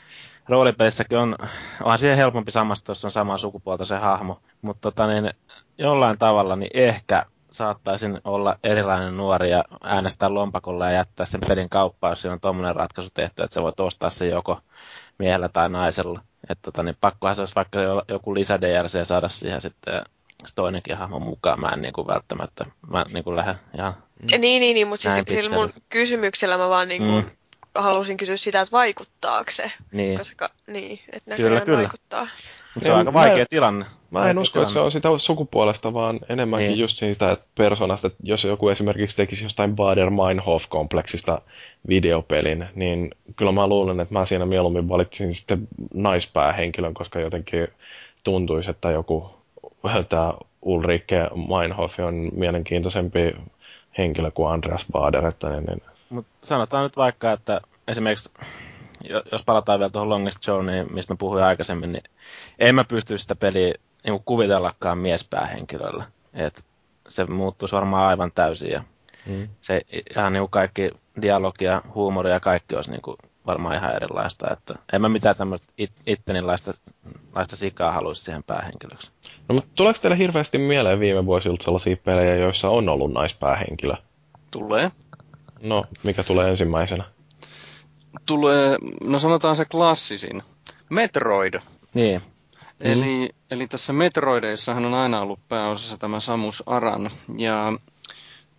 roolipelissäkin 0.48 1.18
on, 1.18 1.36
onhan 1.82 1.98
siihen 1.98 2.16
helpompi 2.16 2.50
samasta, 2.50 2.90
jos 2.90 3.04
on 3.04 3.10
samaa 3.10 3.38
sukupuolta 3.38 3.84
se 3.84 3.96
hahmo. 3.96 4.40
Mutta 4.62 4.80
tota 4.80 5.06
niin, 5.06 5.30
jollain 5.78 6.18
tavalla 6.18 6.56
niin 6.56 6.70
ehkä 6.74 7.26
saattaisin 7.50 8.20
olla 8.24 8.58
erilainen 8.64 9.16
nuori 9.16 9.50
ja 9.50 9.64
äänestää 9.84 10.34
lompakolla 10.34 10.86
ja 10.86 10.92
jättää 10.92 11.26
sen 11.26 11.40
pelin 11.48 11.68
kauppaan, 11.68 12.10
jos 12.10 12.22
siinä 12.22 12.32
on 12.32 12.40
tuommoinen 12.40 12.76
ratkaisu 12.76 13.10
tehty, 13.14 13.42
että 13.42 13.54
sä 13.54 13.62
voit 13.62 13.80
ostaa 13.80 14.10
se 14.10 14.26
joko 14.26 14.60
miehellä 15.18 15.48
tai 15.48 15.70
naisella. 15.70 16.20
Että 16.48 16.62
tota, 16.62 16.82
niin 16.82 16.96
pakkohan 17.00 17.34
se 17.34 17.42
olisi 17.42 17.54
vaikka 17.54 17.78
joku 18.08 18.34
lisä 18.34 18.60
DLC 18.60 19.06
saada 19.06 19.28
siihen 19.28 19.60
sitten 19.60 20.04
toinenkin 20.54 20.96
hahmo 20.96 21.18
mukaan. 21.18 21.60
Mä 21.60 21.68
en 21.68 21.82
niin 21.82 21.92
kuin 21.92 22.06
välttämättä, 22.06 22.66
mä 22.90 23.04
niin 23.12 23.24
kuin 23.24 23.36
lähden 23.36 23.54
ihan. 23.74 23.94
Niin, 24.22 24.40
niin, 24.40 24.74
niin 24.74 24.88
mutta 24.88 25.10
siis 25.10 25.24
sillä 25.28 25.56
mun 25.56 25.70
kysymyksellä 25.88 26.58
mä 26.58 26.68
vaan 26.68 26.88
niin 26.88 27.02
kuin 27.02 27.24
mm. 27.24 27.30
halusin 27.74 28.16
kysyä 28.16 28.36
sitä, 28.36 28.60
että 28.60 28.72
vaikuttaako 28.72 29.50
se. 29.50 29.72
Niin. 29.92 30.18
Koska, 30.18 30.50
niin, 30.66 31.00
että 31.12 31.36
kyllä, 31.36 31.60
kyllä. 31.60 31.78
vaikuttaa. 31.78 32.28
Mutta 32.74 32.86
se 32.86 32.92
on 32.92 32.98
aika 32.98 33.12
vaikea 33.12 33.36
mä, 33.36 33.46
tilanne. 33.50 33.84
Mä 34.10 34.30
en 34.30 34.38
usko, 34.38 34.52
tilanne. 34.52 34.66
että 34.66 34.72
se 34.72 34.80
on 34.80 34.92
sitä 34.92 35.08
sukupuolesta, 35.16 35.94
vaan 35.94 36.20
enemmänkin 36.28 36.68
niin. 36.68 36.78
just 36.78 36.96
siitä 36.96 37.30
että 37.30 37.44
persoonasta, 37.54 38.06
että 38.06 38.18
jos 38.22 38.44
joku 38.44 38.68
esimerkiksi 38.68 39.16
tekisi 39.16 39.44
jostain 39.44 39.76
Bader-Meinhof-kompleksista 39.76 41.40
videopelin, 41.88 42.66
niin 42.74 43.10
kyllä 43.36 43.52
mä 43.52 43.66
luulen, 43.66 44.00
että 44.00 44.14
mä 44.14 44.24
siinä 44.24 44.46
mieluummin 44.46 44.88
valitsin 44.88 45.34
sitten 45.34 45.68
naispäähenkilön, 45.94 46.94
koska 46.94 47.20
jotenkin 47.20 47.68
tuntuisi, 48.24 48.70
että 48.70 48.90
joku 48.90 49.30
tämä 50.08 50.34
Ulrike 50.62 51.30
Meinhof 51.48 52.00
on 52.00 52.30
mielenkiintoisempi 52.32 53.34
henkilö 53.98 54.30
kuin 54.30 54.52
Andreas 54.52 54.86
Bader. 54.92 55.26
Että 55.26 55.50
niin, 55.50 55.64
niin. 55.64 55.82
Mut 56.10 56.26
sanotaan 56.42 56.82
nyt 56.82 56.96
vaikka, 56.96 57.32
että 57.32 57.60
esimerkiksi 57.88 58.32
jos 59.32 59.42
palataan 59.44 59.78
vielä 59.78 59.90
tuohon 59.90 60.08
Longest 60.08 60.46
Journeyin, 60.46 60.94
mistä 60.94 61.12
mä 61.12 61.16
puhuin 61.16 61.44
aikaisemmin, 61.44 61.92
niin 61.92 62.04
en 62.58 62.74
mä 62.74 62.84
pysty 62.84 63.18
sitä 63.18 63.36
peliä 63.36 63.74
niin 64.04 64.22
kuvitellakaan 64.24 64.98
miespäähenkilöllä. 64.98 66.04
Et 66.34 66.64
se 67.08 67.24
muuttuisi 67.24 67.74
varmaan 67.74 68.06
aivan 68.06 68.32
täysin 68.32 68.70
ja 68.70 68.82
mm. 69.26 69.48
se 69.60 69.80
ihan 70.16 70.32
niin 70.32 70.50
kaikki 70.50 70.90
dialogia, 71.22 71.82
huumoria 71.94 72.32
ja 72.32 72.40
kaikki 72.40 72.76
olisi 72.76 72.90
niin 72.90 73.02
kuin 73.02 73.16
varmaan 73.46 73.76
ihan 73.76 73.96
erilaista. 73.96 74.52
Että 74.52 74.74
en 74.92 75.00
mä 75.00 75.08
mitään 75.08 75.36
tämmöistä 75.36 75.72
it, 75.78 75.92
ittenilaista 76.06 76.72
laista 77.34 77.56
sikaa 77.56 77.92
haluaisi 77.92 78.22
siihen 78.24 78.42
päähenkilöksi. 78.42 79.10
No, 79.48 79.54
mutta 79.54 79.70
tuleeko 79.74 79.98
teille 80.02 80.18
hirveästi 80.18 80.58
mieleen 80.58 81.00
viime 81.00 81.26
vuosilta 81.26 81.64
sellaisia 81.64 81.96
pelejä, 81.96 82.36
joissa 82.36 82.68
on 82.68 82.88
ollut 82.88 83.12
naispäähenkilö? 83.12 83.94
Tulee. 84.50 84.90
No, 85.60 85.84
mikä 86.02 86.22
tulee 86.22 86.48
ensimmäisenä? 86.48 87.04
Tulee, 88.26 88.76
no 89.04 89.18
sanotaan 89.18 89.56
se 89.56 89.64
klassisin. 89.64 90.42
Metroid. 90.90 91.54
Niin. 91.94 92.20
Eli, 92.80 93.28
mm. 93.28 93.34
eli 93.50 93.66
tässä 93.66 93.92
Metroideissahan 93.92 94.86
on 94.86 94.94
aina 94.94 95.20
ollut 95.20 95.40
pääosassa 95.48 95.98
tämä 95.98 96.20
Samus 96.20 96.62
Aran. 96.66 97.10
Ja 97.38 97.72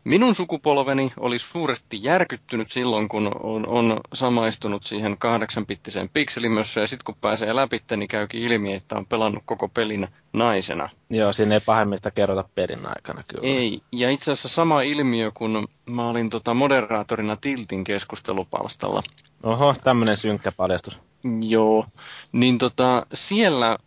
Minun 0.03 0.36
sukupolveni 0.36 1.14
oli 1.18 1.40
suuresti 1.40 2.03
järkyttynyt 2.03 2.72
silloin, 2.72 3.10
kun 3.10 3.32
on, 3.44 3.68
on 3.68 3.99
samaistunut 4.14 4.84
siihen 4.84 5.18
kahdeksanpittiseen 5.18 6.10
pikselimössä 6.10 6.82
ja 6.82 6.88
sitten 6.88 7.03
kun 7.06 7.15
pääsee 7.22 7.56
läpi, 7.56 7.82
niin 7.95 8.07
käykin 8.07 8.41
ilmi, 8.41 8.73
että 8.73 8.95
on 8.95 9.06
pelannut 9.06 9.44
koko 9.45 9.68
pelin 9.68 10.07
naisena. 10.34 10.90
Joo, 11.10 11.34
siinä 11.34 11.56
ei 11.56 11.61
pahemmista 11.65 12.11
kerrota 12.11 12.49
pelin 12.56 12.86
aikana 12.86 13.23
kyllä. 13.28 13.48
Ei, 13.48 13.82
ja 13.91 14.10
itse 14.10 14.32
asiassa 14.32 14.49
sama 14.49 14.82
ilmiö, 14.82 15.32
kun 15.34 15.68
mä 15.86 16.10
olin 16.10 16.30
tota 16.30 16.53
moderaatorina 16.53 17.36
Tiltin 17.36 17.84
keskustelupalstalla. 17.84 19.03
Oho, 19.44 19.76
tämmöinen 19.84 20.18
synkkä 20.18 20.52
paljastus. 20.52 20.99
Joo, 21.41 21.86
niin 22.32 22.57
tota, 22.57 23.06
siellä 23.14 23.78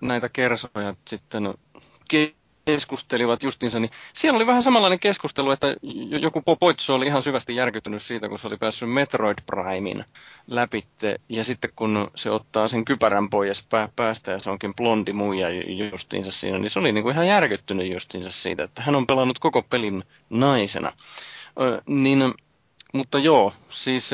näitä 0.00 0.28
kersoja 0.28 0.94
sitten 1.08 1.54
keskustelivat 2.64 3.42
justiinsa, 3.42 3.80
niin 3.80 3.90
siellä 4.12 4.36
oli 4.36 4.46
vähän 4.46 4.62
samanlainen 4.62 5.00
keskustelu, 5.00 5.50
että 5.50 5.76
joku 6.20 6.42
Popoitsu 6.42 6.94
oli 6.94 7.06
ihan 7.06 7.22
syvästi 7.22 7.56
järkyttynyt 7.56 8.02
siitä, 8.02 8.28
kun 8.28 8.38
se 8.38 8.46
oli 8.46 8.56
päässyt 8.56 8.92
Metroid 8.92 9.38
Primein 9.46 10.04
läpitte, 10.46 11.20
ja 11.28 11.44
sitten 11.44 11.70
kun 11.76 12.10
se 12.14 12.30
ottaa 12.30 12.68
sen 12.68 12.84
kypärän 12.84 13.30
pois 13.30 13.66
päästä 13.96 14.32
ja 14.32 14.38
se 14.38 14.50
onkin 14.50 14.74
blondi 14.74 15.12
muija 15.12 15.48
justiinsa 15.90 16.32
siinä, 16.32 16.58
niin 16.58 16.70
se 16.70 16.78
oli 16.78 16.92
niin 16.92 17.04
kuin 17.04 17.12
ihan 17.12 17.26
järkyttynyt 17.26 17.92
justiinsa 17.92 18.30
siitä, 18.30 18.62
että 18.62 18.82
hän 18.82 18.96
on 18.96 19.06
pelannut 19.06 19.38
koko 19.38 19.62
pelin 19.62 20.04
naisena. 20.30 20.92
Ö, 21.60 21.82
niin, 21.86 22.34
mutta 22.92 23.18
joo, 23.18 23.52
siis 23.70 24.10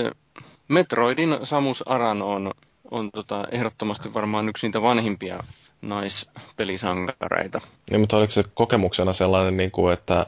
Metroidin 0.69 1.39
Samus 1.43 1.89
Aran 1.89 2.23
on, 2.23 2.53
on 2.91 3.11
tota, 3.11 3.45
ehdottomasti 3.51 4.15
varmaan 4.15 4.49
yksi 4.49 4.67
niitä 4.67 4.83
vanhimpia 4.83 5.41
naispelisankareita. 5.83 7.61
Niin, 7.91 8.01
mutta 8.01 8.17
oliko 8.17 8.31
se 8.31 8.45
kokemuksena 8.55 9.13
sellainen, 9.13 9.57
niin 9.57 9.71
kuin, 9.71 9.95
että 9.95 10.27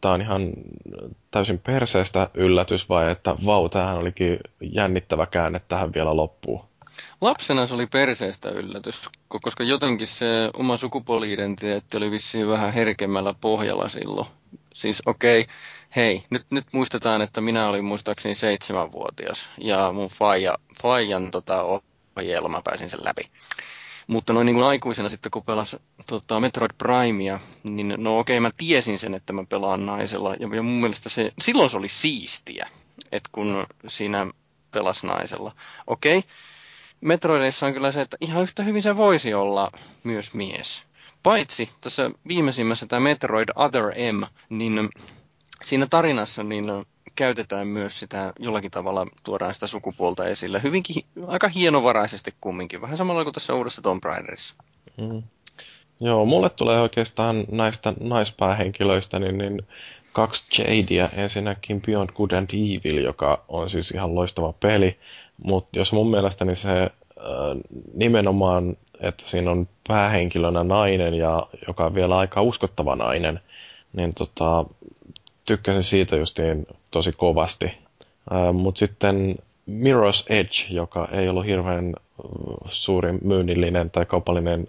Tämä 0.00 0.14
on 0.14 0.20
ihan 0.20 0.52
täysin 1.30 1.58
perseestä 1.58 2.28
yllätys 2.34 2.88
vai 2.88 3.10
että 3.10 3.36
vau, 3.46 3.68
tämähän 3.68 3.96
olikin 3.96 4.38
jännittävä 4.60 5.26
käänne 5.26 5.60
tähän 5.68 5.94
vielä 5.94 6.16
loppuun. 6.16 6.64
Lapsena 7.20 7.66
se 7.66 7.74
oli 7.74 7.86
perseestä 7.86 8.50
yllätys, 8.50 9.08
koska 9.28 9.64
jotenkin 9.64 10.06
se 10.06 10.50
oma 10.54 10.76
sukupuoli-identiteetti 10.76 11.96
oli 11.96 12.10
vissiin 12.10 12.48
vähän 12.48 12.72
herkemmällä 12.72 13.34
pohjalla 13.40 13.88
silloin. 13.88 14.26
Siis 14.74 15.02
okei, 15.06 15.40
okay, 15.40 15.54
hei, 15.96 16.24
nyt, 16.30 16.46
nyt 16.50 16.64
muistetaan, 16.72 17.22
että 17.22 17.40
minä 17.40 17.68
olin 17.68 17.84
muistaakseni 17.84 18.34
seitsemänvuotias 18.34 19.48
ja 19.58 19.92
mun 19.92 20.08
faija, 20.08 20.58
faijan 20.82 21.30
tota, 21.30 21.62
ohjelma 22.16 22.62
pääsin 22.64 22.90
sen 22.90 23.04
läpi. 23.04 23.30
Mutta 24.06 24.32
noin 24.32 24.46
niin 24.46 24.54
kuin 24.54 24.66
aikuisena 24.66 25.08
sitten, 25.08 25.30
kun 25.30 25.42
pelas 25.42 25.76
tota, 26.06 26.40
Metroid 26.40 26.70
Primea, 26.78 27.40
niin 27.62 27.94
no 27.96 28.18
okei, 28.18 28.38
okay, 28.38 28.40
mä 28.40 28.50
tiesin 28.56 28.98
sen, 28.98 29.14
että 29.14 29.32
mä 29.32 29.44
pelaan 29.48 29.86
naisella. 29.86 30.34
Ja, 30.34 30.48
ja 30.54 30.62
mun 30.62 30.80
mielestä 30.80 31.08
se, 31.08 31.32
silloin 31.40 31.70
se 31.70 31.76
oli 31.76 31.88
siistiä, 31.88 32.68
että 33.12 33.28
kun 33.32 33.66
siinä 33.88 34.26
pelas 34.72 35.04
naisella. 35.04 35.56
Okei, 35.86 36.18
okay. 36.18 36.30
Metroidissa 37.00 37.66
on 37.66 37.72
kyllä 37.72 37.92
se, 37.92 38.00
että 38.00 38.16
ihan 38.20 38.42
yhtä 38.42 38.62
hyvin 38.62 38.82
se 38.82 38.96
voisi 38.96 39.34
olla 39.34 39.72
myös 40.04 40.34
mies. 40.34 40.82
Paitsi 41.22 41.68
tässä 41.80 42.10
viimeisimmässä 42.28 42.86
tämä 42.86 43.00
Metroid 43.00 43.48
Other 43.54 43.84
M, 44.12 44.22
niin 44.48 44.90
siinä 45.64 45.86
tarinassa 45.90 46.42
niin 46.42 46.64
käytetään 47.16 47.68
myös 47.68 47.98
sitä, 47.98 48.32
jollakin 48.38 48.70
tavalla 48.70 49.06
tuodaan 49.24 49.54
sitä 49.54 49.66
sukupuolta 49.66 50.26
esille. 50.26 50.62
Hyvinkin, 50.62 51.04
aika 51.26 51.48
hienovaraisesti 51.48 52.34
kumminkin, 52.40 52.80
vähän 52.80 52.96
samalla 52.96 53.24
kuin 53.24 53.34
tässä 53.34 53.54
uudessa 53.54 53.82
Tomb 53.82 54.04
Raiderissa. 54.04 54.54
Mm. 54.96 55.22
Joo, 56.00 56.24
mulle 56.24 56.50
tulee 56.50 56.80
oikeastaan 56.80 57.44
näistä 57.50 57.94
naispäähenkilöistä 58.00 59.18
niin, 59.18 59.38
niin 59.38 59.62
kaksi 60.12 60.62
Jadeä. 60.62 61.08
Ensinnäkin 61.16 61.82
Beyond 61.82 62.10
Good 62.14 62.30
and 62.30 62.48
Evil, 62.52 63.04
joka 63.04 63.44
on 63.48 63.70
siis 63.70 63.90
ihan 63.90 64.14
loistava 64.14 64.52
peli. 64.52 64.98
Mutta 65.44 65.78
jos 65.78 65.92
mun 65.92 66.10
mielestäni 66.10 66.56
se 66.56 66.70
äh, 66.70 66.90
nimenomaan, 67.94 68.76
että 69.00 69.24
siinä 69.26 69.50
on 69.50 69.68
päähenkilönä 69.88 70.64
nainen 70.64 71.14
ja 71.14 71.46
joka 71.66 71.86
on 71.86 71.94
vielä 71.94 72.18
aika 72.18 72.42
uskottava 72.42 72.96
nainen, 72.96 73.40
niin 73.92 74.14
tota, 74.14 74.64
tykkäsin 75.46 75.84
siitä 75.84 76.16
justiin 76.16 76.66
tosi 76.90 77.12
kovasti. 77.12 77.72
Mutta 78.52 78.78
sitten 78.78 79.36
Mirror's 79.70 80.24
Edge, 80.28 80.66
joka 80.70 81.08
ei 81.12 81.28
ollut 81.28 81.46
hirveän 81.46 81.94
suuri 82.68 83.12
myynnillinen 83.12 83.90
tai 83.90 84.06
kaupallinen 84.06 84.68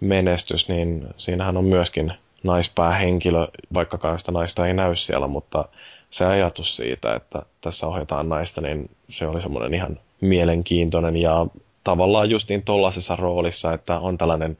menestys, 0.00 0.68
niin 0.68 1.06
siinähän 1.16 1.56
on 1.56 1.64
myöskin 1.64 2.12
naispäähenkilö, 2.42 3.48
vaikkakaan 3.74 4.18
sitä 4.18 4.32
naista 4.32 4.66
ei 4.66 4.74
näy 4.74 4.96
siellä, 4.96 5.26
mutta 5.26 5.64
se 6.10 6.26
ajatus 6.26 6.76
siitä, 6.76 7.14
että 7.14 7.42
tässä 7.60 7.86
ohjataan 7.86 8.28
naista, 8.28 8.60
niin 8.60 8.90
se 9.08 9.26
oli 9.26 9.42
semmoinen 9.42 9.74
ihan 9.74 9.98
mielenkiintoinen 10.20 11.16
ja 11.16 11.46
tavallaan 11.84 12.30
justiin 12.30 12.62
tollaisessa 12.62 13.16
roolissa, 13.16 13.72
että 13.72 13.98
on 13.98 14.18
tällainen 14.18 14.58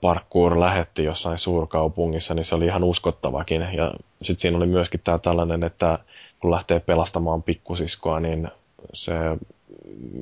parkour 0.00 0.60
lähetti 0.60 1.04
jossain 1.04 1.38
suurkaupungissa, 1.38 2.34
niin 2.34 2.44
se 2.44 2.54
oli 2.54 2.66
ihan 2.66 2.84
uskottavakin. 2.84 3.60
Ja 3.60 3.92
sitten 4.22 4.40
siinä 4.40 4.56
oli 4.56 4.66
myöskin 4.66 5.00
tämä 5.04 5.18
tällainen, 5.18 5.64
että 5.64 5.98
kun 6.40 6.50
lähtee 6.50 6.80
pelastamaan 6.80 7.42
pikkusiskoa, 7.42 8.20
niin 8.20 8.48
se, 8.92 9.14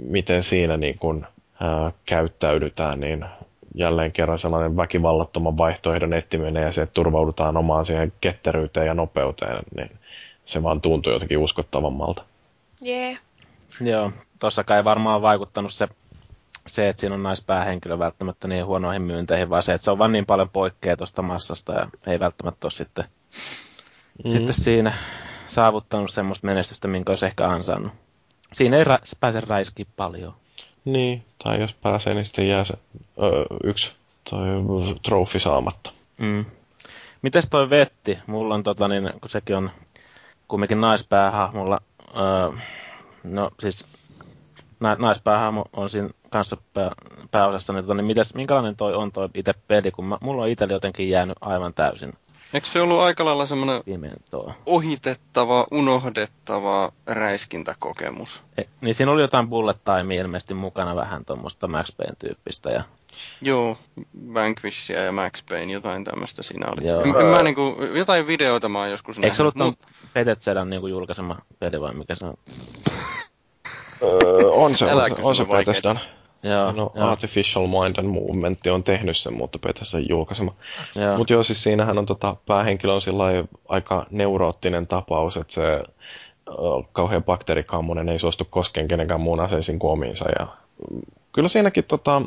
miten 0.08 0.42
siinä 0.42 0.76
niin 0.76 0.98
kun, 0.98 1.26
ää, 1.60 1.92
käyttäydytään, 2.06 3.00
niin 3.00 3.24
jälleen 3.74 4.12
kerran 4.12 4.38
sellainen 4.38 4.76
väkivallattoman 4.76 5.58
vaihtoehdon 5.58 6.12
etsiminen 6.12 6.62
ja 6.62 6.72
se, 6.72 6.82
että 6.82 6.94
turvaudutaan 6.94 7.56
omaan 7.56 7.84
siihen 7.84 8.12
ketteryyteen 8.20 8.86
ja 8.86 8.94
nopeuteen, 8.94 9.62
niin 9.76 9.90
se 10.44 10.62
vaan 10.62 10.80
tuntui 10.80 11.12
jotenkin 11.12 11.38
uskottavammalta. 11.38 12.22
Jee. 12.80 13.06
Yeah. 13.06 13.20
Joo, 13.80 14.10
tossakaan 14.38 14.78
ei 14.78 14.84
varmaan 14.84 15.22
vaikuttanut 15.22 15.72
se 15.72 15.88
se, 16.66 16.88
että 16.88 17.00
siinä 17.00 17.14
on 17.14 17.22
naispäähenkilö 17.22 17.98
välttämättä 17.98 18.48
niin 18.48 18.66
huonoihin 18.66 19.02
myynteihin, 19.02 19.50
vaan 19.50 19.62
se, 19.62 19.74
että 19.74 19.84
se 19.84 19.90
on 19.90 19.98
vaan 19.98 20.12
niin 20.12 20.26
paljon 20.26 20.50
poikkea 20.50 20.96
tuosta 20.96 21.22
massasta 21.22 21.72
ja 21.72 21.88
ei 22.06 22.20
välttämättä 22.20 22.66
ole 22.66 22.70
sitten, 22.70 23.04
mm. 24.24 24.30
sitten 24.30 24.54
siinä 24.54 24.94
saavuttanut 25.46 26.10
semmoista 26.10 26.46
menestystä, 26.46 26.88
minkä 26.88 27.12
olisi 27.12 27.26
ehkä 27.26 27.48
ansainnut. 27.48 27.92
Siinä 28.52 28.76
ei 28.76 28.84
ra- 28.84 29.00
se 29.04 29.16
pääse 29.20 29.40
räiskiä 29.40 29.86
paljon. 29.96 30.34
Niin, 30.84 31.24
tai 31.44 31.60
jos 31.60 31.74
pääsee, 31.74 32.14
niin 32.14 32.24
sitten 32.24 32.48
jää 32.48 32.64
se 32.64 32.74
ö, 33.22 33.46
yksi 33.64 33.92
toi 34.30 34.46
trofi 35.02 35.40
saamatta. 35.40 35.92
Mm. 36.18 36.44
Mites 37.22 37.46
toi 37.50 37.70
Vetti? 37.70 38.18
Mulla 38.26 38.54
on 38.54 38.62
tota 38.62 38.88
niin, 38.88 39.12
kun 39.20 39.30
sekin 39.30 39.56
on 39.56 39.70
kumminkin 40.48 40.80
naispäähahmolla, 40.80 41.80
öö, 42.16 42.58
no 43.24 43.50
siis 43.60 43.86
na, 44.84 44.96
naispäähahmo 44.98 45.64
on 45.72 45.90
siinä 45.90 46.08
kanssa 46.30 46.56
pää, 46.74 46.92
pääosassa, 47.30 47.72
niin, 47.72 47.84
tota, 47.84 47.94
niin 47.94 48.04
mites, 48.04 48.34
minkälainen 48.34 48.76
toi 48.76 48.94
on 48.94 49.12
toi 49.12 49.28
itse 49.34 49.52
peli, 49.68 49.90
kun 49.90 50.04
mä, 50.04 50.18
mulla 50.20 50.42
on 50.42 50.48
itsellä 50.48 50.72
jotenkin 50.72 51.08
jäänyt 51.08 51.36
aivan 51.40 51.74
täysin. 51.74 52.12
Eikö 52.54 52.66
se 52.66 52.80
ollut 52.80 53.00
aika 53.00 53.24
lailla 53.24 53.46
semmoinen 53.46 53.82
ohitettava, 54.66 55.66
unohdettava 55.70 56.92
räiskintäkokemus? 57.06 58.40
E, 58.58 58.62
niin 58.80 58.94
siinä 58.94 59.12
oli 59.12 59.22
jotain 59.22 59.48
bullet 59.48 59.76
time 59.84 60.16
ilmeisesti 60.16 60.54
mukana 60.54 60.96
vähän 60.96 61.24
tuommoista 61.24 61.68
Max 61.68 61.96
Payne 61.96 62.14
tyyppistä. 62.18 62.70
Ja... 62.70 62.84
Joo, 63.40 63.78
Vanquishia 64.34 65.02
ja 65.02 65.12
Max 65.12 65.44
Payne, 65.48 65.72
jotain 65.72 66.04
tämmöistä 66.04 66.42
siinä 66.42 66.66
oli. 66.66 66.88
Joo. 66.88 67.04
Mä, 67.04 67.36
mä 67.36 67.42
niinku, 67.42 67.76
jotain 67.94 68.26
videoita 68.26 68.68
mä 68.68 68.78
oon 68.78 68.90
joskus 68.90 69.18
Eikö 69.18 69.36
se 69.36 69.42
ollut 69.42 69.54
mut... 69.54 69.78
Bethesdan 70.14 70.70
niinku 70.70 70.86
julkaisema 70.86 71.38
peli 71.58 71.80
vai 71.80 71.94
mikä 71.94 72.14
se 72.14 72.26
on? 72.26 72.34
öö, 74.02 74.50
on 74.50 74.74
se, 74.74 74.84
on 74.84 75.02
se, 75.08 75.22
on 75.22 75.36
se 75.36 75.44
Bethesdan. 75.44 76.00
Joo, 76.46 76.72
no, 76.72 76.92
joo. 76.94 77.08
Artificial 77.08 77.66
Mind 77.66 77.96
and 77.96 78.06
Movement 78.08 78.66
on 78.66 78.84
tehnyt 78.84 79.16
sen, 79.16 79.32
mutta 79.32 79.58
Bethesda 79.58 79.98
julkaisema. 79.98 80.54
Mutta 81.16 81.32
joo, 81.32 81.42
siis 81.42 81.62
siinähän 81.62 81.98
on 81.98 82.06
tota, 82.06 82.36
päähenkilö 82.46 82.92
on 82.92 83.00
aika 83.68 84.06
neuroottinen 84.10 84.86
tapaus, 84.86 85.36
että 85.36 85.54
se 85.54 85.82
kauhean 86.92 87.24
bakteerikammonen 87.24 88.08
ei 88.08 88.18
suostu 88.18 88.44
koskeen 88.50 88.88
kenenkään 88.88 89.20
muun 89.20 89.40
aseisiin 89.40 89.78
kuin 89.78 89.90
omiinsa. 89.90 90.24
Ja, 90.38 90.46
kyllä 91.32 91.48
siinäkin 91.48 91.84
tota, 91.84 92.22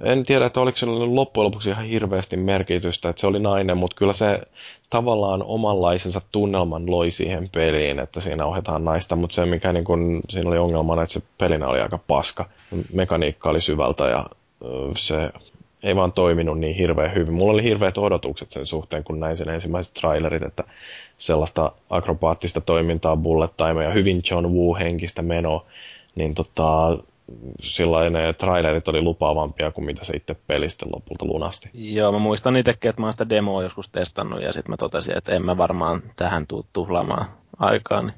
en 0.00 0.24
tiedä, 0.24 0.46
että 0.46 0.60
oliko 0.60 0.78
sillä 0.78 1.14
loppujen 1.14 1.44
lopuksi 1.44 1.70
ihan 1.70 1.84
hirveästi 1.84 2.36
merkitystä, 2.36 3.08
että 3.08 3.20
se 3.20 3.26
oli 3.26 3.38
nainen, 3.38 3.76
mutta 3.76 3.96
kyllä 3.96 4.12
se 4.12 4.40
tavallaan 4.90 5.42
omanlaisensa 5.42 6.20
tunnelman 6.32 6.90
loi 6.90 7.10
siihen 7.10 7.48
peliin, 7.52 7.98
että 7.98 8.20
siinä 8.20 8.46
ohjataan 8.46 8.84
naista, 8.84 9.16
mutta 9.16 9.34
se 9.34 9.46
mikä 9.46 9.72
niin 9.72 9.84
kun, 9.84 10.20
siinä 10.28 10.50
oli 10.50 10.58
ongelmana, 10.58 11.02
että 11.02 11.12
se 11.12 11.22
pelinä 11.38 11.68
oli 11.68 11.80
aika 11.80 11.98
paska. 12.06 12.48
Mekaniikka 12.92 13.50
oli 13.50 13.60
syvältä 13.60 14.04
ja 14.04 14.26
se 14.96 15.30
ei 15.82 15.96
vaan 15.96 16.12
toiminut 16.12 16.58
niin 16.58 16.76
hirveän 16.76 17.14
hyvin. 17.14 17.34
Mulla 17.34 17.52
oli 17.52 17.62
hirveät 17.62 17.98
odotukset 17.98 18.50
sen 18.50 18.66
suhteen, 18.66 19.04
kun 19.04 19.20
näin 19.20 19.36
sen 19.36 19.48
ensimmäiset 19.48 19.94
trailerit, 19.94 20.42
että 20.42 20.64
sellaista 21.18 21.72
akrobaattista 21.90 22.60
toimintaa, 22.60 23.16
bullet 23.16 23.56
time 23.56 23.84
ja 23.84 23.92
hyvin 23.92 24.22
John 24.30 24.46
Woo-henkistä 24.46 25.22
menoa, 25.22 25.64
niin 26.14 26.34
tota, 26.34 26.98
sillä 27.60 28.10
ne 28.10 28.32
trailerit 28.32 28.88
oli 28.88 29.02
lupaavampia 29.02 29.70
kuin 29.70 29.84
mitä 29.84 30.04
se 30.04 30.16
itse 30.16 30.34
peli 30.46 30.70
sitten 30.70 30.88
lopulta 30.94 31.24
lunasti. 31.24 31.70
Joo, 31.74 32.12
mä 32.12 32.18
muistan 32.18 32.56
itsekin, 32.56 32.88
että 32.88 33.02
mä 33.02 33.06
oon 33.06 33.12
sitä 33.12 33.28
demoa 33.28 33.62
joskus 33.62 33.88
testannut 33.88 34.42
ja 34.42 34.52
sitten 34.52 34.72
mä 34.72 34.76
totesin, 34.76 35.18
että 35.18 35.32
en 35.32 35.44
mä 35.44 35.56
varmaan 35.56 36.02
tähän 36.16 36.46
tuu 36.46 36.66
tuhlaamaan 36.72 37.26
aikaa. 37.58 38.02
Niin. 38.02 38.14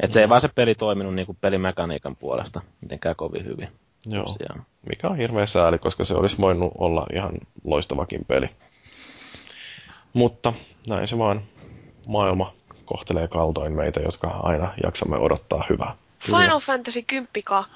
Että 0.00 0.14
se 0.14 0.20
ei 0.20 0.28
vaan 0.28 0.40
se 0.40 0.48
peli 0.54 0.74
toiminut 0.74 1.14
niin 1.14 1.26
kuin 1.26 1.38
pelimekaniikan 1.40 2.16
puolesta 2.16 2.60
mitenkään 2.80 3.16
kovin 3.16 3.44
hyvin. 3.44 3.68
Joo, 4.06 4.24
tosiaan. 4.24 4.66
mikä 4.88 5.08
on 5.08 5.16
hirveä 5.16 5.46
sääli, 5.46 5.78
koska 5.78 6.04
se 6.04 6.14
olisi 6.14 6.38
voinut 6.38 6.72
olla 6.78 7.06
ihan 7.14 7.32
loistavakin 7.64 8.24
peli. 8.24 8.46
Mutta 10.12 10.52
näin 10.88 11.08
se 11.08 11.18
vaan 11.18 11.40
maailma 12.08 12.52
kohtelee 12.84 13.28
kaltoin 13.28 13.72
meitä, 13.72 14.00
jotka 14.00 14.28
aina 14.28 14.74
jaksamme 14.82 15.16
odottaa 15.16 15.64
hyvää. 15.70 15.96
Final 16.20 16.60
Fantasy 16.60 17.02
10 17.02 17.28
2 17.44 17.70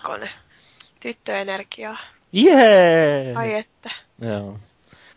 tyttöenergiaa. 1.00 1.98
Jee! 2.32 3.34
Ai 3.36 3.54
että. 3.54 3.90
Joo. 4.20 4.58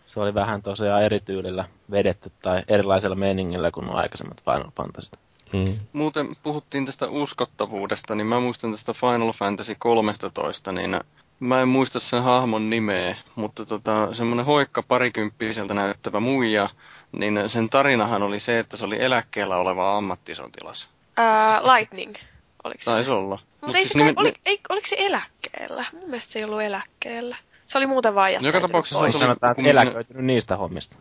Se 0.06 0.20
oli 0.20 0.34
vähän 0.34 0.62
tosiaan 0.62 1.04
eri 1.04 1.20
tyylillä 1.20 1.66
vedetty 1.92 2.32
tai 2.42 2.64
erilaisella 2.68 3.16
meningillä 3.16 3.72
kuin 3.72 3.86
nuo 3.86 3.96
aikaisemmat 3.96 4.44
Final 4.44 4.72
Fantasy. 4.78 5.12
Mm. 5.54 5.80
Muuten 5.94 6.36
puhuttiin 6.44 6.86
tästä 6.86 7.10
uskottavuudesta, 7.10 8.16
niin 8.16 8.28
mä 8.28 8.40
muistan 8.40 8.72
tästä 8.72 8.94
Final 8.94 9.34
Fantasy 9.34 9.76
13, 9.80 10.72
niin 10.72 11.00
mä 11.40 11.62
en 11.62 11.68
muista 11.68 12.00
sen 12.00 12.24
hahmon 12.24 12.70
nimeä, 12.70 13.16
mutta 13.36 13.66
tota, 13.66 14.14
semmoinen 14.14 14.46
hoikka 14.46 14.84
parikymppiseltä 14.84 15.74
näyttävä 15.74 16.20
muija, 16.20 16.70
niin 17.12 17.40
sen 17.48 17.70
tarinahan 17.70 18.24
oli 18.24 18.40
se, 18.40 18.60
että 18.60 18.78
se 18.78 18.86
oli 18.86 19.02
eläkkeellä 19.02 19.58
oleva 19.58 19.98
ammattisotilas. 19.98 20.90
Uh, 21.20 21.74
lightning, 21.74 22.16
oliko 22.64 22.80
se? 22.80 22.86
Taisi 22.86 23.12
olla. 23.12 23.40
Mutta 23.62 23.78
ei 23.78 23.84
siis 23.84 23.94
se 23.94 23.98
nimen... 23.98 24.14
oli, 24.18 24.34
ei, 24.46 24.60
oliko 24.70 24.88
se 24.88 24.96
eläkkeellä? 25.00 25.86
Mun 25.94 26.10
mielestä 26.10 26.34
se 26.34 26.40
ei 26.40 26.46
ollut 26.46 26.62
eläkkeellä. 26.62 27.38
Se 27.68 27.78
oli 27.78 27.88
muuten 27.88 28.16
vaan 28.16 28.44
Joka 28.44 28.62
tapauksessa 28.62 29.00
se 29.00 29.04
oli... 29.04 29.14
Sanotaan, 29.14 29.52
että 29.58 29.70
eläköitynyt 29.70 30.26
niistä 30.26 30.56
hommista. 30.56 30.96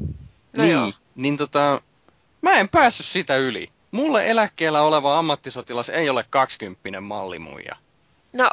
No 0.57 0.63
niin, 0.63 0.73
joo. 0.73 0.93
niin 1.15 1.37
tota, 1.37 1.81
Mä 2.43 2.53
en 2.53 2.69
päässyt 2.69 3.07
sitä 3.07 3.37
yli. 3.37 3.71
Mulle 3.91 4.31
eläkkeellä 4.31 4.83
oleva 4.83 5.19
ammattisotilas 5.19 5.89
ei 5.89 6.11
ole 6.11 6.25
kaksikymppinen 6.31 7.03
mallimuija. 7.03 7.77
No, 8.33 8.51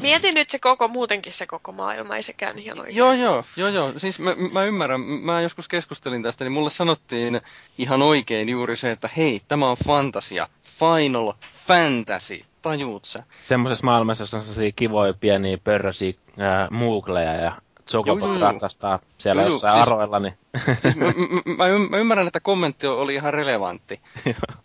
mieti 0.00 0.32
nyt 0.32 0.50
se 0.50 0.58
koko, 0.58 0.88
muutenkin 0.88 1.32
se 1.32 1.46
koko 1.46 1.72
maailma, 1.72 2.16
ei 2.16 2.22
sekään 2.22 2.58
ihan 2.58 2.80
oikein. 2.80 2.96
Joo, 2.96 3.12
joo, 3.12 3.44
joo, 3.56 3.68
joo. 3.68 3.92
Siis 3.96 4.18
mä, 4.18 4.34
mä 4.52 4.64
ymmärrän, 4.64 5.00
mä 5.00 5.40
joskus 5.40 5.68
keskustelin 5.68 6.22
tästä, 6.22 6.44
niin 6.44 6.52
mulle 6.52 6.70
sanottiin 6.70 7.40
ihan 7.78 8.02
oikein 8.02 8.48
juuri 8.48 8.76
se, 8.76 8.90
että 8.90 9.10
hei, 9.16 9.40
tämä 9.48 9.70
on 9.70 9.76
fantasia, 9.86 10.48
final 10.78 11.32
fantasy, 11.66 12.44
tajuut 12.62 13.04
sä? 13.04 13.22
Semmoisessa 13.42 13.84
maailmassa, 13.84 14.22
jossa 14.22 14.36
on 14.36 14.42
sellaisia 14.42 14.72
kivoja 14.76 15.14
pieniä 15.14 15.58
pörrösiä 15.58 16.12
äh, 16.40 16.70
muukleja 16.70 17.34
ja 17.34 17.52
Chocobot 17.88 18.40
ratsastaa 18.40 18.98
siellä 19.18 19.42
joo, 19.42 19.50
jossain 19.50 19.74
siis, 19.74 19.82
aroilla. 19.88 20.20
Niin... 20.20 20.34
Siis 20.82 20.96
mä, 20.96 21.06
mä, 21.44 21.78
mä, 21.90 21.98
ymmärrän, 21.98 22.26
että 22.26 22.40
kommentti 22.40 22.86
oli 22.86 23.14
ihan 23.14 23.34
relevantti, 23.34 24.00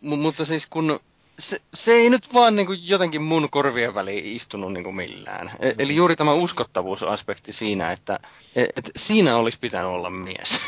M- 0.01 0.19
mutta 0.19 0.45
siis 0.45 0.67
kun 0.67 0.99
se, 1.39 1.61
se 1.73 1.91
ei 1.91 2.09
nyt 2.09 2.33
vaan 2.33 2.55
niin 2.55 2.65
kuin 2.65 2.87
jotenkin 2.87 3.21
mun 3.21 3.49
korvien 3.49 3.95
väliin 3.95 4.25
istunut 4.25 4.73
niin 4.73 4.83
kuin 4.83 4.95
millään. 4.95 5.51
E, 5.59 5.69
mm. 5.69 5.75
Eli 5.79 5.95
juuri 5.95 6.15
tämä 6.15 6.33
uskottavuusaspekti 6.33 7.53
siinä, 7.53 7.91
että 7.91 8.19
et, 8.55 8.69
et 8.75 8.91
siinä 8.95 9.37
olisi 9.37 9.59
pitänyt 9.59 9.91
olla 9.91 10.09
mies. 10.09 10.61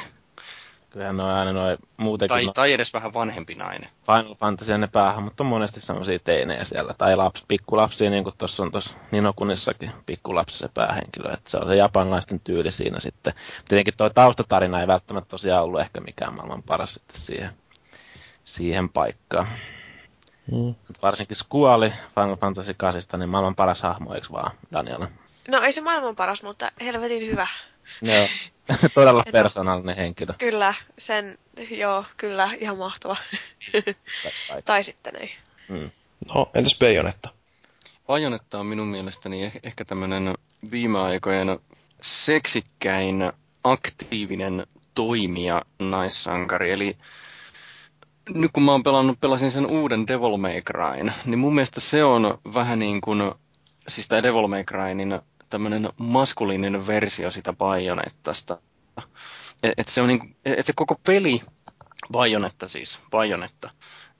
Kyllähän 0.95 1.17
ne 1.17 1.23
on 1.23 1.29
aina 1.29 1.53
noin 1.53 1.77
muutenkin... 1.97 2.35
Tai, 2.35 2.45
no... 2.45 2.53
tai 2.53 2.73
edes 2.73 2.93
vähän 2.93 3.13
vanhempi 3.13 3.55
nainen. 3.55 3.89
Final 4.05 4.35
Fantasy 4.35 4.77
ne 4.77 4.89
mutta 5.21 5.43
on 5.43 5.47
monesti 5.47 5.81
semmoisia 5.81 6.19
teinejä 6.19 6.63
siellä. 6.63 6.93
Tai 6.93 7.15
laps, 7.15 7.45
pikkulapsia, 7.47 8.09
niin 8.09 8.23
kuin 8.23 8.35
tuossa 8.37 8.63
on 8.63 8.71
tuossa 8.71 8.95
Ninokunissakin 9.11 9.91
pikkulapsi 10.05 10.57
se 10.57 10.69
päähenkilö. 10.73 11.33
Että 11.33 11.49
se 11.49 11.57
on 11.57 11.67
se 11.67 11.75
japanilaisten 11.75 12.39
tyyli 12.39 12.71
siinä 12.71 12.99
sitten. 12.99 13.33
Tietenkin 13.67 13.93
tuo 13.97 14.09
taustatarina 14.09 14.81
ei 14.81 14.87
välttämättä 14.87 15.29
tosiaan 15.29 15.63
ollut 15.63 15.79
ehkä 15.79 15.99
mikään 15.99 16.35
maailman 16.35 16.63
paras 16.63 16.93
sitten 16.93 17.17
siihen, 17.17 17.49
siihen 18.43 18.89
paikkaan. 18.89 19.47
Hmm. 20.51 20.75
Varsinkin 21.01 21.37
Squali 21.37 21.93
Final 22.15 22.35
Fantasy 22.35 22.73
8, 22.73 23.19
niin 23.19 23.29
maailman 23.29 23.55
paras 23.55 23.81
hahmo, 23.81 24.13
eikö 24.13 24.27
vaan, 24.31 24.51
Daniela? 24.71 25.07
No 25.51 25.61
ei 25.61 25.71
se 25.71 25.81
maailman 25.81 26.15
paras, 26.15 26.43
mutta 26.43 26.71
helvetin 26.81 27.27
hyvä. 27.27 27.47
Joo, 28.01 28.27
todella 28.93 29.23
persoonallinen 29.31 29.95
henkilö. 29.95 30.33
Kyllä, 30.37 30.73
sen, 30.97 31.37
joo, 31.71 32.05
kyllä, 32.17 32.49
ihan 32.59 32.77
mahtava. 32.77 33.17
tai 34.65 34.83
sitten 34.83 35.15
ei. 35.15 35.35
Hmm. 35.69 35.89
No, 36.27 36.51
entäs 36.53 36.79
Bayonetta? 36.79 37.29
Bayonetta 38.07 38.59
on 38.59 38.65
minun 38.65 38.87
mielestäni 38.87 39.49
eh- 39.49 39.59
ehkä 39.63 39.85
tämmöinen 39.85 40.33
viime 40.71 40.99
aikojen 40.99 41.59
seksikkäin 42.01 43.31
aktiivinen 43.63 44.67
toimija 44.95 45.61
naissankari. 45.79 46.71
Eli 46.71 46.97
nyt 48.29 48.51
kun 48.51 48.63
mä 48.63 48.71
oon 48.71 48.83
pelannut, 48.83 49.19
pelasin 49.19 49.51
sen 49.51 49.65
uuden 49.65 50.07
Devil 50.07 50.37
May 50.37 50.61
Cryn, 50.61 51.13
niin 51.25 51.39
mun 51.39 51.55
mielestä 51.55 51.79
se 51.79 52.03
on 52.03 52.37
vähän 52.53 52.79
niin 52.79 53.01
kuin, 53.01 53.31
siis 53.87 54.07
tämä 54.07 54.23
Devil 54.23 54.47
May 54.47 54.63
Cry, 54.63 54.93
niin 54.93 55.19
tämmöinen 55.49 55.89
maskuliininen 55.97 56.87
versio 56.87 57.31
sitä 57.31 57.53
Bayonettasta. 57.53 58.57
Et, 59.63 59.73
et 59.77 59.87
se 59.87 60.01
on 60.01 60.07
niin, 60.07 60.35
et 60.45 60.65
se 60.65 60.73
koko 60.75 60.95
peli, 61.05 61.41
Bayonetta 62.11 62.67
siis, 62.67 62.99
Bayonetta, 63.11 63.69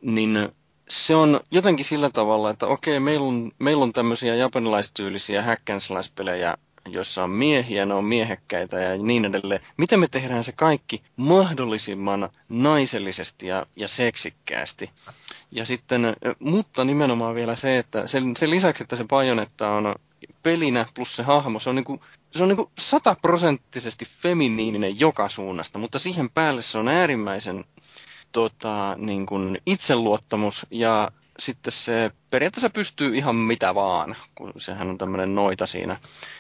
niin 0.01 0.49
se 0.89 1.15
on 1.15 1.39
jotenkin 1.51 1.85
sillä 1.85 2.09
tavalla, 2.09 2.49
että 2.49 2.67
okei, 2.67 2.99
meillä 2.99 3.27
on, 3.27 3.51
meillä 3.59 3.83
on 3.83 3.93
tämmöisiä 3.93 4.35
japanilaistyylisiä 4.35 5.41
häkkänsläispelejä, 5.41 6.57
joissa 6.85 7.23
on 7.23 7.29
miehiä, 7.29 7.85
ne 7.85 7.93
on 7.93 8.05
miehekkäitä 8.05 8.79
ja 8.79 8.97
niin 8.97 9.25
edelleen. 9.25 9.59
Miten 9.77 9.99
me 9.99 10.07
tehdään 10.07 10.43
se 10.43 10.51
kaikki 10.51 11.03
mahdollisimman 11.15 12.29
naisellisesti 12.49 13.47
ja, 13.47 13.65
ja 13.75 13.87
seksikkäästi? 13.87 14.89
Ja 15.51 15.65
sitten, 15.65 16.15
mutta 16.39 16.83
nimenomaan 16.83 17.35
vielä 17.35 17.55
se, 17.55 17.77
että 17.77 18.07
sen, 18.07 18.37
sen 18.37 18.49
lisäksi, 18.49 18.83
että 18.83 18.95
se 18.95 19.03
Bajonetta 19.03 19.69
on 19.69 19.95
pelinä 20.43 20.85
plus 20.95 21.15
se 21.15 21.23
hahmo, 21.23 21.59
se 21.59 21.69
on 21.69 21.75
niinku, 21.75 22.01
se 22.31 22.43
on 22.43 22.49
niinku 22.49 22.71
sataprosenttisesti 22.79 24.05
feminiininen 24.05 24.99
joka 24.99 25.29
suunnasta, 25.29 25.79
mutta 25.79 25.99
siihen 25.99 26.29
päälle 26.29 26.61
se 26.61 26.77
on 26.77 26.87
äärimmäisen 26.87 27.65
tota, 28.31 28.95
niin 28.99 29.25
kuin 29.25 29.57
itseluottamus 29.65 30.65
ja 30.71 31.11
sitten 31.39 31.73
se 31.73 32.11
periaatteessa 32.29 32.69
pystyy 32.69 33.15
ihan 33.17 33.35
mitä 33.35 33.75
vaan, 33.75 34.15
kun 34.35 34.53
sehän 34.57 34.89
on 34.89 34.97
tämmöinen 34.97 35.35
noita 35.35 35.65
siinä. 35.65 35.97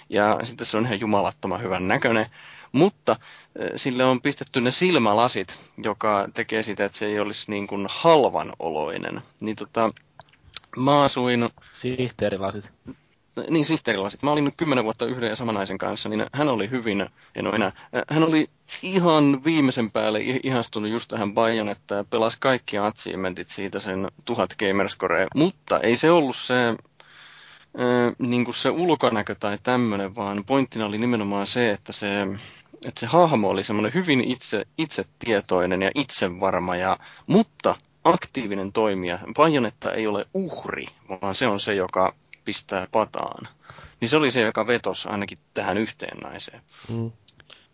Ja 0.09 0.39
sitten 0.43 0.67
se 0.67 0.77
on 0.77 0.85
ihan 0.85 0.99
jumalattoman 0.99 1.61
hyvän 1.61 1.87
näköinen. 1.87 2.25
Mutta 2.71 3.15
eh, 3.59 3.69
sille 3.75 4.03
on 4.05 4.21
pistetty 4.21 4.61
ne 4.61 4.71
silmälasit, 4.71 5.59
joka 5.77 6.29
tekee 6.33 6.63
sitä, 6.63 6.85
että 6.85 6.97
se 6.97 7.05
ei 7.05 7.19
olisi 7.19 7.51
niin 7.51 7.67
kuin 7.67 7.87
halvan 7.89 8.53
oloinen. 8.59 9.21
Niin 9.39 9.55
tota, 9.55 9.89
mä 10.77 11.03
asuin... 11.03 11.49
Sihteerilasit 11.73 12.71
niin 13.49 13.65
sihteerilasit. 13.65 14.23
Mä 14.23 14.31
olin 14.31 14.45
nyt 14.45 14.53
kymmenen 14.57 14.83
vuotta 14.83 15.05
yhden 15.05 15.29
ja 15.29 15.35
saman 15.35 15.55
naisen 15.55 15.77
kanssa, 15.77 16.09
niin 16.09 16.25
hän 16.33 16.47
oli 16.47 16.69
hyvin, 16.69 17.09
en 17.35 17.47
ole 17.47 17.55
enää, 17.55 17.71
hän 18.09 18.23
oli 18.23 18.49
ihan 18.83 19.43
viimeisen 19.45 19.91
päälle 19.91 20.19
ihastunut 20.43 20.91
just 20.91 21.07
tähän 21.07 21.33
Bayonetta 21.33 21.95
ja 21.95 22.03
pelasi 22.03 22.37
kaikki 22.39 22.77
achievementit 22.77 23.49
siitä 23.49 23.79
sen 23.79 24.07
tuhat 24.25 24.55
gamerscore, 24.59 25.27
mutta 25.35 25.79
ei 25.79 25.95
se 25.95 26.11
ollut 26.11 26.35
se, 26.35 26.75
niin 28.19 28.45
kuin 28.45 28.55
se 28.55 28.69
ulkonäkö 28.69 29.35
tai 29.35 29.57
tämmöinen, 29.63 30.15
vaan 30.15 30.43
pointtina 30.45 30.85
oli 30.85 30.97
nimenomaan 30.97 31.47
se, 31.47 31.71
että 31.71 31.93
se, 31.93 32.27
että 32.85 32.99
se 32.99 33.05
hahmo 33.05 33.49
oli 33.49 33.63
semmoinen 33.63 33.93
hyvin 33.93 34.21
itse, 34.21 34.65
itsetietoinen 34.77 35.81
ja 35.81 35.91
itsevarma, 35.95 36.75
ja, 36.75 36.97
mutta 37.27 37.75
aktiivinen 38.03 38.71
toimija. 38.71 39.19
Bayonetta 39.35 39.91
ei 39.91 40.07
ole 40.07 40.25
uhri, 40.33 40.85
vaan 41.21 41.35
se 41.35 41.47
on 41.47 41.59
se, 41.59 41.75
joka 41.75 42.15
pistää 42.45 42.87
pataan. 42.91 43.47
Niin 44.01 44.09
se 44.09 44.17
oli 44.17 44.31
se, 44.31 44.41
joka 44.41 44.67
vetosi 44.67 45.09
ainakin 45.09 45.37
tähän 45.53 45.77
yhteen 45.77 46.17
naiseen. 46.17 46.61
Mm. 46.89 47.11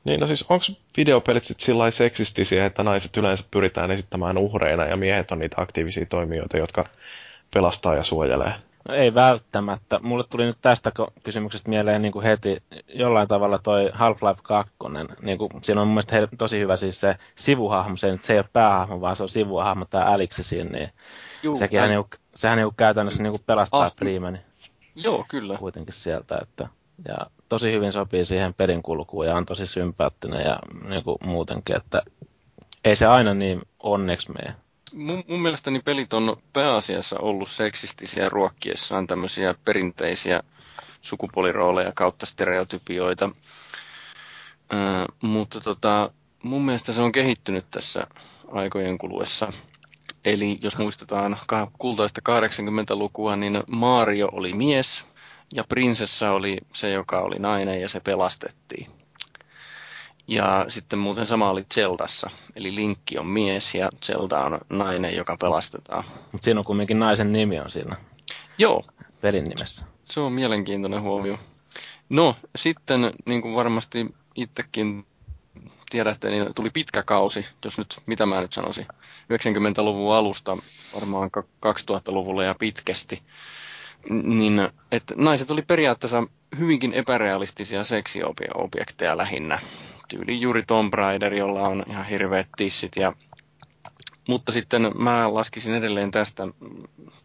Niin, 0.04 0.20
no 0.20 0.28
siis 0.28 0.46
onko 0.50 0.66
videopelit 0.98 1.46
sitten 1.46 1.66
sillä 1.66 1.92
seksistisiä, 1.92 2.66
että 2.66 2.84
naiset 2.84 3.18
yleensä 3.18 3.44
pyritään 3.52 3.92
esittämään 3.92 4.38
uhreina 4.38 4.86
ja 4.86 4.98
miehet 4.98 5.32
on 5.32 5.40
niitä 5.40 5.62
aktiivisia 5.62 6.06
toimijoita, 6.06 6.58
jotka 6.58 6.86
pelastaa 7.54 7.96
ja 7.96 8.04
suojelee? 8.04 8.54
No 8.88 8.96
ei 8.96 9.14
välttämättä. 9.14 10.00
Mulle 10.04 10.24
tuli 10.30 10.46
nyt 10.46 10.58
tästä 10.62 10.92
kysymyksestä 11.24 11.70
mieleen 11.70 12.02
niin 12.02 12.12
kuin 12.12 12.26
heti 12.26 12.64
jollain 12.88 13.28
tavalla 13.28 13.60
toi 13.60 13.92
Half-Life 13.94 14.42
2. 14.44 14.74
Niin 15.22 15.38
kuin, 15.38 15.50
siinä 15.62 15.82
on 15.82 15.88
mun 15.88 15.94
mielestä 15.94 16.28
tosi 16.38 16.60
hyvä 16.60 16.76
siis 16.76 17.02
se 17.02 17.16
sivuhahmo, 17.36 17.98
se, 17.98 18.18
se 18.22 18.34
ei 18.34 18.40
ole 18.40 18.50
päähahmo, 18.54 19.02
vaan 19.02 19.16
se 19.16 19.24
on 19.24 19.30
sivuhahmo, 19.30 19.86
tämä 19.86 20.06
Aliksi 20.06 20.44
siinä. 20.44 20.70
Niin 20.70 20.90
Juu, 21.44 21.56
sekin 21.56 21.80
hän, 21.80 21.90
niin, 21.90 22.04
sehän 22.36 22.58
niin 22.58 22.76
käytännössä 22.78 23.24
niin 23.24 23.32
kuin 23.32 23.44
pelastaa 23.46 23.86
ah, 23.86 23.96
Freemani. 23.96 24.40
Joo, 24.96 25.26
kyllä. 25.28 25.58
Kuitenkin 25.58 25.96
sieltä, 25.96 26.38
että 26.42 26.68
ja 27.08 27.18
tosi 27.50 27.72
hyvin 27.72 27.92
sopii 27.92 28.26
siihen 28.26 28.54
perinkulkuun 28.54 29.28
ja 29.28 29.36
on 29.36 29.46
tosi 29.46 29.66
sympaattinen 29.66 30.46
ja 30.46 30.60
niin 30.88 31.04
kuin 31.04 31.18
muutenkin, 31.26 31.78
että 31.78 32.02
ei 32.86 32.96
se 32.96 33.06
aina 33.06 33.34
niin 33.34 33.62
onneksi 33.80 34.32
mene. 34.32 34.56
Mun, 34.94 35.24
mun 35.28 35.42
mielestäni 35.42 35.80
pelit 35.80 36.14
on 36.14 36.38
pääasiassa 36.54 37.20
ollut 37.20 37.50
seksistisiä 37.50 38.30
ruokkiessaan 38.30 39.08
tämmöisiä 39.08 39.56
perinteisiä 39.66 40.44
sukupuolirooleja 41.02 41.92
kautta 41.96 42.26
stereotypioita. 42.26 43.30
Äh, 44.74 45.06
mutta 45.22 45.62
tota, 45.62 46.12
mun 46.44 46.66
mielestä 46.66 46.94
se 46.94 47.02
on 47.02 47.12
kehittynyt 47.12 47.66
tässä 47.72 48.08
aikojen 48.52 48.98
kuluessa. 48.98 49.54
Eli 50.26 50.60
jos 50.62 50.78
muistetaan 50.78 51.38
kultaista 51.78 52.22
80-lukua, 52.30 53.36
niin 53.36 53.64
Mario 53.68 54.30
oli 54.32 54.54
mies 54.54 55.04
ja 55.54 55.64
prinsessa 55.64 56.32
oli 56.32 56.58
se, 56.74 56.90
joka 56.90 57.22
oli 57.22 57.40
nainen 57.40 57.82
ja 57.82 57.90
se 57.90 58.00
pelastettiin. 58.00 58.88
Ja 60.28 60.66
sitten 60.68 61.00
muuten 61.00 61.28
sama 61.28 61.50
oli 61.50 61.66
Zeldassa. 61.74 62.30
Eli 62.56 62.76
Linkki 62.76 63.18
on 63.18 63.28
mies 63.28 63.76
ja 63.76 63.90
Zelda 64.06 64.40
on 64.40 64.60
nainen, 64.70 65.16
joka 65.16 65.38
pelastetaan. 65.38 66.04
Mutta 66.32 66.46
siinä 66.46 66.60
on 66.60 66.66
kumminkin 66.66 67.00
naisen 67.00 67.32
nimi 67.32 67.60
on 67.60 67.72
siinä. 67.72 67.96
Joo. 68.58 68.84
Pelin 69.22 69.44
nimessä. 69.44 69.86
Se 70.06 70.20
on 70.20 70.32
mielenkiintoinen 70.32 71.02
huomio. 71.02 71.38
No, 72.10 72.36
sitten 72.56 73.02
niin 73.26 73.42
kuin 73.42 73.56
varmasti 73.56 74.16
itsekin 74.36 75.06
tiedätte, 75.90 76.30
niin 76.30 76.54
tuli 76.56 76.70
pitkä 76.70 77.04
kausi, 77.04 77.46
jos 77.66 77.78
nyt, 77.78 78.00
mitä 78.06 78.26
mä 78.26 78.42
nyt 78.42 78.54
sanoisin, 78.54 78.88
90-luvun 79.34 80.16
alusta 80.16 80.58
varmaan 80.96 81.32
2000-luvulle 81.66 82.46
ja 82.46 82.56
pitkästi, 82.60 83.24
niin 84.10 84.70
että 84.92 85.14
naiset 85.18 85.52
oli 85.52 85.62
periaatteessa 85.62 86.24
hyvinkin 86.60 86.94
epärealistisia 86.94 87.84
seksiobjekteja 87.84 89.18
lähinnä. 89.18 89.60
Tyyli 90.08 90.42
juuri 90.42 90.64
Tom 90.64 90.90
Raider, 90.94 91.34
jolla 91.34 91.62
on 91.62 91.84
ihan 91.90 92.06
hirveät 92.06 92.48
tissit 92.58 92.96
ja 92.96 93.14
mutta 94.28 94.52
sitten 94.52 94.92
mä 94.96 95.34
laskisin 95.34 95.76
edelleen 95.76 96.12
tästä 96.12 96.48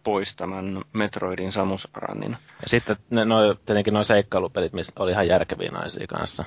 pois 0.05 0.36
tämän 0.36 0.82
Metroidin 0.93 1.53
Samus 1.53 1.89
Aranin. 1.94 2.36
Ja 2.62 2.69
sitten 2.69 2.97
ne, 3.11 3.24
no, 3.24 3.55
tietenkin 3.55 3.94
nuo 3.94 4.05
seikkailupelit, 4.05 4.73
missä 4.73 4.93
oli 4.98 5.11
ihan 5.11 5.28
järkeviä 5.28 5.70
naisia 5.70 6.07
kanssa. 6.07 6.44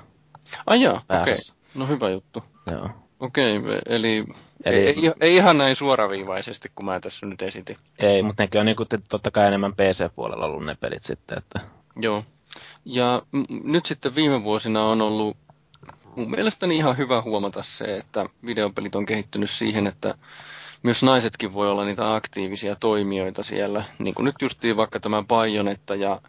Ai 0.66 0.82
joo, 0.82 0.96
okei. 0.96 1.22
Okay. 1.22 1.36
No 1.76 1.88
hyvä 1.88 2.10
juttu. 2.10 2.44
Joo. 2.72 2.90
Okei, 3.20 3.58
okay, 3.58 3.80
eli, 3.86 4.26
Eli-. 4.66 4.78
Ei, 4.88 5.12
ei, 5.22 5.36
ihan 5.36 5.58
näin 5.58 5.76
suoraviivaisesti 5.76 6.72
kuin 6.76 6.86
mä 6.86 7.00
tässä 7.00 7.26
nyt 7.26 7.42
esitin. 7.42 7.78
Ei, 8.00 8.24
mutta 8.24 8.44
nekin 8.44 8.60
on 8.60 8.66
niinku 8.66 8.86
t- 8.86 9.08
totta 9.10 9.32
kai 9.32 9.48
enemmän 9.48 9.74
PC-puolella 9.74 10.46
ollut 10.46 10.66
ne 10.66 10.76
pelit 10.76 11.04
sitten, 11.04 11.38
että 11.38 11.60
Joo. 11.96 12.24
Ja 12.86 13.22
m- 13.32 13.72
nyt 13.72 13.86
sitten 13.86 14.16
viime 14.16 14.44
vuosina 14.44 14.84
on 14.84 15.02
ollut 15.02 15.38
mun 16.16 16.32
mielestäni 16.32 16.78
ihan 16.78 16.98
hyvä 16.98 17.22
huomata 17.22 17.64
se, 17.64 17.98
että 17.98 18.26
videopelit 18.46 18.96
on 18.96 19.06
kehittynyt 19.06 19.50
siihen, 19.50 19.88
että 19.88 20.16
myös 20.84 21.04
naisetkin 21.04 21.54
voi 21.54 21.70
olla 21.70 21.86
niitä 21.86 22.16
aktiivisia 22.16 22.76
toimijoita 22.76 23.44
siellä. 23.44 23.84
Niin 24.00 24.16
kuin 24.16 24.26
nyt 24.26 24.36
justiin 24.42 24.78
vaikka 24.78 25.00
tämä 25.00 25.24
Bayonetta 25.28 25.96
ja 25.96 26.22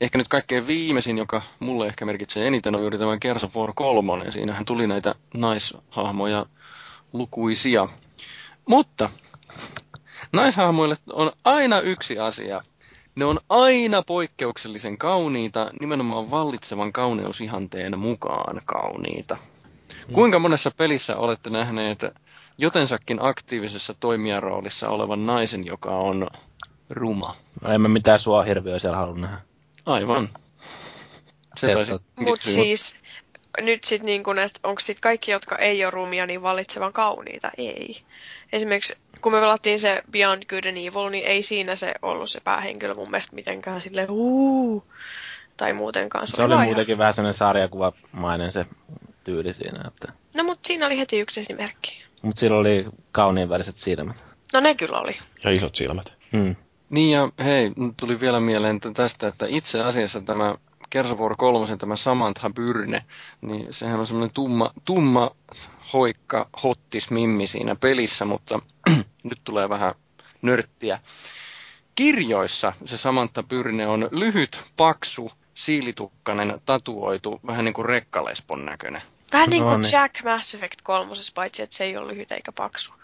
ehkä 0.00 0.18
nyt 0.18 0.28
kaikkein 0.28 0.66
viimeisin, 0.66 1.18
joka 1.18 1.42
mulle 1.60 1.86
ehkä 1.86 2.04
merkitsee 2.04 2.46
eniten, 2.46 2.74
on 2.74 2.80
juuri 2.80 2.98
tämä 2.98 3.16
Gears 3.18 3.44
of 3.44 3.56
War 3.56 3.72
3. 3.74 4.30
Siinähän 4.30 4.64
tuli 4.64 4.86
näitä 4.86 5.14
naishahmoja 5.34 6.46
lukuisia. 7.12 7.88
Mutta 8.68 9.10
naishahmoille 10.32 10.96
on 11.12 11.32
aina 11.44 11.80
yksi 11.80 12.18
asia. 12.18 12.62
Ne 13.14 13.24
on 13.24 13.38
aina 13.48 14.02
poikkeuksellisen 14.02 14.98
kauniita, 14.98 15.70
nimenomaan 15.80 16.30
vallitsevan 16.30 16.92
kauneusihanteen 16.92 17.98
mukaan 17.98 18.60
kauniita. 18.64 19.36
Kuinka 20.12 20.38
monessa 20.38 20.70
pelissä 20.70 21.16
olette 21.16 21.50
nähneet 21.50 22.04
jotensakin 22.58 23.18
aktiivisessa 23.22 23.94
toimijaroolissa 24.00 24.88
olevan 24.88 25.26
naisen, 25.26 25.66
joka 25.66 25.90
on 25.90 26.28
ruma? 26.90 27.36
no 27.62 27.70
en 27.72 27.80
mä 27.80 27.88
mitään 27.88 28.20
sua 28.20 28.42
hirviöä 28.42 28.78
siellä 28.78 28.96
halunnut 28.98 29.20
nähdä. 29.30 29.53
Aivan. 29.86 30.28
Se 31.56 31.66
Se 31.66 31.74
taisi 31.74 31.92
tot- 31.92 32.02
Mut 32.16 32.38
kysyä. 32.44 32.54
siis 32.54 32.96
nyt 33.60 33.84
sit 33.84 34.02
niin 34.02 34.24
kun, 34.24 34.38
että 34.38 34.60
onko 34.62 34.80
sit 34.80 35.00
kaikki, 35.00 35.30
jotka 35.30 35.56
ei 35.58 35.84
ole 35.84 35.90
rumia, 35.90 36.26
niin 36.26 36.42
valitsevan 36.42 36.92
kauniita? 36.92 37.50
Ei. 37.58 37.96
Esimerkiksi 38.52 38.94
kun 39.20 39.32
me 39.32 39.40
pelattiin 39.40 39.80
se 39.80 40.02
Beyond 40.10 40.42
Good 40.48 40.64
and 40.64 40.76
Evil, 40.76 41.08
niin 41.10 41.24
ei 41.24 41.42
siinä 41.42 41.76
se 41.76 41.94
ollut 42.02 42.30
se 42.30 42.40
päähenkilö 42.40 42.94
mun 42.94 43.10
mielestä 43.10 43.34
mitenkään 43.36 43.80
silleen 43.80 44.08
huu 44.08 44.84
tai 45.56 45.72
muutenkaan. 45.72 46.28
Se 46.28 46.42
oli 46.42 46.48
vaan 46.48 46.58
ihan- 46.58 46.66
muutenkin 46.66 46.98
vähän 46.98 47.14
sellainen 47.14 47.34
sarjakuvamainen 47.34 48.52
se 48.52 48.66
tyyli 49.24 49.52
siinä, 49.52 49.84
että... 49.88 50.12
No 50.34 50.44
mut 50.44 50.58
siinä 50.64 50.86
oli 50.86 50.98
heti 50.98 51.20
yksi 51.20 51.40
esimerkki. 51.40 52.04
Mutta 52.22 52.40
sillä 52.40 52.56
oli 52.56 52.86
kauniin 53.12 53.48
väriset 53.48 53.76
silmät. 53.76 54.24
No 54.52 54.60
ne 54.60 54.74
kyllä 54.74 54.98
oli. 55.00 55.16
Ja 55.44 55.50
isot 55.50 55.76
silmät. 55.76 56.12
Hmm. 56.32 56.56
Niin 56.90 57.10
ja 57.10 57.28
hei, 57.44 57.72
nyt 57.76 57.96
tuli 57.96 58.20
vielä 58.20 58.40
mieleen 58.40 58.80
tästä, 58.80 59.28
että 59.28 59.46
itse 59.48 59.80
asiassa 59.80 60.20
tämä 60.20 60.54
Gears 60.90 61.10
of 61.10 61.18
War 61.18 61.34
3, 61.36 61.76
tämä 61.76 61.96
Samantha 61.96 62.50
Byrne, 62.50 63.04
niin 63.40 63.66
sehän 63.70 64.00
on 64.00 64.06
semmoinen 64.06 64.34
tumma, 64.34 64.70
tumma 64.84 65.30
hoikka, 65.92 66.48
hottis 66.62 67.10
mimmi 67.10 67.46
siinä 67.46 67.76
pelissä, 67.76 68.24
mutta 68.24 68.60
nyt 69.22 69.40
tulee 69.44 69.68
vähän 69.68 69.94
nörttiä. 70.42 71.00
Kirjoissa 71.94 72.72
se 72.84 72.96
Samantha 72.96 73.42
Byrne 73.42 73.86
on 73.86 74.08
lyhyt, 74.10 74.64
paksu, 74.76 75.32
siilitukkainen, 75.54 76.60
tatuoitu, 76.66 77.40
vähän 77.46 77.64
niin 77.64 77.74
kuin 77.74 77.86
rekkalespon 77.86 78.64
näköinen. 78.64 79.02
Vähän 79.32 79.50
niin 79.50 79.62
No 79.62 79.68
kuin 79.68 79.80
niin. 79.80 79.92
Jack 79.92 80.24
Mass 80.24 80.54
Effect 80.54 80.82
kolmosessa, 80.82 81.32
paitsi 81.34 81.62
että 81.62 81.76
se 81.76 81.84
ei 81.84 81.96
ole 81.96 82.12
lyhyt 82.12 82.32
eikä 82.32 82.52
paksu. 82.52 82.94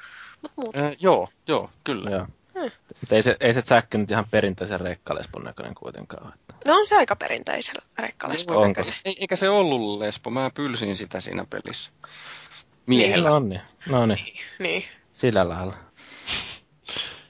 Mut 0.42 0.52
muuten. 0.56 0.84
Äh, 0.84 0.96
joo, 1.00 1.28
joo, 1.46 1.70
kyllä. 1.84 2.10
Joo. 2.10 2.26
Hmm. 2.54 2.70
Mutta 3.00 3.14
ei 3.14 3.22
se, 3.22 3.36
ei 3.40 3.54
se 3.54 3.74
Jack 3.74 3.94
nyt 3.94 4.10
ihan 4.10 4.24
perinteisen 4.30 4.80
rekkalespon 4.80 5.44
näköinen 5.44 5.74
kuitenkaan. 5.74 6.24
ole. 6.26 6.32
Että. 6.34 6.54
No 6.66 6.74
on 6.76 6.86
se 6.86 6.96
aika 6.96 7.16
perinteisellä 7.16 7.82
rekkalespon 7.98 8.68
näköinen. 8.68 8.94
Ei, 9.04 9.16
eikä 9.20 9.36
se 9.36 9.48
ollut 9.48 9.98
lesbo, 9.98 10.30
mä 10.30 10.50
pylsin 10.54 10.96
sitä 10.96 11.20
siinä 11.20 11.44
pelissä. 11.50 11.92
Miehellä. 12.86 13.30
No 13.30 13.38
niin, 13.38 13.60
no 13.88 14.06
niin, 14.06 14.34
Niin. 14.58 14.82
sillä 15.12 15.48
lailla. 15.48 15.74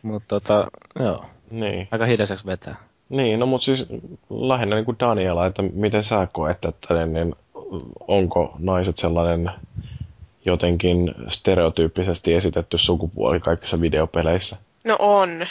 Mutta 0.02 0.26
tota, 0.40 0.70
joo, 0.98 1.24
Niin. 1.50 1.88
aika 1.90 2.06
hiljaiseksi 2.06 2.46
vetää. 2.46 2.74
Niin, 3.08 3.40
no 3.40 3.46
mutta 3.46 3.64
siis 3.64 3.86
lähinnä 4.30 4.76
niin 4.76 4.84
kuin 4.84 4.96
Daniela, 5.00 5.46
että 5.46 5.62
miten 5.62 6.04
sä 6.04 6.28
koet, 6.32 6.64
että 6.64 7.06
niin 7.06 7.34
onko 8.08 8.54
naiset 8.58 8.96
sellainen 8.98 9.50
jotenkin 10.44 11.14
stereotyyppisesti 11.28 12.34
esitetty 12.34 12.78
sukupuoli 12.78 13.40
kaikissa 13.40 13.80
videopeleissä? 13.80 14.56
No 14.84 14.96
on. 14.98 15.46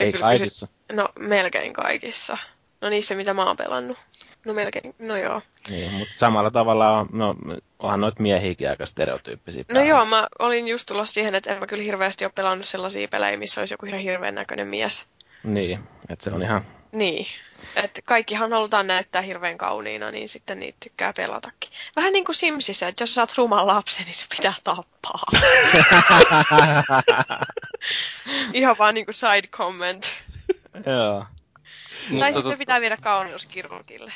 Ei 0.00 0.12
kyllä 0.12 0.22
kaikissa. 0.24 0.66
kysyt- 0.66 0.96
No 0.96 1.08
melkein 1.18 1.72
kaikissa. 1.72 2.38
No 2.80 2.88
niissä, 2.88 3.14
mitä 3.14 3.34
mä 3.34 3.44
oon 3.44 3.56
pelannut. 3.56 3.98
No 4.46 4.54
melkein, 4.54 4.94
no 4.98 5.16
joo. 5.16 5.42
Niin, 5.70 5.92
mutta 5.92 6.14
samalla 6.14 6.50
tavalla 6.50 6.90
on, 6.98 7.08
no, 7.12 7.34
onhan 7.78 8.00
noit 8.00 8.18
miehiäkin 8.18 8.70
aika 8.70 8.86
stereotyyppisiä. 8.86 9.64
No 9.68 9.74
päällä. 9.74 9.90
joo, 9.90 10.04
mä 10.04 10.28
olin 10.38 10.68
just 10.68 10.86
tulossa 10.86 11.12
siihen, 11.14 11.34
että 11.34 11.52
en 11.52 11.60
mä 11.60 11.66
kyllä 11.66 11.82
hirveästi 11.84 12.24
ole 12.24 12.32
pelannut 12.34 12.66
sellaisia 12.66 13.08
pelejä, 13.08 13.36
missä 13.36 13.60
olisi 13.60 13.74
joku 13.74 13.86
ihan 13.86 14.00
hirveän 14.00 14.34
näköinen 14.34 14.66
mies. 14.68 15.06
Niin, 15.44 15.78
että 16.08 16.24
se 16.24 16.30
on 16.30 16.42
ihan, 16.42 16.64
Niin. 16.92 17.26
Että 17.76 18.00
kaikkihan 18.04 18.52
halutaan 18.52 18.86
näyttää 18.86 19.22
hirveän 19.22 19.58
kauniina, 19.58 20.10
niin 20.10 20.28
sitten 20.28 20.58
niitä 20.60 20.78
tykkää 20.82 21.12
pelatakin. 21.12 21.70
Vähän 21.96 22.12
niin 22.12 22.24
kuin 22.24 22.36
Simsissä, 22.36 22.88
että 22.88 23.02
jos 23.02 23.14
saat 23.14 23.34
ruman 23.36 23.66
lapsen, 23.66 24.04
niin 24.04 24.14
se 24.14 24.24
pitää 24.36 24.54
tappaa. 24.64 25.20
ihan 28.52 28.76
vaan 28.78 28.94
niin 28.94 29.06
kuin 29.06 29.14
side 29.14 29.48
comment. 29.48 30.12
joo. 30.86 31.24
tai 32.18 32.32
sitten 32.32 32.58
pitää 32.58 32.80
viedä 32.80 32.96
kauneuskirurgille. 32.96 34.12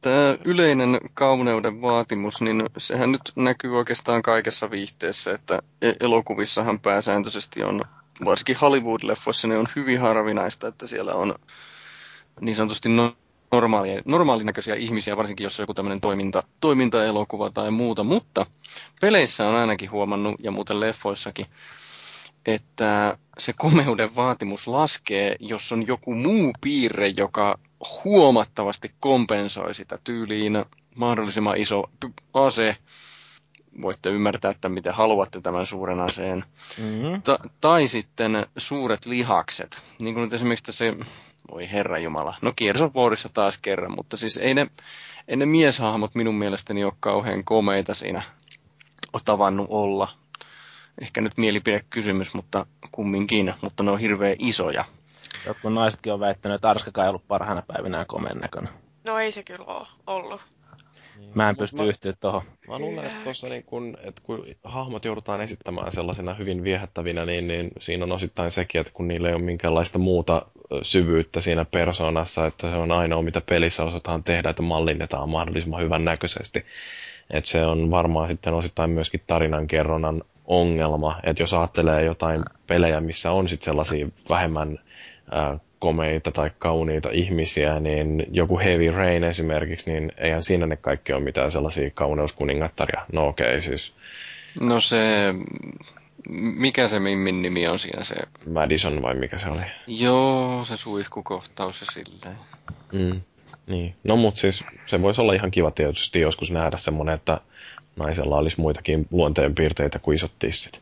Tämä 0.00 0.36
yleinen 0.44 1.00
kauneuden 1.14 1.82
vaatimus, 1.82 2.40
niin 2.40 2.64
sehän 2.78 3.12
nyt 3.12 3.32
näkyy 3.36 3.78
oikeastaan 3.78 4.22
kaikessa 4.22 4.70
viihteessä, 4.70 5.34
että 5.34 5.62
e- 5.82 5.92
elokuvissahan 6.00 6.80
pääsääntöisesti 6.80 7.62
on, 7.62 7.84
varsinkin 8.24 8.56
Hollywood-leffoissa 8.56 9.48
ne 9.48 9.58
on 9.58 9.68
hyvin 9.76 10.00
harvinaista, 10.00 10.68
että 10.68 10.86
siellä 10.86 11.14
on 11.14 11.34
niin 12.40 12.56
sanotusti 12.56 12.88
no- 12.88 13.16
normaalia, 13.52 14.02
normaalinäköisiä 14.04 14.74
ihmisiä, 14.74 15.16
varsinkin 15.16 15.44
jos 15.44 15.60
on 15.60 15.62
joku 15.62 15.74
tämmöinen 15.74 16.00
toiminta, 16.00 16.42
toimintaelokuva 16.60 17.50
tai 17.50 17.70
muuta, 17.70 18.04
mutta 18.04 18.46
peleissä 19.00 19.46
on 19.46 19.54
ainakin 19.54 19.90
huomannut, 19.90 20.34
ja 20.38 20.50
muuten 20.50 20.80
leffoissakin, 20.80 21.46
että 22.46 23.18
se 23.38 23.52
komeuden 23.56 24.16
vaatimus 24.16 24.68
laskee, 24.68 25.36
jos 25.40 25.72
on 25.72 25.86
joku 25.86 26.14
muu 26.14 26.52
piirre, 26.60 27.08
joka 27.08 27.58
huomattavasti 28.04 28.94
kompensoi 29.00 29.74
sitä 29.74 29.98
tyyliin 30.04 30.64
mahdollisimman 30.96 31.56
iso 31.56 31.90
ase. 32.34 32.76
Voitte 33.82 34.10
ymmärtää, 34.10 34.50
että 34.50 34.68
miten 34.68 34.94
haluatte 34.94 35.40
tämän 35.40 35.66
suuren 35.66 36.00
aseen. 36.00 36.44
Mm-hmm. 36.78 37.22
Ta- 37.22 37.38
tai 37.60 37.88
sitten 37.88 38.46
suuret 38.56 39.06
lihakset. 39.06 39.80
Niin 40.02 40.14
kuin 40.14 40.24
nyt 40.24 40.32
esimerkiksi 40.32 40.72
se, 40.72 40.96
voi 41.50 41.72
herra 41.72 41.98
jumala, 41.98 42.34
no 42.42 42.52
Gears 42.56 42.80
Warissa 42.94 43.28
taas 43.34 43.58
kerran, 43.58 43.94
mutta 43.96 44.16
siis 44.16 44.36
ei 44.36 44.54
ne, 44.54 44.66
ei 45.28 45.36
ne 45.36 45.46
mieshahmot 45.46 46.14
minun 46.14 46.34
mielestäni 46.34 46.84
ole 46.84 46.92
kauhean 47.00 47.44
komeita 47.44 47.94
siinä 47.94 48.22
tavannut 49.24 49.66
olla. 49.70 50.08
Ehkä 51.00 51.20
nyt 51.20 51.32
mielipidekysymys, 51.36 52.34
mutta 52.34 52.66
kumminkin, 52.92 53.54
mutta 53.60 53.82
ne 53.82 53.90
on 53.90 53.98
hirveän 53.98 54.36
isoja. 54.38 54.84
Jotkut 55.46 55.72
naisetkin 55.72 56.12
on 56.12 56.20
väittänyt, 56.20 56.54
että 56.54 56.70
Arskakaan 56.70 57.04
ei 57.04 57.08
ollut 57.08 57.28
parhaana 57.28 57.62
päivinään 57.62 58.06
komeen 58.06 58.38
näköinen. 58.38 58.72
No 59.08 59.18
ei 59.18 59.32
se 59.32 59.42
kyllä 59.42 59.64
ole 59.64 59.86
ollut. 60.06 60.40
Mä 61.34 61.48
en 61.48 61.56
pysty 61.56 61.88
yhtyä 61.88 62.12
tohon. 62.20 62.42
Mä 62.68 62.78
luulen, 62.78 63.04
että, 63.04 63.24
tossa 63.24 63.48
niin 63.48 63.64
kun, 63.64 63.96
että 64.04 64.22
kun 64.24 64.44
hahmot 64.64 65.04
joudutaan 65.04 65.40
esittämään 65.40 65.92
sellaisena 65.92 66.34
hyvin 66.34 66.64
viehättävinä, 66.64 67.26
niin, 67.26 67.48
niin 67.48 67.70
siinä 67.80 68.04
on 68.04 68.12
osittain 68.12 68.50
sekin, 68.50 68.80
että 68.80 68.92
kun 68.92 69.08
niillä 69.08 69.28
ei 69.28 69.34
ole 69.34 69.42
minkäänlaista 69.42 69.98
muuta 69.98 70.46
syvyyttä 70.82 71.40
siinä 71.40 71.64
persoonassa, 71.64 72.46
että 72.46 72.70
se 72.70 72.76
on 72.76 72.92
ainoa, 72.92 73.22
mitä 73.22 73.40
pelissä 73.40 73.84
osataan 73.84 74.24
tehdä, 74.24 74.50
että 74.50 74.62
mallinnetaan 74.62 75.28
mahdollisimman 75.28 75.80
hyvän 75.82 76.04
näköisesti. 76.04 76.64
Että 77.30 77.50
se 77.50 77.66
on 77.66 77.90
varmaan 77.90 78.28
sitten 78.28 78.54
osittain 78.54 78.90
myöskin 78.90 79.22
tarinankerronnan 79.26 80.22
ongelma, 80.44 81.20
että 81.22 81.42
jos 81.42 81.54
ajattelee 81.54 82.04
jotain 82.04 82.44
pelejä, 82.66 83.00
missä 83.00 83.32
on 83.32 83.48
sitten 83.48 83.64
sellaisia 83.64 84.08
vähemmän 84.28 84.78
ää, 85.30 85.58
komeita 85.78 86.30
tai 86.32 86.50
kauniita 86.58 87.10
ihmisiä, 87.12 87.80
niin 87.80 88.26
joku 88.30 88.58
Heavy 88.58 88.90
Rain 88.90 89.24
esimerkiksi, 89.24 89.90
niin 89.90 90.12
eihän 90.16 90.42
siinä 90.42 90.66
ne 90.66 90.76
kaikki 90.76 91.12
ole 91.12 91.24
mitään 91.24 91.52
sellaisia 91.52 91.90
kauneuskuningattaria. 91.90 93.06
No 93.12 93.28
okei, 93.28 93.48
okay, 93.48 93.62
siis 93.62 93.94
No 94.60 94.80
se, 94.80 95.34
mikä 96.56 96.88
se 96.88 96.98
Mimmin 96.98 97.42
nimi 97.42 97.68
on 97.68 97.78
siinä 97.78 98.04
se, 98.04 98.14
Madison 98.50 99.02
vai 99.02 99.14
mikä 99.14 99.38
se 99.38 99.48
oli? 99.48 99.62
joo, 99.86 100.64
se 100.64 100.76
suihkukohtaus 100.76 101.80
ja 101.80 101.86
silleen. 101.86 102.36
Mm. 102.92 103.20
Niin. 103.66 103.94
No 104.04 104.16
mut 104.16 104.36
siis 104.36 104.64
se 104.86 105.02
voisi 105.02 105.20
olla 105.20 105.34
ihan 105.34 105.50
kiva 105.50 105.70
tietysti 105.70 106.20
joskus 106.20 106.50
nähdä 106.50 106.76
semmoinen, 106.76 107.14
että 107.14 107.40
naisella 107.96 108.36
olisi 108.36 108.60
muitakin 108.60 109.06
luonteenpiirteitä 109.10 109.98
kuin 109.98 110.14
isot 110.14 110.32
tissit. 110.38 110.80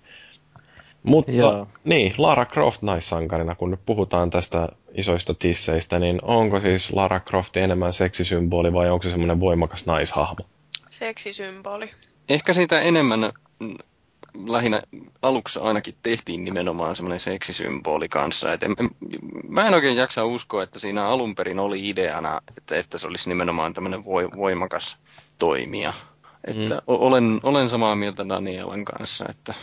Mutta 1.03 1.33
Joo. 1.33 1.69
niin, 1.85 2.15
Lara 2.19 2.47
Croft 2.47 2.83
naissankarina, 2.83 3.55
kun 3.55 3.71
nyt 3.71 3.81
puhutaan 3.87 4.31
tästä 4.31 4.69
isoista 4.95 5.35
tisseistä, 5.35 5.99
niin 5.99 6.19
onko 6.23 6.61
siis 6.61 6.93
Lara 6.93 7.21
Croft 7.21 7.57
enemmän 7.57 7.93
seksisymboli 7.93 8.73
vai 8.73 8.91
onko 8.91 9.03
se 9.03 9.11
semmoinen 9.11 9.41
voimakas 9.41 9.87
naishahmo? 9.87 10.47
Seksisymboli. 10.91 11.91
ehkä 12.29 12.53
siitä 12.53 12.81
enemmän 12.81 13.21
mm, 13.61 13.75
lähinnä 14.47 14.83
aluksi 15.23 15.59
ainakin 15.63 15.95
tehtiin 16.03 16.45
nimenomaan 16.45 16.97
semmoinen 16.97 17.21
seksisymboli 17.21 18.09
kanssa. 18.09 18.53
Et 18.53 18.63
en, 18.63 18.75
en, 18.79 18.91
mä 19.49 19.67
en 19.67 19.75
oikein 19.75 19.97
jaksa 19.97 20.25
uskoa, 20.25 20.63
että 20.63 20.79
siinä 20.79 21.07
alun 21.07 21.35
perin 21.35 21.59
oli 21.59 21.89
ideana, 21.89 22.41
että, 22.59 22.77
että 22.77 22.99
se 22.99 23.07
olisi 23.07 23.29
nimenomaan 23.29 23.73
tämmöinen 23.73 24.05
voimakas 24.37 24.99
toimija. 25.39 25.93
Että 26.45 26.75
mm. 26.75 26.81
olen, 26.87 27.41
olen 27.43 27.69
samaa 27.69 27.97
mieltä 27.97 28.29
Danielan 28.29 28.85
kanssa, 28.85 29.25
että 29.29 29.55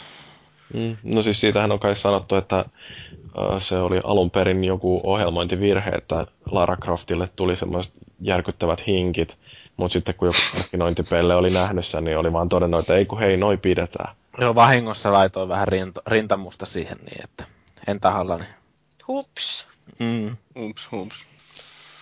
Mm. 0.73 0.97
No 1.03 1.21
siis 1.21 1.41
siitähän 1.41 1.71
on 1.71 1.79
kai 1.79 1.95
sanottu, 1.95 2.35
että 2.35 2.65
se 3.59 3.77
oli 3.77 4.01
alun 4.03 4.31
perin 4.31 4.63
joku 4.63 5.01
ohjelmointivirhe, 5.03 5.89
että 5.89 6.27
Lara 6.51 6.77
Croftille 6.77 7.29
tuli 7.35 7.57
semmoiset 7.57 7.93
järkyttävät 8.21 8.87
hinkit, 8.87 9.37
mutta 9.77 9.93
sitten 9.93 10.15
kun 10.15 10.27
joku 10.27 10.37
markkinointipelle 10.53 11.35
oli 11.35 11.49
nähnyt 11.49 11.85
sen, 11.85 12.03
niin 12.03 12.17
oli 12.17 12.33
vaan 12.33 12.49
todennut, 12.49 12.79
että 12.79 12.95
ei 12.95 13.05
kun 13.05 13.19
hei, 13.19 13.37
noi 13.37 13.57
pidetään. 13.57 14.15
Joo, 14.39 14.55
vahingossa 14.55 15.13
laitoin 15.13 15.49
vähän 15.49 15.67
rinta, 15.67 16.01
rintamusta 16.07 16.65
siihen 16.65 16.97
niin, 16.97 17.23
että 17.23 17.45
en 17.87 17.99
tahallani. 17.99 18.45
Hups. 19.07 19.67
Mm. 19.99 20.37
Hups, 20.55 20.91
hups. 20.91 21.15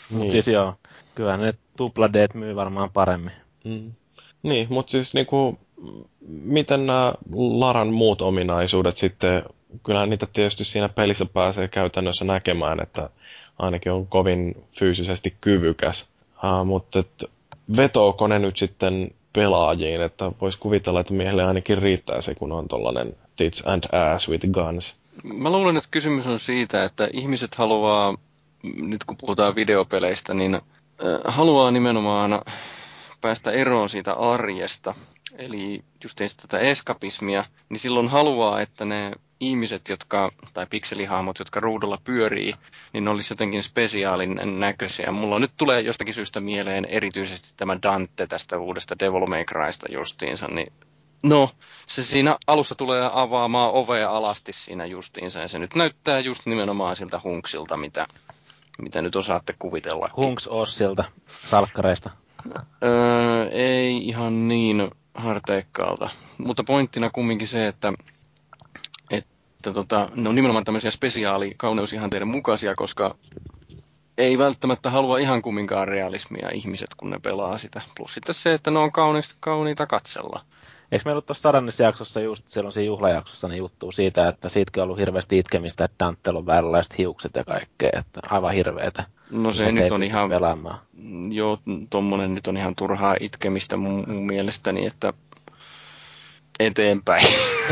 Niin. 0.10 0.20
Mut 0.20 0.32
siis 0.32 0.48
joo, 0.48 0.76
kyllä 1.16 1.38
ne 1.38 1.54
tupladeet 1.78 2.34
myy 2.34 2.56
varmaan 2.56 2.90
paremmin. 2.92 3.32
Mm. 3.64 3.92
Niin, 4.46 4.68
mutta 4.70 4.92
siis 4.92 5.14
niinku, 5.14 5.60
miten 6.28 6.86
nämä 6.86 7.14
Laran 7.36 7.94
muut 7.94 8.22
ominaisuudet 8.22 8.98
sitten, 8.98 9.44
kyllähän 9.84 10.10
niitä 10.10 10.28
tietysti 10.34 10.64
siinä 10.64 10.90
pelissä 10.90 11.26
pääsee 11.26 11.68
käytännössä 11.68 12.26
näkemään, 12.26 12.80
että 12.82 13.10
ainakin 13.60 13.92
on 13.92 14.08
kovin 14.08 14.64
fyysisesti 14.80 15.36
kyvykäs. 15.42 16.08
Uh, 16.44 16.66
mutta 16.66 17.00
et, 17.00 17.24
vetooko 17.78 18.28
ne 18.28 18.40
nyt 18.40 18.58
sitten 18.58 19.12
pelaajiin, 19.34 20.02
että 20.02 20.32
voisi 20.42 20.60
kuvitella, 20.60 21.00
että 21.00 21.14
miehelle 21.14 21.44
ainakin 21.44 21.78
riittää 21.78 22.22
se, 22.22 22.36
kun 22.36 22.52
on 22.52 22.68
tollainen 22.68 23.16
tits 23.36 23.64
and 23.68 23.84
ass 24.14 24.30
with 24.30 24.48
guns. 24.52 24.96
Mä 25.24 25.50
luulen, 25.50 25.78
että 25.78 25.90
kysymys 25.92 26.28
on 26.28 26.40
siitä, 26.40 26.84
että 26.84 27.08
ihmiset 27.14 27.56
haluaa, 27.56 28.18
nyt 28.64 29.04
kun 29.04 29.18
puhutaan 29.18 29.56
videopeleistä, 29.56 30.34
niin 30.34 30.62
haluaa 31.26 31.72
nimenomaan 31.72 32.42
päästä 33.26 33.52
eroon 33.52 33.90
siitä 33.90 34.14
arjesta, 34.14 34.94
eli 35.38 35.84
just 36.04 36.22
tätä 36.42 36.60
eskapismia, 36.60 37.46
niin 37.70 37.80
silloin 37.80 38.08
haluaa, 38.08 38.62
että 38.62 38.86
ne 38.86 39.12
ihmiset, 39.40 39.90
jotka, 39.90 40.32
tai 40.54 40.66
pikselihahmot, 40.70 41.40
jotka 41.40 41.60
ruudulla 41.60 41.98
pyörii, 42.04 42.54
niin 42.94 43.04
ne 43.06 43.10
olisi 43.10 43.34
jotenkin 43.34 43.64
spesiaalinen 43.64 44.60
näköisiä. 44.60 45.12
Mulla 45.12 45.40
nyt 45.40 45.52
tulee 45.58 45.82
jostakin 45.82 46.14
syystä 46.14 46.40
mieleen 46.40 46.86
erityisesti 46.86 47.54
tämä 47.58 47.78
Dante 47.84 48.28
tästä 48.28 48.58
uudesta 48.58 48.96
Devil 49.00 49.26
May 49.28 49.44
Crysta 49.44 49.92
justiinsa, 49.92 50.48
niin 50.48 50.74
No, 51.24 51.50
se 51.88 52.04
siinä 52.04 52.38
alussa 52.48 52.76
tulee 52.76 53.10
avaamaan 53.14 53.72
ovea 53.74 54.10
alasti 54.10 54.54
siinä 54.54 54.86
justiinsa, 54.86 55.40
ja 55.40 55.48
se 55.48 55.60
nyt 55.60 55.76
näyttää 55.76 56.20
just 56.20 56.46
nimenomaan 56.46 56.96
siltä 56.96 57.22
hunksilta, 57.24 57.78
mitä, 57.78 58.08
mitä 58.82 59.02
nyt 59.02 59.16
osaatte 59.16 59.56
kuvitella. 59.60 60.10
Hunks 60.18 60.48
Ossilta, 60.48 61.04
salkkareista. 61.28 62.25
Öö, 62.84 63.50
ei 63.52 63.98
ihan 64.08 64.48
niin 64.48 64.92
harteikkaalta. 65.14 66.10
Mutta 66.38 66.64
pointtina 66.64 67.10
kumminkin 67.10 67.48
se, 67.48 67.68
että, 67.68 67.94
että 69.12 69.74
tota, 69.74 70.10
ne 70.16 70.30
on 70.30 70.36
nimenomaan 70.36 70.66
tämmöisiä 70.66 70.92
spesiaali 70.92 71.54
kauneusihanteiden 71.58 72.28
mukaisia, 72.28 72.76
koska 72.76 73.16
ei 74.18 74.38
välttämättä 74.38 74.90
halua 74.90 75.18
ihan 75.18 75.42
kumminkaan 75.42 75.88
realismia 75.88 76.50
ihmiset, 76.54 76.90
kun 76.98 77.10
ne 77.10 77.20
pelaa 77.20 77.58
sitä. 77.58 77.82
Plus 77.98 78.14
sitten 78.14 78.36
se, 78.36 78.54
että 78.54 78.72
ne 78.72 78.80
on 78.80 78.92
kauniita, 78.92 79.36
kauniita 79.40 79.88
katsella. 79.88 80.46
Eikö 80.96 81.04
meillä 81.06 81.16
ollut 81.16 81.26
tuossa 81.26 81.42
sadannessa 81.42 81.84
jaksossa 81.84 82.20
just 82.20 82.48
silloin 82.48 82.72
siinä 82.72 82.86
juhlajaksossa 82.86 83.48
niin 83.48 83.58
juttu 83.58 83.92
siitä, 83.92 84.28
että 84.28 84.50
siitäkin 84.50 84.82
on 84.82 84.86
ollut 84.86 85.00
hirveästi 85.00 85.38
itkemistä, 85.38 85.86
että 85.86 86.06
Dantella 86.06 86.40
on 86.40 86.46
vääränlaiset 86.46 86.98
hiukset 86.98 87.36
ja 87.36 87.44
kaikkea, 87.44 87.90
että 87.94 88.20
aivan 88.30 88.54
hirveetä. 88.54 89.04
No 89.30 89.54
se 89.54 89.72
nyt 89.72 89.92
on 89.92 90.04
ihan, 90.04 90.30
pelaamaan. 90.30 90.80
joo, 91.32 91.60
tommonen 91.90 92.36
nyt 92.36 92.48
on 92.48 92.58
ihan 92.58 92.76
turhaa 92.76 93.16
itkemistä 93.20 93.78
mun, 93.78 94.04
mun 94.08 94.26
mielestäni, 94.26 94.86
että 94.86 95.14
eteenpäin. 96.60 97.28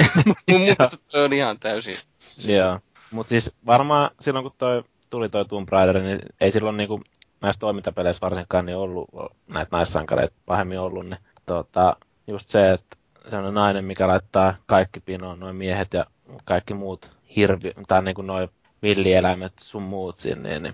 Mutta 0.26 0.98
se 1.10 1.20
on 1.20 1.34
ihan 1.34 1.60
täysin. 1.60 1.98
Joo, 2.46 2.80
mutta 3.12 3.30
siis 3.30 3.56
varmaan 3.66 4.10
silloin 4.20 4.44
kun 4.44 4.52
toi, 4.58 4.84
tuli 5.10 5.30
toi 5.30 5.46
Tomb 5.46 5.70
Raider, 5.70 6.02
niin 6.02 6.20
ei 6.42 6.52
silloin 6.52 6.78
niinku 6.78 7.02
näissä 7.42 7.60
toimintapeleissä 7.60 8.22
varsinkaan 8.22 8.66
niin 8.66 8.78
ollut 8.78 9.10
näitä 9.48 9.78
naissankareita 9.78 10.36
pahemmin 10.46 10.80
ollut, 10.80 11.06
niin 11.06 11.20
tota, 11.46 11.96
just 12.28 12.48
se, 12.48 12.72
että 12.72 12.98
sellainen 13.24 13.54
nainen, 13.54 13.86
mikä 13.86 14.08
laittaa 14.08 14.56
kaikki 14.66 15.00
pinoon, 15.00 15.40
noin 15.40 15.56
miehet 15.56 15.94
ja 15.94 16.06
kaikki 16.46 16.74
muut 16.74 17.12
hirvi, 17.36 17.72
tai 17.88 18.04
niin 18.04 18.16
kuin 18.16 18.28
noin 18.28 18.50
villieläimet 18.82 19.54
sun 19.60 19.84
muut 19.84 20.18
sinne, 20.18 20.60
niin 20.60 20.74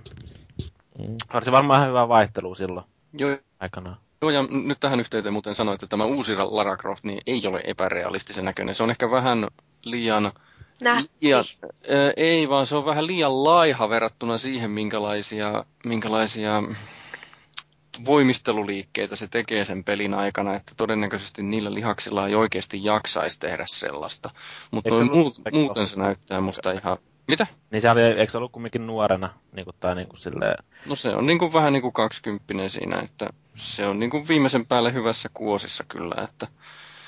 mm. 0.99 1.15
on 1.33 1.43
se 1.43 1.51
varmaan 1.51 1.87
hyvä 1.87 2.07
vaihtelu 2.07 2.55
silloin 2.55 2.85
Joo. 3.13 3.37
aikanaan. 3.59 3.97
Joo, 4.21 4.31
ja 4.31 4.43
nyt 4.49 4.79
tähän 4.79 4.99
yhteyteen 4.99 5.33
muuten 5.33 5.55
sanoin, 5.55 5.75
että 5.75 5.87
tämä 5.87 6.05
uusi 6.05 6.35
Lara 6.35 6.77
Croft 6.77 7.03
niin 7.03 7.21
ei 7.27 7.47
ole 7.47 7.61
epärealistisen 7.63 8.45
näköinen. 8.45 8.75
Se 8.75 8.83
on 8.83 8.89
ehkä 8.89 9.11
vähän 9.11 9.47
liian... 9.83 10.31
Nähti. 10.81 11.09
Liian, 11.21 11.43
äh, 11.63 12.13
ei, 12.17 12.49
vaan 12.49 12.67
se 12.67 12.75
on 12.75 12.85
vähän 12.85 13.07
liian 13.07 13.43
laiha 13.43 13.89
verrattuna 13.89 14.37
siihen, 14.37 14.71
minkälaisia, 14.71 15.65
minkälaisia 15.85 16.63
voimisteluliikkeitä 18.05 19.15
se 19.15 19.27
tekee 19.27 19.65
sen 19.65 19.83
pelin 19.83 20.13
aikana, 20.13 20.55
että 20.55 20.73
todennäköisesti 20.77 21.43
niillä 21.43 21.73
lihaksilla 21.73 22.27
ei 22.27 22.35
oikeasti 22.35 22.83
jaksaisi 22.83 23.39
tehdä 23.39 23.63
sellaista. 23.67 24.29
Mutta 24.71 24.89
muut, 25.11 25.41
muuten 25.51 25.87
se 25.87 25.99
näyttää 25.99 26.41
musta 26.41 26.71
ihan... 26.71 26.97
Mitä? 27.27 27.47
Niin 27.71 27.81
se 27.81 27.89
oli, 27.89 28.01
eikö 28.01 28.31
se 28.31 28.37
ollut 28.37 28.51
kumminkin 28.51 28.87
nuorena? 28.87 29.33
Niin 29.51 29.65
kuin, 29.65 29.75
tai 29.79 29.95
niin 29.95 30.07
kuin 30.07 30.19
silleen... 30.19 30.63
No 30.85 30.95
se 30.95 31.15
on 31.15 31.25
niin 31.25 31.39
kuin, 31.39 31.53
vähän 31.53 31.73
niin 31.73 31.81
kuin 31.81 31.93
kaksikymppinen 31.93 32.69
siinä, 32.69 32.99
että 32.99 33.29
se 33.55 33.87
on 33.87 33.99
niin 33.99 34.09
kuin 34.09 34.27
viimeisen 34.27 34.65
päälle 34.65 34.93
hyvässä 34.93 35.29
kuosissa 35.33 35.83
kyllä, 35.87 36.23
että... 36.23 36.47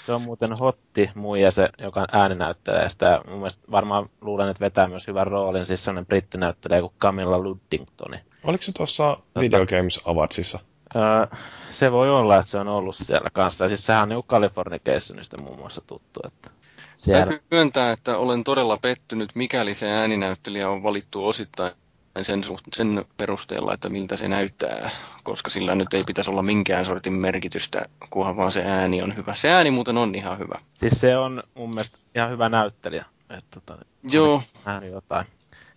Se 0.04 0.14
on 0.14 0.22
muuten 0.22 0.50
Hotti 0.60 1.10
muija 1.16 1.52
se, 1.52 1.70
joka 1.78 2.08
ääninäyttelee 2.12 2.90
sitä. 2.90 3.22
Mun 3.28 3.38
mielestä 3.38 3.62
varmaan 3.72 4.10
luulen, 4.22 4.50
että 4.50 4.66
vetää 4.66 4.88
myös 4.88 5.08
hyvän 5.08 5.28
roolin, 5.28 5.66
siis 5.66 5.84
sellainen 5.84 6.06
brittinäyttelijä 6.06 6.82
kuin 6.82 6.94
Camilla 7.00 7.40
Luddingtoni. 7.40 8.18
Oliko 8.44 8.64
se 8.64 8.72
tuossa 8.72 9.18
Video 9.40 9.66
Games 9.66 10.00
Awardsissa? 10.06 10.60
Öö, 10.96 11.38
se 11.72 11.92
voi 11.92 12.10
olla, 12.10 12.38
että 12.38 12.52
se 12.52 12.58
on 12.58 12.68
ollut 12.68 12.96
siellä 12.96 13.30
kanssa. 13.34 13.66
Ja 13.66 13.70
siis 13.70 13.86
sehän 13.86 14.04
on 14.04 14.10
niin 14.10 14.24
Californicationista 14.24 15.42
muun 15.42 15.58
muassa 15.58 15.82
tuttu. 15.88 16.20
Että 16.28 16.50
siellä... 16.96 17.26
Täytyy 17.26 17.48
myöntää, 17.52 17.92
että 17.92 18.18
olen 18.18 18.44
todella 18.44 18.78
pettynyt, 18.78 19.30
mikäli 19.36 19.74
se 19.74 19.90
ääninäyttelijä 19.90 20.70
on 20.70 20.84
valittu 20.84 21.28
osittain 21.28 21.74
sen, 22.22 22.44
sen 22.74 23.06
perusteella, 23.18 23.74
että 23.74 23.90
miltä 23.90 24.18
se 24.18 24.28
näyttää, 24.28 24.90
koska 25.24 25.50
sillä 25.50 25.76
nyt 25.76 25.94
ei 25.94 26.04
pitäisi 26.04 26.30
olla 26.30 26.42
minkään 26.42 26.86
sortin 26.86 27.14
merkitystä, 27.14 27.86
kunhan 28.10 28.38
vaan 28.38 28.52
se 28.52 28.64
ääni 28.66 29.02
on 29.02 29.16
hyvä. 29.16 29.36
Se 29.36 29.50
ääni 29.50 29.72
muuten 29.72 29.98
on 29.98 30.16
ihan 30.16 30.40
hyvä. 30.40 30.60
Siis 30.74 31.02
se 31.02 31.18
on 31.18 31.44
mun 31.54 31.70
mielestä 31.70 31.98
ihan 32.16 32.30
hyvä 32.30 32.50
näyttelijä. 32.50 33.06
Että, 33.30 33.60
tota, 33.60 33.86
Joo. 34.04 34.44
Ääni 34.66 34.88
jotain. 34.88 35.26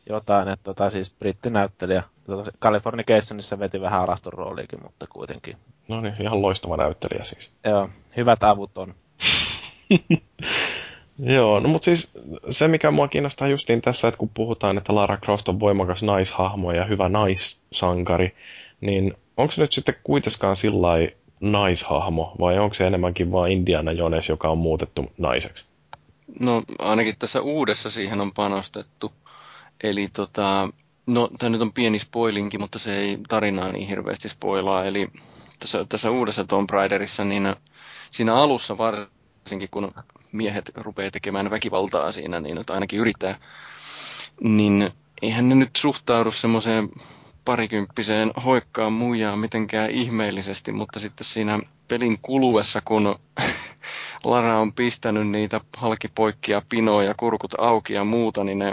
Jotain, 0.08 0.48
että 0.48 0.64
tota, 0.64 0.90
siis 0.90 1.10
brittinäyttelijä. 1.10 2.02
Tota, 2.26 2.50
Californicationissa 2.60 3.58
veti 3.58 3.80
vähän 3.80 4.00
alastun 4.00 4.32
rooliikin, 4.32 4.82
mutta 4.82 5.06
kuitenkin. 5.06 5.56
No 5.88 6.00
niin, 6.00 6.14
ihan 6.20 6.42
loistava 6.42 6.76
näyttelijä 6.76 7.24
siis. 7.24 7.50
Joo, 7.64 7.88
hyvät 8.16 8.42
avut 8.42 8.78
on. 8.78 8.94
Joo, 11.18 11.60
no 11.60 11.68
mutta 11.68 11.84
siis 11.84 12.10
se 12.50 12.68
mikä 12.68 12.90
mua 12.90 13.08
kiinnostaa 13.08 13.48
justiin 13.48 13.80
tässä, 13.80 14.08
että 14.08 14.18
kun 14.18 14.30
puhutaan, 14.34 14.78
että 14.78 14.94
Lara 14.94 15.16
Croft 15.16 15.48
on 15.48 15.60
voimakas 15.60 16.02
naishahmo 16.02 16.72
ja 16.72 16.84
hyvä 16.84 17.08
naissankari, 17.08 18.34
niin 18.80 19.14
onko 19.36 19.52
se 19.52 19.60
nyt 19.60 19.72
sitten 19.72 19.94
kuitenkaan 20.04 20.56
sillä 20.56 20.88
naishahmo, 21.40 22.36
vai 22.40 22.58
onko 22.58 22.74
se 22.74 22.86
enemmänkin 22.86 23.32
vain 23.32 23.52
Indiana 23.52 23.92
Jones, 23.92 24.28
joka 24.28 24.48
on 24.48 24.58
muutettu 24.58 25.12
naiseksi? 25.18 25.66
No 26.40 26.62
ainakin 26.78 27.14
tässä 27.18 27.40
uudessa 27.40 27.90
siihen 27.90 28.20
on 28.20 28.32
panostettu. 28.32 29.12
Eli 29.82 30.08
tota, 30.08 30.68
no 31.06 31.28
tämä 31.38 31.50
nyt 31.50 31.62
on 31.62 31.72
pieni 31.72 31.98
spoilinki, 31.98 32.58
mutta 32.58 32.78
se 32.78 32.96
ei 32.96 33.18
tarinaa 33.28 33.72
niin 33.72 33.88
hirveästi 33.88 34.28
spoilaa. 34.28 34.84
Eli 34.84 35.08
tässä, 35.58 35.84
tässä 35.88 36.10
uudessa 36.10 36.44
Tomb 36.44 36.70
Raiderissa, 36.70 37.24
niin 37.24 37.56
siinä 38.10 38.34
alussa 38.34 38.78
varsinkin 38.78 39.68
kun 39.70 39.92
miehet 40.32 40.72
rupeaa 40.74 41.10
tekemään 41.10 41.50
väkivaltaa 41.50 42.12
siinä, 42.12 42.40
niin 42.40 42.58
että 42.58 42.74
ainakin 42.74 42.98
yrittää, 42.98 43.38
niin 44.40 44.90
eihän 45.22 45.48
ne 45.48 45.54
nyt 45.54 45.76
suhtaudu 45.76 46.30
semmoiseen 46.30 46.88
parikymppiseen 47.44 48.32
hoikkaan 48.44 48.92
muijaan 48.92 49.38
mitenkään 49.38 49.90
ihmeellisesti, 49.90 50.72
mutta 50.72 51.00
sitten 51.00 51.24
siinä 51.24 51.60
pelin 51.88 52.18
kuluessa, 52.22 52.80
kun 52.80 53.18
Lara 54.24 54.60
on 54.60 54.72
pistänyt 54.72 55.28
niitä 55.28 55.60
halkipoikkia 55.76 56.62
pinoja, 56.68 57.14
kurkut 57.16 57.54
auki 57.58 57.92
ja 57.92 58.04
muuta, 58.04 58.44
niin 58.44 58.58
ne 58.58 58.72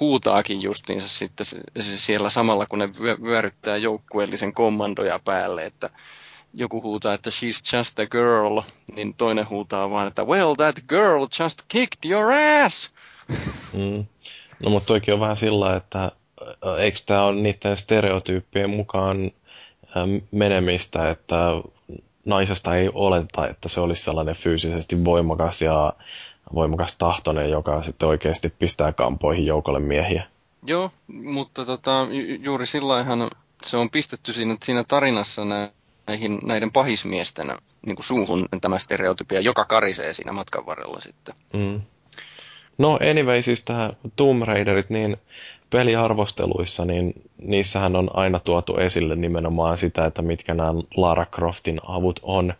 huutaakin 0.00 0.62
justiinsa 0.62 1.08
sitten 1.08 1.46
siellä 1.80 2.30
samalla, 2.30 2.66
kun 2.66 2.78
ne 2.78 2.88
vyöryttää 3.22 3.76
joukkueellisen 3.76 4.54
kommandoja 4.54 5.20
päälle, 5.24 5.66
että 5.66 5.90
joku 6.54 6.82
huutaa, 6.82 7.14
että 7.14 7.30
she's 7.30 7.76
just 7.76 7.98
a 7.98 8.06
girl, 8.06 8.60
niin 8.96 9.14
toinen 9.14 9.48
huutaa 9.48 9.90
vaan, 9.90 10.08
että 10.08 10.24
well, 10.24 10.54
that 10.54 10.76
girl 10.88 11.26
just 11.40 11.62
kicked 11.68 12.10
your 12.10 12.32
ass! 12.32 12.90
Mm. 13.72 14.06
No 14.60 14.70
mutta 14.70 14.86
toikin 14.86 15.14
on 15.14 15.20
vähän 15.20 15.36
sillä, 15.36 15.76
että 15.76 16.12
eikö 16.78 16.98
tämä 17.06 17.24
ole 17.24 17.40
niiden 17.40 17.76
stereotyyppien 17.76 18.70
mukaan 18.70 19.30
menemistä, 20.30 21.10
että 21.10 21.36
naisesta 22.24 22.76
ei 22.76 22.90
oleta, 22.94 23.48
että 23.48 23.68
se 23.68 23.80
olisi 23.80 24.02
sellainen 24.02 24.34
fyysisesti 24.34 25.04
voimakas 25.04 25.62
ja 25.62 25.92
voimakas 26.54 26.98
tahtoinen, 26.98 27.50
joka 27.50 27.82
sitten 27.82 28.08
oikeasti 28.08 28.48
pistää 28.58 28.92
kampoihin 28.92 29.46
joukolle 29.46 29.80
miehiä. 29.80 30.24
Joo, 30.66 30.90
mutta 31.06 31.64
tota, 31.64 32.06
ju- 32.10 32.38
juuri 32.40 32.66
sillä 32.66 33.04
se 33.64 33.76
on 33.76 33.90
pistetty 33.90 34.32
siinä, 34.32 34.56
siinä 34.62 34.84
tarinassa 34.88 35.42
näihin, 36.06 36.38
näiden 36.42 36.72
pahismiesten 36.72 37.46
niin 37.86 37.96
kuin 37.96 38.06
suuhun 38.06 38.48
tämä 38.60 38.78
stereotypia, 38.78 39.40
joka 39.40 39.64
karisee 39.64 40.12
siinä 40.12 40.32
matkan 40.32 40.66
varrella 40.66 41.00
sitten. 41.00 41.34
Mm. 41.54 41.80
No 42.78 42.98
anyway, 43.10 43.42
siis 43.42 43.62
tähän 43.62 43.96
Tomb 44.16 44.42
Raiderit, 44.42 44.90
niin 44.90 45.16
peliarvosteluissa, 45.70 46.84
niin 46.84 47.12
niissähän 47.38 47.96
on 47.96 48.10
aina 48.14 48.38
tuotu 48.38 48.76
esille 48.76 49.16
nimenomaan 49.16 49.78
sitä, 49.78 50.06
että 50.06 50.22
mitkä 50.22 50.54
nämä 50.54 50.74
Lara 50.96 51.26
Croftin 51.26 51.80
avut 51.82 52.20
on. 52.22 52.54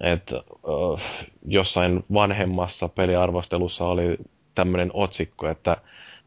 Että 0.00 0.42
uh, 0.66 1.00
jossain 1.46 2.04
vanhemmassa 2.12 2.88
peliarvostelussa 2.88 3.86
oli 3.86 4.16
tämmöinen 4.54 4.90
otsikko, 4.94 5.48
että 5.48 5.76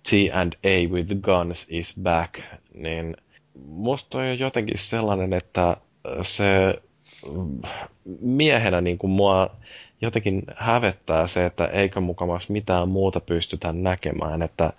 T&A 0.10 0.90
with 0.90 1.16
guns 1.22 1.68
is 1.70 1.96
back, 2.04 2.42
niin 2.74 3.18
musta 3.66 4.18
on 4.18 4.40
jotenkin 4.40 4.78
sellainen, 4.78 5.34
että 5.34 5.78
se 6.22 6.82
miehenä 8.22 8.82
niin 8.82 8.98
kuin 8.98 9.12
mua 9.12 9.56
jotenkin 10.02 10.44
hävettää 10.56 11.28
se, 11.28 11.46
että 11.46 11.66
eikö 11.66 12.00
mukamas 12.00 12.50
mitään 12.50 12.90
muuta 12.90 13.20
pystytä 13.20 13.72
näkemään, 13.72 14.42
että 14.42 14.74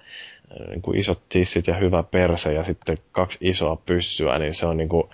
niin 0.68 0.82
kuin 0.82 0.98
isot 0.98 1.22
tissit 1.28 1.66
ja 1.66 1.74
hyvä 1.74 2.02
perse 2.02 2.52
ja 2.52 2.64
sitten 2.64 2.98
kaksi 3.12 3.38
isoa 3.40 3.76
pyssyä, 3.76 4.38
niin 4.38 4.54
se 4.54 4.66
on, 4.66 4.76
niin 4.76 4.88
kuin, 4.88 5.04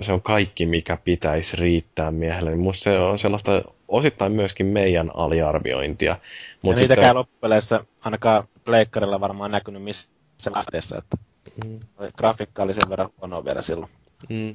se 0.00 0.12
on 0.12 0.22
kaikki, 0.22 0.66
mikä 0.66 0.96
pitäisi 0.96 1.56
riittää 1.56 2.10
miehelle. 2.10 2.50
Niin 2.50 2.60
musta 2.60 2.82
se 2.82 2.98
on 2.98 3.18
sellaista 3.18 3.62
osittain 3.88 4.32
myöskin 4.32 4.66
meidän 4.66 5.10
aliarviointia. 5.14 6.16
Mut 6.62 6.72
ja 6.72 6.76
sitten... 6.78 6.96
niitäkään 6.96 7.16
loppupeleissä 7.16 7.84
ainakaan 8.04 8.44
pleikkarilla 8.64 9.20
varmaan 9.20 9.50
näkynyt 9.50 9.82
missään 9.82 10.56
lähteessä, 10.56 10.98
että 10.98 11.16
mm. 11.66 11.80
grafiikka 12.16 12.62
oli 12.62 12.74
sen 12.74 12.90
verran 12.90 13.10
huonoa 13.20 13.44
vielä 13.44 13.62
silloin. 13.62 13.90
Mm. 14.28 14.54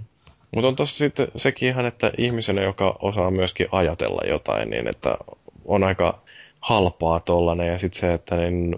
Mutta 0.55 0.67
on 0.67 0.75
tossa 0.75 0.97
sitten 0.97 1.27
sekin 1.35 1.69
ihan, 1.69 1.85
että 1.85 2.11
ihmisenä, 2.17 2.61
joka 2.61 2.97
osaa 3.01 3.31
myöskin 3.31 3.67
ajatella 3.71 4.21
jotain, 4.27 4.69
niin 4.69 4.87
että 4.87 5.17
on 5.65 5.83
aika 5.83 6.21
halpaa 6.61 7.19
tollanen. 7.19 7.67
Ja 7.67 7.77
sitten 7.77 7.99
se, 7.99 8.13
että 8.13 8.35
niin 8.35 8.75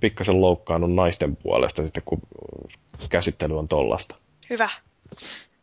pikkasen 0.00 0.40
loukkaannut 0.40 0.94
naisten 0.94 1.36
puolesta 1.36 1.82
sitten, 1.82 2.02
kun 2.06 2.20
käsittely 3.08 3.58
on 3.58 3.68
tollasta. 3.68 4.16
Hyvä. 4.50 4.68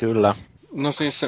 Kyllä. 0.01 0.35
No 0.71 0.91
siis 0.91 1.21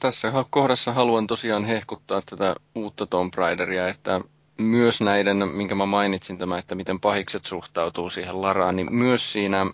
tässä 0.00 0.32
kohdassa 0.50 0.92
haluan 0.92 1.26
tosiaan 1.26 1.64
hehkuttaa 1.64 2.22
tätä 2.22 2.54
uutta 2.74 3.06
Tomb 3.06 3.34
Raideria, 3.34 3.88
että 3.88 4.20
myös 4.58 5.00
näiden, 5.00 5.48
minkä 5.48 5.74
mä 5.74 5.86
mainitsin 5.86 6.38
tämä, 6.38 6.58
että 6.58 6.74
miten 6.74 7.00
pahikset 7.00 7.44
suhtautuu 7.44 8.10
siihen 8.10 8.42
Laraan, 8.42 8.76
niin 8.76 8.94
myös 8.94 9.32
siinä 9.32 9.66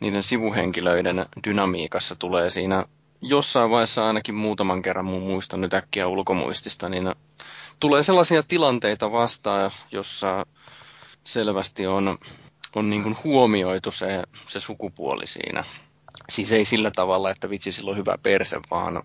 niiden 0.00 0.22
sivuhenkilöiden 0.22 1.26
dynamiikassa 1.44 2.16
tulee 2.16 2.50
siinä 2.50 2.84
jossain 3.20 3.70
vaiheessa 3.70 4.06
ainakin 4.06 4.34
muutaman 4.34 4.82
kerran, 4.82 5.04
mun 5.04 5.22
muistan 5.22 5.60
nyt 5.60 5.74
äkkiä 5.74 6.08
ulkomuistista, 6.08 6.88
niin 6.88 7.14
tulee 7.80 8.02
sellaisia 8.02 8.42
tilanteita 8.42 9.12
vastaan, 9.12 9.70
jossa 9.90 10.46
selvästi 11.24 11.86
on, 11.86 12.18
on 12.76 12.90
niin 12.90 13.02
kuin 13.02 13.16
huomioitu 13.24 13.90
se, 13.92 14.22
se 14.48 14.60
sukupuoli 14.60 15.26
siinä. 15.26 15.64
Siis 16.32 16.52
ei 16.52 16.64
sillä 16.64 16.90
tavalla, 16.90 17.30
että 17.30 17.50
vitsi 17.50 17.72
sillä 17.72 17.90
on 17.90 17.96
hyvä 17.96 18.18
perse, 18.22 18.60
vaan 18.70 19.02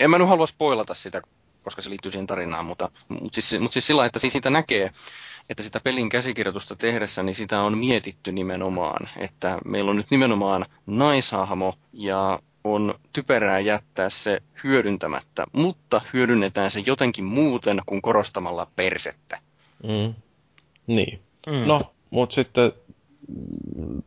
en 0.00 0.10
mä 0.10 0.18
nyt 0.18 0.28
halua 0.28 0.46
spoilata 0.46 0.94
sitä, 0.94 1.22
koska 1.62 1.82
se 1.82 1.90
liittyy 1.90 2.12
siihen 2.12 2.26
tarinaan, 2.26 2.64
mutta, 2.64 2.90
mutta, 3.08 3.40
siis, 3.40 3.60
mutta 3.60 3.72
siis 3.72 3.86
sillä 3.86 4.06
että 4.06 4.18
siis 4.18 4.32
siitä 4.32 4.50
näkee, 4.50 4.90
että 5.50 5.62
sitä 5.62 5.80
pelin 5.80 6.08
käsikirjoitusta 6.08 6.76
tehdessä, 6.76 7.22
niin 7.22 7.34
sitä 7.34 7.60
on 7.60 7.78
mietitty 7.78 8.32
nimenomaan, 8.32 9.08
että 9.16 9.58
meillä 9.64 9.90
on 9.90 9.96
nyt 9.96 10.10
nimenomaan 10.10 10.66
naishahmo 10.86 11.74
ja 11.92 12.38
on 12.64 12.94
typerää 13.12 13.60
jättää 13.60 14.10
se 14.10 14.42
hyödyntämättä, 14.64 15.46
mutta 15.52 16.00
hyödynnetään 16.12 16.70
se 16.70 16.82
jotenkin 16.86 17.24
muuten 17.24 17.80
kuin 17.86 18.02
korostamalla 18.02 18.66
persettä. 18.76 19.38
Mm. 19.82 20.14
Niin. 20.86 21.20
Mm. 21.46 21.66
No, 21.66 21.94
mutta 22.10 22.34
sitten 22.34 22.72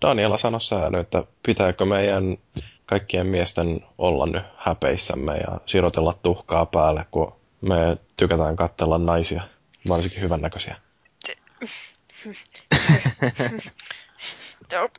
Daniela 0.02 0.38
sanoi 0.38 0.62
sä 0.62 0.90
nyt, 0.90 1.02
että 1.02 1.24
pitääkö 1.44 1.86
meidän 1.86 2.38
kaikkien 2.86 3.28
miesten 3.28 3.86
olla 3.98 4.26
nyt 4.26 4.44
häpeissämme 4.58 5.38
ja 5.38 5.60
sirotella 5.66 6.14
tuhkaa 6.24 6.66
päälle, 6.66 7.06
kun 7.12 7.34
me 7.62 7.98
tykätään 8.18 8.56
katsella 8.56 8.98
naisia, 8.98 9.42
varsinkin 9.90 10.22
hyvännäköisiä. 10.22 10.76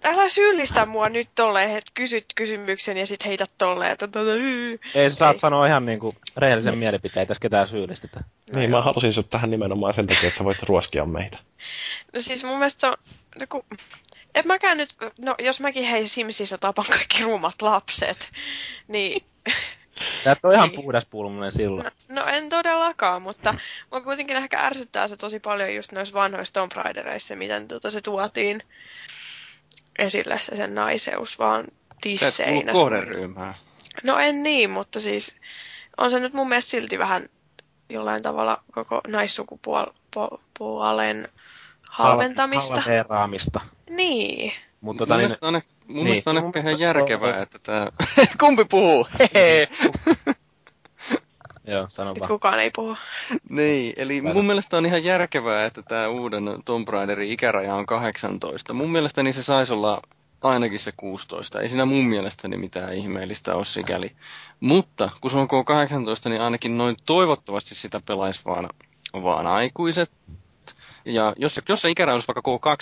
Älä 0.04 0.28
syyllistä 0.28 0.86
mua 0.86 1.08
nyt 1.08 1.28
tolleen, 1.34 1.70
että 1.70 1.90
kysyt 1.94 2.24
kysymyksen 2.34 2.96
ja 2.96 3.06
sit 3.06 3.24
heität 3.24 3.50
tolleen, 3.58 3.92
että 3.92 4.08
tota, 4.08 4.30
Ei, 4.94 5.10
sä 5.10 5.16
saat 5.16 5.34
Ei. 5.34 5.38
sanoa 5.38 5.66
ihan 5.66 5.86
niinku 5.86 6.14
rehellisen 6.36 6.72
no. 6.72 6.78
mielipiteen, 6.78 7.20
ei 7.20 7.26
tässä 7.26 7.40
ketään 7.40 7.68
syyllistetä. 7.68 8.20
No 8.20 8.58
niin, 8.58 8.70
joo. 8.70 8.78
mä 8.78 8.84
halusin 8.84 9.12
sut 9.12 9.30
tähän 9.30 9.50
nimenomaan 9.50 9.94
sen 9.94 10.06
takia, 10.06 10.26
että 10.26 10.38
sä 10.38 10.44
voit 10.44 10.62
ruoskia 10.62 11.04
meitä. 11.04 11.38
No 12.14 12.20
siis 12.20 12.44
mun 12.44 12.58
mielestä 12.58 12.80
se 12.80 12.86
on, 12.86 12.94
no 13.40 13.46
kun, 13.48 13.64
en 14.38 14.46
mäkään 14.46 14.78
nyt, 14.78 14.94
no 15.18 15.34
jos 15.38 15.60
mäkin 15.60 15.84
hei 15.84 16.08
Simsissä 16.08 16.58
tapan 16.58 16.84
kaikki 16.88 17.22
ruumat 17.22 17.62
lapset, 17.62 18.30
niin 18.88 19.24
Sä 20.24 20.32
et 20.32 20.44
ole 20.44 20.54
ihan 20.54 20.68
niin. 20.68 20.82
puhdas 20.82 21.06
pulmunen 21.06 21.52
silloin. 21.52 21.84
No, 21.84 21.90
no, 22.08 22.26
en 22.26 22.48
todellakaan, 22.48 23.22
mutta 23.22 23.54
mua 23.90 24.00
kuitenkin 24.00 24.36
ehkä 24.36 24.60
ärsyttää 24.60 25.08
se 25.08 25.16
tosi 25.16 25.40
paljon 25.40 25.74
just 25.74 25.92
noissa 25.92 26.14
vanhoissa 26.14 26.54
Tomb 26.54 26.72
Raidereissa, 26.72 27.36
miten 27.36 27.68
tuota 27.68 27.90
se 27.90 28.00
tuotiin 28.00 28.62
esille 29.98 30.38
se 30.38 30.56
sen 30.56 30.74
naiseus 30.74 31.38
vaan 31.38 31.64
tisseinä. 32.00 32.72
Sä 32.72 32.78
kohderyhmää. 32.78 33.54
No 34.02 34.18
en 34.18 34.42
niin, 34.42 34.70
mutta 34.70 35.00
siis 35.00 35.36
on 35.96 36.10
se 36.10 36.20
nyt 36.20 36.32
mun 36.32 36.48
mielestä 36.48 36.70
silti 36.70 36.98
vähän 36.98 37.28
jollain 37.88 38.22
tavalla 38.22 38.62
koko 38.72 39.00
naissukupuolen 39.06 41.28
halventamista. 41.98 42.80
Halveeraamista. 42.80 43.60
Niin. 43.90 44.52
Mutta 44.80 45.06
tota, 45.06 45.16
niin, 45.16 45.30
on, 45.40 45.52
mun 45.52 45.62
niin. 45.86 46.04
mielestä 46.04 46.30
on 46.30 46.38
ehkä 46.38 46.60
ihan 46.60 46.78
järkevää, 46.78 47.42
että 47.42 47.58
tämä... 47.62 47.88
Kumpi 48.40 48.64
puhuu? 48.64 49.06
Joo, 51.66 51.86
sano 51.90 52.14
vaan. 52.20 52.28
kukaan 52.28 52.60
ei 52.60 52.70
puhu. 52.70 52.96
niin, 53.50 53.92
eli 53.96 54.22
Väitä. 54.22 54.34
mun 54.34 54.46
mielestä 54.46 54.76
on 54.76 54.86
ihan 54.86 55.04
järkevää, 55.04 55.64
että 55.64 55.82
tämä 55.82 56.08
uuden 56.08 56.44
Tomb 56.64 56.88
Raiderin 56.88 57.30
ikäraja 57.30 57.74
on 57.74 57.86
18. 57.86 58.74
Mun 58.74 58.90
mielestäni 58.90 59.32
se 59.32 59.42
saisi 59.42 59.72
olla 59.72 60.02
ainakin 60.42 60.78
se 60.78 60.92
16. 60.96 61.60
Ei 61.60 61.68
siinä 61.68 61.84
mun 61.84 62.04
mielestäni 62.04 62.56
mitään 62.56 62.94
ihmeellistä 62.94 63.54
ole 63.54 63.64
sikäli. 63.64 64.12
Mutta 64.60 65.10
kun 65.20 65.30
se 65.30 65.38
on 65.38 65.48
K18, 65.48 66.28
niin 66.28 66.42
ainakin 66.42 66.78
noin 66.78 66.96
toivottavasti 67.06 67.74
sitä 67.74 68.00
pelaisi 68.06 68.40
vaan, 68.44 68.68
vaan 69.14 69.46
aikuiset 69.46 70.10
ja 71.08 71.32
jos, 71.36 71.60
jos 71.68 71.80
se 71.80 71.90
ikäraja 71.90 72.14
olisi 72.14 72.28
vaikka 72.28 72.76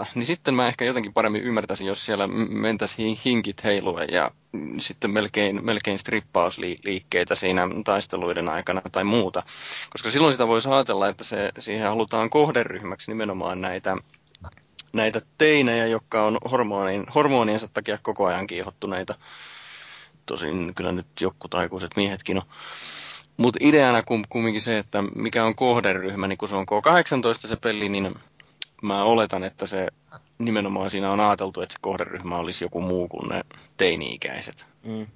K12, 0.00 0.06
niin 0.14 0.26
sitten 0.26 0.54
mä 0.54 0.68
ehkä 0.68 0.84
jotenkin 0.84 1.12
paremmin 1.12 1.42
ymmärtäisin, 1.42 1.86
jos 1.86 2.06
siellä 2.06 2.26
mentäisiin 2.48 3.18
hinkit 3.24 3.64
heiluen 3.64 4.08
ja 4.12 4.30
sitten 4.78 5.10
melkein, 5.10 5.64
melkein 5.64 5.98
strippausliikkeitä 5.98 7.34
siinä 7.34 7.68
taisteluiden 7.84 8.48
aikana 8.48 8.82
tai 8.92 9.04
muuta. 9.04 9.42
Koska 9.90 10.10
silloin 10.10 10.34
sitä 10.34 10.46
voisi 10.46 10.68
ajatella, 10.68 11.08
että 11.08 11.24
se, 11.24 11.52
siihen 11.58 11.88
halutaan 11.88 12.30
kohderyhmäksi 12.30 13.10
nimenomaan 13.10 13.60
näitä, 13.60 13.96
näitä 14.92 15.20
teinejä, 15.38 15.86
jotka 15.86 16.22
on 16.22 16.38
hormonien, 16.50 17.06
hormoniensa 17.14 17.68
takia 17.68 17.98
koko 18.02 18.26
ajan 18.26 18.46
kiihottuneita. 18.46 19.14
Tosin 20.26 20.74
kyllä 20.74 20.92
nyt 20.92 21.06
jotkut 21.20 21.54
aikuiset 21.54 21.90
miehetkin 21.96 22.36
on. 22.36 22.44
Mutta 23.36 23.58
ideana 23.62 24.02
kum, 24.02 24.22
kumminkin 24.28 24.62
se, 24.62 24.78
että 24.78 25.02
mikä 25.02 25.44
on 25.44 25.54
kohderyhmä, 25.54 26.28
niin 26.28 26.38
kun 26.38 26.48
se 26.48 26.56
on 26.56 26.66
K18 26.66 27.48
se 27.48 27.56
peli, 27.56 27.88
niin 27.88 28.14
mä 28.82 29.04
oletan, 29.04 29.44
että 29.44 29.66
se 29.66 29.88
nimenomaan 30.38 30.90
siinä 30.90 31.10
on 31.10 31.20
ajateltu, 31.20 31.60
että 31.60 31.72
se 31.72 31.78
kohderyhmä 31.80 32.38
olisi 32.38 32.64
joku 32.64 32.80
muu 32.80 33.08
kuin 33.08 33.28
ne 33.28 33.42
teini-ikäiset. 33.76 34.66
Mm. 34.84 35.06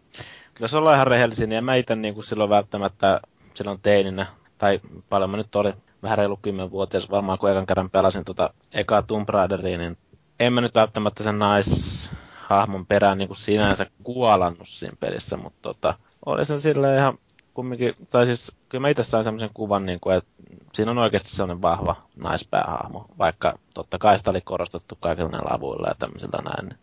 Jos 0.60 0.74
ollaan 0.74 0.94
ihan 0.94 1.06
rehellisiä, 1.06 1.46
niin 1.46 1.64
mä 1.64 1.74
itse 1.74 1.96
niin 1.96 2.14
kuin 2.14 2.24
silloin 2.24 2.50
välttämättä 2.50 3.20
silloin 3.54 3.80
teininä, 3.80 4.26
tai 4.58 4.80
paljon 5.08 5.30
mä 5.30 5.36
nyt 5.36 5.56
olin, 5.56 5.74
vähän 6.02 6.18
reilu 6.18 6.36
kymmenvuotias 6.36 7.10
varmaan, 7.10 7.38
kun 7.38 7.50
ekan 7.50 7.66
kerran 7.66 7.90
pelasin 7.90 8.24
tota 8.24 8.54
ekaa 8.72 9.02
Tomb 9.02 9.28
Raideria, 9.28 9.78
niin 9.78 9.98
en 10.40 10.52
mä 10.52 10.60
nyt 10.60 10.74
välttämättä 10.74 11.22
sen 11.22 11.38
naishahmon 11.38 12.86
perään 12.86 13.18
niin 13.18 13.28
kuin 13.28 13.36
sinänsä 13.36 13.86
kuolannut 14.02 14.68
siinä 14.68 14.96
pelissä, 15.00 15.36
mutta 15.36 15.58
tota, 15.62 15.94
oli 16.26 16.44
se 16.44 16.58
silleen 16.58 16.98
ihan 16.98 17.18
kumminkin, 17.56 17.94
tai 18.10 18.26
siis 18.26 18.56
kyllä 18.68 18.82
mä 18.82 18.88
itse 18.88 19.02
sain 19.02 19.24
semmoisen 19.24 19.50
kuvan, 19.54 19.86
niin 19.86 20.00
kuin, 20.00 20.16
että 20.16 20.30
siinä 20.72 20.90
on 20.90 20.98
oikeasti 20.98 21.28
semmoinen 21.28 21.62
vahva 21.62 21.96
naispäähahmo, 22.16 23.06
vaikka 23.18 23.58
totta 23.74 23.98
kai 23.98 24.18
sitä 24.18 24.30
oli 24.30 24.40
korostettu 24.40 24.96
kaikilla 25.00 25.30
näillä 25.30 25.54
avuilla 25.54 25.88
ja 25.88 25.94
tämmöisillä 25.94 26.38
näin. 26.44 26.78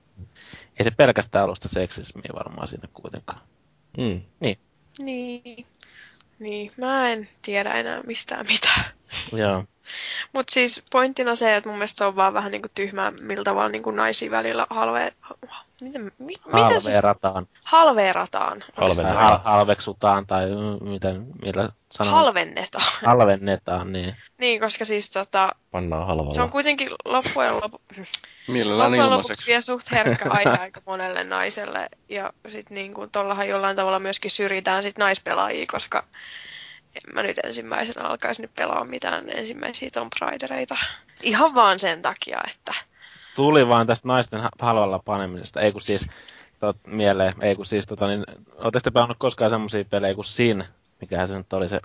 Ei 0.79 0.83
se 0.83 0.91
pelkästään 0.91 1.43
ollut 1.43 1.57
sitä 1.57 1.67
seksismiä 1.67 2.29
varmaan 2.35 2.67
sinne 2.67 2.89
kuitenkaan. 2.93 3.41
Mm. 3.97 4.21
Niin. 4.39 4.57
Niin. 4.99 5.65
Niin, 6.39 6.71
mä 6.77 7.09
en 7.09 7.29
tiedä 7.41 7.73
enää 7.73 8.01
mistään 8.01 8.45
mitään. 8.47 8.85
Joo. 9.43 9.63
Mutta 10.33 10.53
siis 10.53 10.83
pointtina 10.91 11.35
se, 11.35 11.55
että 11.55 11.69
mun 11.69 11.77
mielestä 11.77 11.97
se 11.97 12.05
on 12.05 12.15
vaan 12.15 12.33
vähän 12.33 12.51
niinku 12.51 12.69
tyhmää, 12.75 13.11
miltä 13.11 13.43
tavalla 13.43 13.69
niinku 13.69 13.91
naisia 13.91 14.31
välillä 14.31 14.67
halve... 14.69 15.13
Miten, 15.83 16.01
mi, 16.01 16.11
miten 16.19 16.81
se 16.81 16.91
Halveerataan. 16.91 17.47
halveerataan? 17.63 18.63
Halvennetaan. 18.77 19.29
Hal- 19.29 19.39
halveksutaan 19.43 20.27
tai 20.27 20.45
mm, 20.49 20.89
miten, 20.89 21.25
millä 21.41 21.69
sanon? 21.91 22.13
Halvennetaan. 22.13 22.91
Halvennetaan, 23.05 23.93
niin. 23.93 24.15
niin, 24.37 24.61
koska 24.61 24.85
siis 24.85 25.11
tota, 25.11 25.49
Pannaan 25.71 26.07
halvalla. 26.07 26.33
se 26.33 26.41
on 26.41 26.49
kuitenkin 26.49 26.89
loppujen, 27.05 27.55
lopu, 27.55 27.81
loppujen 28.47 28.77
lopuksi 28.77 28.97
ilmaiseksi. 28.97 29.45
vielä 29.47 29.61
suht 29.61 29.91
herkkä 29.91 30.29
aihe 30.29 30.57
aika 30.59 30.81
monelle 30.85 31.23
naiselle. 31.23 31.87
Ja 32.09 32.33
sit 32.47 32.69
niinku 32.69 33.07
tollahan 33.07 33.47
jollain 33.47 33.75
tavalla 33.75 33.99
myöskin 33.99 34.31
syrjitään 34.31 34.83
sit 34.83 34.97
naispelaajia, 34.97 35.65
koska 35.71 36.03
en 36.95 37.13
mä 37.13 37.23
nyt 37.23 37.37
ensimmäisenä 37.43 38.07
alkaisi 38.07 38.41
nyt 38.41 38.53
pelaa 38.53 38.85
mitään 38.85 39.29
ensimmäisiä 39.29 39.89
Tomb 39.93 40.13
Raidereita. 40.21 40.77
Ihan 41.21 41.55
vaan 41.55 41.79
sen 41.79 42.01
takia, 42.01 42.39
että 42.51 42.73
Tuli 43.35 43.67
vaan 43.67 43.87
tästä 43.87 44.07
naisten 44.07 44.41
ha- 44.41 44.49
halvalla 44.59 44.99
panemisesta. 45.05 45.61
Ei 45.61 45.71
kun 45.71 45.81
siis, 45.81 46.07
tot, 46.59 46.77
mieleen, 46.87 47.33
ei 47.41 47.55
kun 47.55 47.65
siis, 47.65 47.85
tota, 47.85 48.07
niin, 48.07 48.23
ootte 48.57 48.91
pelannut 48.91 49.17
koskaan 49.19 49.51
semmosia 49.51 49.85
pelejä 49.85 50.15
kuin 50.15 50.25
Sin, 50.25 50.63
mikähän 51.01 51.27
se 51.27 51.37
nyt 51.37 51.53
oli 51.53 51.69
se, 51.69 51.79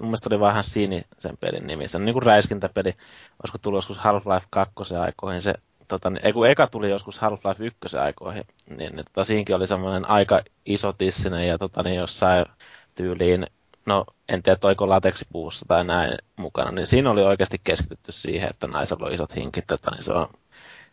mun 0.00 0.08
mielestä 0.08 0.28
oli 0.30 0.40
vähän 0.40 0.64
Sini 0.64 1.02
sen 1.18 1.36
pelin 1.36 1.66
nimi. 1.66 1.88
Se 1.88 1.96
on 1.96 2.04
niinku 2.04 2.20
räiskintäpeli, 2.20 2.94
olisiko 3.42 3.58
tullut 3.62 3.78
joskus 3.78 3.98
Half-Life 3.98 4.46
2 4.50 4.94
aikoihin. 5.00 5.42
Se, 5.42 5.54
tota, 5.88 6.10
niin, 6.10 6.26
ei 6.26 6.32
kun 6.32 6.48
eka 6.48 6.66
tuli 6.66 6.90
joskus 6.90 7.20
Half-Life 7.20 7.64
1 7.84 7.98
aikoihin, 7.98 8.44
niin, 8.70 8.96
niin 8.96 9.04
tota, 9.04 9.24
siinkin 9.24 9.56
oli 9.56 9.66
semmoinen 9.66 10.10
aika 10.10 10.42
iso 10.66 10.92
tissinen 10.92 11.48
ja 11.48 11.58
tota, 11.58 11.82
niin 11.82 11.96
jossain 11.96 12.46
tyyliin, 12.94 13.46
no 13.86 14.04
en 14.28 14.42
tiedä 14.42 14.56
toiko 14.56 14.88
lateksipuussa 14.88 15.64
tai 15.68 15.84
näin 15.84 16.18
mukana, 16.36 16.70
niin 16.70 16.86
siinä 16.86 17.10
oli 17.10 17.22
oikeasti 17.22 17.60
keskitytty 17.64 18.12
siihen, 18.12 18.50
että 18.50 18.66
naisella 18.66 19.06
on 19.06 19.12
isot 19.12 19.36
hinkit, 19.36 19.66
tota, 19.66 19.90
niin 19.90 20.02
se 20.02 20.12
on 20.12 20.28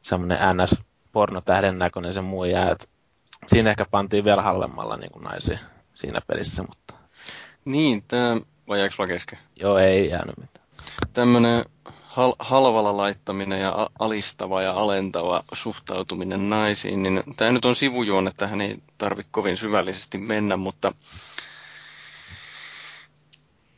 semmoinen 0.03 0.37
ns 0.57 0.81
pornotähden 1.11 1.79
näköinen 1.79 2.13
se 2.13 2.21
muija, 2.21 2.71
että 2.71 2.85
siinä 3.47 3.69
ehkä 3.69 3.85
pantiin 3.91 4.23
vielä 4.25 4.41
halvemmalla 4.41 4.97
niin 4.97 5.11
kuin 5.11 5.23
naisia 5.23 5.59
siinä 5.93 6.21
pelissä, 6.27 6.63
mutta 6.63 6.93
Niin, 7.65 8.03
tämä, 8.07 8.37
vai 8.67 8.79
jääkö 8.79 8.95
sulla 8.95 9.07
kesken? 9.07 9.39
joo, 9.55 9.77
ei 9.77 10.09
jäänyt 10.09 10.37
mitään. 10.37 10.67
Tämmöinen 11.13 11.65
hal- 12.03 12.35
halvalla 12.39 12.97
laittaminen 12.97 13.61
ja 13.61 13.69
a- 13.71 13.89
alistava 13.99 14.61
ja 14.61 14.71
alentava 14.71 15.43
suhtautuminen 15.53 16.49
naisiin, 16.49 17.03
niin 17.03 17.23
tämä 17.37 17.51
nyt 17.51 17.65
on 17.65 17.75
sivujuonne, 17.75 18.31
tähän 18.37 18.61
ei 18.61 18.77
tarvitse 18.97 19.29
kovin 19.31 19.57
syvällisesti 19.57 20.17
mennä, 20.17 20.57
mutta 20.57 20.93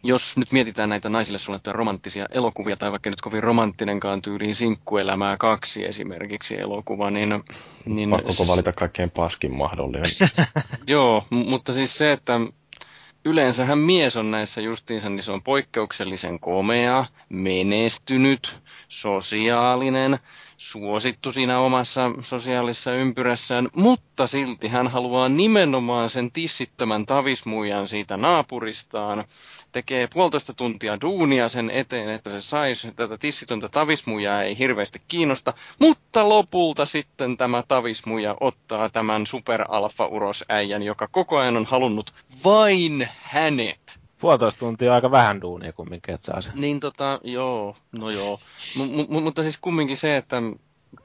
jos 0.07 0.38
nyt 0.38 0.52
mietitään 0.52 0.90
näitä 0.90 1.10
naisille 1.10 1.38
suunnattuja 1.40 1.73
romanttisia 1.73 2.26
elokuvia, 2.32 2.77
tai 2.77 2.91
vaikka 2.91 3.10
nyt 3.10 3.22
kovin 3.22 3.44
romanttinenkaan 3.44 4.22
tyyliin 4.22 4.56
sinkkuelämää 4.56 5.38
kaksi 5.38 5.86
esimerkiksi 5.86 6.60
elokuva, 6.60 7.11
niin... 7.11 7.44
niin 7.86 8.10
Pakko 8.10 8.48
valita 8.48 8.73
kaikkein 8.73 9.11
paskin 9.11 9.53
mahdollinen. 9.53 10.06
Joo, 10.88 11.26
mutta 11.30 11.73
siis 11.73 11.98
se, 11.98 12.11
että 12.11 12.40
yleensähän 13.26 13.80
mies 13.80 14.18
on 14.18 14.32
näissä 14.32 14.61
justiinsa, 14.61 15.10
niin 15.10 15.23
se 15.23 15.32
on 15.32 15.44
poikkeuksellisen 15.44 16.40
komea, 16.40 17.06
menestynyt, 17.30 18.61
sosiaalinen, 18.88 20.19
suosittu 20.57 21.32
siinä 21.32 21.60
omassa 21.60 22.11
sosiaalisessa 22.22 22.94
ympyrässään, 22.94 23.69
mutta 23.76 24.27
silti 24.27 24.68
hän 24.68 24.88
haluaa 24.88 25.30
nimenomaan 25.30 26.10
sen 26.10 26.32
tissittömän 26.32 27.06
tavismuijan 27.06 27.88
siitä 27.88 28.18
naapuristaan, 28.18 29.26
tekee 29.72 30.07
puolitoista 30.14 30.53
tuntia 30.53 31.02
duunia 31.02 31.49
sen 31.49 31.69
eteen, 31.69 32.10
että 32.10 32.30
se 32.30 32.41
saisi 32.41 32.91
tätä 32.91 33.18
tissitöntä 33.18 33.69
tavismuijaa 33.69 34.44
ei 34.44 34.57
hirveästi 34.57 35.02
kiinnosta, 35.07 35.53
mutta 35.80 36.30
lopulta 36.30 36.86
sitten 36.86 37.38
tämä 37.38 37.64
tavismuija 37.68 38.36
ottaa 38.40 38.90
tämän 38.90 39.26
superalfa-urosäijän, 39.27 40.84
joka 40.84 41.07
koko 41.07 41.38
ajan 41.38 41.57
on 41.57 41.65
halunnut 41.65 42.14
vain 42.45 43.07
hänet. 43.22 44.05
Puolitoista 44.26 44.60
tuntia 44.60 44.93
aika 44.93 45.11
vähän 45.11 45.41
duunia 45.41 45.73
kumminkin, 45.73 46.14
että 46.14 46.26
saa 46.26 46.41
sen. 46.41 46.53
Niin 46.56 46.80
tota, 46.80 47.19
joo, 47.23 47.76
no 47.91 48.10
joo. 48.10 48.39
M- 48.80 49.15
m- 49.18 49.23
mutta 49.23 49.43
siis 49.43 49.57
kumminkin 49.61 49.97
se, 49.97 50.18
että 50.18 50.41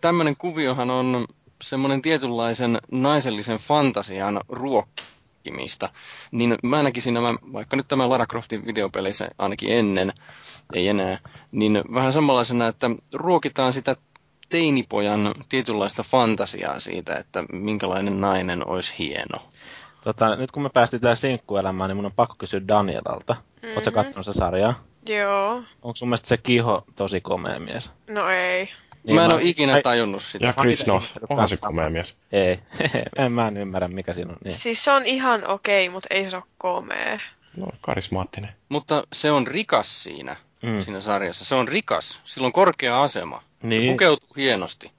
tämmöinen 0.01 0.37
kuviohan 0.37 0.91
on 0.91 1.27
semmoinen 1.63 2.03
tietynlaisen 2.03 2.79
naisellisen 2.93 3.59
fantasian 3.59 4.41
ruokkimista. 4.49 5.89
Niin 6.31 6.59
mä 6.63 6.83
näkisin 6.83 7.15
nämä, 7.15 7.35
vaikka 7.53 7.77
nyt 7.77 7.89
tämä 7.89 8.09
Lara 8.09 8.27
Croftin 8.27 8.67
videopeleissä 8.67 9.29
ainakin 9.39 9.73
ennen, 9.73 10.13
ei 10.75 10.89
enää, 10.89 11.19
niin 11.53 11.85
vähän 11.95 12.13
samanlaisena, 12.13 12.69
että 12.69 12.91
ruokitaan 13.15 13.73
sitä 13.73 13.97
teinipojan 14.49 15.35
tietynlaista 15.49 16.03
fantasiaa 16.03 16.81
siitä, 16.81 17.17
että 17.17 17.45
minkälainen 17.53 18.21
nainen 18.21 18.69
olisi 18.69 18.95
hieno. 18.99 19.43
Tota, 20.05 20.37
nyt 20.37 20.51
kun 20.51 20.63
me 20.63 20.69
päästiin 20.71 21.01
tähän 21.01 21.17
sinkkuelämään, 21.17 21.89
niin 21.89 21.97
mun 21.97 22.07
on 22.07 22.13
pakko 22.13 22.35
kysyä 22.39 22.61
Danielalta. 22.69 23.33
Mm-hmm. 23.35 23.73
Oletko 23.77 23.91
kattonut 23.91 24.27
sitä 24.27 24.39
sarjaa? 24.39 24.85
joo, 25.09 25.63
Onko 25.83 25.97
sun 25.97 26.09
mielestä 26.09 26.29
se 26.29 26.37
Kiho 26.37 26.85
tosi 26.97 27.21
komea 27.21 27.61
mies? 27.61 27.93
no 28.09 28.29
ei. 28.31 28.69
Niin 29.05 29.15
mä 29.15 29.25
en 29.25 29.31
mä- 29.31 29.35
ole 29.35 29.43
ikinä 29.45 29.75
Ai- 29.75 29.83
tajunnut 29.83 30.23
sitä. 30.23 30.47
Ja 30.47 30.53
Chris 30.53 30.81
ihmetellyt 30.81 31.13
onhan 31.31 31.49
se 31.49 31.53
kanssa. 31.53 31.67
komea 31.67 31.91
mies. 31.91 32.17
Ei, 32.33 32.59
en 33.19 33.33
mä 33.33 33.49
en 33.49 33.57
ymmärrä 33.57 33.89
mikä 33.89 34.13
siinä 34.13 34.31
on. 34.33 34.39
Niin. 34.45 34.53
Siis 34.55 34.85
se 34.85 34.91
on 34.91 35.07
ihan 35.07 35.47
okei, 35.47 35.89
mutta 35.89 36.07
ei 36.11 36.31
se 36.31 36.37
ole 36.37 36.45
komea. 36.59 37.19
No, 37.57 37.67
karismaattinen. 37.81 38.51
Mutta 38.69 39.05
se 39.13 39.31
on 39.33 39.47
rikas 39.47 40.03
siinä, 40.03 40.37
Mm. 40.63 40.81
siinä 40.81 41.01
sarjassa. 41.01 41.45
Se 41.45 41.55
on 41.55 41.69
rikas. 41.69 42.21
Sillä 42.25 42.47
on 42.47 42.53
korkea 42.53 43.03
asema. 43.03 43.43
Se 43.61 43.67
Niin. 43.67 43.93
pukeutuu 43.93 44.29
hienosti. 44.37 44.91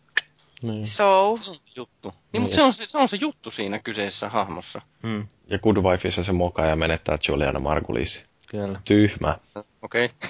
Niin. 0.61 0.85
So, 0.85 0.93
Se 0.93 1.49
on 1.49 1.55
se 1.55 1.61
juttu. 1.75 2.09
Niin, 2.09 2.17
Niin. 2.33 2.41
mutta 2.41 2.55
se 2.55 2.61
on, 2.61 2.73
se, 2.73 2.85
se 2.88 2.97
on 2.97 3.07
se 3.09 3.17
juttu 3.21 3.51
siinä 3.51 3.79
kyseisessä 3.79 4.29
hahmossa. 4.29 4.81
Mm. 5.03 5.27
Ja 5.47 5.59
Good 5.59 5.77
Wifeissa 5.77 6.23
se 6.23 6.31
mokaa 6.31 6.65
ja 6.65 6.75
menettää 6.75 7.17
Juliana 7.27 7.59
Marguliisi. 7.59 8.23
Kyllä. 8.51 8.79
Tyhmä. 8.85 9.38
Okei. 9.81 10.05
Okay. 10.05 10.29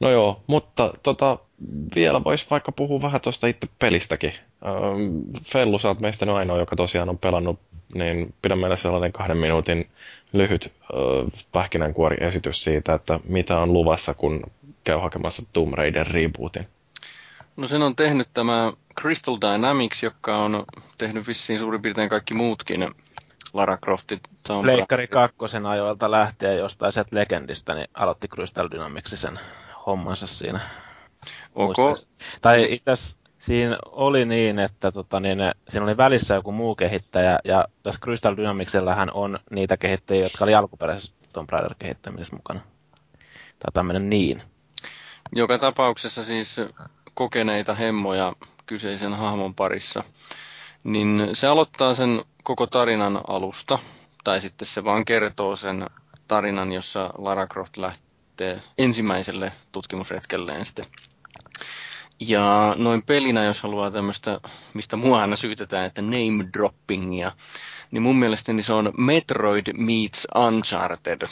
No 0.00 0.10
joo, 0.10 0.42
mutta 0.46 0.94
tota, 1.02 1.38
vielä 1.94 2.24
voisi 2.24 2.46
vaikka 2.50 2.72
puhua 2.72 3.02
vähän 3.02 3.20
tuosta 3.20 3.46
itse 3.46 3.68
pelistäkin. 3.78 4.32
Ähm, 4.66 5.18
Fellu, 5.44 5.78
sä 5.78 5.88
oot 5.88 6.00
meistä 6.00 6.26
nyt 6.26 6.34
ainoa, 6.34 6.58
joka 6.58 6.76
tosiaan 6.76 7.08
on 7.08 7.18
pelannut, 7.18 7.58
niin 7.94 8.34
pidän 8.42 8.58
meille 8.58 8.76
sellainen 8.76 9.12
kahden 9.12 9.36
minuutin 9.36 9.88
lyhyt 10.32 10.72
äh, 10.82 11.42
pähkinänkuori-esitys 11.52 12.64
siitä, 12.64 12.94
että 12.94 13.20
mitä 13.28 13.58
on 13.58 13.72
luvassa, 13.72 14.14
kun 14.14 14.42
käy 14.84 14.98
hakemassa 14.98 15.42
Tomb 15.52 15.74
Raider 15.74 16.06
rebootin. 16.06 16.66
No 17.56 17.68
sen 17.68 17.82
on 17.82 17.96
tehnyt 17.96 18.28
tämä 18.34 18.72
Crystal 19.00 19.38
Dynamics, 19.40 20.02
joka 20.02 20.36
on 20.36 20.64
tehnyt 20.98 21.26
vissiin 21.26 21.58
suurin 21.58 21.82
piirtein 21.82 22.08
kaikki 22.08 22.34
muutkin 22.34 22.94
Lara 23.52 23.76
Croftit. 23.76 24.20
Tomb 24.46 24.62
Pleikkari 24.62 25.08
kakkosen 25.08 25.66
ajoilta 25.66 26.10
lähtien 26.10 26.58
jostain 26.58 26.92
sieltä 26.92 27.16
legendistä, 27.16 27.74
niin 27.74 27.88
aloitti 27.94 28.28
Crystal 28.28 28.68
Dynamicsi 28.70 29.16
sen 29.16 29.40
hommansa 29.86 30.26
siinä. 30.26 30.60
Ok. 31.54 31.78
Muistaakseni. 31.78 32.12
Tai 32.42 32.66
itse 32.70 32.90
asiassa 32.90 33.20
siinä 33.38 33.78
oli 33.86 34.24
niin, 34.24 34.58
että 34.58 34.92
tota, 34.92 35.20
niin, 35.20 35.38
siinä 35.68 35.84
oli 35.84 35.96
välissä 35.96 36.34
joku 36.34 36.52
muu 36.52 36.74
kehittäjä, 36.74 37.38
ja 37.44 37.64
tässä 37.82 38.00
Crystal 38.00 38.36
Dynamicsillähän 38.36 39.10
on 39.14 39.38
niitä 39.50 39.76
kehittäjiä, 39.76 40.22
jotka 40.22 40.44
oli 40.44 40.54
alkuperäisessä 40.54 41.12
Tomb 41.32 41.50
Raider 41.50 41.74
kehittämisessä 41.78 42.36
mukana. 42.36 42.60
Tai 43.58 43.72
tämmöinen 43.74 44.10
niin. 44.10 44.42
Joka 45.32 45.58
tapauksessa 45.58 46.24
siis 46.24 46.56
kokeneita 47.14 47.74
hemmoja 47.74 48.32
kyseisen 48.66 49.14
hahmon 49.14 49.54
parissa. 49.54 50.04
Niin 50.84 51.28
se 51.32 51.46
aloittaa 51.46 51.94
sen 51.94 52.24
koko 52.42 52.66
tarinan 52.66 53.20
alusta, 53.28 53.78
tai 54.24 54.40
sitten 54.40 54.66
se 54.66 54.84
vaan 54.84 55.04
kertoo 55.04 55.56
sen 55.56 55.86
tarinan, 56.28 56.72
jossa 56.72 57.10
Lara 57.18 57.46
Croft 57.46 57.76
lähtee 57.76 58.62
ensimmäiselle 58.78 59.52
tutkimusretkelleen 59.72 60.66
sitten. 60.66 60.86
Ja 62.20 62.74
noin 62.78 63.02
pelinä, 63.02 63.44
jos 63.44 63.62
haluaa 63.62 63.90
tämmöistä, 63.90 64.40
mistä 64.74 64.96
mua 64.96 65.20
aina 65.20 65.36
syytetään, 65.36 65.86
että 65.86 66.02
name 66.02 66.48
droppingia, 66.52 67.32
niin 67.90 68.02
mun 68.02 68.16
mielestäni 68.16 68.62
se 68.62 68.72
on 68.72 68.92
Metroid 68.96 69.66
meets 69.76 70.26
Uncharted. 70.46 71.28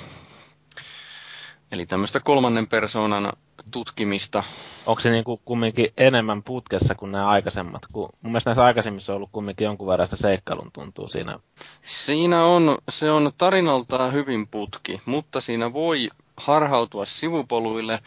Eli 1.73 1.87
tämmöistä 1.87 2.21
kolmannen 2.21 2.67
persoonan 2.67 3.33
tutkimista. 3.71 4.45
Onko 4.87 5.01
se 5.01 5.11
niin 5.11 5.25
kuin 5.25 5.41
kumminkin 5.45 5.87
enemmän 5.97 6.43
putkessa 6.43 6.95
kuin 6.95 7.13
nämä 7.13 7.29
aikaisemmat? 7.29 7.83
Kun 7.93 8.09
mun 8.23 8.33
mielestä 8.33 8.51
näissä 8.51 8.65
aikaisemmissa 8.65 9.13
on 9.13 9.17
ollut 9.17 9.29
kumminkin 9.33 9.65
jonkun 9.65 9.87
verran 9.89 10.07
sitä 10.07 10.17
seikkailun 10.23 10.71
tuntuu 10.73 11.09
siinä. 11.09 11.39
Siinä 11.85 12.45
on, 12.45 12.79
se 12.89 13.11
on 13.11 13.33
tarinaltaan 13.39 14.13
hyvin 14.13 14.47
putki, 14.49 15.01
mutta 15.07 15.41
siinä 15.41 15.73
voi 15.73 16.09
harhautua 16.37 17.07
sivupoluille. 17.07 17.99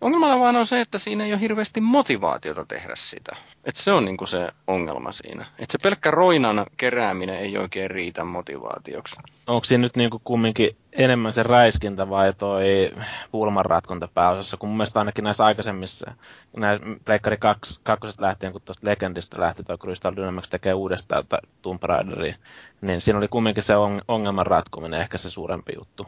Ongelmana 0.00 0.40
vaan 0.40 0.56
on 0.56 0.66
se, 0.66 0.80
että 0.80 0.98
siinä 0.98 1.24
ei 1.24 1.32
ole 1.32 1.40
hirveästi 1.40 1.80
motivaatiota 1.80 2.64
tehdä 2.64 2.94
sitä. 2.96 3.36
Et 3.64 3.76
se 3.76 3.92
on 3.92 4.04
niinku 4.04 4.26
se 4.26 4.48
ongelma 4.66 5.12
siinä. 5.12 5.46
Et 5.58 5.70
se 5.70 5.78
pelkkä 5.82 6.10
roinan 6.10 6.66
kerääminen 6.76 7.36
ei 7.36 7.58
oikein 7.58 7.90
riitä 7.90 8.24
motivaatioksi. 8.24 9.16
Onko 9.46 9.64
siinä 9.64 9.82
nyt 9.82 9.96
niinku 9.96 10.20
kumminkin 10.24 10.76
enemmän 10.92 11.32
se 11.32 11.42
räiskintä 11.42 12.08
vai 12.08 12.34
toi 12.34 12.92
pulmanratkonta 13.32 14.08
pääosassa, 14.14 14.56
kun 14.56 14.68
mun 14.68 14.76
mielestä 14.76 14.98
ainakin 14.98 15.24
näissä 15.24 15.44
aikaisemmissa, 15.44 16.12
näissä 16.56 16.86
Pleikkari 17.04 17.36
2, 17.36 17.80
2 17.82 18.08
lähtien, 18.18 18.52
kun 18.52 18.62
tuosta 18.64 18.86
Legendista 18.90 19.40
lähti 19.40 19.62
toi 19.62 19.78
Crystal 19.78 20.16
Dynamics 20.16 20.48
tekee 20.48 20.74
uudestaan 20.74 21.24
Tomb 21.62 21.82
Raideria, 21.82 22.34
niin 22.80 23.00
siinä 23.00 23.18
oli 23.18 23.28
kumminkin 23.28 23.62
se 23.62 23.74
ongelman 24.08 24.46
ratkominen 24.46 25.00
ehkä 25.00 25.18
se 25.18 25.30
suurempi 25.30 25.72
juttu. 25.78 26.06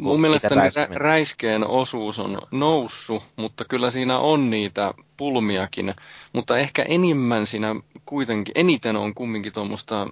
Mun 0.00 0.20
mielestä 0.20 0.48
rä- 0.48 0.94
räiskeen 0.94 1.66
osuus 1.66 2.18
on 2.18 2.38
noussut, 2.50 3.22
mutta 3.36 3.64
kyllä 3.64 3.90
siinä 3.90 4.18
on 4.18 4.50
niitä 4.50 4.94
pulmiakin. 5.16 5.94
Mutta 6.32 6.58
ehkä 6.58 6.82
enimmän 6.82 7.46
siinä 7.46 7.74
kuitenkin, 8.06 8.52
eniten 8.54 8.96
on 8.96 9.14
kumminkin 9.14 9.52
tuommoista 9.52 10.06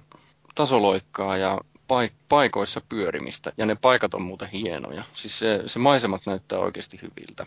tasoloikkaa 0.55 1.37
ja 1.37 1.59
paik- 1.87 2.13
paikoissa 2.29 2.81
pyörimistä. 2.89 3.51
Ja 3.57 3.65
ne 3.65 3.75
paikat 3.75 4.13
on 4.13 4.21
muuten 4.21 4.49
hienoja. 4.49 5.03
Siis 5.13 5.39
se, 5.39 5.63
se 5.65 5.79
maisemat 5.79 6.21
näyttää 6.25 6.59
oikeasti 6.59 6.99
hyviltä. 7.01 7.45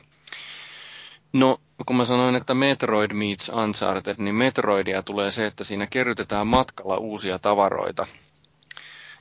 No, 1.32 1.60
kun 1.86 1.96
mä 1.96 2.04
sanoin, 2.04 2.34
että 2.36 2.54
Metroid 2.54 3.12
meets 3.12 3.48
Uncharted, 3.48 4.14
niin 4.18 4.34
Metroidia 4.34 5.02
tulee 5.02 5.30
se, 5.30 5.46
että 5.46 5.64
siinä 5.64 5.86
kerrytetään 5.86 6.46
matkalla 6.46 6.96
uusia 6.96 7.38
tavaroita. 7.38 8.06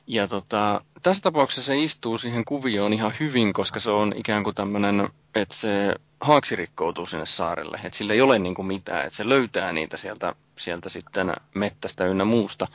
Ja 0.06 0.28
tota, 0.28 0.80
tässä 1.02 1.22
tapauksessa 1.22 1.66
se 1.66 1.78
istuu 1.78 2.18
siihen 2.18 2.44
kuvioon 2.44 2.92
ihan 2.92 3.12
hyvin, 3.20 3.52
koska 3.52 3.80
se 3.80 3.90
on 3.90 4.12
ikään 4.16 4.44
kuin 4.44 4.54
tämmöinen, 4.54 5.08
että 5.34 5.54
se 5.54 5.94
haaksi 6.20 6.56
rikkoutuu 6.56 7.06
sinne 7.06 7.26
saarelle. 7.26 7.80
Että 7.84 7.98
sillä 7.98 8.12
ei 8.12 8.20
ole 8.20 8.38
niin 8.38 8.54
kuin 8.54 8.66
mitään, 8.66 9.06
että 9.06 9.16
se 9.16 9.28
löytää 9.28 9.72
niitä 9.72 9.96
sieltä, 9.96 10.34
sieltä 10.58 10.88
sitten 10.88 11.32
mettästä 11.54 12.06
ynnä 12.06 12.24
muusta. 12.24 12.68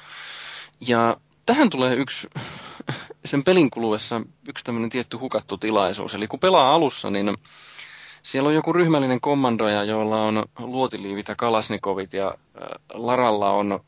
Ja 0.88 1.18
tähän 1.46 1.70
tulee 1.70 1.96
yksi, 1.96 2.28
sen 3.26 3.44
pelin 3.44 3.70
kuluessa 3.70 4.22
yksi 4.48 4.64
tämmöinen 4.64 4.90
tietty 4.90 5.18
hukattu 5.18 5.58
tilaisuus. 5.58 6.16
Eli 6.16 6.28
kun 6.28 6.40
pelaa 6.40 6.74
alussa, 6.74 7.10
niin 7.10 7.38
siellä 8.24 8.48
on 8.48 8.56
joku 8.56 8.74
ryhmällinen 8.74 9.22
kommandoja, 9.22 9.84
joilla 9.84 10.24
on 10.24 10.46
luotiliivit 10.60 11.28
ja 11.28 11.36
kalasnikovit 11.36 12.14
ja 12.14 12.36
Laralla 12.94 13.50
on 13.50 13.80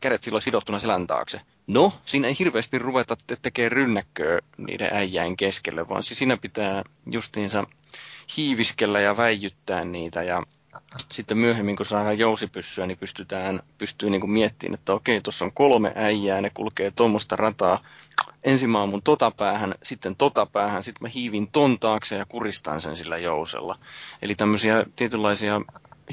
kädet 0.00 0.22
silloin 0.22 0.42
sidottuna 0.42 0.78
selän 0.78 1.06
taakse. 1.06 1.40
No, 1.72 1.92
siinä 2.06 2.28
ei 2.28 2.36
hirveästi 2.38 2.78
ruveta 2.78 3.16
tekemään 3.42 3.72
rynnäkköä 3.72 4.38
niiden 4.56 4.88
äijäin 4.92 5.36
keskelle, 5.36 5.88
vaan 5.88 6.02
siinä 6.02 6.36
pitää 6.36 6.84
justiinsa 7.06 7.66
hiiviskellä 8.36 9.00
ja 9.00 9.16
väijyttää 9.16 9.84
niitä 9.84 10.22
ja 10.22 10.42
sitten 11.12 11.38
myöhemmin, 11.38 11.76
kun 11.76 11.86
saadaan 11.86 12.18
jousipyssyä, 12.18 12.86
niin 12.86 12.98
pystytään, 12.98 13.62
pystyy 13.78 14.10
niin 14.10 14.20
kuin 14.20 14.30
miettimään, 14.30 14.74
että 14.74 14.92
okei, 14.92 15.20
tuossa 15.20 15.44
on 15.44 15.52
kolme 15.52 15.92
äijää, 15.94 16.40
ne 16.40 16.50
kulkee 16.54 16.90
tuommoista 16.90 17.36
rataa. 17.36 17.84
Ensin 18.44 18.70
mä 18.70 18.86
mun 18.86 19.02
tota 19.02 19.30
päähän, 19.30 19.74
sitten 19.82 20.16
tota 20.16 20.46
päähän, 20.46 20.84
sitten 20.84 21.02
mä 21.02 21.08
hiivin 21.14 21.50
ton 21.50 21.78
taakse 21.78 22.16
ja 22.16 22.26
kuristan 22.26 22.80
sen 22.80 22.96
sillä 22.96 23.18
jousella. 23.18 23.78
Eli 24.22 24.34
tämmöisiä 24.34 24.84
tietynlaisia 24.96 25.60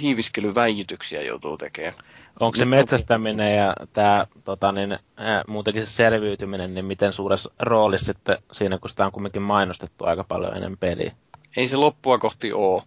hiiviskelyväijytyksiä 0.02 1.22
joutuu 1.22 1.58
tekemään. 1.58 1.94
Onko 2.40 2.56
se 2.56 2.66
metsästäminen 2.66 3.58
ja 3.58 3.74
tämä 3.94 4.28
tota, 4.44 4.72
niin, 4.72 5.00
muutenkin 5.48 5.88
se 5.88 5.92
selviytyminen, 5.92 6.74
niin 6.74 6.86
miten 6.86 7.14
suuressa 7.14 7.52
roolissa 7.60 8.14
sitten 8.14 8.38
siinä, 8.52 8.78
kun 8.78 8.90
sitä 8.90 9.06
on 9.06 9.12
kumminkin 9.12 9.42
mainostettu 9.42 10.06
aika 10.06 10.24
paljon 10.24 10.56
ennen 10.56 10.78
peliä? 10.78 11.12
Ei 11.58 11.68
se 11.68 11.78
loppua 11.78 12.18
kohti 12.18 12.54
ole, 12.54 12.84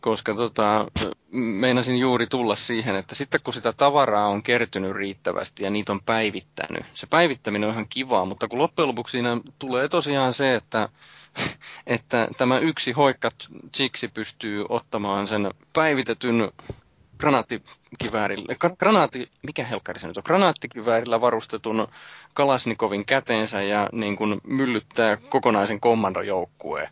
koska 0.00 0.34
tota, 0.34 0.86
meinasin 1.30 1.96
juuri 1.96 2.26
tulla 2.26 2.56
siihen, 2.56 2.96
että 2.96 3.14
sitten 3.14 3.40
kun 3.44 3.54
sitä 3.54 3.72
tavaraa 3.72 4.28
on 4.28 4.42
kertynyt 4.42 4.92
riittävästi 4.92 5.64
ja 5.64 5.70
niitä 5.70 5.92
on 5.92 6.00
päivittänyt, 6.00 6.84
se 6.94 7.06
päivittäminen 7.06 7.68
on 7.68 7.74
ihan 7.74 7.88
kivaa, 7.88 8.24
mutta 8.24 8.48
kun 8.48 8.58
loppujen 8.58 8.88
lopuksi 8.88 9.12
siinä 9.12 9.40
tulee 9.58 9.88
tosiaan 9.88 10.32
se, 10.32 10.54
että 10.54 10.88
että 11.86 12.28
tämä 12.38 12.58
yksi 12.58 12.92
hoikkat 12.92 13.34
chiksi 13.76 14.08
pystyy 14.08 14.64
ottamaan 14.68 15.26
sen 15.26 15.50
päivitetyn 15.72 16.52
granaattikiväärillä, 17.18 18.54
granaatti, 18.78 19.30
mikä 19.42 19.64
helkkari 19.64 20.00
se 20.00 20.06
nyt 20.06 20.16
on, 20.16 20.22
granaattikiväärillä 20.26 21.20
varustetun 21.20 21.88
Kalasnikovin 22.34 23.04
käteensä 23.04 23.62
ja 23.62 23.88
niin 23.92 24.16
kuin 24.16 24.40
myllyttää 24.44 25.16
kokonaisen 25.16 25.80
kommandojoukkueen. 25.80 26.88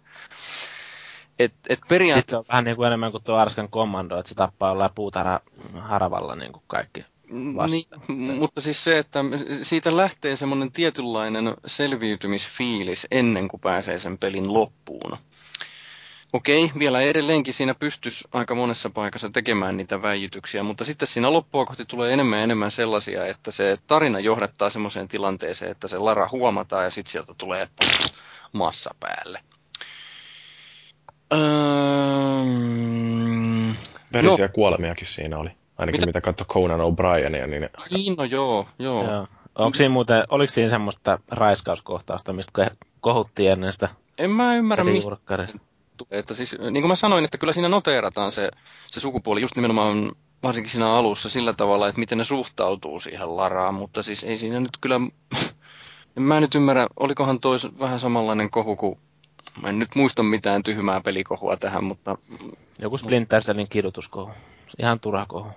Et, 1.39 1.55
et 1.69 1.81
periaatteessa... 1.89 2.21
Sitten 2.21 2.31
se 2.31 2.37
on 2.37 2.45
vähän 2.49 2.65
niin 2.65 2.77
kuin 2.77 2.87
enemmän 2.87 3.13
kuin 3.13 3.25
tuo 3.25 3.37
Arskan 3.37 3.69
kommando, 3.69 4.19
että 4.19 4.29
se 4.29 4.35
tappaa 4.35 4.71
jollain 4.71 4.91
puutarha 4.95 5.41
haravalla 5.79 6.35
niin 6.35 6.53
kuin 6.53 6.63
kaikki. 6.67 7.05
Niin, 7.31 8.39
mutta 8.39 8.61
siis 8.61 8.85
se, 8.85 8.99
että 8.99 9.21
siitä 9.63 9.97
lähtee 9.97 10.37
semmoinen 10.37 10.73
tietynlainen 10.73 11.55
selviytymisfiilis 11.67 13.07
ennen 13.11 13.49
kuin 13.49 13.61
pääsee 13.61 13.99
sen 13.99 14.19
pelin 14.19 14.55
loppuun. 14.55 15.19
Okei, 16.33 16.71
vielä 16.79 17.01
edelleenkin 17.01 17.55
siinä 17.55 17.75
pystyisi 17.75 18.25
aika 18.33 18.55
monessa 18.55 18.91
paikassa 18.91 19.29
tekemään 19.29 19.77
niitä 19.77 20.03
väijytyksiä, 20.03 20.63
mutta 20.63 20.85
sitten 20.85 21.09
siinä 21.09 21.33
loppua 21.33 21.65
kohti 21.65 21.85
tulee 21.85 22.13
enemmän 22.13 22.39
ja 22.39 22.45
enemmän 22.45 22.71
sellaisia, 22.71 23.27
että 23.27 23.51
se 23.51 23.77
tarina 23.87 24.21
johdattaa 24.21 24.71
semmoiseen 24.71 25.09
tilanteeseen, 25.09 25.71
että 25.71 25.89
se 25.89 25.99
Lara 25.99 26.29
huomataan 26.33 26.85
ja 26.85 26.91
sitten 26.91 27.13
sieltä 27.13 27.35
tulee 27.39 27.69
massa 28.53 28.95
päälle. 29.01 29.41
Öö... 31.33 31.39
Verisiä 34.13 34.47
no. 34.47 34.53
kuolemiakin 34.53 35.07
siinä 35.07 35.39
oli. 35.39 35.60
Ainakin 35.81 36.01
mitä, 36.01 36.07
mitä 36.07 36.21
katsoi 36.21 36.47
Conan 36.47 36.81
O'Brienia. 36.81 37.47
Niin... 37.47 37.69
niin, 37.91 38.15
no 38.17 38.25
joo, 38.25 38.69
joo. 38.79 39.05
joo. 39.05 39.27
Onko 39.59 39.75
siinä 39.75 39.93
muuten, 39.93 40.25
oliko 40.29 40.53
siinä 40.53 40.69
semmoista 40.69 41.19
raiskauskohtausta, 41.31 42.33
mistä 42.33 42.71
kohuttiin 43.01 43.53
ennen 43.53 43.73
sitä 43.73 43.89
En 44.19 44.31
mä 44.31 44.57
ymmärrä, 44.57 44.85
mistä 44.85 45.17
että 46.11 46.35
siis, 46.35 46.57
niin 46.71 46.83
kuin 46.83 46.89
mä 46.89 46.97
sanoin, 46.97 47.25
että 47.25 47.39
kyllä 47.39 47.53
siinä 47.53 47.69
noteerataan 47.69 48.33
se, 48.33 48.51
se 48.91 49.01
sukupuoli 49.01 49.41
just 49.41 49.57
nimenomaan 49.57 50.13
varsinkin 50.43 50.71
siinä 50.71 50.93
alussa 50.93 51.29
sillä 51.29 51.53
tavalla, 51.53 51.89
että 51.89 51.99
miten 51.99 52.19
ne 52.19 52.25
suhtautuu 52.25 53.01
siihen 53.01 53.37
Laraan, 53.37 53.75
mutta 53.75 54.03
siis 54.03 54.25
ei 54.25 54.39
siinä 54.39 54.61
nyt 54.61 54.77
kyllä, 54.81 55.01
en 56.17 56.23
mä 56.23 56.41
nyt 56.41 56.55
ymmärrä, 56.55 56.87
olikohan 56.97 57.41
toi 57.41 57.57
vähän 57.79 58.01
samanlainen 58.01 58.51
kohu 58.51 58.77
kuin, 58.77 58.99
mä 59.63 59.69
en 59.69 59.79
nyt 59.79 59.95
muista 59.95 60.23
mitään 60.23 60.63
tyhmää 60.63 61.01
pelikohua 61.01 61.57
tähän, 61.57 61.85
mutta... 61.85 62.19
Joku 62.83 62.99
Splinter 62.99 63.43
Cellin 63.43 63.69
kidutuskohu, 63.69 64.31
ihan 64.79 65.01
turha 65.01 65.27
kohu. 65.29 65.49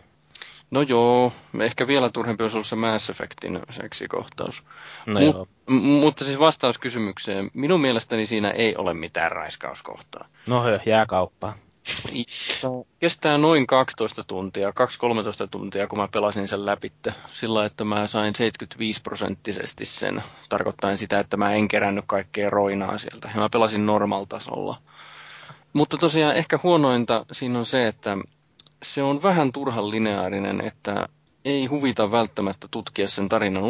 No 0.73 0.81
joo, 0.81 1.31
ehkä 1.59 1.87
vielä 1.87 2.09
turhempi 2.09 2.43
olisi 2.43 2.57
ollut 2.57 2.67
se 2.67 2.75
Mass 2.75 3.09
Effectin 3.09 3.59
seksikohtaus. 3.69 4.63
No 5.07 5.19
Mut, 5.19 5.35
joo. 5.35 5.47
M- 5.67 5.73
mutta 5.73 6.25
siis 6.25 6.39
vastaus 6.39 6.77
kysymykseen, 6.77 7.51
minun 7.53 7.81
mielestäni 7.81 8.25
siinä 8.25 8.49
ei 8.49 8.75
ole 8.75 8.93
mitään 8.93 9.31
raiskauskohtaa. 9.31 10.25
No 10.47 10.63
hö, 10.63 10.79
kauppaan. 11.07 11.53
Kestää 12.99 13.37
noin 13.37 13.67
12 13.67 14.23
tuntia, 14.23 14.69
2-13 14.69 14.73
tuntia, 15.51 15.87
kun 15.87 15.99
mä 15.99 16.07
pelasin 16.11 16.47
sen 16.47 16.65
läpi. 16.65 16.91
Sillä, 17.27 17.65
että 17.65 17.83
mä 17.83 18.07
sain 18.07 18.35
75 18.35 19.01
prosenttisesti 19.01 19.85
sen, 19.85 20.23
tarkoittaen 20.49 20.97
sitä, 20.97 21.19
että 21.19 21.37
mä 21.37 21.53
en 21.53 21.67
kerännyt 21.67 22.05
kaikkea 22.07 22.49
roinaa 22.49 22.97
sieltä. 22.97 23.29
Ja 23.33 23.39
mä 23.39 23.49
pelasin 23.49 23.85
normal-tasolla. 23.85 24.77
Mutta 25.73 25.97
tosiaan 25.97 26.35
ehkä 26.35 26.59
huonointa 26.63 27.25
siinä 27.31 27.59
on 27.59 27.65
se, 27.65 27.87
että 27.87 28.17
se 28.83 29.03
on 29.03 29.23
vähän 29.23 29.51
turhan 29.51 29.89
lineaarinen, 29.89 30.61
että 30.61 31.09
ei 31.45 31.65
huvita 31.65 32.11
välttämättä 32.11 32.67
tutkia 32.71 33.07
sen 33.07 33.29
tarinan 33.29 33.63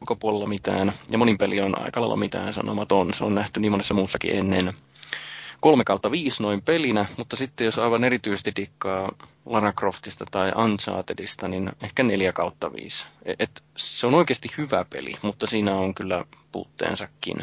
ulkopuolella 0.00 0.46
mitään, 0.46 0.92
ja 1.10 1.18
monin 1.18 1.38
peli 1.38 1.60
on 1.60 1.82
aika 1.82 2.00
lailla 2.00 2.16
mitään 2.16 2.54
sanomaton. 2.54 3.14
Se 3.14 3.24
on 3.24 3.34
nähty 3.34 3.60
niin 3.60 3.72
monessa 3.72 3.94
muussakin 3.94 4.36
ennen. 4.36 4.72
3 5.60 5.84
kautta 5.84 6.10
5 6.10 6.42
noin 6.42 6.62
pelinä, 6.62 7.06
mutta 7.16 7.36
sitten 7.36 7.64
jos 7.64 7.78
aivan 7.78 8.04
erityisesti 8.04 8.52
dikkaa 8.56 9.12
Lara 9.46 9.72
Croftista 9.72 10.24
tai 10.30 10.52
Unchartedista, 10.64 11.48
niin 11.48 11.72
ehkä 11.82 12.02
4 12.02 12.32
kautta 12.32 12.72
5. 12.72 13.06
Et 13.38 13.62
se 13.76 14.06
on 14.06 14.14
oikeasti 14.14 14.48
hyvä 14.58 14.84
peli, 14.90 15.14
mutta 15.22 15.46
siinä 15.46 15.74
on 15.74 15.94
kyllä 15.94 16.24
puutteensakin. 16.52 17.36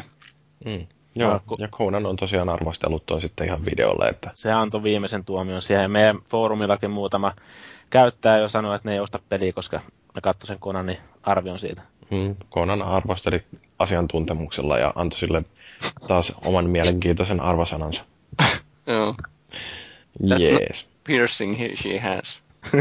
Mm. 0.64 0.86
Joo, 1.14 1.40
ja 1.58 1.68
Conan 1.68 2.06
on 2.06 2.16
tosiaan 2.16 2.48
arvostellut 2.48 3.06
toi 3.06 3.20
sitten 3.20 3.46
ihan 3.46 3.64
videolle. 3.64 4.08
Että... 4.08 4.30
Se 4.34 4.52
antoi 4.52 4.82
viimeisen 4.82 5.24
tuomion 5.24 5.62
siihen. 5.62 5.90
Meidän 5.90 6.18
foorumillakin 6.24 6.90
muutama 6.90 7.32
käyttää 7.90 8.38
jo 8.38 8.48
sanoi, 8.48 8.76
että 8.76 8.88
ne 8.88 8.92
ei 8.94 9.00
osta 9.00 9.20
peliä, 9.28 9.52
koska 9.52 9.80
ne 10.14 10.20
katsoi 10.20 10.46
sen 10.46 10.58
Conanin 10.58 10.98
arvion 11.22 11.58
siitä. 11.58 11.82
Hmm, 12.10 12.36
Conan 12.50 12.82
arvosteli 12.82 13.44
asiantuntemuksella 13.78 14.78
ja 14.78 14.92
antoi 14.96 15.18
sille 15.18 15.42
taas 16.08 16.32
oman 16.46 16.70
mielenkiintoisen 16.70 17.40
arvosanansa. 17.40 18.04
Joo. 18.86 19.14
That's 20.22 20.52
not- 20.52 20.60
Jees. 20.60 20.86
Piercing 21.04 21.58
he, 21.58 21.70
she 21.76 21.98
has. 21.98 22.40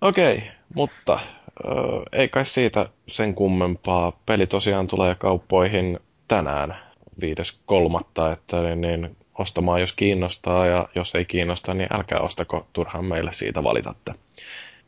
Okei, 0.00 0.42
mutta 0.74 1.20
ö, 1.64 1.70
ei 2.12 2.28
kai 2.28 2.46
siitä 2.46 2.88
sen 3.08 3.34
kummempaa. 3.34 4.12
Peli 4.26 4.46
tosiaan 4.46 4.86
tulee 4.86 5.14
kauppoihin 5.14 5.98
tänään 6.28 6.76
5.3. 7.20 8.32
että 8.32 8.62
niin, 8.62 8.80
niin, 8.80 9.16
ostamaan 9.38 9.80
jos 9.80 9.92
kiinnostaa 9.92 10.66
ja 10.66 10.88
jos 10.94 11.14
ei 11.14 11.24
kiinnosta, 11.24 11.74
niin 11.74 11.88
älkää 11.92 12.20
ostako 12.20 12.66
turhaan 12.72 13.04
meille 13.04 13.32
siitä 13.32 13.64
valitatte. 13.64 14.14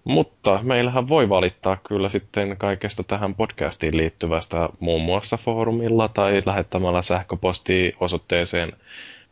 Mutta 0.05 0.61
meillähän 0.62 1.09
voi 1.09 1.28
valittaa 1.28 1.77
kyllä 1.77 2.09
sitten 2.09 2.57
kaikesta 2.57 3.03
tähän 3.03 3.35
podcastiin 3.35 3.97
liittyvästä 3.97 4.69
muun 4.81 5.03
muassa 5.03 5.36
foorumilla 5.36 6.09
tai 6.09 6.43
lähettämällä 6.47 7.03
sähköpostia 7.03 7.97
osoitteeseen 8.01 8.73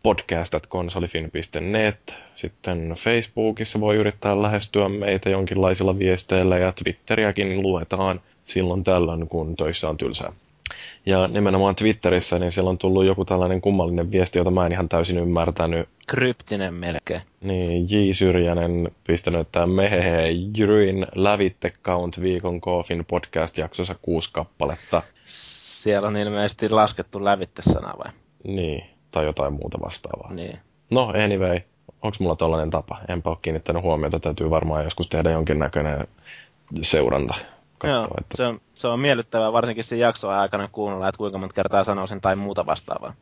podcast.konsolifin.net. 0.06 2.14
Sitten 2.34 2.94
Facebookissa 2.98 3.80
voi 3.80 3.96
yrittää 3.96 4.42
lähestyä 4.42 4.88
meitä 4.88 5.30
jonkinlaisilla 5.30 5.98
viesteillä 5.98 6.58
ja 6.58 6.72
Twitteriäkin 6.72 7.62
luetaan 7.62 8.20
silloin 8.44 8.84
tällöin, 8.84 9.28
kun 9.28 9.56
töissä 9.56 9.88
on 9.88 9.96
tylsää. 9.96 10.32
Ja 11.06 11.28
nimenomaan 11.28 11.74
Twitterissä, 11.74 12.38
niin 12.38 12.52
siellä 12.52 12.70
on 12.70 12.78
tullut 12.78 13.04
joku 13.04 13.24
tällainen 13.24 13.60
kummallinen 13.60 14.12
viesti, 14.12 14.38
jota 14.38 14.50
mä 14.50 14.66
en 14.66 14.72
ihan 14.72 14.88
täysin 14.88 15.18
ymmärtänyt. 15.18 15.88
Kryptinen 16.06 16.74
melkein. 16.74 17.20
Niin, 17.40 17.90
J. 17.90 18.12
Syrjänen 18.12 18.90
pistänyt, 19.06 19.40
että 19.40 19.66
mehehe, 19.66 20.28
Jyryin 20.56 21.06
lävitte 21.14 21.70
count 21.84 22.20
viikon 22.20 22.60
koofin 22.60 23.04
podcast-jaksossa 23.04 23.94
kuusi 24.02 24.30
kappaletta. 24.32 25.02
Siellä 25.24 26.08
on 26.08 26.16
ilmeisesti 26.16 26.68
laskettu 26.68 27.24
lävitte-sana 27.24 27.94
vai? 27.98 28.12
Niin, 28.44 28.95
tai 29.16 29.24
jotain 29.24 29.52
muuta 29.52 29.78
vastaavaa. 29.80 30.34
Niin. 30.34 30.59
No, 30.90 31.12
anyway, 31.24 31.60
onko 32.02 32.16
mulla 32.20 32.36
tollainen 32.36 32.70
tapa? 32.70 32.98
Enpä 33.09 33.30
ole 33.30 33.38
kiinnittänyt 33.43 33.82
huomiota, 33.82 34.20
täytyy 34.20 34.51
varmaan 34.51 34.84
joskus 34.84 35.09
tehdä 35.09 35.30
jonkinnäköinen 35.30 36.09
seuranta. 36.82 37.34
Katsoa, 37.78 37.98
Joo, 37.98 38.09
että... 38.20 38.36
se 38.36 38.47
on, 38.47 38.60
se 38.74 38.88
on 38.88 39.01
miellyttävää 39.01 39.52
varsinkin 39.52 39.84
siinä 39.84 40.06
jakson 40.06 40.34
aikana 40.34 40.68
kuunnella, 40.72 41.09
että 41.09 41.18
kuinka 41.18 41.38
monta 41.38 41.55
kertaa 41.55 41.84
sanoo 41.84 42.06
sen 42.06 42.20
tai 42.20 42.36
muuta 42.36 42.66
vastaavaa. 42.66 43.14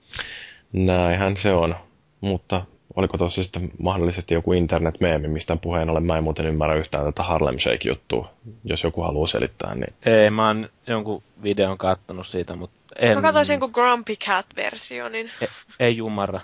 Näinhän 0.73 1.37
se 1.37 1.53
on, 1.53 1.75
mutta 2.21 2.62
oliko 2.97 3.19
tuossa 3.19 3.43
sitten 3.43 3.70
mahdollisesti 3.78 4.35
joku 4.35 4.52
internet-meemi, 4.52 5.28
mistä 5.28 5.56
puheen 5.56 5.90
ollen 5.90 6.05
mä 6.06 6.16
en 6.16 6.24
muuten 6.24 6.47
ymmärrä 6.47 6.77
yhtään 6.77 7.05
tätä 7.05 7.23
Harlem 7.23 7.59
Shake-juttua, 7.59 8.31
jos 8.65 8.85
joku 8.85 9.02
haluaa 9.02 9.27
selittää, 9.27 9.74
niin 9.74 9.94
Ei, 10.06 10.31
mä 10.31 10.47
oon 10.47 10.69
jonkun 10.86 11.23
videon 11.43 11.78
kattonut 11.78 12.27
siitä, 12.27 12.56
mutta 12.56 12.77
en, 12.98 13.16
Mä 13.19 13.23
katsoin 13.23 13.47
sen 13.47 13.61
kuin 13.61 13.73
Grumpy 13.73 14.16
Cat-versio, 14.16 15.09
niin 15.09 15.31
ei, 15.40 15.48
ei 15.81 15.98
ymmärrä. 15.98 16.40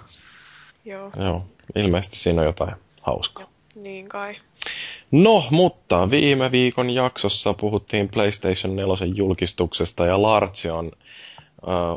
joo, 0.85 1.11
joo, 1.25 1.43
ilmeisesti 1.75 2.17
siinä 2.17 2.41
on 2.41 2.47
jotain 2.47 2.75
hauskaa. 3.01 3.47
niin 3.75 4.09
kai. 4.09 4.37
No, 5.11 5.45
mutta 5.51 6.11
viime 6.11 6.51
viikon 6.53 6.91
jaksossa 6.91 7.55
puhuttiin 7.55 8.09
PlayStation 8.09 8.77
4 8.77 9.07
julkistuksesta 9.15 10.07
ja 10.07 10.23
Lartsi 10.23 10.71
on 10.71 10.91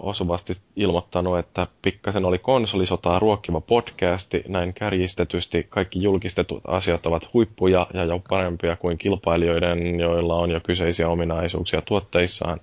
osuvasti 0.01 0.53
ilmoittanut, 0.75 1.39
että 1.39 1.67
pikkasen 1.81 2.25
oli 2.25 2.37
konsolisotaa 2.37 3.19
ruokkiva 3.19 3.61
podcasti. 3.61 4.43
Näin 4.47 4.73
kärjistetysti 4.73 5.67
kaikki 5.69 6.03
julkistetut 6.03 6.61
asiat 6.67 7.05
ovat 7.05 7.33
huippuja 7.33 7.87
ja 7.93 8.03
jo 8.03 8.19
parempia 8.29 8.75
kuin 8.75 8.97
kilpailijoiden, 8.97 9.99
joilla 9.99 10.35
on 10.35 10.51
jo 10.51 10.59
kyseisiä 10.59 11.09
ominaisuuksia 11.09 11.81
tuotteissaan. 11.81 12.59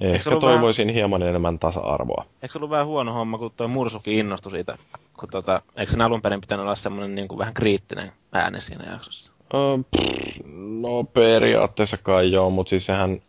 Ehkä 0.00 0.30
toivoisin 0.40 0.88
hieman 0.88 1.22
enemmän 1.22 1.58
tasa-arvoa. 1.58 2.24
Eikö 2.42 2.52
se 2.52 2.58
ollut 2.58 2.70
vähän 2.70 2.86
huono 2.86 3.12
homma, 3.12 3.38
kun 3.38 3.52
tuo 3.56 3.68
Mursuki 3.68 4.18
innostui 4.18 4.52
siitä? 4.52 4.78
Kun 5.18 5.28
tota, 5.28 5.62
eikö 5.76 5.92
sen 5.92 6.00
alun 6.00 6.22
perin 6.22 6.40
pitänyt 6.40 6.62
olla 6.62 6.74
semmoinen 6.74 7.14
niin 7.14 7.28
kuin 7.28 7.38
vähän 7.38 7.54
kriittinen 7.54 8.12
ääni 8.32 8.60
siinä 8.60 8.92
jaksossa? 8.92 9.32
Ö, 9.54 9.58
pff, 9.96 10.36
no 10.80 11.04
periaatteessa 11.04 11.96
kai 11.96 12.32
joo, 12.32 12.50
mutta 12.50 12.70
siis 12.70 12.86
sehän, 12.86 13.22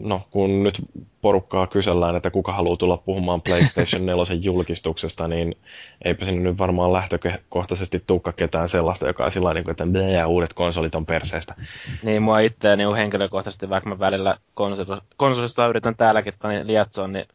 no 0.00 0.22
kun 0.30 0.62
nyt 0.62 0.82
porukkaa 1.20 1.66
kysellään, 1.66 2.16
että 2.16 2.30
kuka 2.30 2.52
haluaa 2.52 2.76
tulla 2.76 2.96
puhumaan 2.96 3.42
PlayStation 3.42 4.06
4 4.06 4.24
julkistuksesta, 4.42 5.28
niin 5.28 5.56
eipä 6.04 6.24
sinne 6.24 6.40
nyt 6.40 6.58
varmaan 6.58 6.92
lähtökohtaisesti 6.92 8.04
tukka 8.06 8.32
ketään 8.32 8.68
sellaista, 8.68 9.06
joka 9.06 9.24
on 9.24 9.32
sillä 9.32 9.54
niin 9.54 9.70
että 9.70 9.86
blää, 9.86 10.26
uudet 10.26 10.52
konsolit 10.52 10.94
on 10.94 11.06
perseestä. 11.06 11.54
Niin, 12.02 12.22
mua 12.22 12.40
itseä 12.40 12.76
niin 12.76 12.94
henkilökohtaisesti, 12.94 13.70
vaikka 13.70 13.90
mä 13.90 13.98
välillä 13.98 14.36
konsoli, 14.54 15.00
konsolista 15.16 15.66
yritän 15.66 15.96
täälläkin 15.96 16.34
niin 16.48 16.66
liatsoa, 16.66 17.08
niin 17.08 17.26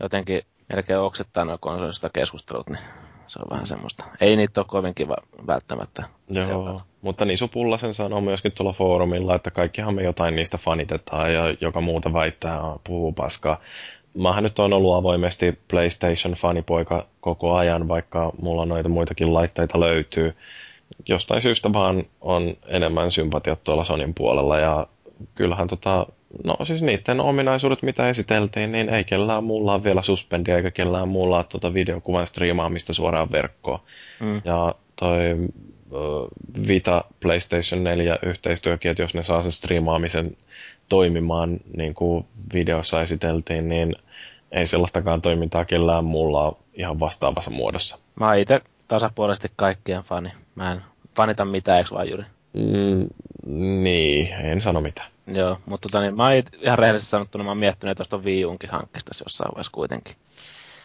jotenkin 0.00 0.42
melkein 0.72 0.98
oksettaa 0.98 1.44
nuo 1.44 1.58
konsolista 1.60 2.10
keskustelut, 2.12 2.68
niin 2.68 2.80
se 3.26 3.38
on 3.38 3.50
vähän 3.50 3.66
semmoista. 3.66 4.04
Ei 4.20 4.36
niitä 4.36 4.60
ole 4.60 4.66
kovin 4.68 4.94
kiva 4.94 5.16
välttämättä 5.46 6.04
Joo, 6.28 6.44
seurata. 6.44 6.84
Mutta 7.06 7.24
Nisu 7.24 7.48
Pullasen 7.48 7.94
sanoo 7.94 8.20
myöskin 8.20 8.52
tuolla 8.52 8.72
foorumilla, 8.72 9.34
että 9.34 9.50
kaikkihan 9.50 9.94
me 9.94 10.02
jotain 10.02 10.36
niistä 10.36 10.58
fanitetaan 10.58 11.34
ja 11.34 11.42
joka 11.60 11.80
muuta 11.80 12.12
väittää 12.12 12.60
puhuu 12.84 13.12
paskaa. 13.12 13.60
Mähän 14.14 14.44
nyt 14.44 14.58
on 14.58 14.72
ollut 14.72 14.94
avoimesti 14.94 15.58
PlayStation-fanipoika 15.68 17.06
koko 17.20 17.54
ajan, 17.54 17.88
vaikka 17.88 18.32
mulla 18.42 18.66
noita 18.66 18.88
muitakin 18.88 19.34
laitteita 19.34 19.80
löytyy. 19.80 20.34
Jostain 21.08 21.42
syystä 21.42 21.72
vaan 21.72 22.02
on 22.20 22.56
enemmän 22.66 23.10
sympatiat 23.10 23.64
tuolla 23.64 23.84
Sonin 23.84 24.14
puolella 24.14 24.58
ja 24.58 24.86
kyllähän 25.34 25.68
tota, 25.68 26.06
no 26.44 26.56
siis 26.64 26.82
niiden 26.82 27.20
ominaisuudet, 27.20 27.82
mitä 27.82 28.08
esiteltiin, 28.08 28.72
niin 28.72 28.88
ei 28.88 29.04
kellään 29.04 29.44
muulla 29.44 29.74
ole 29.74 29.84
vielä 29.84 30.02
suspendia 30.02 30.56
eikä 30.56 30.70
kellään 30.70 31.08
muulla 31.08 31.36
ole 31.36 31.44
tuota 31.44 31.74
videokuvan 31.74 32.26
striimaamista 32.26 32.94
suoraan 32.94 33.32
verkkoon. 33.32 33.80
Mm. 34.20 34.40
Ja 34.44 34.74
toi 34.98 35.18
Vita 36.68 37.04
PlayStation 37.20 37.84
4 37.84 38.18
yhteistyökin, 38.22 38.90
että 38.90 39.02
jos 39.02 39.14
ne 39.14 39.24
saa 39.24 39.42
sen 39.42 39.52
striimaamisen 39.52 40.36
toimimaan 40.88 41.60
niin 41.76 41.94
kuin 41.94 42.26
videossa 42.54 43.02
esiteltiin, 43.02 43.68
niin 43.68 43.96
ei 44.52 44.66
sellaistakaan 44.66 45.22
toimintaa 45.22 45.64
kellään 45.64 46.04
muulla 46.04 46.44
ole 46.44 46.56
ihan 46.74 47.00
vastaavassa 47.00 47.50
muodossa. 47.50 47.98
Mä 48.20 48.26
oon 48.26 48.38
itse 48.38 48.60
tasapuolisesti 48.88 49.52
kaikkien 49.56 50.02
fani. 50.02 50.32
Mä 50.54 50.72
en 50.72 50.82
fanita 51.16 51.44
mitään, 51.44 51.78
eikö 51.78 51.90
vaan 51.94 52.10
Juri? 52.10 52.24
Mm, 52.52 53.08
niin, 53.82 54.32
en 54.32 54.62
sano 54.62 54.80
mitään. 54.80 55.10
Joo, 55.26 55.58
mutta 55.66 55.88
tota, 55.88 56.00
niin, 56.02 56.16
mä 56.16 56.24
oon 56.24 56.42
ihan 56.60 56.78
rehellisesti 56.78 57.10
sanottuna, 57.10 57.44
mä 57.44 57.50
oon 57.50 57.58
miettinyt, 57.58 57.90
että 57.90 58.04
tuosta 58.04 58.26
Wii 58.26 58.44
Unkin 58.44 58.70
hankkistaisi 58.70 59.24
jossain 59.24 59.48
vaiheessa 59.48 59.72
kuitenkin. 59.72 60.16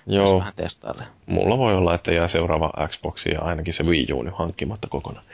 Jos 0.07 0.30
Joo, 0.30 0.40
vähän 0.40 0.53
testaille. 0.56 1.03
mulla 1.26 1.57
voi 1.57 1.76
olla, 1.76 1.95
että 1.95 2.11
jää 2.11 2.28
seuraava 2.28 2.72
Xbox 2.88 3.26
ja 3.26 3.41
ainakin 3.41 3.73
se 3.73 3.84
Wii 3.84 4.07
U 4.14 4.22
nyt 4.22 4.34
hankkimatta 4.38 4.88
kokonaan. 4.88 5.26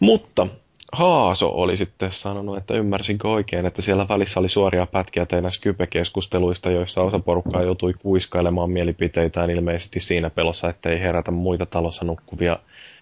Mutta 0.00 0.46
Haaso 0.92 1.48
oli 1.48 1.76
sitten 1.76 2.12
sanonut, 2.12 2.56
että 2.56 2.74
ymmärsinkö 2.74 3.28
oikein, 3.28 3.66
että 3.66 3.82
siellä 3.82 4.08
välissä 4.08 4.40
oli 4.40 4.48
suoria 4.48 4.86
pätkiä 4.86 5.26
teidän 5.26 5.52
Skype-keskusteluista, 5.52 6.70
joissa 6.70 7.02
osa 7.02 7.18
porukkaa 7.18 7.62
joutui 7.62 7.92
kuiskailemaan 7.92 8.70
mielipiteitään 8.70 9.50
ilmeisesti 9.50 10.00
siinä 10.00 10.30
pelossa, 10.30 10.68
ettei 10.68 11.00
herätä 11.00 11.30
muita 11.30 11.66
talossa 11.66 12.04
nukkuvia. 12.04 12.58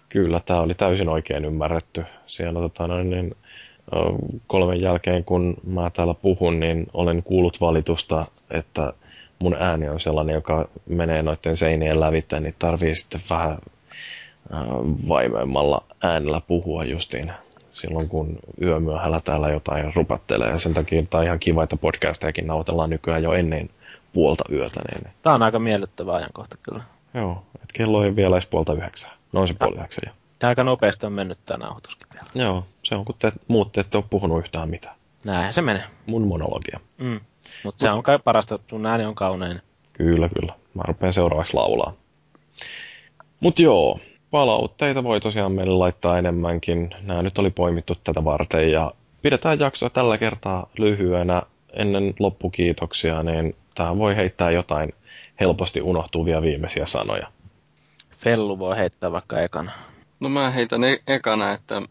Kyllä, 0.09 0.39
tämä 0.39 0.61
oli 0.61 0.73
täysin 0.73 1.09
oikein 1.09 1.45
ymmärretty. 1.45 2.03
Siellä 2.27 2.59
tota, 2.59 2.87
noin, 2.87 3.09
niin, 3.09 3.35
kolmen 4.47 4.81
jälkeen, 4.81 5.23
kun 5.23 5.57
mä 5.63 5.89
täällä 5.89 6.13
puhun, 6.13 6.59
niin 6.59 6.87
olen 6.93 7.23
kuullut 7.23 7.61
valitusta, 7.61 8.25
että 8.51 8.93
mun 9.41 9.55
ääni 9.59 9.89
on 9.89 9.99
sellainen, 9.99 10.33
joka 10.33 10.67
menee 10.85 11.21
noiden 11.21 11.57
seinien 11.57 11.99
lävitse, 11.99 12.39
niin 12.39 12.55
tarvii 12.59 12.95
sitten 12.95 13.21
vähän 13.29 13.57
äh, 14.53 14.59
vaimeimmalla 15.07 15.83
äänellä 16.03 16.41
puhua 16.47 16.83
justiin 16.83 17.31
silloin, 17.71 18.09
kun 18.09 18.39
yömyöhällä 18.61 19.19
täällä 19.19 19.49
jotain 19.49 19.95
rupattelee. 19.95 20.49
Ja 20.49 20.59
sen 20.59 20.73
takia 20.73 21.03
tämä 21.09 21.19
on 21.19 21.25
ihan 21.25 21.39
kiva, 21.39 21.63
että 21.63 21.77
podcastejakin 21.77 22.47
nautellaan 22.47 22.89
nykyään 22.89 23.23
jo 23.23 23.33
ennen 23.33 23.69
puolta 24.13 24.43
yötä. 24.51 24.81
Niin, 24.91 25.13
Tää 25.21 25.33
on 25.33 25.43
aika 25.43 25.59
miellyttävä 25.59 26.13
ajankohta 26.13 26.57
kyllä. 26.63 26.83
joo, 27.13 27.43
että 27.55 27.73
kello 27.73 28.03
ei 28.03 28.15
vielä 28.15 28.35
edes 28.35 28.45
puolta 28.45 28.73
yhdeksää. 28.73 29.11
Noin 29.33 29.47
se 29.47 29.53
puoli 29.53 29.75
yhdeksän 29.75 30.03
jo. 30.07 30.11
Ja 30.41 30.47
aika 30.47 30.63
nopeasti 30.63 31.05
on 31.05 31.13
mennyt 31.13 31.39
tämä 31.45 31.57
nauhoituskin 31.57 32.07
vielä. 32.13 32.27
Joo, 32.35 32.65
se 32.83 32.95
on 32.95 33.05
kun 33.05 33.15
te, 33.19 33.31
muut 33.47 33.71
te 33.71 33.81
ette 33.81 33.97
ole 33.97 34.05
puhunut 34.09 34.39
yhtään 34.39 34.69
mitään. 34.69 34.95
Näinhän 35.25 35.53
se 35.53 35.61
menee. 35.61 35.83
Mun 36.05 36.27
monologia. 36.27 36.79
Mm. 36.97 37.19
Mutta 37.63 37.79
se 37.79 37.91
on 37.91 38.03
kai 38.03 38.19
parasta, 38.23 38.59
sun 38.69 38.85
ääni 38.85 39.05
on 39.05 39.15
kaunein. 39.15 39.61
Kyllä, 39.93 40.29
kyllä. 40.29 40.53
Mä 40.73 40.83
rupean 40.87 41.13
seuraavaksi 41.13 41.53
laulaa. 41.53 41.93
Mut 43.39 43.59
joo, 43.59 43.99
palautteita 44.31 45.03
voi 45.03 45.21
tosiaan 45.21 45.51
meille 45.51 45.73
laittaa 45.73 46.17
enemmänkin. 46.17 46.89
Nämä 47.01 47.21
nyt 47.21 47.37
oli 47.37 47.49
poimittu 47.49 47.95
tätä 47.95 48.23
varten 48.23 48.71
ja 48.71 48.91
pidetään 49.21 49.59
jaksoa 49.59 49.89
tällä 49.89 50.17
kertaa 50.17 50.69
lyhyenä 50.77 51.41
ennen 51.73 52.13
loppukiitoksia, 52.19 53.23
niin 53.23 53.55
tähän 53.75 53.97
voi 53.97 54.15
heittää 54.15 54.51
jotain 54.51 54.93
helposti 55.39 55.81
unohtuvia 55.81 56.41
viimeisiä 56.41 56.85
sanoja. 56.85 57.27
Fellu 58.11 58.59
voi 58.59 58.77
heittää 58.77 59.11
vaikka 59.11 59.39
ekana. 59.41 59.71
No 60.19 60.29
mä 60.29 60.49
heitän 60.49 60.83
e- 60.83 61.01
ekana, 61.07 61.51
että 61.51 61.81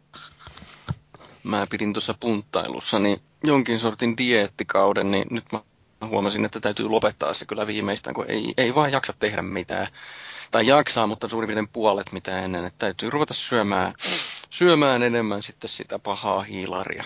mä 1.43 1.67
pidin 1.71 1.93
tuossa 1.93 2.15
punttailussa 2.21 2.99
niin 2.99 3.21
jonkin 3.45 3.81
sortin 3.81 4.17
dieettikauden, 4.17 5.11
niin 5.11 5.27
nyt 5.31 5.45
mä 5.53 5.61
huomasin, 6.07 6.45
että 6.45 6.61
täytyy 6.61 6.89
lopettaa 6.89 7.35
se 7.35 7.47
kyllä 7.47 7.67
viimeistään, 7.67 8.15
kun 8.15 8.25
ei, 8.29 8.55
ei 8.57 8.75
vaan 8.75 8.93
jaksa 8.93 9.15
tehdä 9.19 9.43
mitään. 9.43 9.87
Tai 10.51 10.67
jaksaa, 10.67 11.07
mutta 11.07 11.29
suurin 11.29 11.49
piirtein 11.49 11.69
puolet 11.69 12.13
mitä 12.13 12.39
ennen. 12.39 12.65
Että 12.65 12.79
täytyy 12.79 13.11
ruveta 13.11 13.35
syömään, 13.35 13.95
syömään 14.51 15.03
enemmän 15.03 15.43
sitten 15.43 15.71
sitä 15.71 15.99
pahaa 15.99 16.43
hiilaria. 16.43 17.05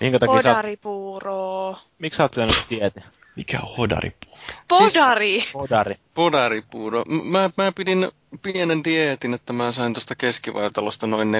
Minkä 0.00 0.18
takia 0.18 0.42
sä, 0.42 0.62
oot- 0.62 1.78
miksi 1.98 2.16
sä 2.16 2.22
oot 2.24 2.36
lyönyt 2.36 2.66
dieti? 2.70 3.00
Mikä 3.36 3.60
on 3.60 3.76
hodaripuu? 3.76 4.38
Podari! 4.68 5.44
Podari. 5.52 5.96
Podaripuuro. 6.14 7.04
Mä, 7.04 7.50
mä 7.56 7.72
pidin 7.72 8.10
pienen 8.42 8.84
dieetin, 8.84 9.34
että 9.34 9.52
mä 9.52 9.72
sain 9.72 9.94
tuosta 9.94 10.14
keskivartalosta 10.14 11.06
noin 11.06 11.34
4-5 11.34 11.36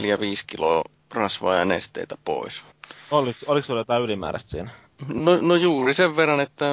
kiloa 0.46 0.84
rasvaa 1.14 1.54
ja 1.54 1.64
nesteitä 1.64 2.16
pois. 2.24 2.62
Oliko, 3.10 3.38
oliko 3.46 3.66
sulla 3.66 3.80
jotain 3.80 4.02
ylimääräistä 4.02 4.50
siinä? 4.50 4.70
No, 5.08 5.38
no 5.40 5.54
juuri 5.54 5.94
sen 5.94 6.16
verran, 6.16 6.40
että 6.40 6.66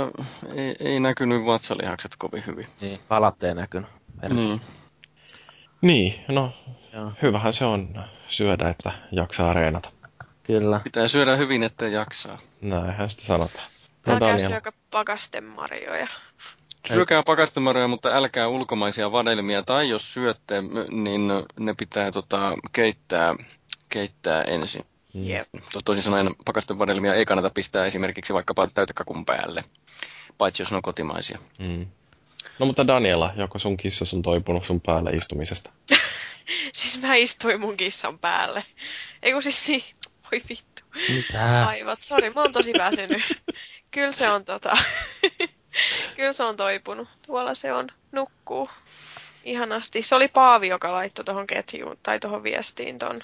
ei, 0.56 0.76
ei 0.80 1.00
näkynyt 1.00 1.46
vatsalihakset 1.46 2.16
kovin 2.18 2.44
hyvin. 2.46 2.68
Niin, 2.82 3.00
palat 3.08 3.44
ei 3.44 3.56
näkynyt. 3.56 3.90
Niin. 4.30 4.62
Niin, 5.82 6.26
no 6.28 6.54
Joo. 6.94 7.12
hyvähän 7.22 7.54
se 7.54 7.66
on 7.66 8.04
syödä, 8.28 8.70
että 8.70 8.92
jaksaa 9.12 9.54
reenata. 9.54 9.90
Kyllä. 10.44 10.82
Pitää 10.84 11.08
syödä 11.08 11.36
hyvin, 11.36 11.64
ettei 11.64 11.94
jaksaa. 11.94 12.40
Näinhän 12.62 13.10
sitä 13.10 13.24
sanotaan. 13.24 13.66
No 14.06 14.14
Älkää 14.14 14.30
Daniel, 14.30 14.50
syökö 14.50 14.72
pakastemarjoja. 14.92 16.08
Syökää 16.88 17.24
pakastemaroja, 17.24 17.88
mutta 17.88 18.10
älkää 18.10 18.48
ulkomaisia 18.48 19.12
vadelmia, 19.12 19.64
tai 19.64 19.90
jos 19.90 20.14
syötte, 20.14 20.64
niin 20.92 21.28
ne 21.60 21.74
pitää 21.74 22.12
tota, 22.12 22.54
keittää, 22.72 23.36
keittää 23.90 24.44
ensin. 24.44 24.86
Jep. 25.14 25.48
To- 25.72 25.80
Toisin 25.86 26.04
sanoen 26.04 26.36
pakastevadelmia 26.46 27.14
ei 27.14 27.26
kannata 27.26 27.50
pistää 27.50 27.86
esimerkiksi 27.86 28.34
vaikkapa 28.34 28.68
täytekakun 28.68 29.26
päälle, 29.26 29.64
paitsi 30.38 30.62
jos 30.62 30.72
ne 30.72 30.76
on 30.76 30.82
kotimaisia. 30.82 31.40
Mm. 31.60 31.88
No 32.60 32.66
mutta 32.66 32.88
Daniela, 32.88 33.34
joko 33.36 33.60
sun 33.60 33.78
kissas 33.78 34.14
on 34.14 34.22
toipunut 34.22 34.66
sun 34.66 34.82
päälle 34.82 35.12
istumisesta? 35.12 35.72
Siis 36.74 37.02
mä 37.02 37.16
istuin 37.16 37.60
mun 37.60 37.78
kissan 37.78 38.20
päälle. 38.20 38.64
Ei 39.24 39.32
kun 39.34 39.44
siis 39.44 39.68
niin, 39.68 39.84
voi 40.32 40.42
vittu. 40.50 40.84
Mitä? 41.10 41.68
Aivot, 41.68 42.02
sori, 42.02 42.30
mä 42.30 42.42
oon 42.42 42.52
tosi 42.52 42.74
väsynyt. 42.78 43.22
Kyllä 43.92 44.12
se 44.12 44.30
on 44.30 44.46
tota... 44.46 44.78
Kyllä 46.16 46.34
se 46.34 46.44
on 46.44 46.58
toipunut. 46.58 47.08
Tuolla 47.28 47.56
se 47.56 47.74
on, 47.74 47.88
nukkuu. 48.12 48.70
Ihanasti. 49.44 50.02
Se 50.02 50.16
oli 50.16 50.28
Paavi, 50.28 50.68
joka 50.68 50.92
laittoi 50.92 51.26
tuohon 51.26 51.48
ketjuun 51.48 51.98
tai 52.04 52.20
tuohon 52.20 52.44
viestiin 52.44 53.00
ton 53.00 53.24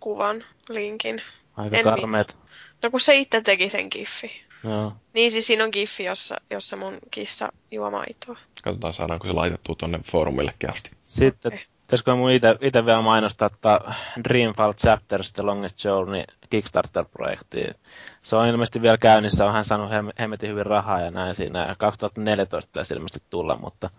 kuvan, 0.00 0.44
linkin. 0.68 1.22
Aika 1.56 1.76
En 1.76 1.84
karmeet. 1.84 2.36
No 2.84 2.90
kun 2.90 3.00
se 3.00 3.16
itse 3.16 3.40
teki 3.40 3.68
sen 3.68 3.88
giffi. 3.90 4.48
Joo. 4.64 4.92
Niin 5.14 5.30
siis 5.30 5.46
siinä 5.46 5.64
on 5.64 5.70
giffi, 5.72 6.04
jossa, 6.04 6.36
jossa 6.50 6.76
mun 6.76 6.98
kissa 7.10 7.52
juo 7.70 7.90
maitoa. 7.90 8.36
Katsotaan 8.62 8.94
saadaanko 8.94 9.26
se 9.26 9.32
laitettua 9.32 9.74
tonne 9.78 10.00
foorumillekin 10.10 10.70
asti. 10.70 10.90
Sitten, 11.06 11.52
Okei. 11.52 11.66
pitäisikö 11.80 12.14
mun 12.14 12.30
itse 12.60 12.86
vielä 12.86 13.02
mainostaa 13.02 13.46
että 13.54 13.80
Dreamfall 14.28 14.72
Chapters 14.72 15.32
The 15.32 15.42
Longest 15.42 15.84
Journey 15.84 16.24
Kickstarter-projektiin. 16.50 17.74
Se 18.22 18.36
on 18.36 18.48
ilmeisesti 18.48 18.82
vielä 18.82 18.98
käynnissä, 18.98 19.46
on 19.46 19.52
hän 19.52 19.64
saanut 19.64 19.90
hem- 19.90 20.12
hemmetin 20.20 20.50
hyvin 20.50 20.66
rahaa 20.66 21.00
ja 21.00 21.10
näin 21.10 21.34
siinä. 21.34 21.76
2014 21.78 22.68
pitäisi 22.68 22.94
ilmeisesti 22.94 23.26
tulla, 23.30 23.58
mutta 23.60 23.90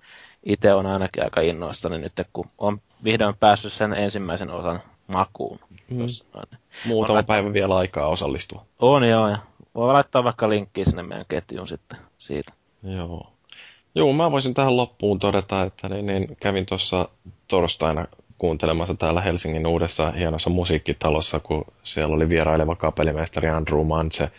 itse 0.43 0.73
on 0.73 0.85
ainakin 0.85 1.23
aika 1.23 1.41
innoissani 1.41 1.97
nyt, 1.97 2.13
kun 2.33 2.49
on 2.57 2.81
vihdoin 3.03 3.35
päässyt 3.35 3.73
sen 3.73 3.93
ensimmäisen 3.93 4.49
osan 4.49 4.79
makuun. 5.13 5.59
Mm. 5.89 6.05
Muutama 6.85 7.19
On- 7.19 7.25
päivä 7.25 7.53
vielä 7.53 7.77
aikaa 7.77 8.07
osallistua. 8.07 8.65
On 8.79 9.09
joo, 9.09 9.27
ja 9.29 9.37
voi 9.75 9.93
laittaa 9.93 10.23
vaikka 10.23 10.49
linkkiä 10.49 10.85
sinne 10.85 11.03
meidän 11.03 11.25
ketjuun 11.29 11.67
sitten 11.67 11.99
siitä. 12.17 12.53
Joo. 12.83 13.27
Joo, 13.95 14.13
mä 14.13 14.31
voisin 14.31 14.53
tähän 14.53 14.77
loppuun 14.77 15.19
todeta, 15.19 15.63
että 15.63 15.89
niin, 15.89 16.05
niin 16.05 16.37
kävin 16.39 16.65
tuossa 16.65 17.09
torstaina 17.47 18.05
kuuntelemassa 18.37 18.95
täällä 18.95 19.21
Helsingin 19.21 19.67
uudessa 19.67 20.11
hienossa 20.11 20.49
musiikkitalossa, 20.49 21.39
kun 21.39 21.65
siellä 21.83 22.15
oli 22.15 22.29
vieraileva 22.29 22.75
kapellimestari 22.75 23.49
Andrew 23.49 23.85
Mantse 23.87 24.31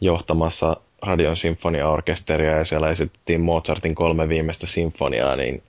johtamassa 0.00 0.76
Radion 1.02 1.36
sinfoniaorkesteria 1.36 2.58
ja 2.58 2.64
siellä 2.64 2.90
esitettiin 2.90 3.40
Mozartin 3.40 3.94
kolme 3.94 4.28
viimeistä 4.28 4.66
sinfoniaa, 4.66 5.36
niin 5.36 5.62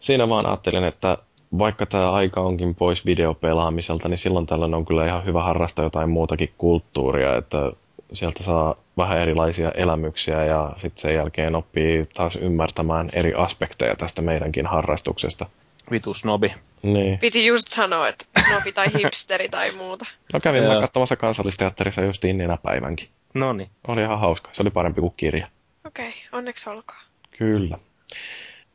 siinä 0.00 0.28
vaan 0.28 0.46
ajattelin, 0.46 0.84
että 0.84 1.18
vaikka 1.58 1.86
tämä 1.86 2.12
aika 2.12 2.40
onkin 2.40 2.74
pois 2.74 3.06
videopelaamiselta, 3.06 4.08
niin 4.08 4.18
silloin 4.18 4.46
tällöin 4.46 4.74
on 4.74 4.86
kyllä 4.86 5.06
ihan 5.06 5.24
hyvä 5.24 5.42
harrastaa 5.42 5.84
jotain 5.84 6.10
muutakin 6.10 6.52
kulttuuria, 6.58 7.36
että 7.36 7.72
sieltä 8.12 8.42
saa 8.42 8.74
vähän 8.96 9.18
erilaisia 9.18 9.70
elämyksiä 9.70 10.44
ja 10.44 10.72
sitten 10.76 11.00
sen 11.00 11.14
jälkeen 11.14 11.54
oppii 11.54 12.08
taas 12.14 12.36
ymmärtämään 12.36 13.08
eri 13.12 13.34
aspekteja 13.34 13.96
tästä 13.96 14.22
meidänkin 14.22 14.66
harrastuksesta. 14.66 15.46
Vitu 15.90 16.14
snobi. 16.14 16.54
Niin. 16.82 17.18
Piti 17.18 17.46
just 17.46 17.68
sanoa, 17.68 18.08
että 18.08 18.24
snobi 18.48 18.72
tai 18.72 18.86
hipsteri 18.98 19.48
tai 19.48 19.72
muuta. 19.72 20.06
No 20.32 20.40
kävin 20.40 20.64
mä 20.64 20.80
katsomassa 20.80 21.16
kansallisteatterissa 21.16 22.02
justiin 22.02 22.38
niinä 22.38 22.58
päivänkin. 22.62 23.08
No 23.34 23.52
niin. 23.52 23.68
Oli 23.88 24.00
ihan 24.00 24.20
hauska. 24.20 24.50
Se 24.52 24.62
oli 24.62 24.70
parempi 24.70 25.00
kuin 25.00 25.14
kirja. 25.16 25.48
Okei, 25.86 26.08
okay, 26.08 26.38
onneksi 26.38 26.70
olkoon. 26.70 27.00
Kyllä. 27.38 27.78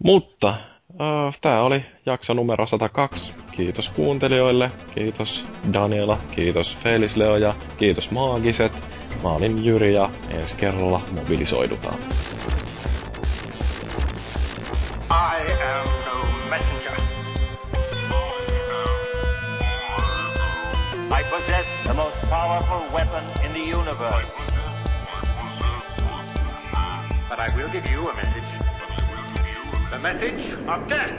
Mutta 0.04 0.54
äh, 1.02 1.38
tämä 1.42 1.62
oli 1.62 1.86
jakso 2.06 2.34
numero 2.34 2.66
102. 2.68 3.34
Kiitos 3.52 3.90
kuuntelijoille, 3.90 4.72
kiitos 4.96 5.46
Daniela, 5.74 6.18
kiitos 6.32 6.78
Felis 6.78 7.16
Leo 7.16 7.38
ja 7.38 7.54
kiitos 7.78 8.12
Maagiset. 8.12 8.84
Mä 9.24 9.30
olin 9.30 9.66
Jyri 9.66 9.94
ja 9.94 10.10
ensi 10.30 10.56
kerralla 10.56 11.02
mobilisoidutaan. 11.12 11.98
I 15.12 15.52
am 15.52 15.88
no 16.06 16.28
messenger. 16.50 17.02
I 21.20 21.24
possess 21.30 21.68
the 21.86 21.94
most 21.94 22.18
powerful 22.30 22.82
weapon 22.94 23.24
in 23.46 23.52
the 23.54 23.76
universe. 23.76 24.28
But 27.30 27.40
I 27.40 27.56
will 27.58 27.70
give 27.70 27.92
you 27.94 28.10
a 28.10 28.14
message. 28.16 28.63
The 29.94 30.00
message 30.00 30.42
of 30.68 30.90
death. 30.90 31.14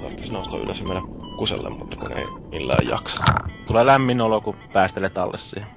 Tarvitsisi 0.00 0.32
nousta 0.32 0.56
ylös 0.56 0.80
ja 0.80 0.86
mennä 0.86 1.02
kuselle, 1.36 1.70
mutta 1.70 1.96
kun 1.96 2.12
ei 2.12 2.26
millään 2.52 2.88
jaksa. 2.88 3.18
Tulee 3.66 3.86
lämmin 3.86 4.20
olo, 4.20 4.40
kun 4.40 4.56
päästelet 4.72 5.18
alle 5.18 5.38
siihen. 5.38 5.68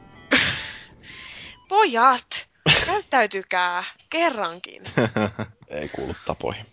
Pojat, 1.70 2.48
käyttäytykää 2.86 3.84
kerrankin. 4.10 4.84
Ei 5.68 5.90
kuulu 5.90 6.16
tapoihin. 6.26 6.66